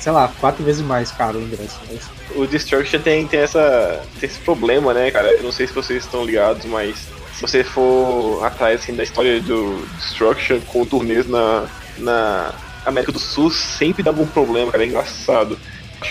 sei 0.00 0.12
lá, 0.12 0.28
quatro 0.40 0.64
vezes 0.64 0.82
mais 0.82 1.10
caro 1.10 1.38
o 1.38 1.42
ingresso. 1.42 1.80
O 2.34 2.46
Destruction 2.46 3.00
tem, 3.00 3.26
tem, 3.26 3.40
essa, 3.40 4.02
tem 4.18 4.28
esse 4.28 4.40
problema, 4.40 4.92
né, 4.92 5.10
cara? 5.10 5.32
Eu 5.32 5.42
não 5.42 5.52
sei 5.52 5.66
se 5.66 5.72
vocês 5.72 6.04
estão 6.04 6.24
ligados, 6.24 6.64
mas 6.64 6.96
se 7.34 7.42
você 7.42 7.64
for 7.64 8.44
atrás 8.44 8.80
assim, 8.80 8.94
da 8.94 9.02
história 9.02 9.40
do 9.40 9.86
Destruction 9.98 10.60
com 10.60 10.84
turnês 10.84 11.28
na, 11.28 11.66
na 11.98 12.54
América 12.84 13.12
do 13.12 13.18
Sul, 13.18 13.50
sempre 13.50 14.02
dá 14.02 14.10
algum 14.10 14.26
problema, 14.26 14.70
cara, 14.70 14.84
é 14.84 14.86
engraçado. 14.86 15.58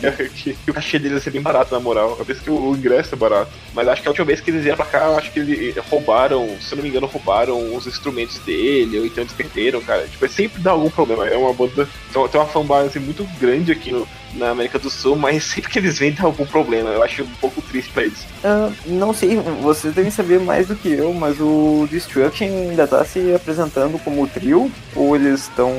Que, 0.34 0.56
o 0.68 0.74
cachê 0.74 0.98
deles 1.00 1.18
ia 1.18 1.24
ser 1.24 1.32
bem 1.32 1.42
barato, 1.42 1.74
na 1.74 1.80
moral. 1.80 2.16
Eu 2.18 2.26
penso 2.26 2.42
que 2.42 2.50
o, 2.50 2.72
o 2.72 2.76
ingresso 2.76 3.14
é 3.14 3.18
barato. 3.18 3.52
Mas 3.74 3.88
acho 3.88 4.02
que 4.02 4.08
a 4.08 4.12
última 4.12 4.26
vez 4.26 4.42
que 4.42 4.52
eles 4.52 4.64
vieram 4.64 4.78
pra 4.78 4.86
cá, 4.86 5.08
acho 5.16 5.32
que 5.32 5.40
eles 5.40 5.76
roubaram, 5.90 6.58
se 6.60 6.74
eu 6.74 6.78
não 6.78 6.84
me 6.84 6.90
engano, 6.90 7.08
roubaram 7.08 7.76
os 7.76 7.88
instrumentos 7.88 8.38
dele, 8.40 9.00
ou 9.00 9.06
então 9.06 9.24
eles 9.24 9.34
perderam, 9.34 9.82
cara. 9.82 10.08
Tipo, 10.08 10.26
é 10.26 10.28
sempre 10.28 10.62
dá 10.62 10.72
algum 10.72 10.90
problema. 10.90 11.28
É 11.28 11.38
uma 11.38 11.54
banda. 11.54 11.88
Tem 12.12 12.42
uma 12.42 12.48
fanbase 12.48 13.00
muito 13.00 13.24
grande 13.40 13.72
aqui 13.72 13.92
no, 13.92 14.08
na 14.36 14.50
América 14.50 14.80
do 14.80 14.90
Sul, 14.90 15.16
mas 15.16 15.44
sempre 15.46 15.70
que 15.72 15.80
eles 15.80 15.98
vêm 16.00 16.12
dá 16.12 16.24
algum 16.24 16.46
problema. 16.46 16.90
Eu 16.90 17.04
acho 17.04 17.24
um 17.24 17.36
pouco 17.42 17.62
triste 17.62 17.92
pra 17.92 18.04
eles. 18.04 18.26
Ah, 18.44 18.70
não 18.86 19.14
sei, 19.14 19.36
vocês 19.62 19.94
devem 19.94 20.12
saber 20.12 20.40
mais 20.40 20.68
do 20.68 20.76
que 20.76 20.90
eu, 20.92 21.14
mas 21.14 21.40
o 21.40 21.88
Destruction 21.90 22.46
ainda 22.46 22.88
tá 22.88 23.04
se 23.06 23.34
apresentando 23.34 23.98
como 24.04 24.28
trio? 24.28 24.72
Ou 24.96 25.16
eles 25.16 25.42
estão. 25.42 25.72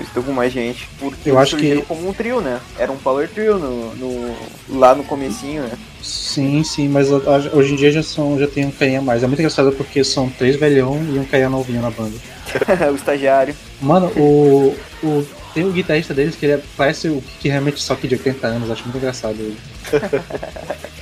estão 0.00 0.22
com 0.22 0.32
mais 0.32 0.52
gente? 0.52 0.88
Porque 0.98 1.30
Eu 1.30 1.34
eles 1.34 1.42
acho 1.42 1.56
que- 1.56 1.82
como 1.82 2.08
um 2.08 2.12
trio, 2.12 2.40
né? 2.40 2.60
Era 2.78 2.90
um 2.92 2.96
power 2.96 3.28
trio 3.28 3.58
no, 3.58 3.94
no- 3.96 4.36
lá 4.78 4.94
no 4.94 5.04
comecinho, 5.04 5.62
né? 5.62 5.72
Sim, 6.02 6.62
sim, 6.64 6.88
mas 6.88 7.12
a- 7.12 7.16
a- 7.16 7.56
hoje 7.56 7.74
em 7.74 7.76
dia 7.76 7.90
já, 7.92 8.02
são, 8.02 8.38
já 8.38 8.46
tem 8.46 8.64
um 8.66 8.70
carinha 8.70 9.00
a 9.00 9.02
mais. 9.02 9.22
É 9.22 9.26
muito 9.26 9.38
engraçado 9.40 9.70
porque 9.72 10.02
são 10.02 10.28
três 10.30 10.56
velhão 10.56 10.96
e 11.12 11.18
um 11.18 11.24
carinha 11.24 11.50
novinho 11.50 11.82
na 11.82 11.90
banda. 11.90 12.16
o 12.90 12.94
estagiário. 12.94 13.54
Mano, 13.80 14.06
o, 14.16 14.74
o, 15.02 15.26
tem 15.54 15.64
o 15.64 15.72
guitarrista 15.72 16.14
deles 16.14 16.36
que 16.36 16.46
ele 16.46 16.54
é- 16.54 16.62
parece 16.76 17.08
o 17.08 17.22
que 17.40 17.48
realmente 17.48 17.82
só 17.82 17.94
que 17.94 18.08
de 18.08 18.14
80 18.14 18.46
anos, 18.46 18.70
acho 18.70 18.82
muito 18.84 18.98
engraçado 18.98 19.36
ele. 19.38 19.56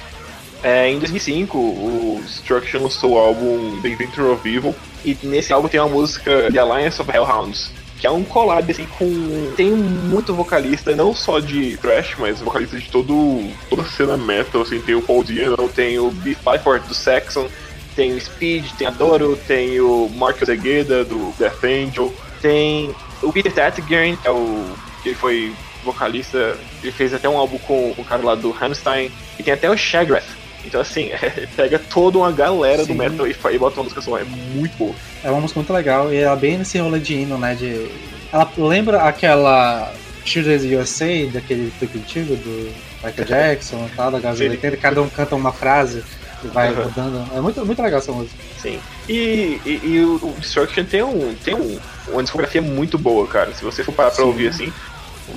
É, 0.63 0.91
em 0.91 0.99
2005, 0.99 1.57
o 1.57 2.21
Destruction 2.25 2.83
lançou 2.83 3.13
o 3.13 3.19
álbum 3.19 3.81
The 3.81 3.91
Inventor 3.91 4.33
of 4.33 4.49
Evil, 4.49 4.75
e 5.05 5.17
nesse 5.23 5.53
álbum 5.53 5.69
tem 5.69 5.79
uma 5.79 5.89
música 5.89 6.51
The 6.51 6.59
Alliance 6.59 7.01
of 7.01 7.09
Hellhounds, 7.09 7.71
que 7.99 8.07
é 8.07 8.11
um 8.11 8.25
collab 8.25 8.71
assim 8.71 8.87
com. 8.99 9.53
Tem 9.57 9.71
muito 9.71 10.35
vocalista, 10.35 10.97
não 10.97 11.15
só 11.15 11.39
de 11.39 11.77
thrash, 11.77 12.17
mas 12.19 12.41
vocalista 12.41 12.77
de 12.77 12.89
todo, 12.89 13.49
toda 13.71 13.83
a 13.83 13.87
cena 13.87 14.17
metal, 14.17 14.63
assim, 14.63 14.81
tem 14.81 14.97
o 14.97 15.03
Paul 15.03 15.23
Diano, 15.23 15.69
tem 15.69 15.99
o 16.01 16.11
Beef 16.11 16.39
Byford 16.45 16.89
do 16.89 16.95
Saxon, 16.95 17.47
tem 17.95 18.15
o 18.15 18.21
Speed, 18.21 18.67
tem 18.77 18.89
a 18.89 18.91
Doro, 18.91 19.39
tem 19.47 19.81
o 19.81 20.11
Marcus 20.13 20.49
Agueda 20.49 21.05
do 21.05 21.33
Death 21.39 21.63
Angel, 21.63 22.13
tem 22.43 22.93
o 23.23 23.33
Peter 23.33 23.53
Tattigern, 23.53 24.17
que 24.17 24.27
é 24.27 24.31
o. 24.31 24.65
que 25.03 25.15
foi 25.15 25.53
vocalista, 25.85 26.57
ele 26.83 26.93
fez 26.93 27.15
até 27.15 27.29
um 27.29 27.39
álbum 27.39 27.59
com 27.59 27.95
o 27.97 28.05
cara 28.05 28.23
lá 28.23 28.35
do 28.35 28.55
Hamstein, 28.61 29.11
e 29.39 29.43
tem 29.43 29.55
até 29.55 29.71
o 29.71 29.77
Shagrath. 29.77 30.25
Então 30.65 30.81
assim, 30.81 31.11
pega 31.57 31.79
toda 31.79 32.19
uma 32.19 32.33
galera 32.33 32.83
do 32.83 32.89
Sim. 32.93 32.95
metal 32.95 33.27
e, 33.27 33.31
e 33.53 33.59
bota 33.59 33.77
uma 33.77 33.85
música 33.85 34.01
só, 34.01 34.19
é 34.19 34.25
muito 34.25 34.77
boa. 34.77 34.95
É 35.23 35.31
uma 35.31 35.41
música 35.41 35.61
muito 35.61 35.73
legal 35.73 36.13
e 36.13 36.17
ela 36.17 36.37
é 36.37 36.39
bem 36.39 36.59
nesse 36.59 36.79
rolê 36.79 36.99
de 36.99 37.15
hino, 37.15 37.39
né? 37.39 37.55
De... 37.55 37.89
Ela 38.33 38.51
lembra 38.59 39.03
aquela 39.03 39.93
Children's 40.25 40.65
USA, 40.65 41.31
daquele 41.33 41.73
clipe 41.79 41.99
antigo 41.99 42.37
do 42.37 42.73
Michael 43.03 43.25
Jackson 43.29 43.89
e 43.91 43.97
tal, 43.97 44.11
da. 44.11 44.31
80, 44.31 44.77
cada 44.77 45.01
um 45.01 45.09
canta 45.09 45.35
uma 45.35 45.53
frase 45.53 46.03
e 46.45 46.49
vai 46.49 46.71
Uhum. 46.73 46.83
rodando. 46.85 47.25
É 47.35 47.41
muito, 47.41 47.65
muito 47.65 47.81
legal 47.83 47.99
essa 47.99 48.13
música. 48.13 48.37
Sim. 48.61 48.79
E, 49.09 49.61
e, 49.65 49.81
e 49.85 50.01
o 50.01 50.17
o 50.17 50.37
Destruction 50.39 50.85
tem, 50.85 51.03
um, 51.03 51.35
tem 51.43 51.55
um, 51.55 51.79
uma 52.13 52.23
discografia 52.23 52.63
muito 52.63 52.99
boa, 52.99 53.27
cara. 53.27 53.53
Se 53.55 53.65
você 53.65 53.83
for 53.85 53.93
parar 53.93 54.11
pra 54.11 54.23
Sim. 54.23 54.29
ouvir 54.29 54.49
assim, 54.49 54.73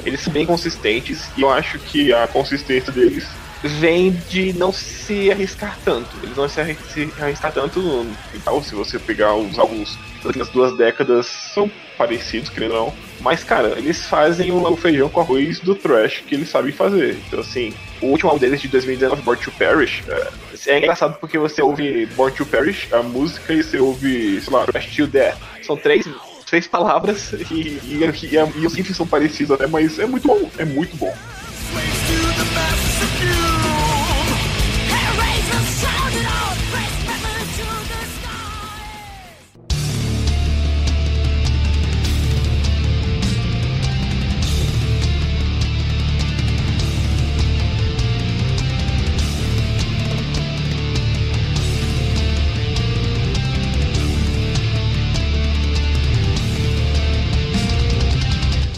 eles 0.06 0.22
são 0.22 0.32
bem 0.32 0.46
consistentes 0.46 1.30
e 1.38 1.42
eu 1.42 1.50
acho 1.52 1.78
que 1.80 2.14
a 2.14 2.28
consistência 2.28 2.92
deles 2.92 3.26
vem 3.64 4.12
de 4.28 4.54
não 4.54 4.72
se 4.72 5.30
arriscar 5.32 5.78
tanto. 5.86 6.10
Eles 6.24 6.36
não 6.36 6.50
se, 6.50 6.60
arri- 6.60 6.78
se 6.92 7.12
arriscar 7.20 7.52
tanto 7.52 8.08
tal. 8.44 8.64
Se 8.64 8.74
você 8.74 8.98
pegar 8.98 9.36
os 9.36 9.60
álbuns 9.60 10.00
das 10.36 10.50
duas 10.50 10.76
décadas, 10.78 11.28
são 11.28 11.70
parecidos, 11.98 12.50
querendo 12.50 12.74
ou 12.74 12.86
não. 12.88 12.94
Mas, 13.20 13.44
cara, 13.44 13.76
eles 13.78 14.04
fazem 14.08 14.52
o, 14.52 14.68
o 14.68 14.76
feijão 14.76 15.10
com 15.10 15.20
arroz 15.22 15.60
do 15.60 15.76
trash 15.76 16.24
que 16.26 16.34
eles 16.34 16.50
sabem 16.50 16.72
fazer. 16.72 17.20
Então, 17.28 17.40
assim, 17.42 17.72
o 18.02 18.08
último 18.08 18.30
álbum 18.32 18.40
deles 18.40 18.62
de 18.62 18.68
2019, 18.68 19.22
Born 19.22 19.40
to 19.44 19.52
Perish, 19.52 20.02
é, 20.08 20.28
é 20.72 20.78
engraçado 20.80 21.20
porque 21.20 21.38
você 21.38 21.62
ouve 21.62 22.08
Born 22.16 22.36
to 22.36 22.46
Perish, 22.48 22.88
a 22.92 23.04
música, 23.04 23.54
e 23.54 23.62
você 23.62 23.78
ouve, 23.78 24.42
sei 24.42 24.52
lá, 24.54 24.66
Trash 24.66 24.96
to 24.96 25.06
Death. 25.06 25.38
São 25.62 25.78
três, 25.78 26.08
três 26.52 26.68
palavras 26.68 27.32
e, 27.50 27.80
e, 27.82 28.04
e, 28.04 28.62
e 28.62 28.68
os 28.68 28.74
riffs 28.74 28.98
são 28.98 29.08
parecidos 29.08 29.52
até, 29.52 29.68
mas 29.68 29.98
é 29.98 30.06
muito 30.06 30.28
bom, 30.28 30.52
é 30.58 30.66
muito 30.66 30.98
bom. 30.98 31.16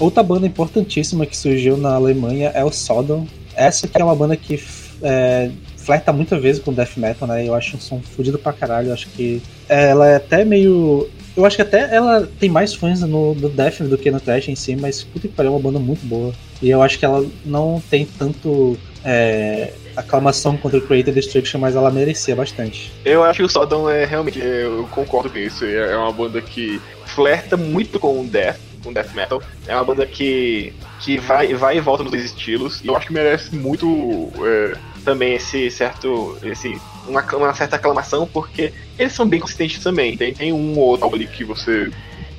Outra 0.04 0.22
banda 0.22 0.45
importantíssima 0.45 1.26
que 1.26 1.38
surgiu 1.38 1.78
na 1.78 1.93
Alemanha 1.95 2.51
é 2.54 2.62
o 2.62 2.70
Sodom. 2.70 3.26
Essa 3.56 3.88
que 3.88 4.01
é 4.01 4.04
uma 4.04 4.14
banda 4.14 4.36
que 4.36 4.62
é, 5.01 5.49
flerta 5.78 6.12
muitas 6.12 6.41
vezes 6.41 6.62
com 6.62 6.74
death 6.74 6.97
metal, 6.97 7.26
né? 7.26 7.47
Eu 7.47 7.56
acho 7.56 7.78
um 7.78 7.80
som 7.80 8.01
fudido 8.01 8.38
pra 8.38 8.51
caralho. 8.51 8.89
Eu 8.89 8.93
acho 8.93 9.08
que 9.12 9.41
ela 9.70 10.10
é 10.10 10.16
até 10.18 10.43
meio. 10.43 11.10
Eu 11.38 11.45
acho 11.45 11.56
que 11.56 11.62
até 11.62 11.95
ela 11.95 12.30
tem 12.38 12.49
mais 12.49 12.74
fãs 12.74 12.99
no, 12.99 13.34
no 13.34 13.47
death 13.47 13.80
do 13.80 13.97
que 13.97 14.12
no 14.12 14.20
thrash 14.20 14.49
em 14.49 14.56
si, 14.56 14.76
mas 14.76 15.06
puta 15.06 15.30
que 15.30 15.34
pariu, 15.34 15.54
é 15.54 15.56
uma 15.56 15.62
banda 15.62 15.80
muito 15.80 16.06
boa. 16.06 16.34
E 16.62 16.70
eu 16.70 16.82
acho 16.82 16.99
que 16.99 17.06
ela 17.06 17.26
não 17.45 17.82
tem 17.89 18.06
tanto 18.06 18.78
é, 19.06 19.72
aclamação 19.95 20.58
contra 20.58 20.80
o 20.80 20.82
Creator 20.82 21.14
Destruction, 21.14 21.60
mas 21.60 21.78
ela 21.78 21.89
merecia 21.89 22.36
bastante. 22.36 22.91
Eu 23.06 23.24
acho 23.24 23.38
que 23.38 23.43
o 23.43 23.49
Sodom 23.49 23.89
é 23.89 24.04
realmente, 24.04 24.38
eu 24.39 24.86
concordo 24.91 25.30
com 25.30 25.38
isso, 25.38 25.64
é 25.64 25.95
uma 25.95 26.12
banda 26.12 26.41
que 26.41 26.82
flerta 27.06 27.56
muito 27.56 27.99
com 27.99 28.20
o 28.20 28.26
death, 28.26 28.60
com 28.84 28.93
death 28.93 29.13
metal. 29.13 29.41
É 29.67 29.75
uma 29.75 29.84
banda 29.84 30.05
que, 30.05 30.73
que 30.99 31.17
vai, 31.17 31.53
vai 31.53 31.77
e 31.77 31.81
volta 31.81 32.03
nos 32.03 32.11
dois 32.11 32.25
estilos, 32.25 32.81
e 32.84 32.88
eu 32.88 32.95
acho 32.95 33.07
que 33.07 33.13
merece 33.13 33.55
muito 33.55 34.29
é, 34.45 34.77
também 35.03 35.36
esse 35.36 35.69
certo, 35.71 36.38
esse, 36.43 36.79
uma, 37.07 37.21
uma 37.36 37.53
certa 37.53 37.75
aclamação, 37.75 38.27
porque 38.27 38.73
eles 38.97 39.13
são 39.13 39.27
bem 39.27 39.39
consistentes 39.39 39.81
também. 39.84 40.17
Tem, 40.17 40.34
tem 40.34 40.53
um 40.53 40.77
ou 40.77 40.89
outro 40.89 41.05
álbum 41.05 41.15
ali 41.15 41.27
que 41.27 41.43
você 41.43 41.91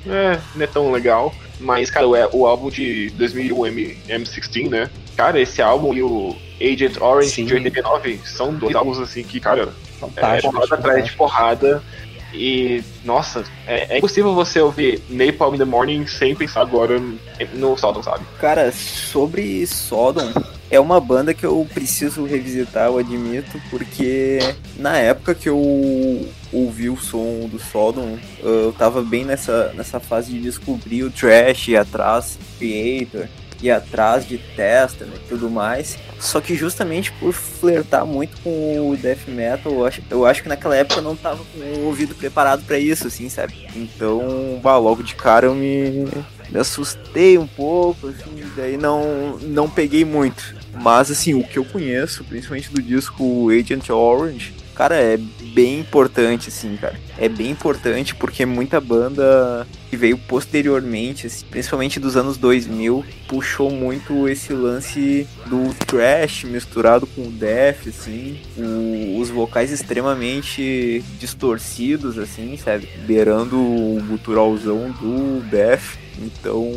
é, 0.07 0.39
não 0.55 0.63
é 0.63 0.67
tão 0.67 0.91
legal, 0.91 1.33
mas, 1.59 1.89
cara, 1.89 2.07
o, 2.07 2.39
o 2.39 2.45
álbum 2.45 2.69
de 2.69 3.09
2001 3.11 3.65
M, 3.67 3.97
M16, 4.07 4.69
né? 4.69 4.89
Cara, 5.15 5.39
esse 5.39 5.61
álbum 5.61 5.93
e 5.93 6.03
o 6.03 6.35
Agent 6.61 6.97
Orange 6.99 7.29
Sim. 7.29 7.45
de 7.45 7.53
89 7.53 8.19
são 8.25 8.53
dois 8.53 8.75
álbuns 8.75 8.99
assim 8.99 9.23
que, 9.23 9.39
cara, 9.39 9.69
é, 10.15 10.41
porrada 10.41 10.75
atrás 10.75 11.05
de 11.05 11.11
porrada. 11.13 11.83
E, 12.35 12.83
nossa, 13.03 13.43
é, 13.65 13.95
é 13.95 13.97
impossível 13.97 14.33
você 14.33 14.59
ouvir 14.59 15.01
Napalm 15.09 15.55
in 15.55 15.57
the 15.57 15.65
Morning 15.65 16.05
sem 16.05 16.35
pensar 16.35 16.61
agora 16.61 17.01
no 17.53 17.77
Sodom, 17.77 18.03
sabe? 18.03 18.25
Cara, 18.39 18.71
sobre 18.71 19.65
Sodom, 19.65 20.31
é 20.69 20.79
uma 20.79 20.99
banda 20.99 21.33
que 21.33 21.45
eu 21.45 21.65
preciso 21.73 22.25
revisitar, 22.25 22.87
eu 22.87 22.97
admito, 22.97 23.59
porque 23.69 24.39
na 24.77 24.97
época 24.97 25.35
que 25.35 25.47
eu 25.47 26.27
ouvi 26.51 26.89
o 26.89 26.97
som 26.97 27.47
do 27.47 27.59
Sodom, 27.59 28.17
eu 28.41 28.73
tava 28.77 29.01
bem 29.01 29.23
nessa, 29.23 29.71
nessa 29.75 29.99
fase 29.99 30.31
de 30.31 30.41
descobrir 30.41 31.03
o 31.03 31.11
trash, 31.11 31.69
atrás 31.75 32.37
Creator, 32.57 33.27
ir 33.65 33.71
atrás 33.71 34.27
de 34.27 34.37
Testament 34.37 35.15
e 35.15 35.29
tudo 35.29 35.49
mais. 35.49 35.97
Só 36.19 36.39
que 36.39 36.55
justamente 36.55 37.11
por 37.13 37.33
flertar 37.33 38.05
muito 38.05 38.39
com 38.41 38.89
o 38.89 38.97
death 38.97 39.27
metal, 39.27 39.71
eu 39.71 39.85
acho, 39.85 40.01
eu 40.09 40.25
acho 40.25 40.43
que 40.43 40.49
naquela 40.49 40.75
época 40.75 40.99
eu 40.99 41.03
não 41.03 41.15
tava 41.15 41.43
com 41.43 41.59
o 41.59 41.85
ouvido 41.85 42.15
preparado 42.15 42.63
pra 42.65 42.79
isso, 42.79 43.07
assim, 43.07 43.29
sabe? 43.29 43.67
Então, 43.75 44.59
bah, 44.63 44.77
logo 44.77 45.03
de 45.03 45.15
cara 45.15 45.47
eu 45.47 45.55
me, 45.55 46.05
me 46.49 46.59
assustei 46.59 47.37
um 47.37 47.47
pouco, 47.47 48.07
assim, 48.07 48.43
daí 48.55 48.77
não, 48.77 49.37
não 49.41 49.69
peguei 49.69 50.05
muito. 50.05 50.55
Mas, 50.73 51.11
assim, 51.11 51.33
o 51.33 51.43
que 51.43 51.57
eu 51.57 51.65
conheço, 51.65 52.23
principalmente 52.23 52.71
do 52.71 52.81
disco 52.81 53.49
Agent 53.49 53.89
Orange, 53.89 54.53
cara, 54.75 54.95
é 54.95 55.17
bem 55.53 55.79
importante, 55.79 56.49
assim, 56.49 56.75
cara. 56.75 56.99
É 57.17 57.29
bem 57.29 57.49
importante 57.49 58.13
porque 58.13 58.45
muita 58.45 58.79
banda 58.81 59.65
que 59.89 59.95
veio 59.95 60.17
posteriormente, 60.17 61.27
assim, 61.27 61.45
principalmente 61.49 61.99
dos 61.99 62.17
anos 62.17 62.37
2000, 62.37 63.05
puxou 63.27 63.71
muito 63.71 64.27
esse 64.27 64.51
lance 64.53 65.27
do 65.45 65.73
trash 65.85 66.43
misturado 66.43 67.07
com 67.07 67.21
o 67.23 67.31
death, 67.31 67.87
assim, 67.87 68.37
o- 68.57 69.17
os 69.19 69.29
vocais 69.29 69.71
extremamente 69.71 71.03
distorcidos, 71.19 72.17
assim, 72.17 72.57
sabe? 72.57 72.87
Beirando 73.05 73.57
o 73.57 74.01
guturalzão 74.07 74.91
do 74.91 75.41
death. 75.49 75.97
Então, 76.19 76.71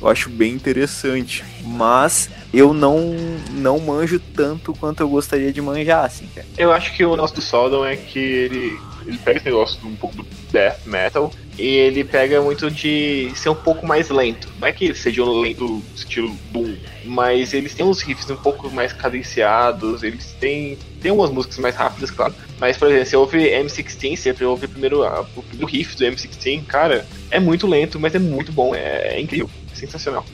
eu 0.00 0.08
acho 0.08 0.28
bem 0.28 0.52
interessante. 0.52 1.44
Mas 1.64 2.28
eu 2.52 2.72
não 2.72 3.14
não 3.52 3.78
manjo 3.78 4.20
tanto 4.34 4.72
quanto 4.74 5.00
eu 5.00 5.08
gostaria 5.08 5.52
de 5.52 5.60
manjar, 5.62 6.04
assim, 6.04 6.26
cara. 6.34 6.46
Eu 6.58 6.72
acho 6.72 6.92
que 6.94 7.04
o 7.04 7.16
nosso 7.16 7.34
do 7.34 7.40
Sodom 7.40 7.84
é 7.84 7.96
que 7.96 8.18
ele 8.18 8.78
Ele 9.06 9.18
pega 9.18 9.38
esse 9.38 9.46
negócio 9.46 9.78
um 9.86 9.96
pouco 9.96 10.16
do 10.16 10.26
death 10.50 10.86
metal 10.86 11.32
ele 11.58 12.02
pega 12.02 12.40
muito 12.40 12.70
de 12.70 13.30
ser 13.34 13.50
um 13.50 13.54
pouco 13.54 13.86
mais 13.86 14.08
lento. 14.08 14.48
Não 14.58 14.68
é 14.68 14.72
que 14.72 14.94
seja 14.94 15.22
um 15.22 15.40
lento 15.40 15.82
estilo 15.94 16.34
Doom, 16.50 16.74
mas 17.04 17.52
eles 17.52 17.74
têm 17.74 17.84
uns 17.84 18.00
riffs 18.00 18.28
um 18.30 18.36
pouco 18.36 18.70
mais 18.70 18.92
cadenciados, 18.92 20.02
eles 20.02 20.34
têm, 20.40 20.78
têm 21.00 21.12
umas 21.12 21.30
músicas 21.30 21.58
mais 21.58 21.74
rápidas, 21.74 22.10
claro. 22.10 22.34
Mas, 22.58 22.76
por 22.76 22.88
exemplo, 22.88 23.06
você 23.06 23.16
ouve 23.16 23.38
M16, 23.50 24.16
você 24.16 24.44
ouve 24.44 24.66
primeiro 24.66 25.02
a, 25.02 25.20
o 25.36 25.42
primeiro 25.42 25.70
riff 25.70 25.96
do 25.96 26.04
M16, 26.04 26.64
cara, 26.66 27.04
é 27.30 27.38
muito 27.38 27.66
lento, 27.66 28.00
mas 28.00 28.14
é 28.14 28.18
muito 28.18 28.52
bom, 28.52 28.74
é, 28.74 29.14
é 29.14 29.20
incrível, 29.20 29.50
é 29.72 29.76
sensacional. 29.76 30.24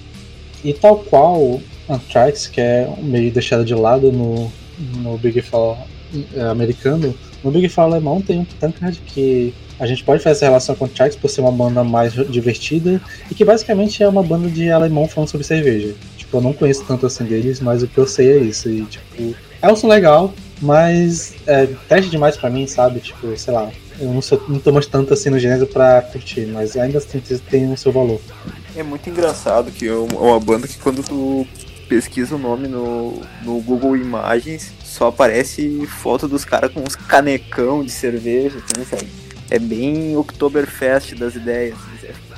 E 0.65 0.73
tal 0.73 0.99
qual 0.99 1.61
Anthrax, 1.89 2.47
que 2.47 2.61
é 2.61 2.89
meio 2.99 3.32
deixado 3.32 3.65
de 3.65 3.74
lado 3.74 4.12
no, 4.12 4.53
no 4.97 5.16
Big 5.19 5.40
Fall 5.43 5.86
é, 6.35 6.43
americano, 6.43 7.15
no 7.43 7.51
Big 7.51 7.69
Fall 7.69 7.86
alemão 7.86 8.20
tem 8.20 8.39
um 8.40 8.45
Tankard 8.45 9.01
que 9.07 9.55
a 9.78 9.86
gente 9.86 10.05
pode 10.05 10.22
fazer 10.22 10.36
essa 10.36 10.46
relação 10.46 10.74
com 10.74 10.84
o 10.84 10.88
Anthrax 10.88 11.16
por 11.16 11.28
ser 11.28 11.40
uma 11.40 11.52
banda 11.52 11.84
mais 11.84 12.12
divertida 12.12 13.00
e 13.30 13.34
que 13.34 13.44
basicamente 13.44 14.02
é 14.02 14.09
uma 14.09 14.22
banda 14.22 14.48
de 14.48 14.70
alemão 14.70 15.06
falando 15.09 15.28
sobre 15.28 15.46
cerveja. 15.46 15.94
Tipo, 16.16 16.38
eu 16.38 16.40
não 16.40 16.52
conheço 16.52 16.84
tanto 16.84 17.06
assim 17.06 17.24
deles, 17.24 17.60
mas 17.60 17.82
o 17.82 17.88
que 17.88 17.98
eu 17.98 18.06
sei 18.06 18.32
é 18.32 18.36
isso. 18.38 18.68
E, 18.68 18.84
tipo, 18.84 19.34
é 19.62 19.70
um 19.70 19.76
som 19.76 19.88
legal, 19.88 20.34
mas 20.60 21.34
é 21.46 21.66
teste 21.88 22.10
demais 22.10 22.36
pra 22.36 22.50
mim, 22.50 22.66
sabe? 22.66 23.00
Tipo, 23.00 23.36
sei 23.36 23.55
lá, 23.55 23.70
eu 24.00 24.12
não, 24.12 24.22
sou, 24.22 24.42
não 24.48 24.59
tô 24.59 24.72
mais 24.72 24.86
tanto 24.86 25.14
assim 25.14 25.30
no 25.30 25.38
gênero 25.38 25.66
pra 25.66 26.02
curtir, 26.02 26.46
mas 26.46 26.76
ainda 26.76 26.98
assim 26.98 27.20
tem 27.50 27.72
o 27.72 27.76
seu 27.76 27.92
valor. 27.92 28.20
É 28.76 28.82
muito 28.82 29.09
engraçado 29.09 29.70
que 29.70 29.86
é 29.86 29.94
uma 29.94 30.38
banda 30.38 30.68
que 30.68 30.78
quando 30.78 31.02
tu 31.02 31.46
pesquisa 31.88 32.36
o 32.36 32.38
nome 32.38 32.68
no, 32.68 33.22
no 33.42 33.60
Google 33.60 33.96
Imagens, 33.96 34.72
só 34.84 35.09
aparece 35.09 35.86
foto 35.86 36.28
dos 36.28 36.44
caras 36.44 36.72
com 36.72 36.80
uns 36.80 36.94
canecão 36.94 37.82
de 37.82 37.90
cerveja, 37.90 38.59
assim, 38.59 38.84
sabe? 38.84 39.27
É 39.50 39.58
bem 39.58 40.16
Oktoberfest 40.16 41.14
das 41.14 41.34
ideias. 41.34 41.76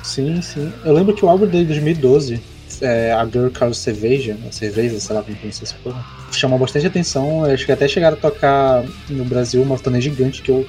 Sim, 0.03 0.41
sim. 0.41 0.71
Eu 0.85 0.93
lembro 0.93 1.13
que 1.13 1.25
o 1.25 1.29
álbum 1.29 1.45
de 1.45 1.63
2012, 1.65 2.41
é, 2.81 3.11
a 3.11 3.25
Girl 3.25 3.49
Called 3.49 3.75
Cerveja, 3.75 4.37
a 4.47 4.51
cerveja, 4.51 4.99
sei 4.99 5.15
lá 5.15 5.21
como 5.21 5.35
pronuncia 5.35 5.65
essa 5.65 5.75
porra, 5.83 6.03
chamou 6.31 6.57
bastante 6.57 6.87
atenção. 6.87 7.43
Acho 7.43 7.65
que 7.65 7.71
até 7.71 7.87
chegaram 7.87 8.17
a 8.17 8.19
tocar 8.19 8.83
no 9.09 9.25
Brasil 9.25 9.61
uma 9.61 9.77
turnê 9.77 9.99
gigante 9.99 10.41
que 10.41 10.49
eu 10.49 10.65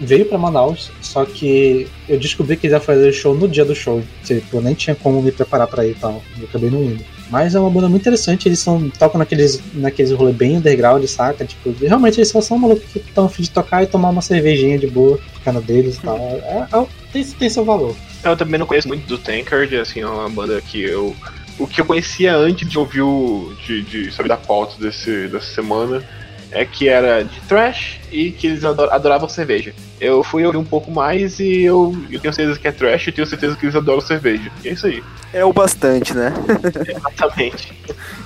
veio 0.00 0.26
para 0.26 0.38
Manaus, 0.38 0.90
só 1.00 1.24
que 1.24 1.86
eu 2.08 2.18
descobri 2.18 2.56
que 2.56 2.66
iam 2.66 2.80
fazer 2.80 3.12
show 3.12 3.34
no 3.34 3.46
dia 3.46 3.64
do 3.64 3.74
show. 3.74 4.02
Tipo, 4.24 4.56
eu 4.56 4.62
nem 4.62 4.74
tinha 4.74 4.96
como 4.96 5.22
me 5.22 5.30
preparar 5.30 5.66
para 5.66 5.86
ir 5.86 5.92
e 5.92 5.94
tal. 5.94 6.22
Eu 6.38 6.44
acabei 6.46 6.70
não 6.70 6.82
indo. 6.82 7.04
Mas 7.32 7.54
é 7.54 7.60
uma 7.60 7.70
banda 7.70 7.88
muito 7.88 8.02
interessante, 8.02 8.46
eles 8.46 8.58
são, 8.58 8.90
tocam 8.90 9.18
naqueles, 9.18 9.58
naqueles 9.72 10.12
rolê 10.12 10.34
bem 10.34 10.58
underground, 10.58 11.02
saca? 11.06 11.46
Tipo, 11.46 11.74
realmente 11.80 12.18
eles 12.18 12.28
só 12.28 12.42
são 12.42 12.58
malucos 12.58 12.84
que 12.92 12.98
estão 12.98 13.24
afim 13.24 13.42
de 13.42 13.50
tocar 13.50 13.82
e 13.82 13.86
tomar 13.86 14.10
uma 14.10 14.20
cervejinha 14.20 14.78
de 14.78 14.86
boa, 14.86 15.18
ficando 15.32 15.58
deles 15.62 15.96
e 15.96 16.00
tal. 16.00 16.18
É, 16.18 16.68
é, 16.70 16.86
tem, 17.10 17.24
tem 17.24 17.48
seu 17.48 17.64
valor. 17.64 17.96
Eu 18.22 18.36
também 18.36 18.60
não 18.60 18.66
conheço 18.66 18.86
muito 18.86 19.06
do 19.06 19.16
Tankard, 19.16 19.74
assim, 19.78 20.00
é 20.00 20.06
uma 20.06 20.28
banda 20.28 20.60
que 20.60 20.82
eu. 20.82 21.16
O 21.58 21.66
que 21.66 21.80
eu 21.80 21.86
conhecia 21.86 22.36
antes 22.36 22.68
de 22.68 22.78
ouvir 22.78 23.00
o. 23.00 23.54
de, 23.66 23.82
de 23.82 24.12
saber 24.12 24.28
da 24.28 24.36
pauta 24.36 24.74
desse, 24.78 25.28
dessa 25.28 25.54
semana 25.54 26.04
é 26.52 26.64
que 26.64 26.88
era 26.88 27.24
de 27.24 27.40
trash 27.42 27.98
e 28.10 28.30
que 28.30 28.46
eles 28.46 28.64
adoravam 28.64 29.28
cerveja. 29.28 29.74
Eu 30.00 30.22
fui 30.22 30.44
ouvir 30.44 30.58
um 30.58 30.64
pouco 30.64 30.90
mais 30.90 31.40
e 31.40 31.62
eu, 31.62 31.96
eu 32.10 32.20
tenho 32.20 32.32
certeza 32.32 32.58
que 32.58 32.68
é 32.68 32.72
trash 32.72 33.08
e 33.08 33.12
tenho 33.12 33.26
certeza 33.26 33.56
que 33.56 33.64
eles 33.64 33.74
adoram 33.74 34.00
cerveja. 34.00 34.50
E 34.62 34.68
é 34.68 34.72
isso 34.72 34.86
aí. 34.86 35.02
É 35.32 35.44
o 35.44 35.52
bastante, 35.52 36.14
né? 36.14 36.32
Exatamente. 36.86 37.72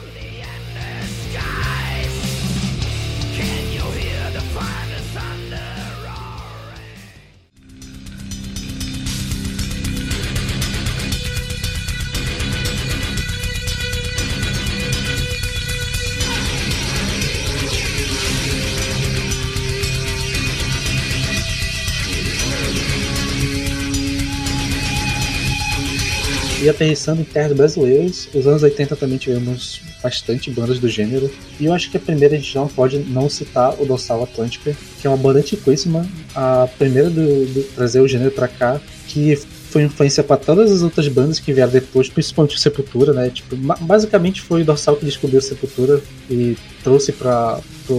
aterrissando 26.76 27.22
em 27.22 27.24
terras 27.24 27.52
brasileiras, 27.52 28.28
os 28.34 28.46
anos 28.46 28.62
80 28.62 28.94
também 28.96 29.16
tivemos 29.16 29.80
bastante 30.02 30.50
bandas 30.50 30.78
do 30.78 30.88
gênero. 30.88 31.30
E 31.58 31.64
eu 31.64 31.72
acho 31.72 31.90
que 31.90 31.96
a 31.96 32.00
primeira 32.00 32.36
a 32.36 32.38
gente 32.38 32.54
não 32.54 32.68
pode 32.68 32.98
não 32.98 33.28
citar 33.28 33.74
o 33.80 33.86
Dorsal 33.86 34.22
Atlântica, 34.22 34.76
que 35.00 35.06
é 35.06 35.10
uma 35.10 35.16
banda 35.16 35.40
antiquíssima, 35.40 36.06
a 36.34 36.68
primeira 36.78 37.10
do, 37.10 37.46
do 37.46 37.62
trazer 37.74 38.00
o 38.00 38.06
gênero 38.06 38.30
para 38.30 38.46
cá, 38.46 38.80
que 39.08 39.36
foi 39.70 39.82
influência 39.82 40.22
para 40.22 40.36
todas 40.36 40.70
as 40.70 40.82
outras 40.82 41.08
bandas 41.08 41.40
que 41.40 41.52
vieram 41.52 41.72
depois, 41.72 42.08
principalmente 42.08 42.56
o 42.56 42.58
Sepultura, 42.58 43.12
né? 43.12 43.30
Tipo, 43.30 43.56
basicamente 43.56 44.40
foi 44.40 44.62
o 44.62 44.64
Dorsal 44.64 44.96
que 44.96 45.04
descobriu 45.04 45.40
Sepultura 45.40 46.00
e 46.30 46.56
trouxe 46.84 47.12
para 47.12 47.58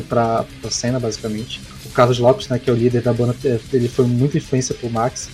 para 0.10 0.46
cena, 0.70 1.00
basicamente. 1.00 1.62
O 1.86 1.90
Carlos 1.90 2.20
Lopes, 2.20 2.50
né, 2.50 2.60
que 2.60 2.70
é 2.70 2.74
o 2.74 2.76
líder 2.76 3.02
da 3.02 3.14
banda, 3.14 3.34
ele 3.72 3.88
foi 3.88 4.06
muito 4.06 4.38
influência 4.38 4.76
por 4.76 4.92
Max. 4.92 5.30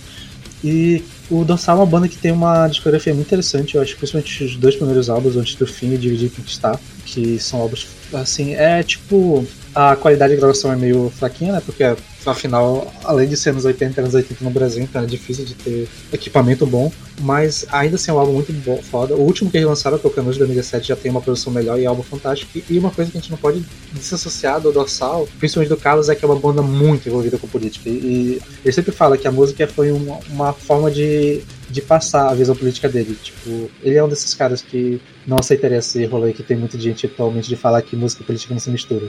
E 0.62 1.02
o 1.30 1.44
Dorsal 1.44 1.76
é 1.76 1.80
uma 1.80 1.86
banda 1.86 2.08
que 2.08 2.16
tem 2.16 2.32
uma 2.32 2.68
discografia 2.68 3.14
muito 3.14 3.26
interessante, 3.26 3.74
eu 3.74 3.82
acho, 3.82 3.96
principalmente 3.96 4.44
os 4.44 4.56
dois 4.56 4.76
primeiros 4.76 5.08
álbuns, 5.08 5.36
Antes 5.36 5.54
do 5.54 5.66
Fim 5.66 5.92
e 5.92 5.98
Dividir 5.98 6.26
e 6.26 6.30
Conquistar, 6.30 6.78
que 7.04 7.38
são 7.38 7.60
álbuns, 7.60 7.86
assim, 8.12 8.54
é 8.54 8.82
tipo. 8.82 9.46
A 9.74 9.96
qualidade 9.96 10.34
de 10.34 10.38
gravação 10.38 10.72
é 10.72 10.76
meio 10.76 11.10
fraquinha, 11.10 11.52
né? 11.52 11.62
Porque 11.64 11.84
Afinal, 12.30 12.90
além 13.04 13.28
de 13.28 13.36
ser 13.36 13.50
anos 13.50 13.64
80, 13.64 14.00
anos 14.00 14.14
80 14.14 14.44
no 14.44 14.50
Brasil, 14.50 14.82
então 14.82 15.02
é 15.02 15.06
difícil 15.06 15.44
de 15.44 15.54
ter 15.54 15.88
equipamento 16.12 16.66
bom. 16.66 16.90
Mas 17.20 17.64
ainda 17.70 17.94
assim 17.94 18.10
é 18.10 18.14
um 18.14 18.18
álbum 18.18 18.32
muito 18.32 18.52
bom, 18.52 18.80
foda. 18.82 19.14
O 19.14 19.20
último 19.20 19.50
que 19.50 19.56
eles 19.56 19.68
lançaram, 19.68 19.98
que 19.98 20.06
é 20.06 20.10
o 20.10 20.12
Canojo 20.12 20.38
2017, 20.38 20.88
já 20.88 20.96
tem 20.96 21.10
uma 21.10 21.20
produção 21.20 21.52
melhor 21.52 21.78
e 21.78 21.84
é 21.84 21.86
um 21.86 21.90
álbum 21.90 22.02
fantástico. 22.02 22.60
E 22.68 22.78
uma 22.78 22.90
coisa 22.90 23.10
que 23.10 23.18
a 23.18 23.20
gente 23.20 23.30
não 23.30 23.38
pode 23.38 23.64
desassociar 23.92 24.60
do 24.60 24.72
Dorsal, 24.72 25.28
principalmente 25.38 25.68
do 25.68 25.76
Carlos, 25.76 26.08
é 26.08 26.14
que 26.14 26.24
é 26.24 26.28
uma 26.28 26.38
banda 26.38 26.60
muito 26.60 27.08
envolvida 27.08 27.38
com 27.38 27.46
política. 27.46 27.88
E 27.88 28.40
ele 28.64 28.72
sempre 28.72 28.90
fala 28.90 29.16
que 29.16 29.28
a 29.28 29.32
música 29.32 29.66
foi 29.68 29.92
uma, 29.92 30.18
uma 30.28 30.52
forma 30.52 30.90
de, 30.90 31.42
de 31.70 31.80
passar 31.82 32.30
a 32.30 32.34
visão 32.34 32.56
política 32.56 32.88
dele. 32.88 33.16
Tipo, 33.22 33.70
ele 33.82 33.96
é 33.96 34.02
um 34.02 34.08
desses 34.08 34.34
caras 34.34 34.60
que 34.60 35.00
não 35.26 35.36
aceitaria 35.38 35.78
esse 35.78 36.04
rolê 36.06 36.32
que 36.32 36.42
tem 36.42 36.56
muita 36.56 36.78
gente 36.78 37.06
atualmente 37.06 37.48
de 37.48 37.56
falar 37.56 37.80
que 37.82 37.94
música 37.94 38.22
e 38.22 38.26
política 38.26 38.52
não 38.52 38.60
se 38.60 38.70
mistura. 38.70 39.08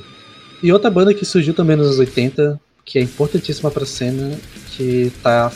E 0.62 0.72
outra 0.72 0.90
banda 0.90 1.14
que 1.14 1.26
surgiu 1.26 1.54
também 1.54 1.76
nos 1.76 1.88
anos 1.88 2.00
80, 2.00 2.60
que 2.84 3.00
é 3.00 3.02
importantíssima 3.02 3.70
para 3.72 3.84
a 3.84 3.88
cena, 3.88 4.38
que 4.72 5.12
tá 5.22 5.52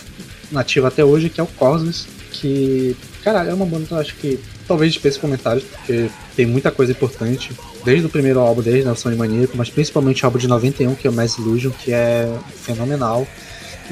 nativa 0.51 0.87
até 0.87 1.03
hoje, 1.03 1.29
que 1.29 1.39
é 1.39 1.43
o 1.43 1.47
Cosmos, 1.47 2.07
que, 2.31 2.95
cara, 3.23 3.43
é 3.43 3.53
uma 3.53 3.65
banda 3.65 3.85
que 3.85 3.93
eu 3.93 3.97
acho 3.97 4.15
que 4.15 4.39
talvez 4.67 4.93
dispense 4.93 5.19
comentários, 5.19 5.63
porque 5.63 6.09
tem 6.35 6.45
muita 6.45 6.71
coisa 6.71 6.91
importante, 6.91 7.51
desde 7.83 8.05
o 8.05 8.09
primeiro 8.09 8.39
álbum 8.39 8.61
deles, 8.61 8.85
Nação 8.85 9.11
de 9.11 9.17
Maníaco, 9.17 9.57
mas 9.57 9.69
principalmente 9.69 10.23
o 10.23 10.25
álbum 10.25 10.37
de 10.37 10.47
91, 10.47 10.95
que 10.95 11.07
é 11.07 11.09
o 11.09 11.13
Mass 11.13 11.37
Illusion, 11.37 11.71
que 11.71 11.91
é 11.91 12.31
fenomenal. 12.61 13.27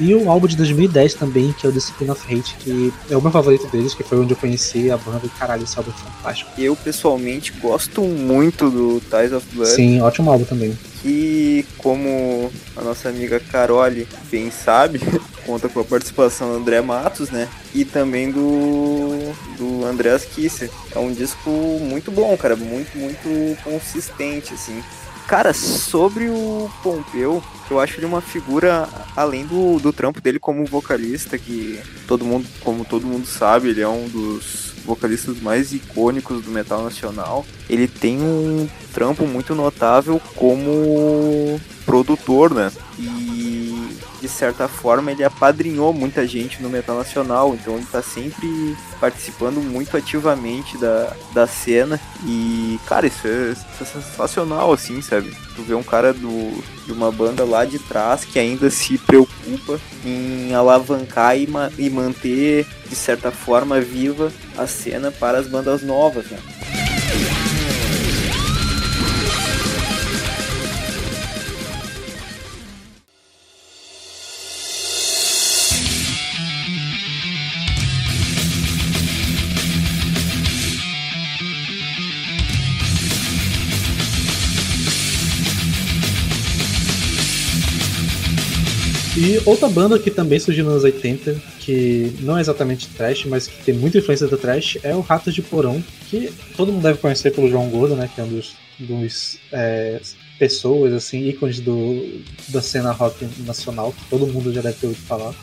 E 0.00 0.14
o 0.14 0.30
álbum 0.30 0.46
de 0.46 0.56
2010 0.56 1.14
também, 1.14 1.52
que 1.52 1.66
é 1.66 1.68
o 1.68 1.72
Discipline 1.72 2.10
of 2.10 2.22
Hate, 2.32 2.56
que 2.60 2.92
é 3.10 3.16
o 3.16 3.22
meu 3.22 3.30
favorito 3.30 3.66
deles, 3.68 3.94
que 3.94 4.02
foi 4.02 4.18
onde 4.18 4.32
eu 4.32 4.36
conheci 4.36 4.90
a 4.90 4.96
banda 4.96 5.22
e 5.24 5.28
caralho, 5.28 5.64
esse 5.64 5.76
álbum 5.76 5.90
é 5.90 5.94
fantástico. 5.94 6.50
Eu 6.56 6.76
pessoalmente 6.76 7.52
gosto 7.52 8.02
muito 8.02 8.70
do 8.70 9.00
Ties 9.00 9.32
of 9.32 9.46
Blood. 9.52 9.70
Sim, 9.70 10.00
ótimo 10.00 10.30
álbum 10.30 10.44
também. 10.44 10.78
Que, 11.02 11.64
como 11.78 12.50
a 12.76 12.82
nossa 12.82 13.08
amiga 13.08 13.40
Carole 13.40 14.06
bem 14.30 14.50
sabe, 14.50 15.00
conta 15.44 15.68
com 15.68 15.80
a 15.80 15.84
participação 15.84 16.50
do 16.50 16.56
André 16.56 16.80
Matos, 16.80 17.30
né? 17.30 17.48
E 17.74 17.84
também 17.84 18.30
do, 18.30 19.32
do 19.56 19.84
Andreas 19.84 20.24
Kisser. 20.24 20.70
É 20.94 20.98
um 20.98 21.12
disco 21.12 21.50
muito 21.80 22.10
bom, 22.12 22.36
cara, 22.36 22.54
muito, 22.54 22.96
muito 22.96 23.56
consistente, 23.62 24.54
assim. 24.54 24.82
Cara, 25.28 25.52
sobre 25.52 26.30
o 26.30 26.70
Pompeu, 26.82 27.42
eu 27.70 27.78
acho 27.78 27.98
ele 27.98 28.06
uma 28.06 28.22
figura, 28.22 28.88
além 29.14 29.44
do, 29.44 29.78
do 29.78 29.92
trampo 29.92 30.22
dele 30.22 30.38
como 30.38 30.64
vocalista, 30.64 31.36
que 31.36 31.78
todo 32.06 32.24
mundo, 32.24 32.48
como 32.62 32.82
todo 32.82 33.06
mundo 33.06 33.26
sabe, 33.26 33.68
ele 33.68 33.82
é 33.82 33.88
um 33.88 34.08
dos 34.08 34.72
vocalistas 34.86 35.38
mais 35.38 35.74
icônicos 35.74 36.42
do 36.42 36.50
metal 36.50 36.82
nacional. 36.82 37.44
Ele 37.68 37.86
tem 37.86 38.18
um 38.22 38.66
trampo 38.94 39.26
muito 39.26 39.54
notável 39.54 40.18
como 40.34 41.60
produtor, 41.84 42.54
né? 42.54 42.72
E 42.98 43.77
de 44.20 44.28
certa 44.28 44.68
forma 44.68 45.12
ele 45.12 45.24
apadrinhou 45.24 45.92
muita 45.92 46.26
gente 46.26 46.62
no 46.62 46.68
metal 46.68 46.96
nacional, 46.96 47.54
então 47.54 47.76
ele 47.76 47.86
tá 47.90 48.02
sempre 48.02 48.76
participando 49.00 49.60
muito 49.60 49.96
ativamente 49.96 50.76
da, 50.78 51.12
da 51.32 51.46
cena 51.46 52.00
e 52.24 52.78
cara, 52.86 53.06
isso 53.06 53.26
é, 53.26 53.52
isso 53.52 53.66
é 53.80 53.84
sensacional 53.84 54.72
assim, 54.72 55.00
sabe? 55.00 55.34
Tu 55.54 55.62
vê 55.62 55.74
um 55.74 55.82
cara 55.82 56.12
do, 56.12 56.62
de 56.86 56.92
uma 56.92 57.10
banda 57.10 57.44
lá 57.44 57.64
de 57.64 57.78
trás 57.78 58.24
que 58.24 58.38
ainda 58.38 58.70
se 58.70 58.98
preocupa 58.98 59.80
em 60.04 60.54
alavancar 60.54 61.38
e, 61.38 61.46
ma 61.46 61.70
e 61.78 61.88
manter 61.90 62.66
de 62.88 62.94
certa 62.94 63.30
forma 63.30 63.80
viva 63.80 64.32
a 64.56 64.66
cena 64.66 65.10
para 65.10 65.38
as 65.38 65.46
bandas 65.46 65.82
novas, 65.82 66.26
né? 66.26 66.38
Outra 89.48 89.68
banda 89.68 89.98
que 89.98 90.10
também 90.10 90.38
surgiu 90.38 90.64
nos 90.64 90.74
anos 90.74 90.84
80, 90.84 91.34
que 91.60 92.12
não 92.20 92.36
é 92.36 92.40
exatamente 92.40 92.88
trash, 92.88 93.24
mas 93.24 93.46
que 93.46 93.64
tem 93.64 93.74
muita 93.74 93.98
influência 93.98 94.26
do 94.26 94.36
trash, 94.36 94.78
é 94.82 94.94
o 94.94 95.00
Ratos 95.00 95.34
de 95.34 95.42
Porão, 95.42 95.82
que 96.08 96.32
todo 96.56 96.72
mundo 96.72 96.82
deve 96.82 96.98
conhecer 96.98 97.32
pelo 97.32 97.48
João 97.48 97.68
Gordo, 97.68 97.96
né? 97.96 98.08
Que 98.14 98.20
é 98.20 98.24
um 98.24 98.28
dos, 98.28 98.56
dos 98.78 99.38
é, 99.52 100.00
pessoas, 100.38 100.92
assim, 100.92 101.26
ícones 101.28 101.60
do, 101.60 102.22
da 102.48 102.60
cena 102.60 102.92
rock 102.92 103.26
nacional, 103.44 103.92
que 103.92 104.04
todo 104.10 104.26
mundo 104.26 104.52
já 104.52 104.60
deve 104.60 104.78
ter 104.78 104.86
ouvido 104.86 105.04
falar. 105.06 105.34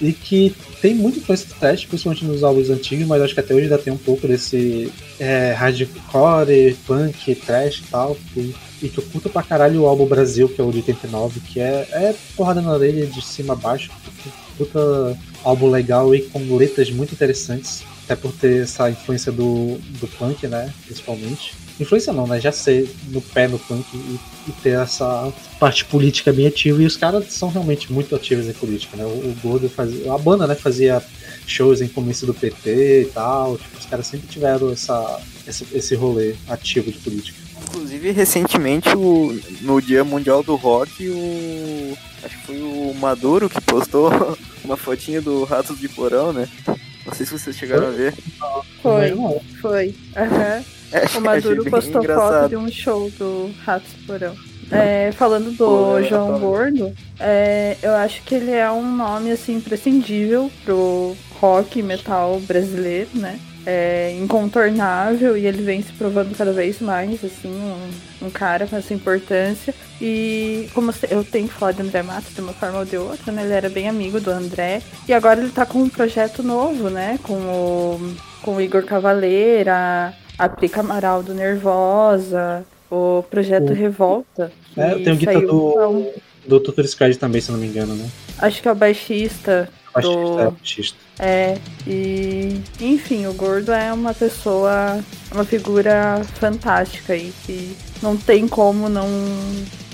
E 0.00 0.12
que 0.12 0.54
tem 0.80 0.94
muita 0.94 1.18
influência 1.18 1.48
do 1.48 1.54
trash, 1.54 1.84
principalmente 1.84 2.24
nos 2.24 2.44
álbuns 2.44 2.70
antigos, 2.70 3.06
mas 3.06 3.20
acho 3.20 3.34
que 3.34 3.40
até 3.40 3.52
hoje 3.52 3.64
ainda 3.64 3.78
tem 3.78 3.92
um 3.92 3.98
pouco 3.98 4.28
desse 4.28 4.92
é, 5.18 5.52
hardcore, 5.52 6.76
punk, 6.86 7.34
trash 7.34 7.78
e 7.78 7.90
tal. 7.90 8.16
E, 8.36 8.54
e 8.80 8.88
que 8.88 8.98
eu 8.98 9.04
curto 9.04 9.28
pra 9.28 9.42
caralho 9.42 9.82
o 9.82 9.86
álbum 9.86 10.06
Brasil, 10.06 10.48
que 10.48 10.60
é 10.60 10.64
o 10.64 10.70
de 10.70 10.78
89, 10.78 11.40
que 11.40 11.58
é, 11.58 11.88
é 11.90 12.14
porrada 12.36 12.60
na 12.60 12.72
orelha 12.72 13.06
de 13.06 13.20
cima 13.20 13.54
a 13.54 13.56
baixo. 13.56 13.90
Puta 14.56 15.18
álbum 15.44 15.70
legal 15.70 16.14
e 16.14 16.22
com 16.22 16.56
letras 16.56 16.90
muito 16.90 17.12
interessantes, 17.12 17.82
até 18.04 18.16
por 18.16 18.32
ter 18.32 18.62
essa 18.62 18.90
influência 18.90 19.32
do, 19.32 19.78
do 20.00 20.06
punk, 20.06 20.46
né, 20.46 20.72
principalmente. 20.84 21.54
Influência 21.80 22.12
não, 22.12 22.26
né, 22.26 22.40
já 22.40 22.50
ser 22.50 22.88
no 23.08 23.20
pé 23.20 23.46
no 23.46 23.58
punk 23.58 23.86
e, 23.94 24.18
e 24.48 24.52
ter 24.62 24.80
essa 24.80 25.32
parte 25.60 25.84
política 25.84 26.32
bem 26.32 26.46
ativa, 26.46 26.82
e 26.82 26.86
os 26.86 26.96
caras 26.96 27.32
são 27.32 27.48
realmente 27.48 27.92
muito 27.92 28.14
ativos 28.14 28.46
em 28.46 28.52
política, 28.52 28.96
né, 28.96 29.04
o, 29.04 29.08
o 29.08 29.36
Gordo 29.42 29.68
fazia, 29.68 30.12
a 30.12 30.18
banda, 30.18 30.46
né, 30.46 30.54
fazia 30.54 31.02
shows 31.46 31.80
em 31.80 31.88
comício 31.88 32.26
do 32.26 32.34
PT 32.34 33.02
e 33.02 33.04
tal, 33.06 33.56
tipo, 33.56 33.78
os 33.78 33.86
caras 33.86 34.06
sempre 34.06 34.26
tiveram 34.28 34.70
essa, 34.72 35.20
esse, 35.46 35.66
esse 35.72 35.94
rolê 35.94 36.34
ativo 36.48 36.90
de 36.90 36.98
política. 36.98 37.38
Inclusive, 37.68 38.10
recentemente, 38.12 38.88
o, 38.96 39.38
no 39.60 39.80
Dia 39.80 40.04
Mundial 40.04 40.42
do 40.42 40.54
Rock, 40.56 41.08
o. 41.08 41.96
Acho 42.22 42.38
que 42.38 42.46
foi 42.46 42.60
o 42.60 42.94
Maduro 42.94 43.48
que 43.48 43.60
postou 43.60 44.10
uma 44.64 44.76
fotinha 44.76 45.20
do 45.20 45.44
Ratos 45.44 45.78
de 45.78 45.88
Porão, 45.88 46.32
né? 46.32 46.48
Não 47.04 47.14
sei 47.14 47.26
se 47.26 47.32
vocês 47.32 47.56
chegaram 47.56 47.88
a 47.88 47.90
ver. 47.90 48.14
Foi, 48.82 49.14
foi. 49.60 49.94
Aham. 50.16 50.42
É, 50.42 50.64
O 51.16 51.20
Maduro 51.20 51.64
postou 51.70 52.02
foto 52.02 52.48
de 52.48 52.56
um 52.56 52.70
show 52.70 53.10
do 53.18 53.50
Ratos 53.64 53.92
Porão. 54.06 54.34
É, 54.70 55.12
falando 55.12 55.50
do 55.50 55.56
Pô, 55.56 55.98
é, 55.98 56.02
João 56.02 56.32
tá. 56.32 56.38
Gordo, 56.38 56.92
é, 57.18 57.76
eu 57.82 57.94
acho 57.94 58.22
que 58.22 58.34
ele 58.34 58.50
é 58.50 58.70
um 58.70 58.96
nome 58.96 59.30
assim 59.30 59.56
imprescindível 59.56 60.50
pro 60.64 61.16
rock 61.40 61.78
e 61.78 61.82
metal 61.82 62.38
brasileiro, 62.40 63.08
né? 63.14 63.38
É 63.64 64.16
incontornável 64.18 65.36
e 65.36 65.46
ele 65.46 65.62
vem 65.62 65.82
se 65.82 65.92
provando 65.92 66.34
cada 66.34 66.52
vez 66.52 66.80
mais, 66.80 67.22
assim, 67.22 67.50
um, 67.50 68.26
um 68.26 68.30
cara 68.30 68.66
com 68.66 68.76
essa 68.76 68.94
importância. 68.94 69.74
E 70.00 70.68
como 70.72 70.92
eu 71.10 71.22
tenho 71.24 71.48
que 71.48 71.54
falar 71.54 71.72
de 71.72 71.82
André 71.82 72.02
Matos 72.02 72.34
de 72.34 72.40
uma 72.40 72.52
forma 72.54 72.78
ou 72.78 72.84
de 72.84 72.96
outra, 72.96 73.30
né? 73.30 73.42
Ele 73.42 73.52
era 73.52 73.68
bem 73.68 73.88
amigo 73.88 74.20
do 74.20 74.30
André. 74.30 74.80
E 75.06 75.12
agora 75.12 75.40
ele 75.40 75.50
tá 75.50 75.66
com 75.66 75.80
um 75.80 75.88
projeto 75.88 76.42
novo, 76.42 76.88
né? 76.88 77.18
Com 77.22 77.34
o, 77.34 78.16
com 78.42 78.56
o 78.56 78.60
Igor 78.60 78.84
Cavaleira, 78.84 80.14
a 80.38 80.48
Prica 80.48 80.80
Amaral 80.80 81.22
do 81.22 81.34
Nervosa, 81.34 82.64
o 82.90 83.22
Projeto 83.28 83.70
O- 83.70 83.74
Revolta. 83.74 84.52
É, 84.76 84.94
tem 84.94 85.12
o 85.12 85.16
guitar 85.16 85.34
saiu 85.34 85.48
do, 85.48 85.88
um- 85.88 86.12
do 86.46 86.60
Tutor 86.60 86.84
também, 87.18 87.40
se 87.40 87.50
não 87.50 87.58
me 87.58 87.66
engano, 87.66 87.94
né? 87.94 88.08
Acho 88.38 88.62
que 88.62 88.68
é 88.68 88.72
o 88.72 88.74
baixista. 88.74 89.68
Baixista, 89.92 90.16
do- 90.20 90.40
é, 90.40 90.44
baixista. 90.50 90.98
É, 91.18 91.58
e 91.86 92.60
enfim, 92.80 93.26
o 93.26 93.32
Gordo 93.32 93.72
é 93.72 93.92
uma 93.92 94.14
pessoa, 94.14 95.00
uma 95.32 95.44
figura 95.44 96.22
fantástica 96.38 97.14
aí, 97.14 97.32
que 97.44 97.76
não 98.02 98.16
tem 98.16 98.46
como 98.46 98.88
não, 98.88 99.08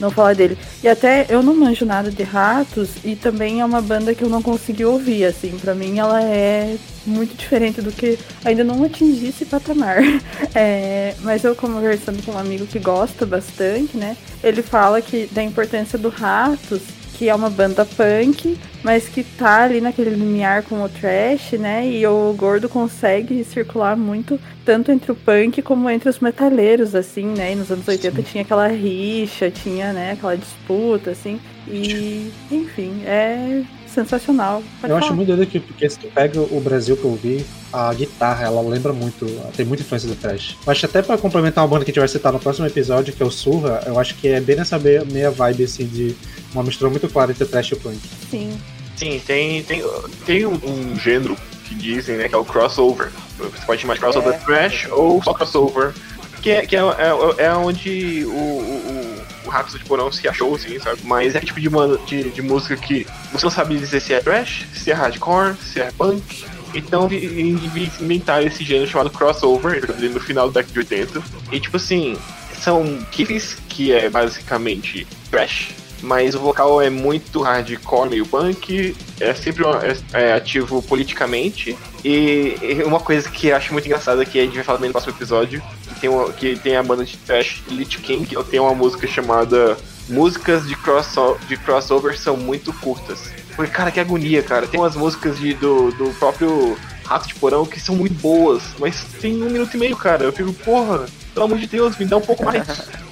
não 0.01 0.11
falar 0.11 0.35
dele. 0.35 0.59
E 0.83 0.89
até 0.89 1.27
eu 1.29 1.43
não 1.43 1.55
manjo 1.55 1.85
nada 1.85 2.11
de 2.11 2.23
ratos, 2.23 2.91
e 3.05 3.17
também 3.17 3.61
é 3.61 3.65
uma 3.65 3.81
banda 3.81 4.15
que 4.15 4.23
eu 4.23 4.29
não 4.29 4.43
consegui 4.43 4.85
ouvir, 4.85 5.25
assim, 5.25 5.57
pra 5.59 5.75
mim 5.75 5.99
ela 5.99 6.23
é 6.23 6.77
muito 7.07 7.37
diferente 7.37 7.83
do 7.83 7.93
que 7.93 8.19
ainda 8.45 8.65
não 8.65 8.83
atingi 8.85 9.29
esse 9.29 9.45
patamar. 9.45 9.99
É, 10.57 11.15
mas 11.21 11.43
eu 11.43 11.55
conversando 11.55 12.23
com 12.25 12.33
um 12.33 12.39
amigo 12.39 12.67
que 12.67 12.79
gosta 12.79 13.27
bastante, 13.27 13.97
né? 13.97 14.17
Ele 14.43 14.63
fala 14.63 15.03
que 15.03 15.27
da 15.33 15.43
importância 15.43 15.99
do 15.99 16.09
Ratos, 16.09 16.81
que 17.17 17.29
é 17.29 17.35
uma 17.35 17.49
banda 17.49 17.85
punk, 17.85 18.59
mas 18.83 19.09
que 19.09 19.23
tá 19.23 19.63
ali 19.63 19.81
naquele 19.81 20.11
limiar 20.11 20.63
com 20.65 20.83
o 20.83 20.89
trash, 20.89 21.53
né? 21.53 21.87
E 21.89 22.07
o 22.07 22.35
Gordo 22.37 22.69
consegue 22.69 23.43
circular 23.45 23.97
muito, 23.97 24.39
tanto 24.65 24.91
entre 24.91 25.13
o 25.13 25.15
punk 25.15 25.63
como 25.63 25.89
entre 25.89 26.09
os 26.09 26.19
metaleiros, 26.19 26.95
assim, 26.95 27.27
né? 27.27 27.53
E 27.53 27.57
nos 27.57 27.71
anos 27.71 27.87
80 27.87 28.23
tinha 28.23 28.43
aquela 28.43 28.67
rixa, 28.67 29.51
tinha, 29.51 29.93
né, 29.93 30.13
aquela 30.13 30.37
disputa, 30.37 31.13
assim. 31.13 31.41
E, 31.69 32.31
enfim, 32.51 33.03
é 33.07 33.63
sensacional. 33.95 34.63
Pode 34.81 34.93
Eu 34.93 34.99
falar. 34.99 34.99
acho 34.99 35.15
muito 35.15 35.29
doido 35.29 35.47
que, 35.47 35.61
porque 35.61 35.89
se 35.89 35.99
tu 35.99 36.09
pega 36.09 36.41
o 36.41 36.61
Brasil 36.61 36.97
que 36.97 37.05
eu 37.05 37.15
vi, 37.15 37.45
a 37.73 37.93
guitarra, 37.95 38.45
ela 38.45 38.61
lembra 38.61 38.93
muito, 38.93 39.25
tem 39.57 39.65
muita 39.65 39.83
influência 39.83 40.09
do 40.09 40.15
trash. 40.17 40.57
Eu 40.67 40.71
acho 40.73 40.85
até 40.87 41.01
pra 41.03 41.17
complementar 41.17 41.65
uma 41.65 41.69
banda 41.71 41.85
que 41.85 41.91
a 41.91 41.93
gente 41.93 42.01
vai 42.01 42.09
citar 42.09 42.33
no 42.33 42.39
próximo 42.41 42.67
episódio, 42.67 43.13
que 43.15 43.23
é 43.23 43.27
o 43.27 43.31
Surra, 43.31 43.83
eu 43.87 43.99
acho 43.99 44.15
que 44.17 44.29
é 44.29 44.41
bem 44.41 44.57
nessa 44.57 44.79
meia, 44.79 45.05
meia 45.05 45.31
vibe, 45.31 45.65
assim, 45.65 45.87
de 45.87 46.15
uma 46.53 46.63
mistura 46.63 46.91
muito 46.91 47.09
clara 47.09 47.31
entre 47.31 47.45
trash 47.47 47.73
e 47.73 47.77
punk. 47.77 47.99
Sim. 48.31 48.59
Sim, 48.97 49.21
tem, 49.27 49.63
tem, 49.65 49.83
tem 50.25 50.47
um, 50.47 50.53
um 50.55 50.97
gênero 50.99 51.37
que 51.65 51.75
dizem, 51.75 52.17
né, 52.17 52.29
que 52.29 52.35
é 52.35 52.39
o 52.39 52.45
crossover. 52.45 53.11
Você 53.39 53.67
pode 53.67 53.81
chamar 53.81 53.95
de 53.95 54.01
crossover 54.01 54.35
É. 54.35 54.39
trash 54.39 54.87
ou 54.91 55.23
só 55.23 55.33
crossover. 55.35 55.93
Que 56.41 56.51
é, 56.51 56.67
que 56.67 56.77
é, 56.77 56.81
é, 56.81 57.45
é 57.47 57.53
onde 57.55 58.25
o, 58.27 58.31
o, 58.31 59.14
o 59.55 59.57
Ratos 59.57 59.79
de 59.79 59.85
Porão 59.85 60.11
se 60.11 60.27
achou, 60.29 60.55
assim, 60.55 60.79
sabe? 60.81 61.01
Mas 61.05 61.35
é 61.35 61.41
tipo 61.41 61.61
de, 61.61 61.71
man- 61.71 61.97
de, 62.07 62.31
de 62.31 62.43
música 62.43 62.77
que 62.77 63.07
você 63.33 63.47
não 63.47 63.51
sabe 63.51 63.79
dizer 63.79 64.01
se 64.01 64.13
é 64.13 64.21
trash, 64.21 64.67
se 64.75 64.91
é 64.91 64.95
hardcore, 64.95 65.55
se 65.57 65.81
é 65.81 65.91
punk. 65.93 66.45
Então 66.75 67.09
inventaram 67.09 68.47
esse 68.47 68.65
gênero 68.65 68.91
chamado 68.91 69.11
crossover 69.11 69.83
no 70.13 70.19
final 70.21 70.51
da 70.51 70.61
década 70.61 70.73
de 70.73 70.79
80. 70.95 71.23
E 71.53 71.61
tipo 71.61 71.77
assim, 71.77 72.17
são 72.61 72.99
riffs 73.13 73.57
que 73.69 73.93
é 73.93 74.11
basicamente 74.11 75.07
trash, 75.31 75.69
mas 76.03 76.35
o 76.35 76.41
vocal 76.41 76.83
é 76.83 76.91
muito 76.91 77.41
hardcore, 77.43 78.11
meio 78.11 78.27
punk, 78.27 78.97
é 79.21 79.33
sempre 79.35 79.63
uma- 79.65 79.81
é, 79.85 79.97
é 80.13 80.33
ativo 80.33 80.83
politicamente. 80.83 81.77
E, 82.05 82.57
uma 82.85 82.99
coisa 83.01 83.29
que 83.31 83.49
eu 83.49 83.57
acho 83.57 83.73
muito 83.73 83.87
engraçada, 83.87 84.25
que 84.25 84.39
a 84.39 84.43
gente 84.43 84.55
vai 84.57 84.65
falar 84.65 84.81
no 84.81 84.91
próximo 84.91 85.13
episódio, 85.15 85.63
tem, 86.05 86.09
uma, 86.09 86.31
que 86.33 86.57
tem 86.57 86.77
a 86.77 86.83
banda 86.83 87.03
de 87.05 87.17
trash 87.17 87.63
Lich 87.69 87.99
King, 87.99 88.27
que 88.27 88.45
tem 88.45 88.61
uma 88.61 88.75
música 88.75 89.07
chamada 89.07 89.77
Músicas 90.07 90.67
de, 90.67 90.77
crosso, 90.77 91.39
de 91.49 91.57
crossover 91.57 92.19
são 92.19 92.37
muito 92.37 92.75
curtas. 92.75 93.31
Porque, 93.57 93.73
cara, 93.73 93.91
que 93.91 93.99
agonia, 93.99 94.43
cara. 94.43 94.67
Tem 94.67 94.79
umas 94.79 94.95
músicas 94.95 95.39
de, 95.39 95.55
do, 95.55 95.91
do 95.93 96.13
próprio 96.19 96.77
Rato 97.07 97.27
de 97.27 97.35
Porão 97.37 97.65
que 97.65 97.81
são 97.81 97.97
muito 97.97 98.13
boas, 98.21 98.63
mas 98.79 99.03
tem 99.19 99.43
um 99.43 99.49
minuto 99.49 99.75
e 99.75 99.79
meio, 99.79 99.97
cara. 99.97 100.25
Eu 100.25 100.33
fico, 100.33 100.53
porra, 100.53 101.07
pelo 101.33 101.47
amor 101.47 101.57
de 101.57 101.67
Deus, 101.67 101.97
me 101.97 102.05
dá 102.05 102.19
um 102.19 102.21
pouco 102.21 102.45
mais. 102.45 102.65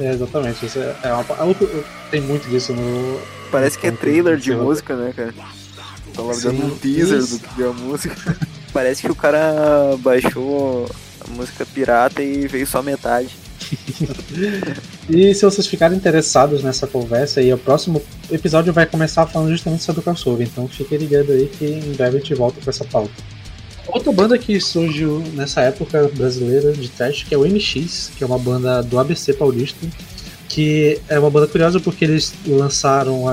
É, 0.00 0.12
exatamente. 0.12 0.64
Isso 0.64 0.78
é, 0.78 0.96
é 1.02 1.12
uma, 1.12 1.20
é 1.20 1.82
tem 2.10 2.22
muito 2.22 2.48
disso 2.48 2.72
no. 2.72 3.20
Parece 3.50 3.76
que 3.76 3.86
é 3.86 3.90
no- 3.90 3.98
trailer 3.98 4.38
de 4.38 4.54
no- 4.54 4.64
música, 4.64 4.96
né, 4.96 5.12
cara? 5.14 5.34
Tava 6.14 6.34
dando 6.40 6.64
um 6.64 6.78
teaser 6.78 7.18
isso. 7.18 7.36
do 7.38 7.48
que 7.48 7.62
é 7.62 7.66
a 7.66 7.72
música. 7.72 8.16
Parece 8.72 9.02
que 9.02 9.12
o 9.12 9.14
cara 9.14 9.94
baixou 9.98 10.88
música 11.30 11.66
pirata 11.66 12.22
e 12.22 12.46
veio 12.46 12.66
só 12.66 12.82
metade. 12.82 13.30
E 15.10 15.34
se 15.34 15.42
vocês 15.42 15.66
ficarem 15.66 15.96
interessados 15.96 16.62
nessa 16.62 16.86
conversa, 16.86 17.40
aí 17.40 17.50
o 17.50 17.56
próximo 17.56 18.02
episódio 18.30 18.74
vai 18.74 18.84
começar 18.84 19.26
falando 19.26 19.50
justamente 19.50 19.82
sobre 19.82 20.00
o 20.00 20.04
crossover. 20.04 20.46
Então 20.46 20.68
fiquem 20.68 20.98
ligados 20.98 21.30
aí 21.30 21.46
que 21.46 21.64
em 21.64 21.94
breve 21.94 22.18
a 22.18 22.20
gente 22.20 22.34
volta 22.34 22.60
com 22.60 22.68
essa 22.68 22.84
pauta. 22.84 23.14
Outra 23.86 24.12
banda 24.12 24.36
que 24.36 24.60
surgiu 24.60 25.20
nessa 25.32 25.62
época 25.62 26.10
brasileira 26.14 26.72
de 26.72 26.88
trash, 26.90 27.22
que 27.22 27.34
é 27.34 27.38
o 27.38 27.46
MX, 27.48 28.10
que 28.18 28.22
é 28.22 28.26
uma 28.26 28.38
banda 28.38 28.82
do 28.82 28.98
ABC 28.98 29.32
Paulista, 29.32 29.86
que 30.46 31.00
é 31.08 31.18
uma 31.18 31.30
banda 31.30 31.46
curiosa 31.46 31.80
porque 31.80 32.04
eles 32.04 32.34
lançaram 32.46 33.24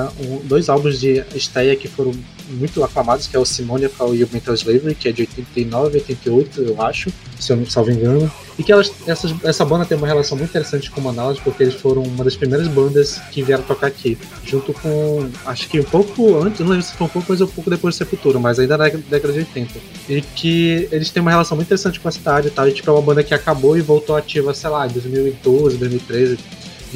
dois 0.46 0.70
álbuns 0.70 0.98
de 0.98 1.26
estreia 1.36 1.76
que 1.76 1.90
foram 1.90 2.14
muito 2.50 2.84
aclamados, 2.84 3.28
que 3.28 3.36
é 3.36 3.40
o 3.40 3.46
Simoniacal 3.46 4.16
e 4.16 4.24
o 4.24 4.30
Mental 4.32 4.54
Slavery, 4.54 4.96
que 4.96 5.10
é 5.10 5.12
de 5.12 5.22
89, 5.22 5.98
88, 5.98 6.62
eu 6.62 6.82
acho, 6.82 7.12
se 7.40 7.52
eu 7.52 7.58
não 7.58 7.66
salvo 7.66 7.92
engano. 7.92 8.32
E 8.58 8.64
que 8.64 8.72
elas, 8.72 8.92
essas, 9.06 9.34
essa 9.44 9.66
banda 9.66 9.86
tem 9.86 9.98
uma 9.98 10.08
relação 10.08 10.38
muito 10.38 10.50
interessante 10.50 10.90
com 10.90 11.02
Manaus, 11.02 11.40
porque 11.40 11.64
eles 11.64 11.76
foram 11.76 12.04
uma 12.04 12.24
das 12.24 12.36
primeiras 12.36 12.68
bandas 12.68 13.20
que 13.32 13.44
vieram 13.44 13.64
tocar 13.64 13.88
aqui, 13.88 14.18
junto 14.46 14.74
com, 14.74 15.30
acho 15.46 15.68
que 15.68 15.80
um 15.80 15.84
pouco 15.84 16.38
antes, 16.42 16.62
não 16.62 16.70
lembro 16.70 16.86
se 16.86 16.94
foi 16.94 17.08
um 17.08 17.10
pouco, 17.10 17.28
mas 17.30 17.42
um 17.42 17.48
pouco 17.48 17.70
depois 17.70 17.96
do 17.96 17.98
Sepultura, 17.98 18.40
mas 18.40 18.58
ainda 18.58 18.78
na 18.78 18.88
década 18.88 19.34
de 19.34 19.40
80. 19.40 19.74
E 20.08 20.22
que 20.22 20.88
eles 20.92 21.10
têm 21.10 21.22
uma 21.22 21.32
relação 21.32 21.58
muito 21.58 21.68
interessante 21.68 22.00
com 22.00 22.08
a 22.08 22.12
cidade 22.12 22.48
e 22.48 22.52
tal, 22.52 22.68
e 22.68 22.72
tipo, 22.72 22.90
é 22.90 22.94
uma 22.94 23.02
banda 23.02 23.24
que 23.24 23.34
acabou 23.34 23.78
e 23.78 23.82
voltou 23.82 24.16
ativa, 24.16 24.54
sei 24.54 24.70
lá, 24.70 24.88
em 24.88 24.92
2012, 24.92 25.78
2013, 25.78 26.38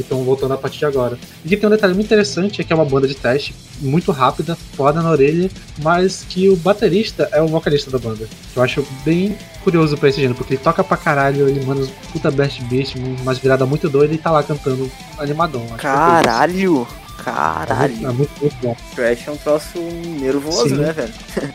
estão 0.02 0.24
voltando 0.24 0.54
a 0.54 0.58
partir 0.58 0.80
de 0.80 0.86
agora. 0.86 1.18
E 1.44 1.50
que 1.50 1.58
tem 1.58 1.68
um 1.68 1.72
detalhe 1.72 1.94
muito 1.94 2.08
interessante, 2.08 2.62
é 2.62 2.64
que 2.64 2.72
é 2.72 2.76
uma 2.76 2.86
banda 2.86 3.08
de 3.08 3.16
teste, 3.16 3.56
muito 3.82 4.12
rápida, 4.12 4.58
foda 4.76 5.02
na 5.02 5.10
orelha, 5.12 5.50
mas 5.82 6.26
que 6.28 6.50
o 6.50 6.56
baterista 6.56 7.30
é 7.32 7.42
o 7.42 7.48
vocalista 7.48 7.90
da 7.92 7.98
banda. 7.98 8.28
Que 8.54 8.58
eu 8.58 8.64
acho 8.64 8.86
bem 9.04 9.38
curioso 9.64 9.98
pra 9.98 10.10
esse 10.10 10.18
gênero, 10.20 10.36
porque 10.36 10.54
ele 10.54 10.62
toca 10.62 10.84
pra 10.84 10.98
caralho, 10.98 11.48
ele 11.48 11.64
manda 11.66 11.82
uns 11.82 11.90
puta 12.12 12.32
best 12.32 12.62
beat, 12.64 12.96
umas 13.22 13.38
viradas 13.38 13.68
muito 13.68 13.90
doidas 13.90 14.16
e 14.16 14.20
tá 14.20 14.32
lá 14.32 14.44
cantando 14.44 14.90
animadão. 15.18 15.66
É. 15.74 15.78
Caralho! 15.78 16.88
Caralho. 17.24 18.08
É 18.08 18.12
muito, 18.12 18.32
muito 18.40 18.56
bom. 18.62 18.76
Trash 18.96 19.28
é 19.28 19.32
um 19.32 19.38
troço 19.38 19.78
nervoso, 19.80 20.70
Sim. 20.70 20.78
né, 20.78 20.94
velho? 20.94 21.14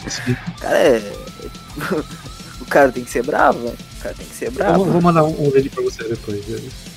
Sim. 0.09 0.37
Cara, 0.61 0.79
é. 0.79 1.13
o 2.61 2.65
cara 2.67 2.93
tem 2.93 3.05
que 3.05 3.11
ser 3.11 3.25
bravo, 3.25 3.61
velho. 3.61 3.79
Cara 4.05 4.15
tem 4.15 4.27
que 4.27 4.35
ser 4.35 4.47
Eu 4.49 4.53
bravo. 4.53 4.85
vou, 4.85 5.01
mandar 5.01 5.25
um, 5.25 5.47
um 5.47 5.51
vídeo 5.51 5.71
pra 5.71 5.83
você 5.83 6.05
depois. 6.05 6.45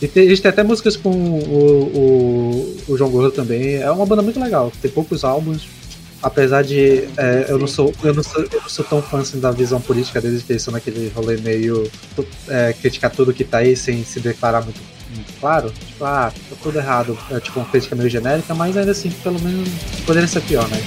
E 0.02 0.08
tem, 0.10 0.26
a 0.26 0.30
gente 0.30 0.42
tem 0.42 0.50
até 0.50 0.62
músicas 0.62 0.98
com 0.98 1.10
o, 1.10 2.78
o, 2.86 2.92
o 2.92 2.98
João 2.98 3.10
Gordo 3.10 3.32
também. 3.32 3.76
É 3.76 3.90
uma 3.90 4.06
banda 4.06 4.22
muito 4.22 4.38
legal. 4.38 4.74
Tem 4.82 4.92
poucos 4.92 5.24
álbuns. 5.24 5.66
Apesar 6.22 6.64
de 6.64 7.08
é, 7.16 7.46
eu, 7.48 7.58
não 7.58 7.68
sou, 7.68 7.94
eu, 8.04 8.14
não 8.14 8.24
sou, 8.24 8.42
eu 8.42 8.62
não 8.62 8.68
sou 8.68 8.84
tão 8.84 9.02
fã 9.02 9.20
assim, 9.20 9.40
da 9.40 9.52
visão 9.52 9.80
política 9.80 10.20
deles, 10.20 10.44
que 10.44 10.52
eles 10.52 10.64
são 10.64 10.74
naquele 10.74 11.10
rolê 11.16 11.38
meio 11.38 11.90
é, 12.50 12.74
criticar 12.74 13.12
tudo 13.12 13.32
que 13.32 13.44
tá 13.44 13.60
aí 13.60 13.76
sem 13.76 14.04
se 14.04 14.20
declarar 14.20 14.64
muito, 14.64 14.82
muito 15.16 15.32
claro. 15.40 15.70
Tipo, 15.72 16.04
ah, 16.04 16.34
tá 16.50 16.56
tudo 16.62 16.78
errado. 16.78 17.18
É 17.32 17.40
tipo 17.40 17.60
uma 17.60 17.70
crítica 17.70 17.96
meio 17.96 18.10
genérica, 18.10 18.54
mas 18.54 18.76
ainda 18.76 18.92
assim, 18.92 19.12
pelo 19.24 19.40
menos 19.40 19.70
poderia 20.06 20.28
ser 20.28 20.42
pior, 20.42 20.68
né? 20.68 20.78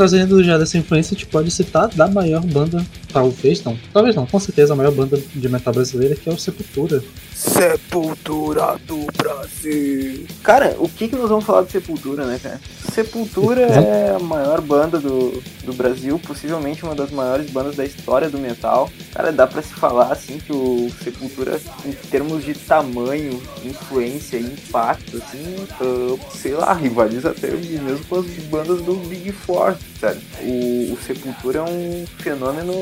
Trazendo 0.00 0.42
já 0.42 0.56
dessa 0.56 0.78
influência, 0.78 1.14
a 1.14 1.18
gente 1.18 1.26
pode 1.26 1.50
citar 1.50 1.86
da 1.88 2.08
maior 2.08 2.40
banda, 2.40 2.82
talvez 3.12 3.62
não, 3.62 3.78
talvez 3.92 4.16
não, 4.16 4.24
com 4.24 4.40
certeza 4.40 4.72
a 4.72 4.76
maior 4.76 4.92
banda 4.92 5.20
de 5.34 5.46
metal 5.46 5.74
brasileira, 5.74 6.16
que 6.16 6.26
é 6.26 6.32
o 6.32 6.38
Sepultura. 6.38 7.04
Sepultura 7.34 8.78
do 8.86 9.06
Brasil. 9.14 10.26
Cara, 10.42 10.74
o 10.78 10.88
que, 10.88 11.08
que 11.08 11.16
nós 11.16 11.28
vamos 11.28 11.44
falar 11.44 11.64
de 11.64 11.72
Sepultura, 11.72 12.24
né, 12.24 12.40
cara? 12.42 12.58
Sepultura 12.94 13.60
é 13.60 14.14
a 14.16 14.18
maior 14.18 14.62
banda 14.62 14.98
do, 14.98 15.42
do 15.64 15.72
Brasil, 15.74 16.18
possivelmente 16.18 16.82
uma 16.82 16.94
das 16.94 17.10
maiores 17.10 17.50
bandas 17.50 17.76
da 17.76 17.84
história 17.84 18.30
do 18.30 18.38
metal. 18.38 18.90
Cara, 19.12 19.30
dá 19.30 19.46
pra 19.46 19.60
se 19.60 19.74
falar 19.74 20.12
assim 20.12 20.38
que 20.38 20.52
o 20.52 20.90
Sepultura, 21.02 21.60
em 21.84 21.92
termos 21.92 22.42
de 22.42 22.54
tamanho, 22.54 23.40
influência 23.64 24.38
e 24.38 24.44
impacto, 24.44 25.18
assim, 25.18 25.66
ah, 25.72 26.16
sei 26.34 26.52
lá, 26.52 26.72
rivaliza 26.72 27.30
até 27.30 27.50
mesmo 27.50 28.04
com 28.06 28.16
as 28.16 28.26
bandas 28.50 28.82
do 28.82 28.94
Big 28.94 29.30
Four, 29.32 29.76
sabe? 30.00 30.20
O, 30.42 30.94
o 30.94 30.98
Sepultura 31.06 31.58
é 31.58 31.62
um 31.62 32.06
fenômeno 32.18 32.72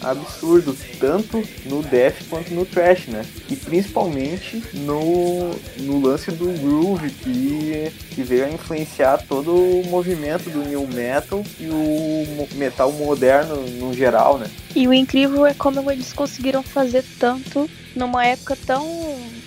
absurdo, 0.00 0.76
tanto 1.00 1.42
no 1.66 1.82
death 1.82 2.22
quanto 2.30 2.54
no 2.54 2.64
thrash, 2.64 3.08
né? 3.08 3.24
E 3.50 3.56
principalmente 3.56 4.62
no, 4.74 5.50
no 5.78 6.00
lance 6.00 6.30
do 6.30 6.46
groove 6.60 7.10
que, 7.10 7.92
que 8.14 8.22
veio 8.22 8.46
a 8.46 8.50
influenciar 8.50 9.18
todo 9.28 9.52
o 9.52 9.84
movimento 9.88 10.48
do 10.50 10.60
new 10.60 10.86
metal 10.86 11.42
e 11.58 11.68
o 11.68 12.48
metal 12.54 12.92
moderno 12.92 13.56
no 13.56 13.92
geral, 13.92 14.38
né? 14.38 14.46
E 14.74 14.86
o 14.86 14.92
incrível 14.92 15.44
é 15.44 15.54
como 15.54 15.90
eles 15.90 16.12
conseguiram 16.12 16.62
fazer 16.62 17.04
tanto 17.18 17.68
numa 17.96 18.24
época 18.24 18.56
tão 18.64 18.86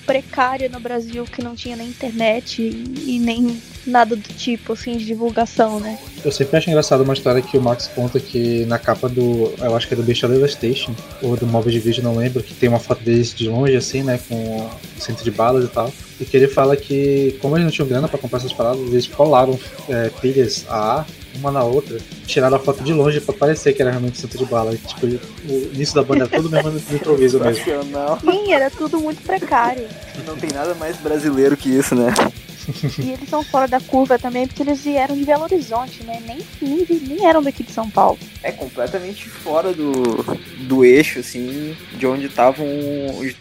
precária 0.05 0.67
no 0.67 0.79
Brasil 0.79 1.23
que 1.23 1.43
não 1.43 1.55
tinha 1.55 1.75
nem 1.75 1.87
internet 1.87 2.61
e, 2.61 3.15
e 3.15 3.19
nem 3.19 3.61
nada 3.85 4.15
do 4.15 4.33
tipo, 4.33 4.73
assim, 4.73 4.97
de 4.97 5.05
divulgação, 5.05 5.79
né? 5.79 5.97
Eu 6.23 6.31
sempre 6.31 6.57
acho 6.57 6.69
engraçado 6.69 7.01
uma 7.01 7.13
história 7.13 7.41
que 7.41 7.57
o 7.57 7.61
Max 7.61 7.89
conta 7.93 8.19
que 8.19 8.65
na 8.65 8.77
capa 8.77 9.09
do. 9.09 9.53
Eu 9.59 9.75
acho 9.75 9.87
que 9.87 9.93
é 9.93 9.97
do 9.97 10.03
Beast 10.03 10.23
Devastation, 10.25 10.95
ou 11.21 11.35
do 11.35 11.45
Móvel 11.45 11.71
de 11.71 11.79
Vídeo, 11.79 12.03
não 12.03 12.15
lembro, 12.15 12.43
que 12.43 12.53
tem 12.53 12.69
uma 12.69 12.79
foto 12.79 13.03
deles 13.03 13.33
de 13.33 13.47
longe, 13.49 13.75
assim, 13.75 14.03
né? 14.03 14.19
Com 14.27 14.35
o 14.35 15.01
centro 15.01 15.23
de 15.23 15.31
balas 15.31 15.65
e 15.65 15.67
tal. 15.67 15.91
E 16.19 16.25
que 16.25 16.37
ele 16.37 16.47
fala 16.47 16.77
que, 16.77 17.37
como 17.41 17.55
eles 17.55 17.65
não 17.65 17.71
tinham 17.71 17.87
grana 17.87 18.07
pra 18.07 18.19
comprar 18.19 18.37
essas 18.37 18.53
paradas, 18.53 18.81
eles 18.81 19.07
colaram 19.07 19.59
é, 19.89 20.09
pilhas 20.21 20.65
AA 20.69 21.05
uma 21.35 21.51
na 21.51 21.63
outra, 21.63 21.97
tiraram 22.25 22.57
a 22.57 22.59
foto 22.59 22.83
de 22.83 22.93
longe 22.93 23.21
pra 23.21 23.33
parecer 23.33 23.73
que 23.73 23.81
era 23.81 23.91
realmente 23.91 24.19
centro 24.19 24.37
de 24.37 24.45
bala. 24.45 24.73
E, 24.73 24.77
tipo, 24.77 25.05
o 25.05 25.71
início 25.73 25.95
da 25.95 26.03
banda 26.03 26.25
é 26.25 26.27
tudo 26.27 26.49
mesmo 26.49 26.71
no 26.71 26.95
improviso 26.95 27.39
mesmo. 27.39 27.63
Sim, 27.63 28.53
era 28.53 28.69
tudo 28.69 28.99
muito 28.99 29.21
precário. 29.21 29.87
Não 30.25 30.35
tem 30.35 30.51
nada 30.51 30.75
mais 30.75 30.97
brasileiro 30.97 31.55
que 31.55 31.69
isso, 31.69 31.95
né? 31.95 32.13
E 32.99 33.11
eles 33.11 33.29
são 33.29 33.43
fora 33.43 33.67
da 33.67 33.79
curva 33.79 34.17
também, 34.19 34.47
porque 34.47 34.63
eles 34.63 34.83
vieram 34.83 35.15
de 35.15 35.25
Belo 35.25 35.43
Horizonte, 35.43 36.03
né? 36.03 36.21
Nem, 36.25 36.39
nem, 36.61 36.85
nem 37.01 37.25
eram 37.25 37.41
daqui 37.41 37.63
de 37.63 37.71
São 37.71 37.89
Paulo. 37.89 38.19
É 38.43 38.51
completamente 38.51 39.27
fora 39.29 39.73
do, 39.73 39.91
do 40.67 40.85
eixo, 40.85 41.19
assim, 41.19 41.75
de 41.97 42.05
onde 42.05 42.25
estavam. 42.25 42.67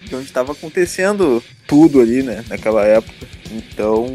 De 0.04 0.14
onde 0.14 0.24
estava 0.24 0.52
acontecendo 0.52 1.42
tudo 1.70 2.00
ali, 2.00 2.20
né? 2.20 2.44
Naquela 2.48 2.84
época. 2.84 3.28
Então, 3.52 4.06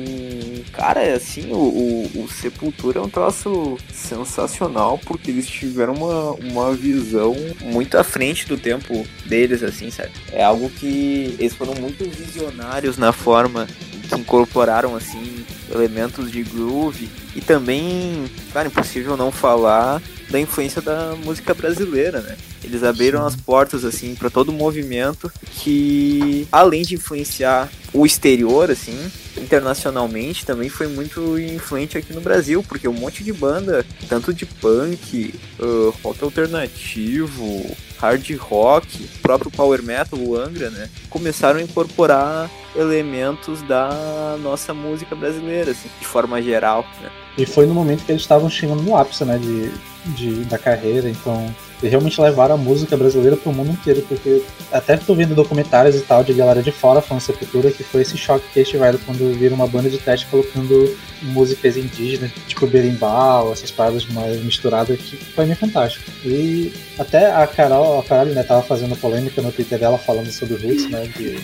cara, 0.74 1.02
é 1.02 1.14
assim, 1.14 1.52
o, 1.54 1.56
o, 1.56 2.24
o 2.24 2.30
Sepultura 2.30 3.00
é 3.00 3.02
um 3.02 3.10
troço 3.10 3.78
sensacional, 3.94 5.00
porque 5.06 5.32
eles 5.32 5.48
tiveram 5.48 5.94
uma, 5.94 6.32
uma 6.32 6.74
visão 6.74 7.34
muito 7.62 7.98
à 7.98 8.04
frente 8.04 8.46
do 8.46 8.58
tempo 8.58 9.08
deles, 9.26 9.64
assim, 9.64 9.90
sabe? 9.90 10.12
É 10.34 10.44
algo 10.44 10.70
que 10.70 11.36
eles 11.40 11.54
foram 11.54 11.74
muito 11.76 12.04
visionários 12.10 12.98
na 12.98 13.14
forma 13.14 13.68
que 14.10 14.20
incorporaram, 14.20 14.94
assim, 14.94 15.46
elementos 15.74 16.30
de 16.30 16.44
groove 16.44 17.10
e 17.36 17.42
também, 17.42 18.26
cara, 18.52 18.68
impossível 18.68 19.16
não 19.16 19.32
falar 19.32 20.02
da 20.30 20.40
influência 20.40 20.82
da 20.82 21.16
música 21.24 21.54
brasileira, 21.54 22.22
né? 22.22 22.38
Eles 22.64 22.84
abriram 22.84 23.26
as 23.26 23.36
portas 23.36 23.86
assim 23.86 24.16
para 24.16 24.30
todo 24.30 24.50
o 24.50 24.54
movimento 24.54 25.32
que 25.52 26.48
além 26.52 26.84
de 26.84 26.96
influenciar 26.96 27.70
o 27.94 28.06
exterior 28.06 28.70
assim, 28.72 28.98
internacionalmente, 29.38 30.46
também 30.46 30.70
foi 30.70 30.88
muito 30.88 31.40
influente 31.40 31.98
aqui 31.98 32.14
no 32.14 32.22
Brasil, 32.22 32.64
porque 32.68 32.88
um 32.88 32.94
monte 32.94 33.24
de 33.24 33.32
banda, 33.32 33.86
tanto 34.10 34.34
de 34.34 34.46
punk, 34.46 35.34
uh, 35.60 35.94
rock 36.04 36.24
alternativo, 36.24 37.76
hard 38.00 38.30
rock, 38.38 39.08
próprio 39.22 39.52
power 39.52 39.82
metal, 39.82 40.20
o 40.20 40.36
Angra, 40.36 40.70
né, 40.70 40.90
começaram 41.10 41.60
a 41.60 41.64
incorporar 41.64 42.50
elementos 42.76 43.62
da 43.62 44.38
nossa 44.42 44.74
música 44.74 45.16
brasileira, 45.16 45.72
assim, 45.72 45.90
de 46.00 46.06
forma 46.06 46.42
geral, 46.42 46.86
né? 47.02 47.10
E 47.38 47.46
foi 47.46 47.66
no 47.66 47.74
momento 47.74 48.06
que 48.06 48.12
eles 48.12 48.22
estavam 48.22 48.50
chegando 48.50 48.82
no 48.82 48.96
ápice, 48.96 49.24
né, 49.24 49.38
de, 49.38 49.72
de, 50.08 50.44
da 50.46 50.58
carreira, 50.58 51.10
então 51.10 51.54
eles 51.82 51.92
realmente 51.92 52.20
levaram 52.22 52.56
a 52.56 52.58
música 52.58 52.96
brasileira 52.96 53.36
pro 53.36 53.52
mundo 53.52 53.72
inteiro, 53.72 54.02
porque 54.08 54.42
até 54.72 54.98
tô 54.98 55.14
vendo 55.14 55.36
documentários 55.36 55.96
e 55.96 56.02
tal 56.02 56.24
de 56.24 56.34
galera 56.34 56.62
de 56.62 56.72
fora 56.72 57.02
falando 57.02 57.22
Sepultura, 57.22 57.72
que 57.72 57.84
foi 57.84 58.02
esse 58.02 58.18
choque 58.18 58.46
que 58.52 58.60
eles 58.60 58.70
tiveram 58.70 59.00
quando 59.06 59.38
viram 59.38 59.56
uma 59.56 59.68
banda 59.68 59.90
de 59.90 59.98
teste 59.98 60.26
colocando 60.28 60.96
músicas 61.22 61.76
indígenas, 61.78 62.32
tipo 62.48 62.66
berimbau, 62.68 63.52
essas 63.52 63.72
paradas 63.72 64.06
mais 64.06 64.42
misturadas, 64.44 65.00
que 65.00 65.18
foi 65.18 65.46
meio 65.46 65.58
fantástico. 65.58 66.10
E 66.24 66.72
até 66.98 67.32
a 67.32 67.46
Carol, 67.46 68.00
a 68.00 68.04
Carol, 68.04 68.34
né, 68.34 68.44
tava 68.44 68.62
fazendo 68.62 68.96
polêmica 68.96 69.42
no 69.42 69.52
Twitter 69.52 69.80
dela 69.80 69.98
falando 69.98 70.32
sobre 70.32 70.56
o 70.56 70.62
Roots, 70.62 70.90
né, 70.90 71.08
de, 71.18 71.38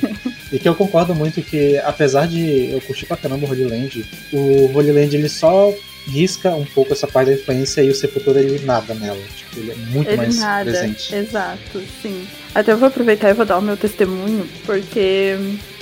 e 0.55 0.59
que 0.59 0.67
eu 0.67 0.75
concordo 0.75 1.13
muito 1.13 1.41
que, 1.41 1.77
apesar 1.79 2.27
de 2.27 2.71
eu 2.71 2.81
curtir 2.81 3.05
pra 3.05 3.17
caramba 3.17 3.45
o 3.45 3.49
Holy 3.49 3.65
Land, 3.65 4.05
o 4.31 4.71
Holy 4.73 4.91
Land 4.91 5.15
ele 5.15 5.29
só 5.29 5.73
risca 6.07 6.49
um 6.55 6.65
pouco 6.65 6.93
essa 6.93 7.07
parte 7.07 7.29
da 7.29 7.33
influência 7.35 7.81
e 7.81 7.89
o 7.89 7.95
Sepultura 7.95 8.39
ele 8.39 8.65
nada 8.65 8.93
nela. 8.93 9.21
Tipo, 9.37 9.59
ele 9.59 9.71
é 9.71 9.75
muito 9.75 10.07
Ele 10.09 10.17
mais 10.17 10.37
nada. 10.37 10.71
presente. 10.71 11.15
Exato, 11.15 11.81
sim. 12.01 12.27
Até 12.53 12.71
eu 12.71 12.77
vou 12.77 12.87
aproveitar 12.87 13.29
e 13.29 13.33
vou 13.33 13.45
dar 13.45 13.57
o 13.57 13.61
meu 13.61 13.77
testemunho, 13.77 14.47
porque 14.65 15.37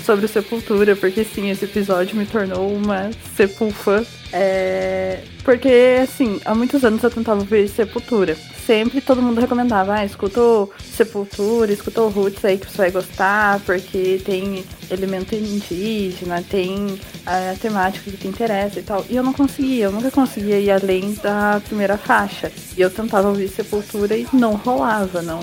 sobre 0.05 0.25
o 0.25 0.29
Sepultura, 0.29 0.95
porque 0.95 1.23
sim, 1.23 1.49
esse 1.49 1.65
episódio 1.65 2.15
me 2.15 2.25
tornou 2.25 2.71
uma 2.73 3.09
Sepulfã. 3.35 4.03
É, 4.31 5.19
porque, 5.43 5.99
assim, 6.03 6.39
há 6.45 6.53
muitos 6.53 6.83
anos 6.83 7.01
eu 7.03 7.09
tentava 7.09 7.39
ouvir 7.39 7.67
Sepultura. 7.67 8.35
Sempre 8.69 9.01
todo 9.01 9.19
mundo 9.19 9.41
recomendava, 9.41 9.95
ah, 9.95 10.05
escuta 10.05 10.39
o 10.39 10.69
Sepultura, 10.79 11.73
escuta 11.73 12.03
o 12.03 12.07
Roots 12.07 12.45
aí 12.45 12.55
que 12.55 12.69
você 12.69 12.77
vai 12.77 12.91
gostar, 12.91 13.59
porque 13.61 14.21
tem 14.23 14.63
elemento 14.91 15.33
indígena, 15.33 16.43
tem 16.47 16.99
a 17.25 17.55
temática 17.59 18.11
que 18.11 18.15
te 18.15 18.27
interessa 18.27 18.79
e 18.79 18.83
tal. 18.83 19.03
E 19.09 19.15
eu 19.15 19.23
não 19.23 19.33
conseguia, 19.33 19.85
eu 19.85 19.91
nunca 19.91 20.11
conseguia 20.11 20.59
ir 20.59 20.69
além 20.69 21.15
da 21.15 21.59
primeira 21.65 21.97
faixa. 21.97 22.51
E 22.77 22.81
eu 22.81 22.91
tentava 22.91 23.29
ouvir 23.29 23.47
Sepultura 23.47 24.15
e 24.15 24.27
não 24.31 24.53
rolava, 24.53 25.23
não, 25.23 25.41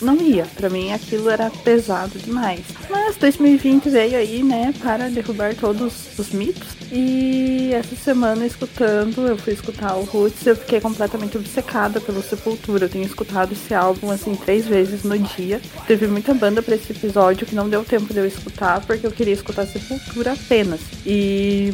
não 0.00 0.14
ia. 0.14 0.46
Pra 0.54 0.70
mim 0.70 0.92
aquilo 0.92 1.28
era 1.28 1.50
pesado 1.64 2.20
demais. 2.20 2.60
Mas 2.88 3.16
2020 3.16 3.90
veio 3.90 4.16
aí, 4.16 4.44
né, 4.44 4.72
para 4.80 5.08
derrubar 5.08 5.56
todos 5.56 6.16
os 6.16 6.30
mitos. 6.30 6.79
E 6.92 7.72
essa 7.72 7.94
semana, 7.94 8.44
escutando, 8.44 9.26
eu 9.26 9.36
fui 9.36 9.52
escutar 9.52 9.94
o 9.94 10.02
Roots, 10.04 10.44
eu 10.44 10.56
fiquei 10.56 10.80
completamente 10.80 11.38
obcecada 11.38 12.00
pelo 12.00 12.22
Sepultura. 12.22 12.86
Eu 12.86 12.88
tenho 12.88 13.04
escutado 13.04 13.52
esse 13.52 13.72
álbum 13.72 14.10
assim 14.10 14.34
três 14.34 14.66
vezes 14.66 15.04
no 15.04 15.18
dia. 15.18 15.60
Teve 15.86 16.06
muita 16.08 16.34
banda 16.34 16.60
para 16.62 16.74
esse 16.74 16.92
episódio 16.92 17.46
que 17.46 17.54
não 17.54 17.68
deu 17.68 17.84
tempo 17.84 18.12
de 18.12 18.18
eu 18.18 18.26
escutar 18.26 18.80
porque 18.84 19.06
eu 19.06 19.12
queria 19.12 19.34
escutar 19.34 19.66
Sepultura 19.66 20.32
apenas. 20.32 20.80
E 21.06 21.70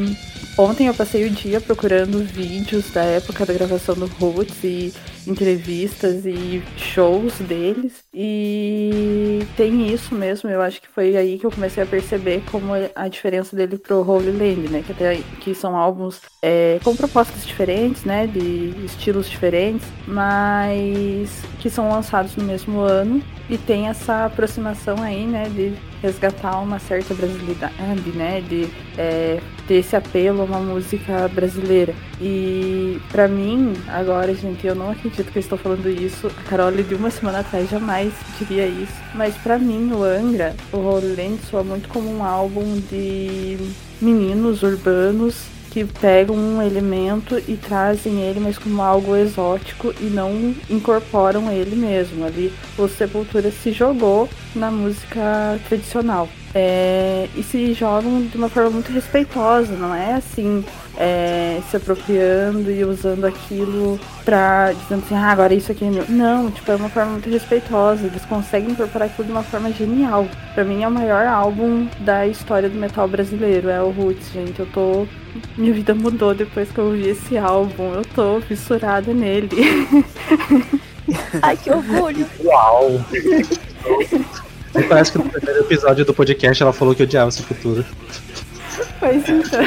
Ontem 0.59 0.87
eu 0.87 0.95
passei 0.95 1.27
o 1.27 1.31
dia 1.31 1.61
procurando 1.61 2.25
vídeos 2.25 2.91
da 2.91 3.03
época 3.03 3.45
da 3.45 3.53
gravação 3.53 3.95
do 3.95 4.07
Roots 4.07 4.65
e 4.65 4.91
entrevistas 5.27 6.25
e 6.25 6.63
shows 6.77 7.39
deles. 7.41 8.05
E 8.13 9.41
tem 9.57 9.93
isso 9.93 10.15
mesmo, 10.15 10.49
eu 10.49 10.63
acho 10.63 10.81
que 10.81 10.89
foi 10.89 11.17
aí 11.17 11.39
que 11.39 11.47
eu 11.47 11.51
comecei 11.51 11.83
a 11.83 11.87
perceber 11.87 12.43
como 12.51 12.73
a 12.95 13.09
diferença 13.09 13.57
dele 13.57 13.79
pro 13.79 14.09
Holy 14.09 14.31
Land, 14.31 14.69
né? 14.71 14.83
Que, 14.85 14.93
até, 14.93 15.17
que 15.41 15.55
são 15.55 15.77
álbuns 15.77 16.21
é, 16.43 16.79
com 16.83 16.95
propostas 16.95 17.47
diferentes, 17.47 18.05
né? 18.05 18.27
De 18.27 18.75
estilos 18.85 19.29
diferentes, 19.29 19.87
mas 20.07 21.43
que 21.61 21.71
são 21.71 21.89
lançados 21.91 22.37
no 22.37 22.45
mesmo 22.45 22.81
ano 22.81 23.23
e 23.49 23.57
tem 23.57 23.89
essa 23.89 24.27
aproximação 24.27 25.01
aí, 25.03 25.25
né, 25.25 25.49
de 25.49 25.73
resgatar 26.03 26.59
uma 26.61 26.79
certa 26.79 27.15
brasilidade, 27.15 28.11
né, 28.15 28.41
de 28.41 28.69
é, 28.97 29.41
ter 29.67 29.75
esse 29.77 29.97
apelo 29.97 30.43
a 30.43 30.45
uma 30.45 30.61
música 30.61 31.29
brasileira. 31.29 31.95
E 32.21 33.01
para 33.11 33.29
mim, 33.29 33.73
agora, 33.89 34.35
gente, 34.35 34.67
eu 34.67 34.75
não 34.75 34.91
acredito 34.91 35.31
que 35.31 35.39
eu 35.39 35.41
estou 35.41 35.59
falando 35.59 35.89
isso. 35.89 36.29
A 36.29 36.49
Carol 36.49 36.73
de 36.73 36.95
uma 36.95 37.11
semana 37.11 37.41
atrás 37.41 37.69
jamais 37.69 38.13
diria 38.39 38.67
isso. 38.67 38.95
Mas 39.15 39.35
para 39.37 39.59
mim, 39.59 39.91
o 39.93 40.03
Angra, 40.03 40.55
o 40.73 40.79
Holy 40.79 41.15
Land 41.17 41.41
soa 41.51 41.63
muito 41.63 41.89
como 41.89 42.11
um 42.11 42.23
álbum 42.23 42.81
de 42.91 43.59
meninos 44.01 44.63
urbanos 44.63 45.56
que 45.77 45.85
pegam 45.85 46.35
um 46.35 46.63
elemento 46.63 47.39
e 47.47 47.55
trazem 47.55 48.23
ele, 48.23 48.41
mas 48.41 48.57
como 48.57 48.81
algo 48.81 49.15
exótico 49.15 49.93
e 50.01 50.05
não 50.05 50.55
incorporam 50.71 51.53
ele 51.53 51.77
mesmo. 51.77 52.25
Ali 52.25 52.51
o 52.79 52.89
Sepultura 52.89 53.51
se 53.51 53.73
jogou 53.73 54.27
na 54.55 54.71
música 54.71 55.61
tradicional. 55.69 56.31
É, 56.55 57.29
e 57.37 57.43
se 57.43 57.75
jogam 57.75 58.23
de 58.23 58.39
uma 58.39 58.49
forma 58.49 58.71
muito 58.71 58.91
respeitosa, 58.91 59.77
não 59.77 59.95
é 59.95 60.15
assim 60.15 60.65
é, 60.97 61.61
se 61.71 61.77
apropriando 61.77 62.71
e 62.71 62.85
usando 62.85 63.25
aquilo 63.27 64.01
pra 64.25 64.73
dizendo 64.73 65.03
assim, 65.05 65.15
ah, 65.15 65.31
agora 65.31 65.55
isso 65.55 65.71
aqui 65.71 65.85
é 65.85 65.91
meu. 65.91 66.05
Não, 66.09 66.51
tipo, 66.51 66.71
é 66.71 66.77
uma 66.77 66.89
forma 66.89 67.13
muito 67.13 67.29
respeitosa. 67.29 68.07
Eles 68.07 68.25
conseguem 68.25 68.71
incorporar 68.71 69.09
aquilo 69.09 69.27
de 69.27 69.33
uma 69.33 69.43
forma 69.43 69.71
genial. 69.73 70.27
Pra 70.55 70.65
mim 70.65 70.83
é 70.83 70.89
o 70.89 70.91
maior 70.91 71.27
álbum 71.27 71.87
da 72.01 72.27
história 72.27 72.69
do 72.69 72.79
metal 72.79 73.07
brasileiro, 73.07 73.69
é 73.69 73.83
o 73.83 73.91
Roots, 73.91 74.31
gente. 74.33 74.61
Eu 74.61 74.67
tô. 74.67 75.07
Minha 75.57 75.73
vida 75.75 75.95
mudou 75.95 76.35
depois 76.35 76.71
que 76.71 76.79
eu 76.79 76.87
ouvi 76.87 77.09
esse 77.09 77.37
álbum. 77.37 77.93
Eu 77.93 78.03
tô 78.03 78.41
fissurada 78.41 79.13
nele. 79.13 79.51
Ai, 81.43 81.57
que 81.57 81.71
orgulho! 81.71 82.27
Uau! 82.43 83.01
Parece 84.89 85.13
que 85.13 85.19
no 85.19 85.29
primeiro 85.29 85.61
episódio 85.61 86.05
do 86.05 86.13
podcast 86.13 86.63
ela 86.63 86.73
falou 86.73 86.95
que 86.95 87.03
odiava 87.03 87.29
esse 87.29 87.43
futuro. 87.43 87.85
Pois 88.99 89.29
então. 89.29 89.61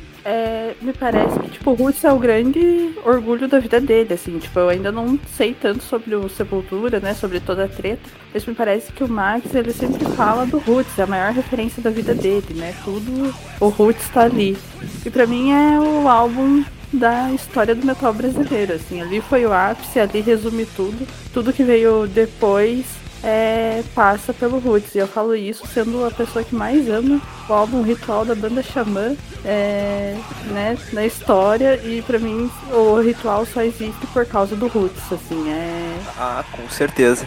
É, 0.24 0.74
me 0.82 0.92
parece 0.92 1.38
que, 1.38 1.50
tipo, 1.50 1.70
o 1.70 1.74
Roots 1.74 2.04
é 2.04 2.12
o 2.12 2.18
grande 2.18 2.94
orgulho 3.04 3.48
da 3.48 3.58
vida 3.58 3.80
dele, 3.80 4.12
assim, 4.12 4.38
tipo, 4.38 4.58
eu 4.58 4.68
ainda 4.68 4.92
não 4.92 5.18
sei 5.36 5.54
tanto 5.54 5.82
sobre 5.82 6.14
o 6.14 6.28
Sepultura, 6.28 7.00
né, 7.00 7.14
sobre 7.14 7.40
toda 7.40 7.64
a 7.64 7.68
treta, 7.68 8.02
mas 8.32 8.44
me 8.44 8.54
parece 8.54 8.92
que 8.92 9.02
o 9.02 9.08
Max, 9.08 9.54
ele 9.54 9.72
sempre 9.72 10.04
fala 10.14 10.44
do 10.44 10.58
Roots, 10.58 10.98
é 10.98 11.04
a 11.04 11.06
maior 11.06 11.32
referência 11.32 11.82
da 11.82 11.88
vida 11.88 12.14
dele, 12.14 12.54
né, 12.54 12.74
tudo, 12.84 13.34
o 13.58 13.68
Roots 13.68 14.08
tá 14.10 14.22
ali. 14.22 14.58
E 15.06 15.10
pra 15.10 15.26
mim 15.26 15.52
é 15.52 15.80
o 15.80 16.06
álbum 16.06 16.62
da 16.92 17.32
história 17.32 17.74
do 17.74 17.86
metal 17.86 18.12
brasileiro, 18.12 18.74
assim, 18.74 19.00
ali 19.00 19.22
foi 19.22 19.46
o 19.46 19.52
ápice, 19.52 20.00
ali 20.00 20.20
resume 20.20 20.66
tudo, 20.66 21.06
tudo 21.32 21.52
que 21.52 21.64
veio 21.64 22.06
depois 22.06 22.84
é, 23.22 23.82
passa 23.94 24.32
pelo 24.32 24.58
Roots. 24.58 24.94
E 24.94 24.98
eu 24.98 25.08
falo 25.08 25.34
isso 25.34 25.66
sendo 25.66 26.04
a 26.04 26.10
pessoa 26.10 26.44
que 26.44 26.54
mais 26.54 26.88
ama 26.88 27.20
o 27.48 27.52
álbum 27.52 27.82
Ritual 27.82 28.24
da 28.24 28.34
banda 28.34 28.62
Xamã 28.62 29.14
é, 29.44 30.16
né, 30.46 30.76
na 30.92 31.04
história. 31.04 31.80
E 31.84 32.02
pra 32.02 32.18
mim 32.18 32.50
o 32.72 33.00
ritual 33.00 33.44
só 33.46 33.62
existe 33.62 34.06
por 34.12 34.26
causa 34.26 34.56
do 34.56 34.66
Roots, 34.66 35.12
assim, 35.12 35.50
é. 35.50 35.98
Ah, 36.16 36.44
com 36.52 36.68
certeza. 36.68 37.26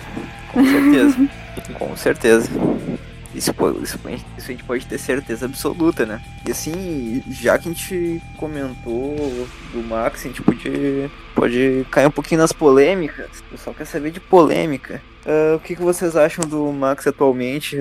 Com 0.51 0.63
certeza. 0.63 1.29
com 1.77 1.97
certeza. 1.97 2.49
Isso, 3.33 3.51
isso, 3.81 3.99
isso 4.37 4.47
a 4.47 4.51
gente 4.51 4.63
pode 4.63 4.85
ter 4.85 4.99
certeza 4.99 5.47
absoluta, 5.47 6.05
né? 6.05 6.21
E 6.47 6.51
assim, 6.51 7.23
já 7.31 7.57
que 7.57 7.67
a 7.67 7.71
gente 7.71 8.21
comentou 8.37 9.15
do 9.73 9.81
Max, 9.81 10.21
a 10.21 10.27
gente 10.27 10.41
pode, 10.43 11.09
pode 11.33 11.85
cair 11.89 12.05
um 12.05 12.11
pouquinho 12.11 12.41
nas 12.41 12.51
polêmicas. 12.51 13.39
O 13.39 13.43
pessoal 13.51 13.75
quer 13.75 13.85
saber 13.85 14.11
de 14.11 14.19
polêmica. 14.19 15.01
Uh, 15.25 15.55
o 15.55 15.59
que, 15.59 15.75
que 15.75 15.81
vocês 15.81 16.15
acham 16.15 16.45
do 16.45 16.71
Max 16.71 17.07
atualmente? 17.07 17.77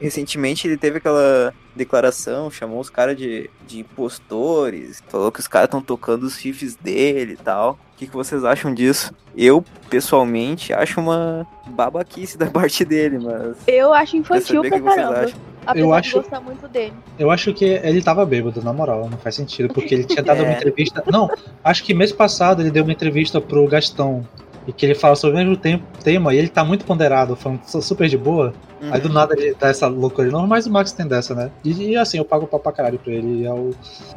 Recentemente 0.00 0.68
ele 0.68 0.76
teve 0.76 0.98
aquela 0.98 1.54
declaração, 1.74 2.50
chamou 2.50 2.78
os 2.78 2.90
caras 2.90 3.16
de, 3.16 3.50
de 3.66 3.80
impostores, 3.80 5.02
falou 5.08 5.32
que 5.32 5.40
os 5.40 5.48
caras 5.48 5.66
estão 5.66 5.80
tocando 5.80 6.24
os 6.24 6.36
riffs 6.36 6.76
dele 6.76 7.32
e 7.32 7.36
tal. 7.36 7.78
O 7.94 7.96
que, 7.96 8.06
que 8.06 8.12
vocês 8.12 8.44
acham 8.44 8.74
disso? 8.74 9.14
Eu, 9.36 9.64
pessoalmente, 9.88 10.72
acho 10.72 11.00
uma 11.00 11.46
babaquice 11.68 12.36
da 12.36 12.46
parte 12.50 12.84
dele, 12.84 13.18
mas. 13.18 13.56
Eu 13.66 13.92
acho 13.94 14.16
infantil 14.16 14.62
pra 14.62 14.80
caramba. 14.80 15.32
Apesar 15.66 15.86
eu 15.86 15.94
acho, 15.94 16.10
de 16.10 16.14
gostar 16.16 16.40
muito 16.40 16.68
dele. 16.68 16.92
Eu 17.18 17.30
acho 17.30 17.54
que 17.54 17.64
ele 17.64 18.02
tava 18.02 18.26
bêbado, 18.26 18.62
na 18.62 18.72
moral, 18.72 19.08
não 19.08 19.16
faz 19.16 19.34
sentido, 19.34 19.72
porque 19.72 19.94
ele 19.94 20.04
tinha 20.04 20.22
dado 20.22 20.40
é. 20.42 20.42
uma 20.42 20.52
entrevista. 20.52 21.02
Não, 21.06 21.30
acho 21.62 21.82
que 21.84 21.94
mês 21.94 22.12
passado 22.12 22.60
ele 22.60 22.70
deu 22.70 22.82
uma 22.82 22.92
entrevista 22.92 23.40
pro 23.40 23.66
Gastão, 23.66 24.26
e 24.66 24.72
que 24.72 24.86
ele 24.86 24.94
fala 24.94 25.14
sobre 25.16 25.36
o 25.36 25.38
mesmo 25.38 25.56
tema 26.02 26.34
e 26.34 26.38
ele 26.38 26.48
tá 26.48 26.64
muito 26.64 26.84
ponderado, 26.84 27.36
falando 27.36 27.60
super 27.64 28.08
de 28.08 28.16
boa. 28.16 28.54
Uhum. 28.84 28.92
Aí 28.92 29.00
do 29.00 29.08
nada 29.08 29.34
ele 29.36 29.54
dá 29.54 29.68
essa 29.68 29.86
loucura 29.86 30.30
não, 30.30 30.46
mas 30.46 30.66
o 30.66 30.70
Max 30.70 30.92
tem 30.92 31.06
dessa, 31.06 31.34
né? 31.34 31.50
E, 31.64 31.90
e 31.90 31.96
assim, 31.96 32.18
eu 32.18 32.24
pago 32.24 32.46
pau 32.46 32.60
pra 32.60 32.72
caralho 32.72 32.98
pra 32.98 33.12
ele. 33.12 33.44
Eu 33.44 33.74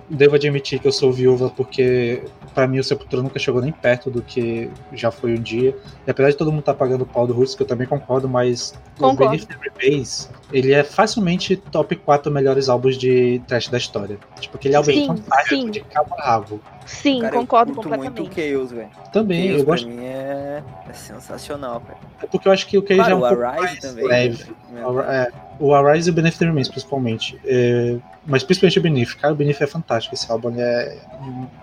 devo 0.10 0.36
admitir 0.36 0.80
que 0.80 0.88
eu 0.88 0.92
sou 0.92 1.12
viúva 1.12 1.50
porque 1.50 2.24
para 2.54 2.68
mim 2.68 2.80
o 2.80 2.84
Sepultura 2.84 3.22
nunca 3.22 3.40
chegou 3.40 3.62
nem 3.62 3.72
perto 3.72 4.10
do 4.10 4.22
que 4.22 4.70
já 4.94 5.12
foi 5.12 5.36
um 5.36 5.42
dia. 5.42 5.76
E 6.06 6.12
apesar 6.12 6.30
de 6.30 6.38
todo 6.38 6.52
mundo 6.52 6.62
estar 6.62 6.74
tá 6.74 6.80
pagando 6.80 7.04
o 7.04 7.06
pau 7.06 7.26
do 7.26 7.34
Roots, 7.34 7.56
que 7.56 7.62
eu 7.62 7.68
também 7.68 7.88
concordo, 7.88 8.28
mas 8.28 8.74
concordo. 8.98 9.24
o 9.24 9.30
Beneath 9.30 9.48
the 9.48 9.90
Base, 9.90 10.28
ele 10.52 10.74
é 10.74 10.84
facilmente 10.84 11.56
top 11.56 11.96
4 11.96 12.32
melhores 12.32 12.68
álbuns 12.68 12.98
de 12.98 13.42
trash 13.48 13.68
da 13.70 13.78
história. 13.78 14.18
Tipo, 14.40 14.58
aquele 14.58 14.76
álbum 14.76 14.92
é 14.92 15.06
fantástico 15.06 15.62
sim. 15.62 15.72
de 15.72 15.82
cabo 15.82 16.16
a 16.18 16.24
rabo. 16.24 16.60
Sim, 16.86 17.20
Cara, 17.20 17.36
concordo 17.36 17.72
eu 17.72 17.76
curto 17.76 17.90
completamente. 17.90 18.22
muito 18.22 18.32
o 18.32 18.36
Chaos, 18.36 18.72
velho. 18.72 18.90
Também, 19.12 19.48
Chaos, 19.48 19.60
eu 19.60 19.66
gosto. 19.66 19.86
Pra 19.86 19.96
mim 19.96 20.04
é, 20.06 20.64
é 20.87 20.87
sensacional, 20.98 21.82
cara. 21.82 22.00
É 22.22 22.26
porque 22.28 22.48
eu 22.48 22.52
acho 22.52 22.68
que 22.68 22.78
o 22.78 22.82
Claro, 22.82 23.12
é 23.12 23.16
um 23.16 23.20
o 23.20 23.26
Arise 23.26 23.80
também, 23.80 24.06
leve. 24.08 24.56
O 24.74 25.00
Ar- 25.00 25.10
é, 25.14 25.32
o 25.60 25.74
Arise 25.74 26.10
e 26.10 26.12
o 26.12 26.14
Beneath 26.14 26.38
the 26.38 26.46
Remains, 26.46 26.68
principalmente. 26.68 27.40
É, 27.46 27.98
mas 28.26 28.44
principalmente 28.44 28.80
o 28.80 28.82
Beneath. 28.82 29.16
Cara, 29.16 29.34
o 29.34 29.38
Beneath 29.38 29.62
é 29.62 29.68
fantástico. 29.68 30.14
Esse 30.16 30.32
álbum 30.32 30.50
ele 30.50 30.62
é 30.62 30.98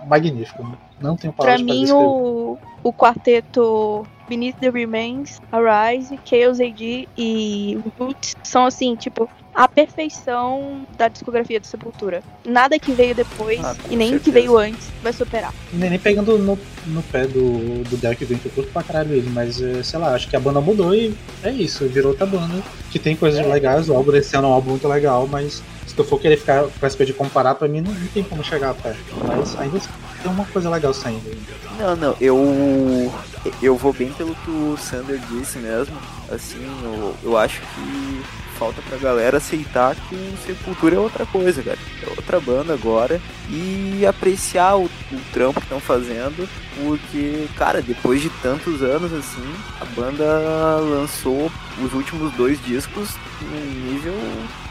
magnífico. 0.07 0.63
Não 1.01 1.17
tenho 1.17 1.33
Pra 1.33 1.45
palavras 1.45 1.67
para 1.67 1.75
mim, 1.75 1.91
o, 1.93 2.59
o 2.83 2.93
quarteto 2.93 4.07
Beneath 4.29 4.57
the 4.59 4.71
Remains, 4.71 5.41
Arise, 5.53 6.19
Chaos 6.25 6.61
AD 6.61 7.09
e 7.17 7.79
Roots 7.99 8.35
são 8.43 8.65
assim, 8.67 8.97
tipo, 8.97 9.29
a 9.55 9.69
perfeição 9.69 10.85
da 10.99 11.09
discografia 11.09 11.61
de 11.61 11.67
Sepultura. 11.67 12.23
Nada 12.45 12.79
que 12.79 12.93
veio 12.93 13.15
depois 13.15 13.65
Ah, 13.65 13.77
e 13.89 13.97
nem 13.97 14.09
o 14.17 14.19
que 14.19 14.25
certeza. 14.27 14.47
veio 14.47 14.59
antes 14.59 14.89
vai 15.03 15.13
superar. 15.13 15.53
Nem, 15.73 15.91
nem 15.91 15.99
pegando 15.99 16.37
no, 16.39 16.59
no 16.87 17.03
pé 17.05 17.27
do, 17.27 17.85
do 17.85 17.97
Derek 17.97 18.25
Vink, 18.25 18.45
eu 18.45 18.53
curto 18.53 18.73
pra 18.73 18.83
caralho 18.83 19.15
ele, 19.15 19.31
mas 19.31 19.61
é, 19.63 19.83
sei 19.83 19.99
lá, 19.99 20.15
acho 20.15 20.29
que 20.29 20.35
a 20.37 20.41
banda 20.41 20.61
mudou 20.61 20.95
e 20.95 21.15
é 21.43 21.51
isso, 21.51 21.87
virou 21.89 22.11
outra 22.13 22.27
banda. 22.27 22.63
Que 22.91 22.99
tem 22.99 23.15
coisas 23.15 23.47
legais, 23.47 23.89
o 23.89 23.95
álbum 23.95 24.11
desse 24.13 24.37
ano 24.37 24.49
é 24.49 24.51
um 24.51 24.55
álbum 24.55 24.71
muito 24.71 24.89
legal, 24.89 25.27
mas 25.27 25.63
se 25.87 25.97
eu 25.99 26.05
for 26.05 26.19
querer 26.21 26.37
ficar 26.37 26.63
com 26.65 26.87
essa 26.87 26.97
coisa 26.97 27.13
de 27.13 27.17
comparar, 27.17 27.55
pra 27.55 27.69
mim 27.69 27.81
não, 27.81 27.93
não 27.93 28.07
tem 28.09 28.23
como 28.25 28.43
chegar 28.43 28.75
perto. 28.75 28.99
Mas 29.27 29.57
ainda 29.59 29.77
assim, 29.77 29.89
tem 30.23 30.31
uma 30.33 30.45
coisa 30.47 30.69
legal 30.71 30.93
saindo. 30.93 31.23
Não, 31.79 31.95
não, 31.97 32.17
eu. 32.21 33.13
Eu 33.63 33.77
vou 33.77 33.93
bem 33.93 34.11
pelo 34.13 34.35
que 34.35 34.51
o 34.51 34.77
Sander 34.79 35.21
disse 35.31 35.59
mesmo. 35.59 35.97
Assim, 36.31 36.59
eu, 36.83 37.15
eu 37.23 37.37
acho 37.37 37.61
que 37.61 38.23
falta 38.55 38.81
pra 38.83 38.97
galera 38.99 39.39
aceitar 39.39 39.95
que 39.95 40.15
o 40.15 40.37
Sepultura 40.45 40.97
é 40.97 40.99
outra 40.99 41.27
coisa, 41.27 41.63
cara. 41.63 41.79
É 42.03 42.11
outra 42.11 42.41
banda 42.41 42.73
agora. 42.73 43.21
E 43.51 44.05
apreciar 44.07 44.77
o, 44.77 44.85
o 44.85 45.21
trampo 45.33 45.61
que 45.61 45.67
estão 45.67 45.81
fazendo. 45.81 46.49
Porque, 46.77 47.47
cara, 47.57 47.83
depois 47.83 48.21
de 48.21 48.31
tantos 48.43 48.83
anos 48.83 49.13
assim, 49.13 49.55
a 49.81 49.85
banda 49.85 50.25
lançou 50.81 51.51
os 51.83 51.93
últimos 51.93 52.33
dois 52.35 52.63
discos 52.65 53.11
num 53.45 53.93
nível 53.93 54.15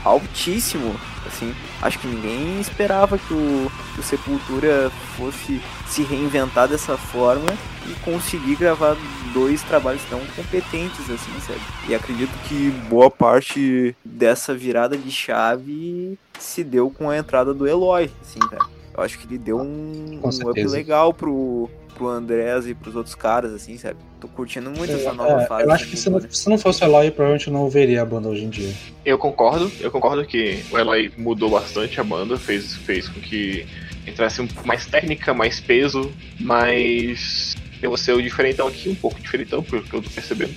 altíssimo. 0.04 0.96
Assim, 1.26 1.56
acho 1.82 2.00
que 2.00 2.08
ninguém 2.08 2.60
esperava 2.60 3.18
que 3.18 3.34
o, 3.34 3.72
que 3.94 4.02
o 4.02 4.04
Sepultura 4.04 4.92
fosse 5.16 5.62
se 5.88 6.04
reinventar 6.04 6.68
dessa 6.68 6.98
forma 6.98 7.48
e 7.88 7.94
conseguir 8.04 8.56
gravar 8.56 8.98
dois 9.34 9.62
trabalhos 9.64 10.04
tão 10.10 10.20
competentes 10.36 11.10
assim, 11.10 11.32
sabe? 11.48 11.62
E 11.88 11.96
acredito 11.96 12.32
que 12.48 12.70
boa 12.90 13.10
parte 13.10 13.96
dessa 14.04 14.54
virada 14.54 14.98
de 14.98 15.12
chave 15.12 16.20
se 16.40 16.64
deu 16.64 16.90
com 16.90 17.10
a 17.10 17.18
entrada 17.18 17.54
do 17.54 17.68
Eloy, 17.68 18.12
assim, 18.22 18.40
cara. 18.40 18.66
Eu 18.96 19.04
acho 19.04 19.18
que 19.18 19.26
ele 19.26 19.40
deu 19.40 19.60
um, 19.60 20.20
um 20.22 20.50
up 20.50 20.64
legal 20.66 21.14
pro, 21.14 21.70
pro 21.94 22.08
Andrés 22.08 22.68
e 22.68 22.74
pros 22.74 22.96
outros 22.96 23.16
caras, 23.16 23.54
assim, 23.54 23.78
sabe? 23.78 23.98
Tô 24.20 24.28
curtindo 24.28 24.70
muito 24.72 24.92
essa 24.92 25.14
nova 25.14 25.44
É, 25.44 25.46
fase. 25.48 25.64
eu 25.66 25.72
acho 25.72 25.88
que 25.88 25.96
se 25.98 26.10
não, 26.10 26.20
se 26.20 26.50
não 26.50 26.58
fosse 26.58 26.84
o 26.84 26.86
Eloy, 26.86 27.12
provavelmente 27.12 27.48
eu 27.48 27.54
não 27.54 27.70
veria 27.70 28.02
a 28.02 28.06
banda 28.06 28.30
hoje 28.30 28.44
em 28.46 28.50
dia. 28.50 28.74
Eu 29.06 29.18
concordo, 29.18 29.72
eu 29.80 29.92
concordo 29.92 30.26
que 30.26 30.64
o 30.72 30.78
Eloy 30.78 31.12
mudou 31.18 31.50
bastante 31.50 32.00
a 32.00 32.04
banda, 32.04 32.38
fez, 32.38 32.76
fez 32.78 33.08
com 33.08 33.20
que 33.22 33.66
entrasse 34.08 34.42
um 34.42 34.48
pouco 34.48 34.68
mais 34.68 34.86
técnica, 34.86 35.34
mais 35.34 35.60
peso, 35.60 36.12
mas 36.40 37.56
eu 37.82 37.90
vou 37.90 37.98
ser 37.98 38.14
o 38.14 38.22
diferentão 38.22 38.68
aqui, 38.68 38.90
um 38.90 38.96
pouco 38.96 39.20
diferentão, 39.20 39.62
pelo 39.64 39.84
que 39.84 39.94
eu 39.94 40.02
tô 40.02 40.10
percebendo. 40.10 40.54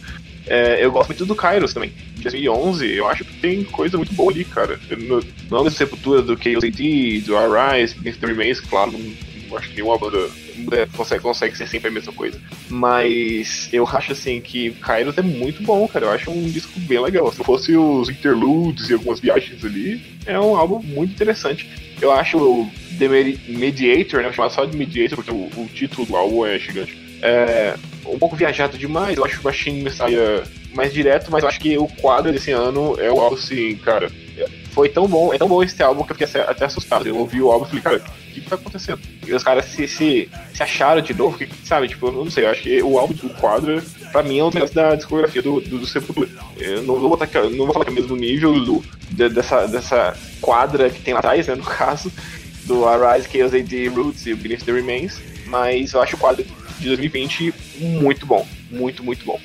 É, 0.49 0.85
eu 0.85 0.93
gosto 0.93 1.09
muito 1.09 1.27
do 1.27 1.35
Kairos 1.35 1.75
também. 1.75 1.91
De 2.15 2.23
2011, 2.23 2.93
eu 2.93 3.09
acho 3.09 3.25
que 3.25 3.41
tem 3.41 3.65
coisa 3.65 3.97
muito 3.97 4.13
boa 4.15 4.31
ali, 4.31 4.45
cara. 4.45 4.79
No, 4.97 5.17
no 5.51 5.57
âmbito 5.59 5.65
da 5.65 5.71
Sepultura, 5.71 6.23
do 6.23 6.41
Chaos 6.41 6.63
AD, 6.63 7.21
do 7.23 7.37
Arise, 7.37 7.95
the 7.97 8.27
Remains, 8.27 8.61
claro, 8.61 8.93
não, 8.93 9.01
não 9.49 9.59
acho 9.59 9.69
que 9.71 9.75
nenhuma 9.75 9.99
banda 9.99 10.19
é, 10.73 10.87
consegue, 10.97 11.23
consegue 11.23 11.57
ser 11.57 11.69
sempre 11.69 11.89
a 11.89 11.91
mesma 11.93 12.13
coisa. 12.13 12.41
Mas 12.69 13.69
eu 13.73 13.87
acho 13.87 14.13
assim 14.13 14.41
que 14.41 14.71
Kairos 14.73 15.17
é 15.19 15.23
muito 15.23 15.63
bom, 15.63 15.87
cara. 15.89 16.07
Eu 16.07 16.13
acho 16.13 16.31
um 16.31 16.45
disco 16.49 16.79
bem 16.81 17.01
legal. 17.01 17.31
Se 17.33 17.43
fosse 17.43 17.77
os 17.77 18.09
interludes 18.09 18.89
e 18.89 18.93
algumas 18.93 19.21
viagens 19.21 19.65
ali, 19.65 20.01
é 20.27 20.39
um 20.39 20.57
álbum 20.57 20.81
muito 20.83 21.13
interessante. 21.13 21.69
Eu 22.01 22.13
acho 22.13 22.37
o 22.39 22.71
The 22.99 23.09
Medi- 23.09 23.41
Mediator, 23.49 24.21
né? 24.23 24.29
Eu 24.29 24.33
chamar 24.33 24.51
só 24.51 24.65
de 24.65 24.77
Mediator, 24.77 25.17
porque 25.17 25.31
o, 25.31 25.49
o 25.63 25.69
título 25.73 26.07
do 26.07 26.17
álbum 26.17 26.45
é 26.45 26.59
gigante. 26.59 26.97
É 27.23 27.75
um 28.05 28.19
pouco 28.19 28.37
viajado 28.37 28.77
demais. 28.77 29.17
Eu 29.17 29.25
acho 29.25 29.41
o 29.41 29.45
Machine 29.45 29.83
Messiah 29.83 30.43
mais 30.75 30.93
direto, 30.93 31.31
mas 31.31 31.43
eu 31.43 31.49
acho 31.49 31.59
que 31.59 31.79
o 31.79 31.89
quadro 31.89 32.31
desse 32.31 32.51
ano 32.51 32.97
é 33.01 33.11
o 33.11 33.19
álbum 33.19 33.37
assim, 33.37 33.75
cara. 33.77 34.11
Foi 34.73 34.91
tão 34.91 35.09
bom, 35.09 35.33
é 35.33 35.39
tão 35.39 35.49
bom 35.49 35.63
esse 35.63 35.83
álbum 35.83 36.05
que 36.05 36.13
eu 36.13 36.17
fiquei 36.17 36.41
até 36.43 36.67
assustado. 36.67 37.07
Eu 37.07 37.17
ouvi 37.17 37.41
o 37.41 37.51
álbum 37.51 37.65
e 37.65 37.69
falei, 37.69 37.83
cara, 37.83 38.03
que, 38.37 38.41
que 38.43 38.49
tá 38.49 38.55
acontecendo? 38.57 39.01
E 39.27 39.33
os 39.33 39.43
caras 39.43 39.65
se, 39.67 39.87
se, 39.89 40.29
se 40.55 40.63
acharam 40.63 41.01
de 41.01 41.13
novo, 41.15 41.37
que, 41.39 41.49
sabe? 41.65 41.89
Tipo, 41.89 42.09
eu 42.09 42.13
não 42.25 42.31
sei, 42.31 42.45
eu 42.45 42.51
acho 42.51 42.63
que 42.63 42.83
o 42.83 42.99
álbum 42.99 43.15
do 43.15 43.31
quadro, 43.31 43.83
pra 44.13 44.23
mim, 44.23 44.39
é 44.39 44.43
dos 44.43 44.55
melhores 44.55 44.75
da 44.75 44.95
discografia 44.95 45.43
do, 45.43 45.61
do, 45.61 45.79
do 45.79 45.87
Sepultura. 45.87 46.29
Eu 46.59 46.83
não 46.83 46.99
vou, 46.99 47.09
botar, 47.09 47.29
não 47.51 47.65
vou 47.67 47.73
falar 47.73 47.85
que 47.85 47.91
é 47.91 47.95
o 47.95 47.97
mesmo 47.97 48.17
nível 48.17 48.59
do, 48.65 48.85
de- 49.11 49.29
dessa, 49.29 49.67
dessa 49.67 50.17
quadra 50.41 50.91
que 50.91 51.01
tem 51.01 51.15
lá 51.15 51.21
atrás, 51.21 51.47
né, 51.47 51.55
no 51.55 51.65
caso, 51.67 52.13
do 52.65 52.87
Arise, 52.87 53.29
Chaos 53.31 53.55
AD, 53.55 53.89
Roots 53.89 54.27
e 54.27 54.33
o 54.33 54.37
Beneath 54.37 54.65
the 54.65 54.73
Remains, 54.73 55.21
mas 55.47 55.93
eu 55.93 56.03
acho 56.03 56.17
o 56.17 56.19
quadro 56.19 56.45
de 56.79 56.87
2020 56.87 57.55
muito 57.79 58.27
bom, 58.27 58.47
muito, 58.71 59.03
muito 59.05 59.25
bom. 59.25 59.41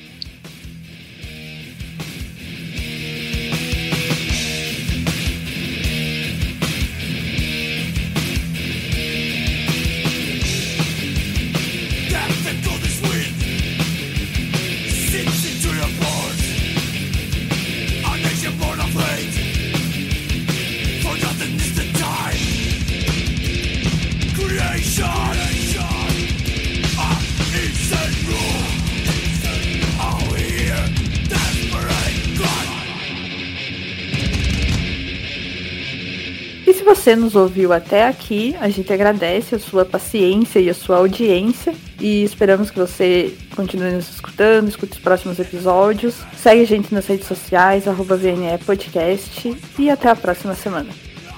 Você 37.11 37.15
nos 37.15 37.35
ouviu 37.35 37.73
até 37.73 38.07
aqui, 38.07 38.55
a 38.61 38.69
gente 38.69 38.91
agradece 38.93 39.55
a 39.55 39.59
sua 39.59 39.83
paciência 39.83 40.59
e 40.59 40.69
a 40.69 40.73
sua 40.73 40.97
audiência. 40.97 41.73
E 41.99 42.23
esperamos 42.23 42.71
que 42.71 42.79
você 42.79 43.35
continue 43.53 43.91
nos 43.91 44.09
escutando, 44.09 44.69
escute 44.69 44.93
os 44.93 44.99
próximos 44.99 45.38
episódios. 45.38 46.15
Segue 46.38 46.61
a 46.61 46.65
gente 46.65 46.93
nas 46.93 47.05
redes 47.05 47.27
sociais, 47.27 47.85
arroba 47.85 48.15
VNE 48.15 48.57
Podcast. 48.65 49.53
E 49.77 49.89
até 49.89 50.09
a 50.09 50.15
próxima 50.15 50.55
semana. 50.55 50.89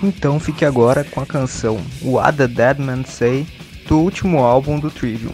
Então 0.03 0.39
fique 0.39 0.63
agora 0.63 1.03
com 1.03 1.21
a 1.21 1.25
canção 1.25 1.81
What 2.03 2.37
the 2.37 2.47
Dead 2.47 2.77
Man 2.77 3.03
Say 3.03 3.47
do 3.87 3.97
último 3.97 4.39
álbum 4.43 4.79
do 4.79 4.91
Trivium. 4.91 5.33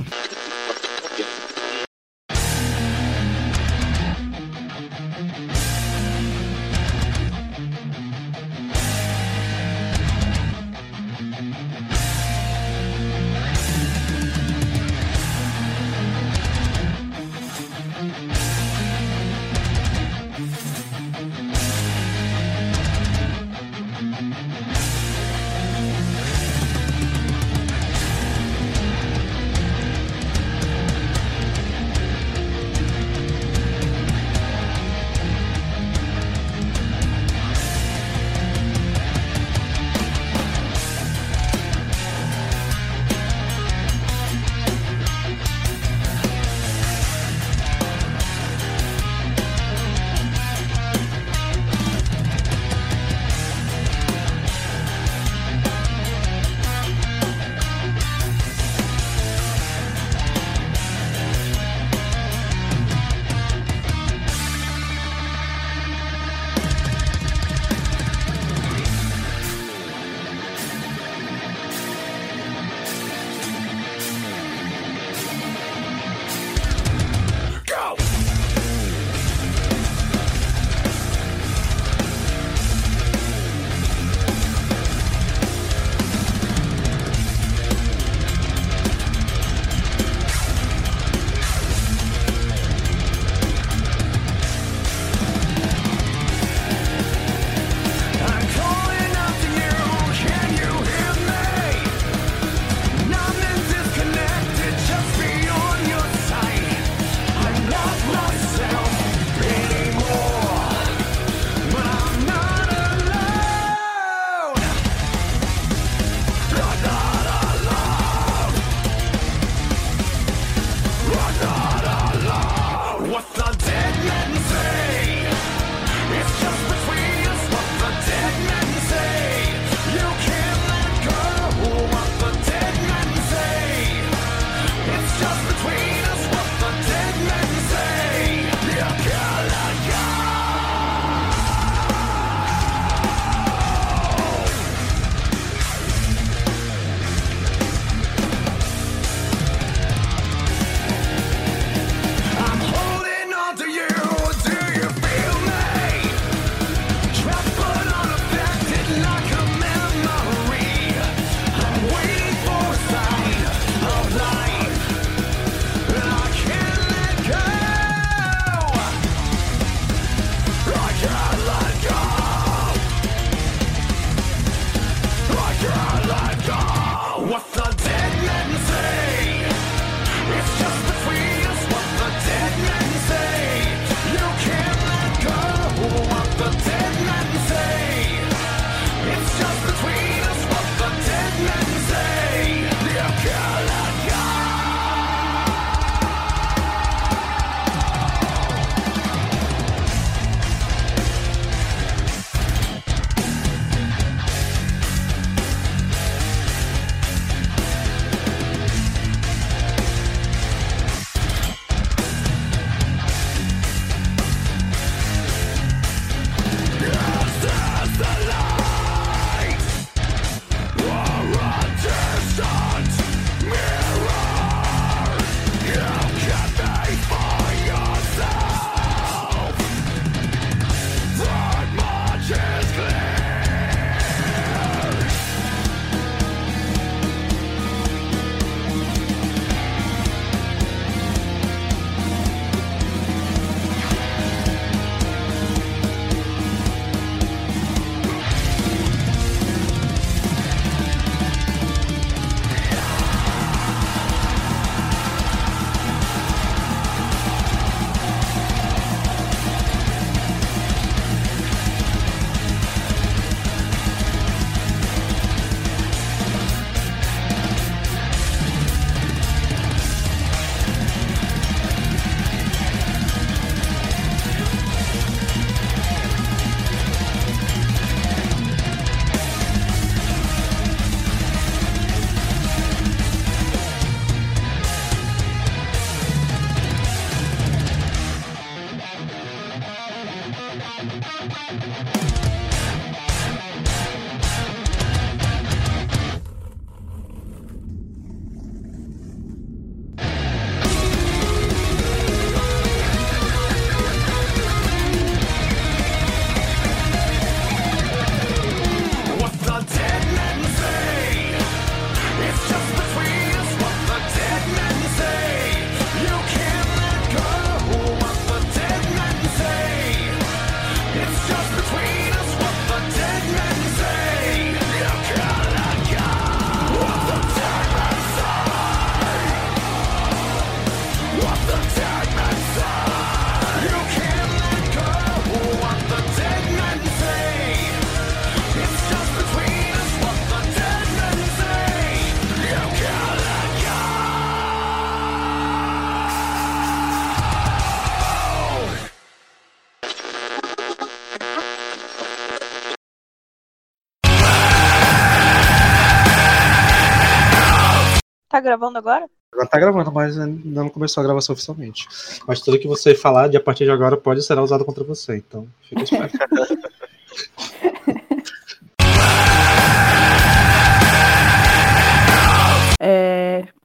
Tá 358.39 358.43
gravando 358.43 358.77
agora? 358.77 359.05
Ela 359.33 359.45
tá 359.45 359.59
gravando, 359.59 359.91
mas 359.91 360.17
ainda 360.17 360.61
não 360.61 360.69
começou 360.69 361.01
a 361.01 361.03
gravação 361.03 361.33
oficialmente. 361.33 361.85
Mas 362.25 362.39
tudo 362.39 362.57
que 362.57 362.69
você 362.69 362.95
falar 362.95 363.27
de 363.27 363.35
a 363.35 363.39
partir 363.41 363.65
de 363.65 363.69
agora 363.69 363.97
pode 363.97 364.23
ser 364.23 364.39
usado 364.39 364.63
contra 364.63 364.81
você, 364.81 365.17
então 365.17 365.45
fica 365.67 365.83
esperto. 365.83 366.17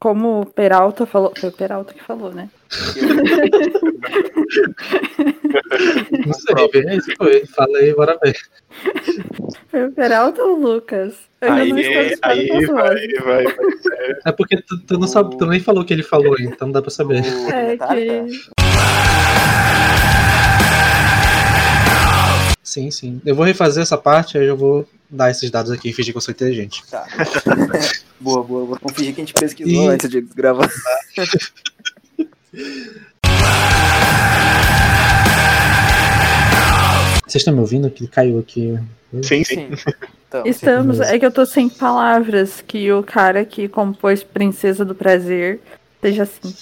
como 0.04 0.42
o 0.42 0.46
Peralta 0.46 1.06
falou. 1.06 1.32
Foi 1.34 1.48
o 1.48 1.52
Peralta 1.52 1.94
que 1.94 2.02
falou, 2.02 2.30
né? 2.30 2.50
Não 6.26 6.34
sei, 6.34 6.82
é 6.86 6.96
isso 6.96 7.10
foi. 7.16 7.46
Fala 7.46 7.78
aí, 7.78 7.94
bora 7.94 8.18
ver. 8.22 8.36
Foi 9.70 9.86
o 9.86 9.92
Peralta 9.92 10.42
ou 10.42 10.58
o 10.58 10.60
Lucas? 10.60 11.14
Eu 11.40 11.52
ainda 11.54 11.74
não 11.74 11.78
estou 11.78 12.20
Aí, 12.22 12.50
aí 12.50 12.66
vai, 12.66 13.08
vai, 13.24 13.44
vai. 13.44 13.54
É 14.26 14.32
porque 14.32 14.58
tu, 14.60 14.78
tu 14.86 14.98
não 14.98 15.08
sabe, 15.08 15.38
tu 15.38 15.46
nem 15.46 15.58
falou 15.58 15.82
o 15.82 15.86
que 15.86 15.94
ele 15.94 16.02
falou, 16.02 16.36
então 16.38 16.68
não 16.68 16.72
dá 16.72 16.82
pra 16.82 16.90
saber. 16.90 17.22
É 17.50 17.78
que. 17.78 18.73
Sim, 22.64 22.90
sim. 22.90 23.20
Eu 23.26 23.36
vou 23.36 23.44
refazer 23.44 23.82
essa 23.82 23.98
parte, 23.98 24.38
aí 24.38 24.46
eu 24.46 24.56
vou 24.56 24.88
dar 25.10 25.30
esses 25.30 25.50
dados 25.50 25.70
aqui 25.70 25.90
e 25.90 25.92
fingir 25.92 26.14
que 26.14 26.16
eu 26.16 26.20
sou 26.22 26.32
inteligente. 26.32 26.82
Tá. 26.90 27.06
boa, 28.18 28.42
boa, 28.42 28.64
boa. 28.64 28.78
Vamos 28.82 28.96
fingir 28.96 29.14
que 29.14 29.20
a 29.20 29.24
gente 29.24 29.34
pesquisou 29.34 29.84
E- 29.84 29.88
antes 29.88 30.08
de 30.08 30.22
gravar. 30.22 30.70
Vocês 37.26 37.40
estão 37.40 37.54
me 37.54 37.60
ouvindo? 37.60 37.90
Que 37.90 38.06
caiu 38.06 38.38
aqui. 38.38 38.78
Sim, 39.22 39.44
sim. 39.44 39.68
Então, 40.28 40.46
Estamos. 40.46 41.00
É 41.00 41.18
que 41.18 41.26
eu 41.26 41.32
tô 41.32 41.44
sem 41.44 41.68
palavras 41.68 42.62
que 42.66 42.90
o 42.92 43.02
cara 43.02 43.44
que 43.44 43.68
compôs 43.68 44.22
Princesa 44.22 44.84
do 44.84 44.94
Prazer 44.94 45.60
seja 46.00 46.22
assim. 46.24 46.54